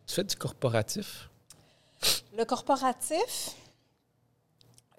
Tu 0.06 0.14
fais 0.14 0.22
du 0.22 0.36
corporatif? 0.36 1.28
Le 2.38 2.44
corporatif, 2.44 3.56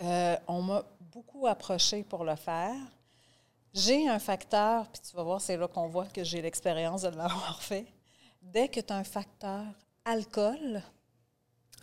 euh, 0.02 0.36
on 0.46 0.62
m'a 0.62 0.84
beaucoup 1.14 1.48
approché 1.48 2.04
pour 2.04 2.26
le 2.26 2.36
faire. 2.36 2.76
J'ai 3.76 4.08
un 4.08 4.20
facteur, 4.20 4.90
puis 4.90 5.02
tu 5.02 5.14
vas 5.16 5.24
voir, 5.24 5.42
c'est 5.42 5.58
là 5.58 5.68
qu'on 5.68 5.90
voit 5.90 6.08
que 6.08 6.24
j'ai 6.24 6.42
l'expérience 6.42 7.02
de 7.02 7.10
l'avoir 7.10 7.62
fait. 7.62 7.86
Dès 8.42 8.70
que 8.70 8.80
tu 8.80 8.94
as 8.94 8.96
un 8.96 9.04
facteur 9.04 9.66
alcool, 10.06 10.82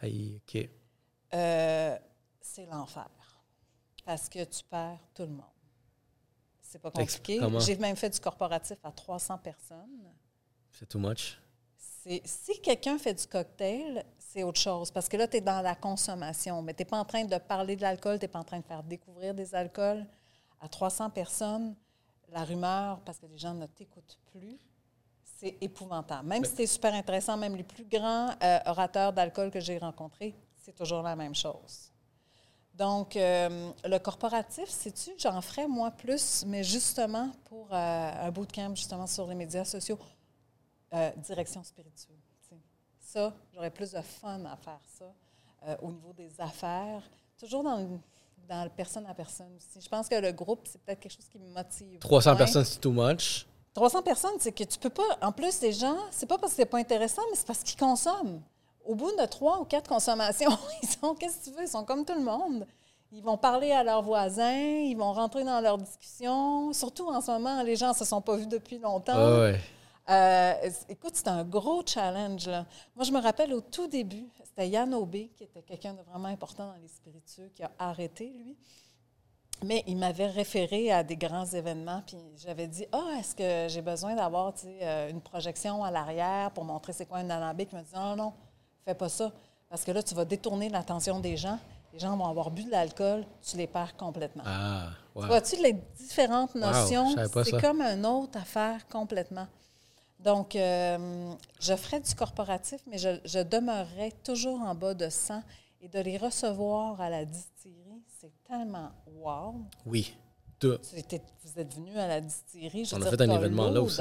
Aïe, 0.01 0.41
euh, 1.35 1.99
c'est 2.41 2.67
l'enfer. 2.67 3.09
Parce 4.05 4.29
que 4.29 4.43
tu 4.45 4.65
perds 4.65 4.99
tout 5.15 5.23
le 5.23 5.29
monde. 5.29 5.45
C'est 6.61 6.81
pas 6.81 6.91
compliqué. 6.91 7.41
J'ai 7.61 7.77
même 7.77 7.97
fait 7.97 8.11
du 8.11 8.19
corporatif 8.19 8.79
à 8.83 8.91
300 8.91 9.39
personnes. 9.39 10.11
C'est 10.71 10.89
too 10.89 10.99
much? 10.99 11.39
Si 12.25 12.61
quelqu'un 12.61 12.99
fait 12.99 13.15
du 13.15 13.27
cocktail, 13.27 14.05
c'est 14.19 14.43
autre 14.43 14.59
chose. 14.59 14.91
Parce 14.91 15.09
que 15.09 15.17
là, 15.17 15.29
tu 15.29 15.37
es 15.37 15.41
dans 15.41 15.61
la 15.61 15.77
consommation. 15.77 16.63
Mais 16.63 16.75
tu 16.75 16.83
n'es 16.83 16.87
pas 16.87 16.99
en 16.99 17.05
train 17.05 17.25
de 17.25 17.39
parler 17.39 17.77
de 17.77 17.83
l'alcool, 17.83 18.19
tu 18.19 18.25
n'es 18.25 18.29
pas 18.29 18.41
en 18.41 18.45
train 18.45 18.59
de 18.59 18.65
faire 18.65 18.83
découvrir 18.83 19.35
des 19.35 19.55
alcools. 19.55 20.05
À 20.63 20.69
300 20.69 21.11
personnes, 21.11 21.75
la 22.31 22.45
rumeur, 22.45 23.01
parce 23.01 23.19
que 23.19 23.27
les 23.27 23.37
gens 23.37 23.53
ne 23.53 23.67
t'écoutent 23.67 24.19
plus, 24.33 24.59
c'est 25.23 25.59
épouvantable. 25.61 26.27
Même 26.27 26.45
si 26.45 26.53
c'est 26.57 26.67
super 26.67 26.95
intéressant, 26.95 27.37
même 27.37 27.57
les 27.57 27.65
plus 27.65 27.85
grands 27.85 28.31
euh, 28.43 28.59
orateurs 28.67 29.13
d'alcool 29.13 29.51
que 29.51 29.61
j'ai 29.61 29.77
rencontrés, 29.77 30.35
c'est 30.57 30.75
toujours 30.75 31.03
la 31.03 31.17
même 31.17 31.35
chose. 31.35 31.93
Donc, 32.75 33.17
euh, 33.17 33.71
le 33.85 33.99
corporatif, 33.99 34.69
sais-tu, 34.69 35.11
j'en 35.19 35.41
ferais 35.43 35.69
moi 35.69 35.91
plus, 35.91 36.45
mais 36.47 36.65
justement 36.65 37.31
pour 37.45 37.69
euh, 37.71 38.27
un 38.27 38.31
bootcamp, 38.31 38.75
justement 38.75 39.07
sur 39.07 39.27
les 39.27 39.35
médias 39.35 39.65
sociaux, 39.65 39.99
euh, 40.95 41.11
direction 41.17 41.63
spirituelle. 41.63 42.17
Ça, 42.99 43.35
j'aurais 43.53 43.71
plus 43.71 43.93
de 43.93 44.01
fun 44.01 44.43
à 44.47 44.57
faire 44.57 44.81
ça 44.87 45.15
au 45.83 45.93
niveau 45.93 46.13
des 46.15 46.41
affaires, 46.41 47.03
toujours 47.37 47.63
dans 47.63 47.77
le, 47.77 47.87
dans 48.49 48.65
le 48.65 48.71
personne 48.71 49.07
à 49.07 49.15
personne 49.15 49.51
aussi. 49.57 49.81
Je 49.81 49.89
pense 49.89 50.09
que 50.09 50.15
le 50.15 50.33
groupe, 50.33 50.61
c'est 50.65 50.81
peut-être 50.83 51.01
quelque 51.01 51.13
chose 51.13 51.29
qui 51.31 51.39
me 51.39 51.49
motive. 51.49 51.99
300 51.99 52.31
moins. 52.31 52.37
personnes, 52.37 52.65
c'est 52.65 52.81
too 52.81 52.93
much. 52.93 53.47
300 53.75 54.03
personnes, 54.03 54.37
c'est 54.39 54.53
que 54.53 54.65
tu 54.65 54.79
peux 54.79 54.91
pas. 54.91 55.03
En 55.23 55.33
plus, 55.33 55.61
les 55.63 55.73
gens, 55.73 55.97
c'est 56.11 56.27
pas 56.27 56.39
parce 56.39 56.53
que 56.53 56.57
c'est 56.57 56.67
pas 56.67 56.79
intéressant, 56.79 57.23
mais 57.31 57.37
c'est 57.37 57.47
parce 57.47 57.63
qu'ils 57.63 57.79
consomment. 57.79 58.41
Au 58.85 58.95
bout 58.95 59.13
de 59.17 59.27
trois 59.27 59.61
ou 59.61 59.65
quatre 59.65 59.89
consommations, 59.89 60.51
ils 60.83 60.89
sont, 60.89 61.15
qu'est-ce 61.15 61.39
que 61.39 61.45
tu 61.45 61.51
veux, 61.57 61.63
ils 61.63 61.69
sont 61.69 61.85
comme 61.85 62.05
tout 62.05 62.15
le 62.15 62.25
monde. 62.25 62.67
Ils 63.13 63.23
vont 63.23 63.37
parler 63.37 63.73
à 63.73 63.85
leurs 63.85 64.03
voisins, 64.03 64.57
ils 64.57 64.97
vont 64.97 65.13
rentrer 65.13 65.45
dans 65.45 65.61
leurs 65.61 65.79
discussions. 65.79 66.73
Surtout 66.73 67.09
en 67.09 67.21
ce 67.21 67.31
moment, 67.31 67.63
les 67.63 67.77
gens 67.77 67.91
ne 67.91 67.95
se 67.95 68.05
sont 68.05 68.23
pas 68.23 68.37
vus 68.37 68.47
depuis 68.47 68.79
longtemps. 68.79 69.13
Ah 69.15 69.41
ouais. 69.41 69.61
Euh, 70.11 70.55
écoute, 70.89 71.13
c'est 71.15 71.29
un 71.29 71.45
gros 71.45 71.83
challenge. 71.87 72.47
Là. 72.49 72.67
Moi, 72.97 73.05
je 73.05 73.13
me 73.13 73.21
rappelle 73.21 73.53
au 73.55 73.61
tout 73.61 73.87
début, 73.87 74.29
c'était 74.45 74.69
Yann 74.69 74.93
Aubé, 74.95 75.31
qui 75.37 75.45
était 75.45 75.63
quelqu'un 75.63 75.95
de 75.95 76.03
vraiment 76.03 76.29
important 76.29 76.67
dans 76.67 76.81
les 76.83 76.89
spiritueux, 76.89 77.51
qui 77.55 77.63
a 77.63 77.71
arrêté, 77.79 78.29
lui. 78.31 78.57
mais 79.65 79.85
il 79.87 79.97
m'avait 79.97 80.27
référé 80.27 80.91
à 80.91 81.05
des 81.05 81.17
grands 81.17 81.47
événements, 81.47 82.03
puis 82.07 82.17
j'avais 82.37 82.67
dit 82.67 82.85
Ah, 82.91 83.13
est-ce 83.21 83.35
que 83.37 83.73
j'ai 83.73 83.83
besoin 83.83 84.15
d'avoir 84.17 84.53
euh, 84.65 85.09
une 85.11 85.21
projection 85.21 85.85
à 85.85 85.91
l'arrière 85.93 86.51
pour 86.51 86.65
montrer 86.65 86.93
c'est 86.93 87.07
quoi 87.07 87.19
un 87.19 87.31
alambic 87.31 87.69
Il 87.73 87.77
m'a 87.77 87.83
dit 87.83 87.95
Non, 87.95 88.17
non, 88.17 88.33
fais 88.85 88.95
pas 88.95 89.09
ça, 89.09 89.31
parce 89.71 89.85
que 89.85 89.93
là, 89.93 90.03
tu 90.03 90.15
vas 90.17 90.25
détourner 90.25 90.69
l'attention 90.69 91.21
des 91.21 91.37
gens. 91.37 91.59
Les 91.93 91.99
gens 92.01 92.17
vont 92.17 92.27
avoir 92.27 92.51
bu 92.51 92.65
de 92.65 92.71
l'alcool, 92.71 93.25
tu 93.47 93.57
les 93.59 93.67
perds 93.67 93.97
complètement. 93.99 94.43
Ah, 94.47 94.89
Tu 95.15 95.27
vois-tu 95.27 95.57
les 95.63 95.75
différentes 95.97 96.55
notions? 96.55 97.15
c'est 97.45 97.61
comme 97.61 97.83
une 97.83 98.05
autre 98.07 98.39
affaire 98.39 98.89
complètement. 98.89 99.47
Donc, 100.23 100.55
euh, 100.55 101.33
je 101.61 101.75
ferais 101.75 102.01
du 102.01 102.15
corporatif, 102.15 102.81
mais 102.87 102.99
je, 102.99 103.19
je 103.25 103.41
demeurerais 103.41 104.13
toujours 104.23 104.61
en 104.61 104.75
bas 104.75 104.95
de 104.95 105.09
100 105.09 105.43
et 105.81 105.89
de 105.89 105.99
les 105.99 106.17
recevoir 106.17 107.01
à 107.01 107.11
la 107.11 107.25
distillerie, 107.25 108.03
c'est 108.21 108.33
tellement 108.45 108.91
wow. 109.17 109.55
Oui. 109.85 110.15
Tout. 110.61 110.79
vous 110.93 111.59
êtes 111.59 111.75
venu 111.75 111.99
à 111.99 112.07
la 112.07 112.21
distillerie. 112.21 112.85
Je 112.85 112.95
On 112.95 113.03
a 113.03 113.11
fait 113.11 113.21
un 113.21 113.31
événement 113.31 113.69
là 113.69 113.83
aussi. 113.83 114.01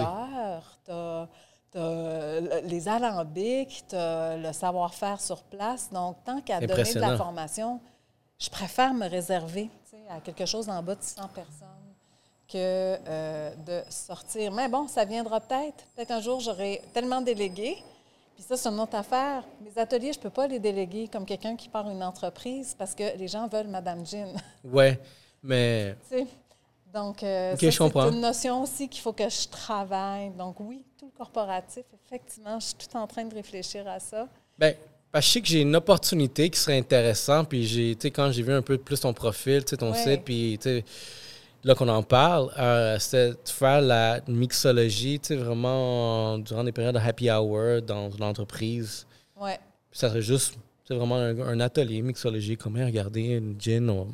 Tu 1.72 1.78
as, 1.80 2.61
les 2.63 2.88
alambics, 2.88 3.86
tu 3.89 3.95
as 3.95 4.38
le 4.38 4.53
savoir-faire 4.53 5.19
sur 5.19 5.41
place. 5.43 5.89
Donc, 5.91 6.24
tant 6.24 6.39
qu'à 6.41 6.59
donner 6.59 6.93
de 6.93 6.99
la 6.99 7.17
formation, 7.17 7.80
je 8.38 8.49
préfère 8.49 8.93
me 8.93 9.07
réserver 9.07 9.72
à 10.07 10.19
quelque 10.22 10.45
chose 10.45 10.69
en 10.69 10.84
bas 10.84 10.93
de 10.93 11.01
100 11.01 11.30
personnes 11.30 11.80
que 12.52 12.97
euh, 13.08 13.52
de 13.66 13.82
sortir. 13.89 14.52
Mais 14.52 14.68
bon, 14.68 14.88
ça 14.88 15.06
viendra 15.06 15.39
peut-être. 15.39 15.86
Peut-être 15.95 16.12
un 16.12 16.22
jour, 16.22 16.39
j'aurai 16.39 16.82
tellement 16.93 17.22
délégué 17.22 17.78
puis 18.41 18.47
ça, 18.47 18.58
c'est 18.58 18.70
une 18.70 18.80
autre 18.80 18.95
affaire. 18.95 19.43
Les 19.64 19.80
ateliers, 19.80 20.14
je 20.14 20.18
ne 20.18 20.24
peux 20.24 20.32
pas 20.32 20.47
les 20.47 20.58
déléguer 20.58 21.08
comme 21.08 21.26
quelqu'un 21.26 21.56
qui 21.56 21.70
part 21.70 21.88
une 21.88 22.02
entreprise 22.02 22.76
parce 22.76 22.95
que 22.95 23.16
les 23.16 23.28
gens 23.28 23.47
veulent 23.47 23.68
Madame 23.68 24.04
Jean. 24.04 24.34
Oui, 24.64 24.93
mais. 25.43 25.95
Donc, 26.91 27.22
euh, 27.22 27.56
c'est 27.58 27.80
une 27.80 28.20
notion 28.20 28.64
aussi 28.64 28.89
qu'il 28.89 29.02
faut 29.02 29.14
que 29.14 29.30
je 29.30 29.47
travaille. 29.47 30.32
Donc, 30.32 30.60
oui, 30.60 30.84
tout 30.97 31.06
le 31.06 31.18
corporatif, 31.18 31.84
effectivement, 32.06 32.60
je 32.60 32.66
suis 32.66 32.76
tout 32.76 32.97
en 32.97 33.06
train 33.06 33.26
de 33.26 33.36
réfléchir 33.36 33.88
à 33.88 33.99
ça. 33.99 34.28
Bien, 34.58 34.74
je 35.14 35.22
sais 35.22 35.39
que 35.39 35.47
j'ai 35.47 35.62
une 35.62 35.76
opportunité 35.76 36.49
qui 36.49 36.60
serait 36.60 36.80
intéressante. 36.80 37.47
Puis, 37.47 37.66
j'ai, 37.68 37.95
quand 38.10 38.32
j'ai 38.32 38.41
vu 38.41 38.54
un 38.54 38.64
peu 38.64 38.80
plus 38.80 38.99
ton 38.99 39.14
profil, 39.14 39.64
ton 39.64 39.93
site, 39.93 40.24
puis, 40.26 40.60
là 41.64 41.76
qu'on 41.76 41.88
en 41.88 42.03
parle, 42.03 42.51
euh, 42.57 42.97
c'est 42.99 43.32
de 43.32 43.49
faire 43.49 43.82
la 43.82 44.22
mixologie, 44.28 45.20
tu 45.20 45.28
sais, 45.28 45.36
vraiment 45.36 46.38
durant 46.39 46.64
des 46.64 46.72
périodes 46.72 46.95
de 46.95 46.99
happy 46.99 47.30
hour 47.30 47.82
dans 47.82 48.09
une 48.09 48.24
entreprise. 48.24 49.05
Ouais. 49.36 49.59
ça 49.91 50.09
serait 50.09 50.22
juste, 50.22 50.57
c'est 50.86 50.93
vraiment 50.93 51.16
un, 51.16 51.59
atelier 51.59 52.01
mixologie, 52.01 52.57
comment 52.57 52.86
regarder 52.86 53.22
une 53.22 53.59
gin, 53.59 53.89
on, 53.89 54.14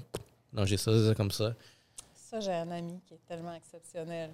manger 0.54 0.78
ça, 0.78 0.92
ça 1.08 1.14
comme 1.16 1.32
ça. 1.32 1.54
Ça, 2.14 2.40
j'ai 2.40 2.54
un 2.54 2.70
ami 2.72 3.00
qui 3.06 3.14
est 3.14 3.26
tellement 3.28 3.54
exceptionnel. 3.54 4.30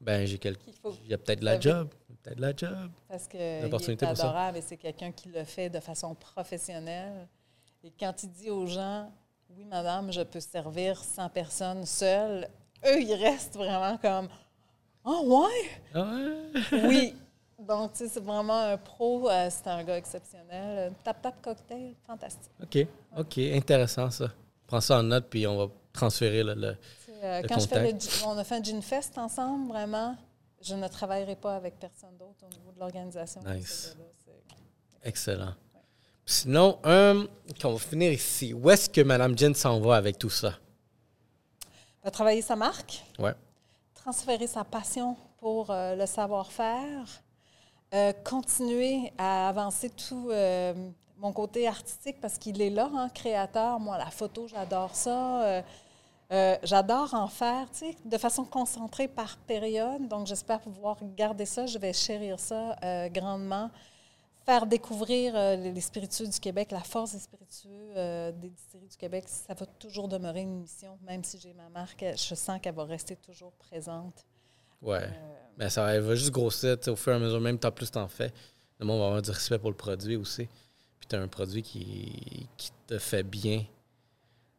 Ben, 0.00 0.26
j'ai 0.26 0.38
quelqu'un. 0.38 0.72
Il 1.04 1.10
y 1.10 1.14
a 1.14 1.18
peut-être 1.18 1.42
la 1.44 1.60
job. 1.60 1.88
Peut-être 2.22 2.40
la 2.40 2.56
job. 2.56 2.90
Parce 3.08 3.28
que 3.28 3.36
est 3.36 4.02
adorable 4.02 4.58
et 4.58 4.62
c'est 4.62 4.76
quelqu'un 4.76 5.12
qui 5.12 5.28
le 5.28 5.44
fait 5.44 5.70
de 5.70 5.78
façon 5.78 6.14
professionnelle. 6.14 7.28
Et 7.84 7.92
quand 7.98 8.22
il 8.22 8.30
dit 8.30 8.50
aux 8.50 8.66
gens, 8.66 9.12
oui, 9.56 9.64
madame, 9.64 10.12
je 10.12 10.22
peux 10.22 10.40
servir 10.40 11.02
100 11.02 11.28
personnes 11.30 11.86
seules. 11.86 12.48
Eux, 12.84 13.00
ils 13.00 13.14
restent 13.14 13.54
vraiment 13.56 13.96
comme 13.98 14.28
Oh, 15.04 15.46
ouais? 15.94 16.02
Oui. 16.84 17.14
Donc, 17.58 17.92
tu 17.92 17.98
sais, 17.98 18.08
c'est 18.08 18.22
vraiment 18.22 18.60
un 18.60 18.76
pro. 18.76 19.28
Euh, 19.30 19.48
c'est 19.50 19.68
un 19.68 19.82
gars 19.84 19.96
exceptionnel. 19.96 20.92
Tap-tap 21.04 21.40
cocktail, 21.40 21.94
fantastique. 22.06 22.50
OK. 22.60 22.86
OK. 23.16 23.38
Intéressant, 23.38 24.10
ça. 24.10 24.32
Prends 24.66 24.80
ça 24.80 24.98
en 24.98 25.02
note, 25.02 25.26
puis 25.28 25.46
on 25.46 25.56
va 25.56 25.72
transférer 25.92 26.42
le, 26.42 26.54
le, 26.54 26.76
euh, 27.22 27.42
quand 27.48 27.60
je 27.60 27.68
fais 27.68 27.94
on 28.26 28.36
a 28.36 28.44
fait 28.44 28.56
un 28.56 28.62
Gin 28.62 28.82
Fest 28.82 29.16
ensemble, 29.18 29.68
vraiment, 29.68 30.16
je 30.60 30.74
ne 30.74 30.88
travaillerai 30.88 31.36
pas 31.36 31.54
avec 31.54 31.78
personne 31.78 32.16
d'autre 32.18 32.44
au 32.44 32.48
niveau 32.48 32.72
de 32.72 32.80
l'organisation. 32.80 33.40
Nice. 33.46 33.96
Excellent. 35.04 35.54
Sinon, 36.24 36.78
euh, 36.86 37.26
on 37.64 37.72
va 37.72 37.78
finir 37.78 38.12
ici. 38.12 38.54
Où 38.54 38.70
est-ce 38.70 38.88
que 38.88 39.00
Mme 39.00 39.36
Jen 39.36 39.54
s'en 39.54 39.80
va 39.80 39.96
avec 39.96 40.18
tout 40.18 40.30
ça? 40.30 40.54
Va 42.04 42.10
travailler 42.10 42.42
sa 42.42 42.56
marque. 42.56 43.04
Ouais. 43.18 43.34
Transférer 43.94 44.46
sa 44.46 44.64
passion 44.64 45.16
pour 45.38 45.70
euh, 45.70 45.96
le 45.96 46.06
savoir-faire. 46.06 47.06
Euh, 47.94 48.12
continuer 48.24 49.12
à 49.18 49.48
avancer 49.48 49.90
tout 49.90 50.28
euh, 50.30 50.72
mon 51.18 51.32
côté 51.32 51.68
artistique 51.68 52.20
parce 52.20 52.38
qu'il 52.38 52.62
est 52.62 52.70
là, 52.70 52.88
hein, 52.94 53.08
créateur. 53.12 53.78
Moi, 53.80 53.98
la 53.98 54.10
photo, 54.10 54.46
j'adore 54.48 54.94
ça. 54.94 55.62
j'adore 56.62 57.12
en 57.14 57.28
faire, 57.28 57.70
tu 57.70 57.78
sais, 57.80 57.96
de 58.04 58.16
façon 58.16 58.44
concentrée 58.44 59.08
par 59.08 59.36
période. 59.38 60.08
Donc, 60.08 60.26
j'espère 60.26 60.60
pouvoir 60.60 60.96
garder 61.16 61.44
ça. 61.44 61.66
Je 61.66 61.78
vais 61.78 61.92
chérir 61.92 62.40
ça 62.40 62.76
grandement 63.10 63.70
faire 64.44 64.66
découvrir 64.66 65.34
euh, 65.36 65.56
les 65.56 65.80
spiritueux 65.80 66.26
du 66.26 66.40
Québec, 66.40 66.70
la 66.70 66.80
force 66.80 67.12
des 67.12 67.18
spiritueux 67.18 67.92
euh, 67.96 68.32
des 68.32 68.50
distilleries 68.50 68.88
du 68.88 68.96
Québec, 68.96 69.24
ça 69.28 69.54
va 69.54 69.66
toujours 69.66 70.08
demeurer 70.08 70.40
une 70.40 70.60
mission, 70.60 70.98
même 71.02 71.22
si 71.24 71.38
j'ai 71.38 71.52
ma 71.54 71.68
marque, 71.68 72.04
je 72.16 72.34
sens 72.34 72.60
qu'elle 72.60 72.74
va 72.74 72.84
rester 72.84 73.16
toujours 73.16 73.52
présente. 73.52 74.24
Ouais. 74.80 75.08
Mais 75.56 75.66
euh, 75.66 75.68
ça 75.68 76.00
va 76.00 76.14
juste 76.14 76.30
grossir 76.30 76.76
au 76.88 76.96
fur 76.96 77.12
et 77.12 77.16
à 77.16 77.18
mesure, 77.18 77.40
même 77.40 77.58
tant 77.58 77.70
plus 77.70 77.90
t'en 77.90 78.08
fais. 78.08 78.32
Le 78.78 78.86
monde 78.86 78.98
va 78.98 79.06
avoir 79.06 79.22
du 79.22 79.30
respect 79.30 79.58
pour 79.58 79.70
le 79.70 79.76
produit 79.76 80.16
aussi. 80.16 80.48
Puis 80.98 81.08
tu 81.08 81.14
as 81.14 81.20
un 81.20 81.28
produit 81.28 81.62
qui, 81.62 82.48
qui 82.56 82.70
te 82.86 82.98
fait 82.98 83.22
bien. 83.22 83.64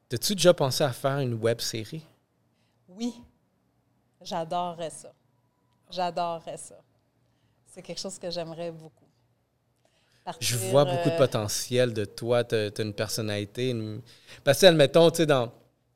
T'as-tu 0.07 0.35
déjà 0.35 0.53
pensé 0.53 0.83
à 0.83 0.93
faire 0.93 1.19
une 1.19 1.33
web 1.33 1.59
série? 1.59 2.05
Oui. 2.87 3.13
J'adorerais 4.21 4.91
ça. 4.91 5.13
J'adorerais 5.89 6.57
ça. 6.57 6.79
C'est 7.65 7.81
quelque 7.81 7.99
chose 7.99 8.17
que 8.17 8.29
j'aimerais 8.29 8.71
beaucoup. 8.71 9.02
Je 10.39 10.55
vois 10.57 10.85
beaucoup 10.85 11.09
de 11.09 11.15
euh, 11.15 11.17
potentiel 11.17 11.93
de 11.93 12.05
toi. 12.05 12.43
Tu 12.43 12.55
as, 12.55 12.79
une 12.79 12.93
personnalité. 12.93 13.75
Parce 14.43 14.61
que, 14.61 14.65
admettons, 14.67 15.09
tu 15.11 15.17
sais, 15.17 15.25
dans. 15.25 15.51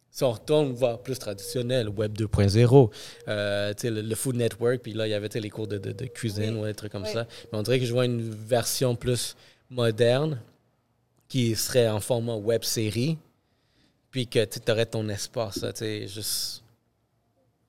Si 0.10 0.24
on 0.24 0.32
retourne 0.32 0.72
voir 0.72 1.00
plus 1.00 1.20
traditionnel, 1.20 1.90
Web 1.90 2.18
2.0, 2.18 2.92
euh, 3.28 3.74
le, 3.84 4.02
le, 4.02 4.16
Food 4.16 4.36
Network, 4.36 4.80
puis 4.80 4.94
là, 4.94 5.06
il 5.06 5.12
y 5.12 5.14
avait 5.14 5.28
les 5.28 5.50
cours 5.52 5.68
de, 5.68 5.78
de, 5.78 6.06
cuisine 6.06 6.58
ou 6.58 6.66
des 6.66 6.74
trucs 6.74 6.92
comme 6.92 7.06
ça. 7.06 7.28
Mais 7.52 7.60
on 7.60 7.62
dirait 7.62 7.80
que 7.80 7.86
je 7.86 7.94
vois 7.94 8.06
une 8.06 8.28
version 8.32 8.96
plus 8.96 9.36
moderne 9.70 10.40
qui 11.28 11.56
serait 11.56 11.88
en 11.88 12.00
format 12.00 12.34
web 12.34 12.64
série, 12.64 13.20
puis 14.10 14.26
que 14.26 14.44
tu 14.46 14.72
aurais 14.72 14.88
ton 14.88 15.08
espace, 15.10 15.60
tu 15.60 15.68
sais, 15.76 16.08
juste 16.08 16.64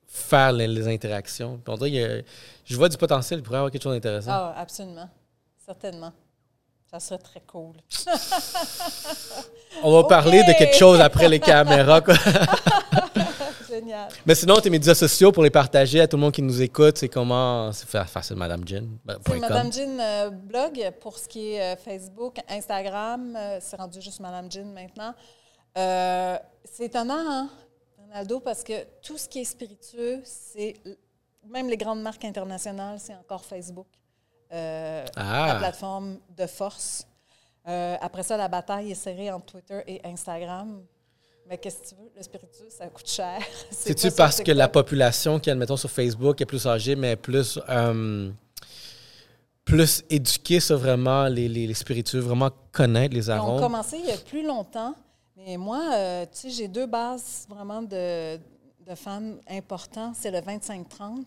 faire 0.07 0.51
les, 0.51 0.87
interactions. 0.87 1.57
Puis 1.57 1.73
on 1.73 1.77
dirait 1.77 1.91
que 1.91 2.25
je 2.65 2.75
vois 2.75 2.89
du 2.89 2.97
potentiel, 2.97 3.39
il 3.39 3.43
pourrait 3.43 3.57
y 3.57 3.59
avoir 3.59 3.71
quelque 3.71 3.83
chose 3.83 3.93
d'intéressant. 3.93 4.31
Ah, 4.31 4.55
absolument. 4.57 5.09
Certainement. 5.63 6.13
Ça 6.91 6.99
serait 6.99 7.19
très 7.19 7.41
cool. 7.41 7.75
On 9.83 9.91
va 9.93 10.07
parler 10.07 10.43
de 10.43 10.57
quelque 10.57 10.75
chose 10.75 10.99
après 10.99 11.29
les 11.29 11.39
caméras. 11.39 12.01
Génial. 13.69 14.09
Mais 14.25 14.33
sinon, 14.33 14.55
tes 14.55 14.71
médias 14.71 14.95
sociaux 14.95 15.31
pour 15.31 15.43
les 15.43 15.51
partager 15.51 16.01
à 16.01 16.07
tout 16.07 16.17
le 16.17 16.21
monde 16.21 16.31
qui 16.31 16.41
nous 16.41 16.63
écoute, 16.63 16.97
c'est 16.97 17.07
comment? 17.07 17.71
C'est 17.71 17.87
facile, 17.87 18.37
Madame 18.37 18.67
Jean. 18.67 18.87
C'est 19.27 19.39
Madame 19.39 19.71
Jean 19.71 19.99
euh, 19.99 20.29
blog 20.31 20.91
pour 20.99 21.19
ce 21.19 21.27
qui 21.27 21.53
est 21.53 21.61
euh, 21.61 21.75
Facebook, 21.75 22.37
Instagram. 22.49 23.35
Euh, 23.35 23.59
c'est 23.61 23.77
rendu 23.77 24.01
juste 24.01 24.19
Madame 24.19 24.51
Jean 24.51 24.73
maintenant. 24.73 25.13
c'est 25.75 26.85
étonnant, 26.85 27.19
hein, 27.19 27.49
Ronaldo, 27.99 28.39
parce 28.39 28.63
que 28.63 28.73
tout 29.03 29.19
ce 29.19 29.29
qui 29.29 29.41
est 29.41 29.45
spiritueux, 29.45 30.21
c'est 30.23 30.73
même 31.47 31.69
les 31.69 31.77
grandes 31.77 32.01
marques 32.01 32.25
internationales, 32.25 32.97
c'est 32.99 33.15
encore 33.15 33.45
Facebook. 33.45 33.85
Euh, 34.51 35.05
ah. 35.15 35.47
la 35.47 35.55
plateforme 35.55 36.17
de 36.35 36.47
force. 36.47 37.05
Euh, 37.67 37.95
après 38.01 38.23
ça, 38.23 38.35
la 38.35 38.47
bataille 38.47 38.91
est 38.91 38.95
serrée 38.95 39.31
entre 39.31 39.45
Twitter 39.45 39.81
et 39.85 40.01
Instagram. 40.03 40.81
Mais 41.47 41.57
qu'est-ce 41.57 41.81
que 41.81 41.89
tu 41.89 41.95
veux? 41.95 42.11
Le 42.15 42.23
spiritueux, 42.23 42.69
ça 42.69 42.87
coûte 42.87 43.07
cher. 43.07 43.39
C'est-tu 43.71 44.11
parce 44.11 44.41
que 44.41 44.51
la 44.51 44.67
population 44.67 45.39
qui, 45.39 45.49
admettons, 45.49 45.77
sur 45.77 45.89
Facebook 45.89 46.41
est 46.41 46.45
plus 46.45 46.65
âgée, 46.65 46.95
mais 46.95 47.15
plus, 47.15 47.59
euh, 47.69 48.31
plus 49.65 50.03
éduquée 50.09 50.59
sur 50.59 50.77
vraiment 50.77 51.27
les, 51.27 51.47
les, 51.47 51.73
spiritueux, 51.73 52.19
vraiment 52.19 52.49
connaître 52.71 53.13
les 53.13 53.29
arômes? 53.29 53.55
On 53.55 53.57
a 53.57 53.61
commencé 53.61 53.97
il 53.97 54.05
y 54.05 54.11
a 54.11 54.17
plus 54.17 54.45
longtemps. 54.45 54.95
Mais 55.37 55.57
moi, 55.57 55.79
tu 56.31 56.39
sais, 56.39 56.49
j'ai 56.49 56.67
deux 56.67 56.85
bases 56.85 57.45
vraiment 57.47 57.81
de, 57.81 58.37
de 58.37 58.95
fans 58.95 59.35
importants. 59.47 60.13
C'est 60.15 60.31
le 60.31 60.39
25-30 60.39 61.23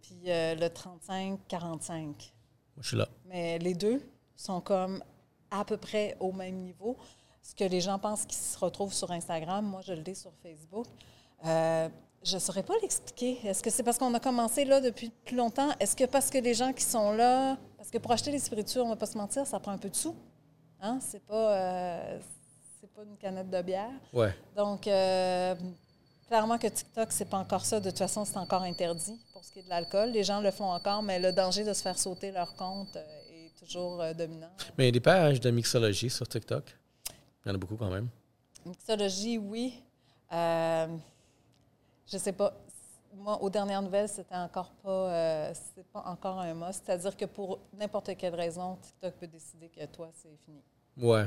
puis 0.00 0.16
le 0.24 0.68
35-45 0.68 2.32
je 2.80 2.88
suis 2.88 2.96
là. 2.96 3.08
Mais 3.26 3.58
les 3.58 3.74
deux 3.74 4.00
sont 4.36 4.60
comme 4.60 5.02
à 5.50 5.64
peu 5.64 5.76
près 5.76 6.16
au 6.20 6.32
même 6.32 6.56
niveau. 6.56 6.96
Ce 7.42 7.54
que 7.54 7.64
les 7.64 7.80
gens 7.80 7.98
pensent 7.98 8.26
qu'ils 8.26 8.38
se 8.38 8.58
retrouvent 8.58 8.92
sur 8.92 9.10
Instagram, 9.10 9.64
moi, 9.64 9.80
je 9.82 9.92
le 9.92 10.02
dis 10.02 10.14
sur 10.14 10.32
Facebook. 10.42 10.86
Euh, 11.46 11.88
je 12.22 12.34
ne 12.34 12.40
saurais 12.40 12.62
pas 12.62 12.74
l'expliquer. 12.82 13.38
Est-ce 13.46 13.62
que 13.62 13.70
c'est 13.70 13.82
parce 13.82 13.96
qu'on 13.96 14.12
a 14.12 14.20
commencé 14.20 14.64
là 14.64 14.80
depuis 14.80 15.10
plus 15.24 15.36
longtemps? 15.36 15.70
Est-ce 15.80 15.96
que 15.96 16.04
parce 16.04 16.30
que 16.30 16.38
les 16.38 16.54
gens 16.54 16.72
qui 16.72 16.84
sont 16.84 17.12
là, 17.12 17.56
parce 17.76 17.90
que 17.90 17.98
pour 17.98 18.12
acheter 18.12 18.30
les 18.30 18.38
spiritueux, 18.38 18.82
on 18.82 18.86
ne 18.86 18.90
va 18.90 18.96
pas 18.96 19.06
se 19.06 19.16
mentir, 19.16 19.46
ça 19.46 19.58
prend 19.60 19.72
un 19.72 19.78
peu 19.78 19.88
de 19.88 19.96
sous. 19.96 20.14
Hein? 20.80 20.98
C'est 21.00 21.24
pas, 21.24 21.52
euh, 21.54 22.18
pas 22.94 23.02
une 23.04 23.16
canette 23.16 23.50
de 23.50 23.62
bière. 23.62 23.90
Ouais. 24.12 24.34
Donc, 24.56 24.86
euh, 24.86 25.54
Clairement 26.28 26.58
que 26.58 26.66
TikTok, 26.66 27.10
c'est 27.10 27.24
pas 27.24 27.38
encore 27.38 27.64
ça. 27.64 27.80
De 27.80 27.88
toute 27.88 27.98
façon, 27.98 28.24
c'est 28.26 28.36
encore 28.36 28.62
interdit 28.62 29.18
pour 29.32 29.42
ce 29.42 29.50
qui 29.50 29.60
est 29.60 29.62
de 29.62 29.70
l'alcool. 29.70 30.10
Les 30.10 30.24
gens 30.24 30.42
le 30.42 30.50
font 30.50 30.70
encore, 30.70 31.02
mais 31.02 31.18
le 31.18 31.32
danger 31.32 31.64
de 31.64 31.72
se 31.72 31.80
faire 31.80 31.98
sauter 31.98 32.30
leur 32.30 32.54
compte 32.54 32.94
euh, 32.96 33.46
est 33.46 33.58
toujours 33.58 34.02
euh, 34.02 34.12
dominant. 34.12 34.50
Mais 34.76 34.84
il 34.84 34.86
y 34.86 34.88
a 34.88 34.92
des 34.92 35.00
pages 35.00 35.40
de 35.40 35.50
mixologie 35.50 36.10
sur 36.10 36.28
TikTok. 36.28 36.64
Il 37.44 37.48
y 37.48 37.52
en 37.52 37.54
a 37.54 37.58
beaucoup 37.58 37.76
quand 37.76 37.88
même. 37.88 38.08
Mixologie, 38.66 39.38
oui. 39.38 39.82
Euh, 40.30 40.86
je 42.06 42.18
sais 42.18 42.32
pas. 42.32 42.52
Moi, 43.14 43.42
aux 43.42 43.48
dernières 43.48 43.80
nouvelles, 43.80 44.10
c'était 44.10 44.36
encore 44.36 44.70
pas, 44.82 44.90
euh, 44.90 45.52
c'est 45.74 45.86
pas 45.86 46.02
encore 46.04 46.40
un 46.40 46.52
must. 46.52 46.82
C'est-à-dire 46.84 47.16
que 47.16 47.24
pour 47.24 47.58
n'importe 47.72 48.14
quelle 48.18 48.34
raison, 48.34 48.76
TikTok 48.82 49.14
peut 49.14 49.26
décider 49.26 49.70
que 49.70 49.86
toi, 49.86 50.10
c'est 50.14 50.36
fini. 50.44 50.62
Ouais. 50.98 51.26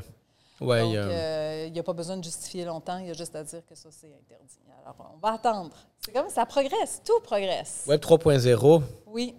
Ouais, 0.62 0.80
Donc, 0.82 0.90
il 0.92 0.94
y 0.94 0.98
a- 0.98 1.02
euh, 1.02 1.70
n'y 1.70 1.80
a 1.80 1.84
pas 1.84 1.94
besoin 1.94 2.18
de 2.18 2.24
justifier 2.24 2.66
longtemps. 2.66 2.98
Il 3.00 3.08
y 3.08 3.10
a 3.10 3.14
juste 3.14 3.36
à 3.36 3.44
dire 3.44 3.66
que 3.66 3.74
ça, 3.76 3.90
c'est 3.92 4.08
interdit. 4.08 4.60
Alors, 4.84 5.12
on 5.16 5.18
va 5.18 5.34
attendre. 5.34 5.76
C'est 6.00 6.12
comme 6.14 6.30
ça 6.30 6.46
progresse. 6.46 7.02
Tout 7.04 7.20
progresse. 7.24 7.84
Web 7.88 8.00
3.0, 8.02 8.82
Oui. 9.08 9.36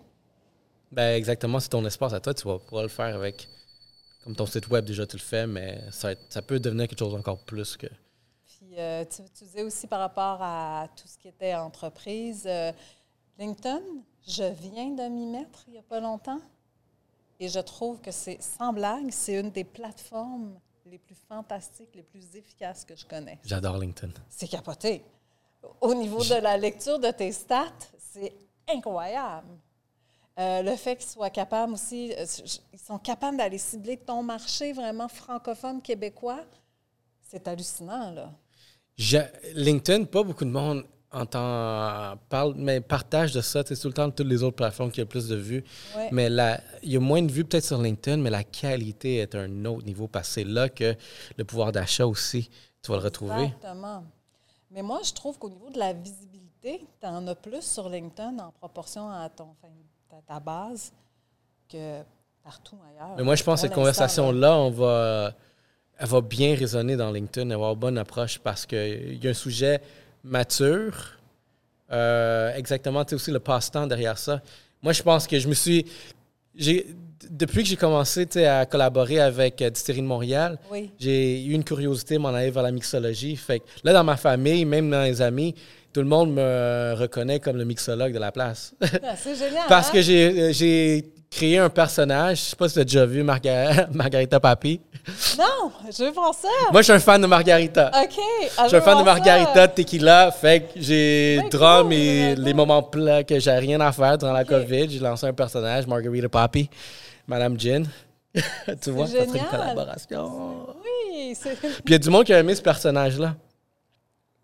ben 0.91 1.15
exactement, 1.17 1.61
c'est 1.61 1.69
ton 1.69 1.85
espace 1.87 2.13
à 2.13 2.21
toi. 2.21 2.35
Tu 2.35 2.47
vas 2.47 2.59
pouvoir 2.59 2.83
le 2.83 2.89
faire 2.89 3.15
avec. 3.15 3.49
Comme 4.25 4.37
ton 4.37 4.47
site 4.47 4.69
web, 4.69 4.85
déjà, 4.85 5.05
tu 5.07 5.17
le 5.17 5.23
fais, 5.23 5.47
mais 5.49 5.81
ça, 5.91 6.15
peut 6.47 6.61
devenir 6.61 6.87
quelque 6.87 6.99
chose 6.99 7.15
encore 7.15 7.39
plus 7.39 7.77
que. 7.77 7.89
Puis, 8.47 8.79
euh, 8.79 9.05
tu, 9.05 9.23
tu 9.37 9.45
disais 9.45 9.63
aussi 9.65 9.87
par 9.89 9.99
rapport 10.01 10.39
à 10.41 10.87
tout 10.97 11.09
ce 11.09 11.19
qui 11.19 11.27
était 11.29 11.55
entreprise. 11.55 12.45
euh, 12.47 12.71
LinkedIn, 13.39 13.81
je 14.29 14.45
viens 14.45 14.91
de 14.91 15.09
m'y 15.09 15.27
mettre 15.27 15.65
il 15.67 15.73
n'y 15.73 15.79
a 15.79 15.83
pas 15.83 15.99
longtemps. 15.99 16.41
Et 17.41 17.49
je 17.49 17.59
trouve 17.59 18.01
que 18.01 18.13
c'est, 18.13 18.41
sans 18.41 18.73
blague, 18.73 19.11
c'est 19.11 19.35
une 19.41 19.51
des 19.51 19.65
plateformes 19.65 20.57
les 20.93 20.99
plus 20.99 21.17
fantastiques, 21.27 21.89
les 21.95 22.03
plus 22.03 22.37
efficaces 22.37 22.85
que 22.85 22.95
je 22.95 23.07
connais. 23.07 23.39
J'adore 23.45 23.79
LinkedIn. 23.79 24.13
C'est 24.29 24.47
capoté. 24.47 25.03
Au 25.81 25.95
niveau 25.95 26.23
de 26.23 26.35
la 26.35 26.59
lecture 26.59 26.99
de 26.99 27.11
tes 27.11 27.33
stats, 27.33 27.73
c'est 27.99 28.35
incroyable. 28.69 29.49
Euh, 30.39 30.61
le 30.63 30.77
fait 30.77 30.97
qu'ils 30.97 31.09
soient 31.09 31.31
capables 31.31 31.73
aussi, 31.73 32.13
euh, 32.13 32.27
ils 32.75 32.79
sont 32.79 32.99
capables 32.99 33.39
d'aller 33.39 33.57
cibler 33.59 33.97
ton 33.97 34.23
marché 34.23 34.73
vraiment 34.75 35.09
francophone 35.09 35.81
québécois, 35.81 36.45
c'est 37.23 37.49
hallucinant, 37.49 38.11
là. 38.11 38.31
Je- 38.99 39.17
LinkedIn, 39.55 40.05
pas 40.05 40.23
beaucoup 40.23 40.45
de 40.45 40.51
monde 40.51 40.85
entend, 41.13 42.17
parle, 42.29 42.55
mais 42.57 42.81
partage 42.81 43.33
de 43.33 43.41
ça. 43.41 43.63
C'est 43.67 43.77
tout 43.77 43.89
le 43.89 43.95
temps 43.95 44.11
toutes 44.11 44.27
les 44.27 44.43
autres 44.43 44.57
plateformes 44.57 44.91
qui 44.91 45.03
ont 45.03 45.07
plus 45.07 45.29
de 45.29 45.37
vues. 45.37 45.65
Ouais. 45.97 46.09
Mais 46.13 46.29
la- 46.29 46.61
il 46.83 46.93
y 46.93 46.97
a 46.97 47.01
moins 47.01 47.23
de 47.23 47.31
vues 47.31 47.45
peut-être 47.45 47.65
sur 47.65 47.81
LinkedIn, 47.81 48.19
mais 48.19 48.31
la 48.31 48.45
qualité 48.45 49.17
est 49.19 49.35
à 49.35 49.41
un 49.41 49.65
autre 49.65 49.85
niveau 49.85 50.09
parce 50.09 50.29
que 50.29 50.35
c'est 50.35 50.45
là 50.45 50.69
que 50.69 50.95
le 51.37 51.45
pouvoir 51.45 51.73
d'achat 51.73 52.07
aussi, 52.07 52.51
tu 52.83 52.91
vas 52.91 52.99
le 52.99 53.05
retrouver. 53.05 53.45
Exactement. 53.45 54.05
Mais 54.71 54.83
moi, 54.83 55.01
je 55.05 55.13
trouve 55.13 55.39
qu'au 55.39 55.51
niveau 55.51 55.69
de 55.71 55.79
la 55.79 55.93
visibilité, 55.93 56.87
tu 57.01 57.07
en 57.07 57.27
as 57.27 57.35
plus 57.35 57.63
sur 57.63 57.89
LinkedIn 57.89 58.39
en 58.39 58.51
proportion 58.53 59.11
à 59.11 59.29
ton, 59.29 59.49
ta, 60.27 60.41
base 60.41 60.93
que 61.69 62.01
partout 62.43 62.79
ailleurs. 62.89 63.17
Mais 63.17 63.23
moi, 63.23 63.35
je 63.35 63.45
pense 63.45 63.61
que 63.61 63.63
cette 63.63 63.71
là. 63.71 63.77
conversation-là, 63.77 64.57
on 64.57 64.71
va, 64.71 65.35
elle 65.99 66.09
va 66.09 66.21
bien 66.23 66.55
résonner 66.55 66.97
dans 66.97 67.11
LinkedIn, 67.11 67.51
avoir 67.51 67.75
une 67.75 67.79
bonne 67.79 67.99
approche 67.99 68.39
parce 68.39 68.65
qu'il 68.65 69.23
y 69.23 69.27
a 69.27 69.31
un 69.31 69.35
sujet 69.35 69.81
mature. 70.25 71.19
Euh, 71.91 72.55
exactement, 72.57 73.05
tu 73.05 73.15
aussi 73.15 73.31
le 73.31 73.41
passe-temps 73.41 73.87
derrière 73.87 74.17
ça. 74.19 74.41
Moi, 74.83 74.93
je 74.93 75.03
pense 75.03 75.27
que 75.27 75.39
je 75.39 75.49
me 75.49 75.55
suis. 75.55 75.87
Depuis 77.31 77.63
que 77.63 77.69
j'ai 77.69 77.77
commencé 77.77 78.27
à 78.45 78.67
collaborer 78.67 79.21
avec 79.21 79.63
euh, 79.63 79.71
Distillerie 79.71 80.03
de 80.03 80.07
Montréal, 80.07 80.59
Oui. 80.71 80.91
j'ai 80.99 81.45
eu 81.45 81.53
une 81.53 81.63
curiosité 81.65 82.19
m'en 82.19 82.31
aller 82.31 82.51
vers 82.51 82.65
la 82.65 82.73
mixologie. 82.73 83.37
Fait 83.37 83.61
que 83.61 83.65
là, 83.85 83.93
dans 83.93 84.03
ma 84.05 84.17
famille, 84.17 84.65
même 84.65 84.91
dans 84.91 85.03
les 85.03 85.23
amis, 85.23 85.55
tout 85.93 86.01
le 86.01 86.07
monde 86.07 86.33
me 86.33 86.95
reconnaît 86.99 87.41
comme 87.41 87.57
le 87.57 87.65
mixologue 87.65 88.13
de 88.13 88.19
la 88.19 88.33
place. 88.33 88.75
Ah, 88.83 89.15
C'est 89.17 89.35
génial. 89.35 89.65
Parce 89.69 89.89
hein? 89.89 89.93
que 89.93 90.03
j'ai 90.03 90.41
euh, 90.41 90.53
j'ai 90.53 91.13
créé 91.31 91.59
un 91.59 91.69
personnage. 91.71 92.39
Je 92.39 92.43
sais 92.51 92.57
pas 92.57 92.69
si 92.69 92.75
tu 92.75 92.81
as 92.81 92.85
déjà 92.85 93.07
vu 93.07 93.23
Marga- 93.23 93.89
Margarita 93.93 94.39
Papi. 94.41 94.81
Non, 95.39 95.73
je 95.91 96.05
veux 96.05 96.11
voir 96.11 96.33
ça. 96.35 96.49
Moi, 96.71 96.81
je 96.83 96.85
suis 96.85 96.93
un 96.93 97.01
fan 97.01 97.21
de 97.21 97.27
Margarita. 97.27 97.91
OK. 98.03 98.19
Je 98.63 98.69
suis 98.69 98.77
un 98.77 98.81
fan 98.81 98.95
de 98.95 98.99
ça. 98.99 99.05
Margarita, 99.05 99.69
tequila. 99.69 100.31
Fait 100.31 100.61
que 100.61 100.67
j'ai 100.81 101.41
drum 101.51 101.85
cool, 101.89 101.93
et 101.95 102.35
les 102.37 102.55
moments 102.55 102.83
plats 102.83 103.25
que 103.25 103.39
j'ai 103.41 103.51
rien 103.53 103.81
à 103.81 103.93
faire 103.93 104.17
durant 104.19 104.33
la. 104.33 104.45
COVID. 104.45 104.91
J'ai 104.91 104.99
lancé 104.99 105.27
un 105.27 105.33
personnage, 105.33 105.87
Margarita 105.87 106.29
Papi, 106.29 106.69
Madame 107.27 107.59
Gin. 107.59 107.87
tu 108.83 108.91
vois, 108.91 109.07
ça 109.07 109.27
serait 109.27 109.39
une 109.39 109.45
collaboration. 109.45 110.67
Oui, 110.85 111.35
c'est 111.35 111.55
Puis 111.61 111.71
il 111.87 111.93
y 111.93 111.95
a 111.95 111.99
du 111.99 112.09
monde 112.09 112.25
qui 112.25 112.33
a 112.33 112.39
aimé 112.39 112.55
ce 112.55 112.63
personnage-là. 112.63 113.35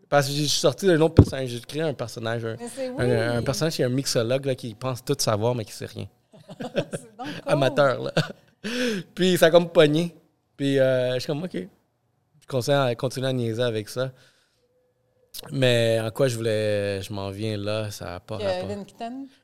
Parce 0.09 0.26
que 0.26 0.32
je 0.32 0.38
suis 0.42 0.48
sorti 0.61 0.86
d'un 0.86 1.00
autre 1.00 1.14
personnage. 1.14 1.48
J'ai 1.50 1.61
créé 1.61 1.82
un 1.82 1.92
personnage, 1.94 2.44
un, 2.44 2.56
oui. 2.56 3.04
un- 3.12 3.36
un 3.38 3.42
personnage 3.42 3.74
qui 3.76 3.82
est 3.82 3.84
un 3.84 3.90
mixologue 3.90 4.46
là, 4.46 4.54
qui 4.54 4.74
pense 4.74 5.04
tout 5.04 5.16
savoir, 5.18 5.54
mais 5.54 5.64
qui 5.64 5.72
sait 5.72 5.86
rien. 5.86 6.06
Donc 6.61 7.28
amateur, 7.46 8.02
là. 8.04 8.12
puis 9.14 9.36
ça 9.36 9.46
a 9.46 9.50
comme 9.50 9.68
pogné. 9.70 10.14
Puis 10.56 10.78
euh, 10.78 11.14
je 11.14 11.18
suis 11.20 11.26
comme, 11.26 11.42
OK. 11.44 11.52
Je 11.54 12.46
continue 12.46 12.76
à, 12.76 12.94
continue 12.94 13.26
à 13.26 13.32
niaiser 13.32 13.62
avec 13.62 13.88
ça. 13.88 14.11
Mais 15.52 16.00
en 16.02 16.11
quoi 16.11 16.26
je 16.28 16.36
voulais, 16.36 17.02
je 17.02 17.12
m'en 17.12 17.30
viens 17.30 17.56
là, 17.59 17.90
ça 17.90 18.06
n'a 18.06 18.20
pas 18.20 18.38
Que 18.38 18.42
rapport. 18.44 18.68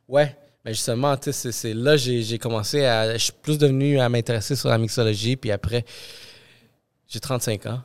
Ouais, 0.08 0.34
mais 0.64 0.72
justement, 0.72 1.14
tu 1.16 1.24
sais, 1.24 1.32
c'est- 1.32 1.52
c'est 1.52 1.74
là 1.74 1.96
j'ai 1.96 2.22
j'ai 2.22 2.38
commencé 2.38 2.84
à. 2.84 3.12
Je 3.12 3.18
suis 3.24 3.32
plus 3.32 3.58
devenu 3.58 4.00
à 4.00 4.08
m'intéresser 4.08 4.56
sur 4.56 4.70
la 4.70 4.78
mixologie, 4.78 5.36
puis 5.36 5.52
après, 5.52 5.84
j'ai 7.06 7.20
35 7.20 7.66
ans. 7.66 7.80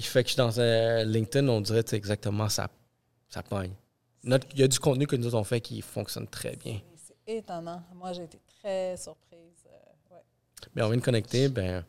Puis 0.00 0.08
fait 0.08 0.22
que 0.22 0.30
je 0.30 0.32
suis 0.32 0.38
dans 0.38 0.58
un 0.58 1.04
LinkedIn, 1.04 1.46
on 1.48 1.60
dirait 1.60 1.84
exactement 1.92 2.48
ça, 2.48 2.68
ça 3.28 3.42
pogne. 3.42 3.72
Il 4.24 4.38
y 4.56 4.62
a 4.62 4.66
du 4.66 4.78
contenu 4.78 5.06
que 5.06 5.14
nous 5.14 5.34
on 5.34 5.44
fait 5.44 5.60
qui 5.60 5.82
fonctionne 5.82 6.26
très 6.26 6.56
bien. 6.56 6.80
c'est 6.96 7.34
étonnant. 7.34 7.82
Moi, 7.94 8.14
j'ai 8.14 8.22
été 8.24 8.38
très 8.62 8.96
surprise. 8.96 9.38
euh, 9.66 10.14
ouais. 10.14 10.82
On 10.82 10.88
vient 10.88 10.96
de 10.96 11.04
connecter, 11.04 11.48
ben 11.48 11.84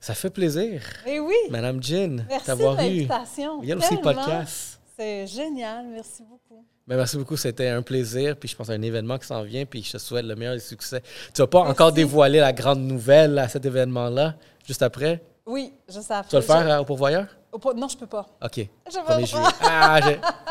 ça 0.00 0.14
fait 0.14 0.30
plaisir. 0.30 0.82
Mais 1.04 1.18
oui, 1.20 1.34
Madame 1.50 1.82
Jean, 1.82 2.24
t'avoir 2.46 2.80
eu. 2.80 3.02
aussi 3.06 3.88
tellement. 3.88 4.00
podcast. 4.00 4.80
C'est 4.96 5.26
génial. 5.26 5.84
Merci 5.88 6.22
beaucoup. 6.22 6.64
Ben, 6.86 6.96
merci 6.96 7.18
beaucoup, 7.18 7.36
c'était 7.36 7.68
un 7.68 7.82
plaisir. 7.82 8.38
Puis 8.38 8.48
je 8.48 8.56
pense 8.56 8.70
à 8.70 8.72
un 8.72 8.80
événement 8.80 9.18
qui 9.18 9.26
s'en 9.26 9.42
vient. 9.42 9.66
Puis 9.66 9.82
je 9.82 9.92
te 9.92 9.98
souhaite 9.98 10.24
le 10.24 10.34
meilleur 10.34 10.54
des 10.54 10.60
succès. 10.60 11.02
Tu 11.34 11.42
vas 11.42 11.46
pas 11.46 11.58
Merci. 11.58 11.72
encore 11.72 11.92
dévoiler 11.92 12.40
la 12.40 12.54
grande 12.54 12.80
nouvelle 12.80 13.38
à 13.38 13.48
cet 13.48 13.66
événement-là, 13.66 14.34
juste 14.66 14.82
après? 14.82 15.22
Oui, 15.46 15.72
juste 15.88 16.10
après. 16.10 16.28
Tu 16.30 16.36
vas 16.36 16.40
le 16.40 16.46
faire 16.46 16.62
je- 16.62 16.68
euh, 16.74 16.80
au 16.80 16.84
pourvoyeur? 16.84 17.26
au 17.52 17.74
Non, 17.74 17.86
je 17.88 17.96
peux 17.96 18.06
pas. 18.06 18.26
OK. 18.42 18.56
Je 18.56 18.98
peux 18.98 19.12
1er 19.12 19.30
pas. 19.32 19.52
Ah, 19.62 20.00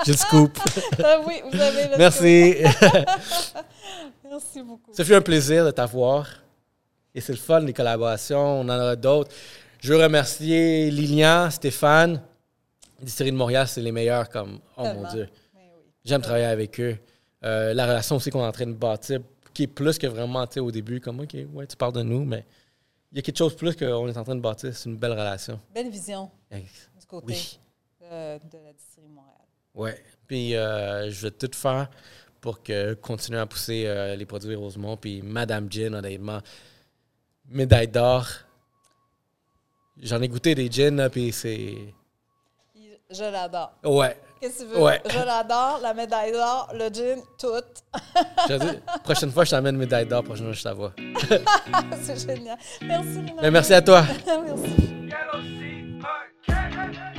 j'ai 0.06 0.12
le 0.12 0.18
scoop. 0.18 0.58
Ah 1.04 1.20
oui, 1.26 1.42
vous 1.52 1.60
avez 1.60 1.88
le 1.90 1.98
Merci. 1.98 2.54
scoop. 2.72 3.10
Merci 4.30 4.62
beaucoup. 4.64 4.92
Ce 4.94 5.04
fut 5.04 5.16
un 5.16 5.22
plaisir 5.22 5.66
de 5.66 5.72
t'avoir. 5.72 6.28
Et 7.16 7.22
c'est 7.22 7.34
le 7.34 7.38
fun, 7.40 7.60
les 7.62 7.74
collaborations. 7.74 8.62
On 8.62 8.70
en 8.70 8.70
aura 8.80 8.96
d'autres. 8.96 9.32
Je 9.80 9.94
veux 9.94 10.02
remercier 10.02 10.90
Lilian, 10.92 11.50
Stéphane. 11.52 12.22
Distillerie 13.02 13.32
de 13.32 13.38
Montréal, 13.38 13.68
c'est 13.68 13.82
les 13.82 13.92
meilleurs 13.92 14.30
comme. 14.30 14.60
Oh 14.78 14.84
mon. 14.84 15.10
Dieu. 15.12 15.28
Oui. 15.56 15.62
J'aime 16.06 16.22
travailler 16.22 16.46
avec 16.46 16.80
eux. 16.80 16.98
Euh, 17.44 17.74
la 17.74 17.86
relation 17.86 18.16
aussi 18.16 18.30
qu'on 18.30 18.44
est 18.44 18.48
en 18.48 18.52
train 18.54 18.66
de 18.68 18.74
bâtir, 18.74 19.20
qui 19.54 19.64
est 19.64 19.68
plus 19.68 19.98
que 19.98 20.08
vraiment 20.08 20.46
tu 20.48 20.54
sais, 20.54 20.60
au 20.62 20.72
début, 20.72 21.02
comme 21.02 21.20
OK, 21.20 21.36
ouais, 21.54 21.68
tu 21.68 21.76
parles 21.76 21.92
de 21.94 22.02
nous, 22.02 22.24
mais 22.24 22.46
il 23.14 23.18
y 23.18 23.20
a 23.20 23.22
quelque 23.22 23.38
chose 23.38 23.54
de 23.54 23.58
plus 23.58 23.76
qu'on 23.76 24.08
est 24.10 24.18
en 24.18 24.24
train 24.24 24.36
de 24.36 24.42
bâtir. 24.42 24.76
C'est 24.76 24.90
une 24.90 24.98
belle 24.98 25.12
relation. 25.12 25.60
Belle 25.74 25.90
vision 25.90 26.30
du 26.52 27.06
côté 27.08 27.28
Oui. 27.28 27.60
euh, 28.04 28.40
de 28.40 28.58
la 28.58 28.74
distillerie 28.74 29.10
Montréal. 29.10 29.38
Ouais. 29.76 30.04
Puis 30.28 30.56
euh, 30.56 31.10
je 31.12 31.28
vais 31.28 31.32
tout 31.32 31.50
faire 31.54 31.90
pour 32.42 32.62
que 32.64 32.96
continuer 32.96 33.40
à 33.40 33.46
pousser 33.46 33.84
euh, 33.86 34.16
les 34.16 34.26
produits 34.26 34.56
Rosemont. 34.56 34.98
Puis 34.98 35.22
Madame 35.22 35.72
Gin, 35.72 35.94
honnêtement, 35.94 36.40
médaille 37.48 37.88
d'or. 37.88 38.28
J'en 40.02 40.20
ai 40.22 40.28
goûté 40.28 40.56
des 40.56 40.70
gins, 40.72 41.08
puis 41.10 41.32
c'est. 41.32 41.94
Je 43.12 43.32
l'adore. 43.32 43.74
Ouais. 43.84 44.18
Qu'est-ce 44.44 44.66
la 45.82 45.94
médaille 45.94 46.34
d'or, 46.34 46.70
le 46.74 46.94
jean, 46.94 47.24
tout. 47.40 47.48
je 48.50 48.56
dis, 48.56 48.80
prochaine 49.02 49.32
fois, 49.32 49.46
je 49.46 49.52
t'amène 49.52 49.78
médaille 49.78 50.06
d'or, 50.06 50.22
prochaine 50.22 50.48
fois, 50.48 50.54
je 50.54 50.64
t'envoie. 50.64 50.94
C'est 52.02 52.28
génial. 52.28 52.58
Merci, 52.82 53.22
ben, 53.42 53.52
merci 53.52 53.74
à 53.74 53.82
toi. 53.82 54.04
merci. 56.46 57.13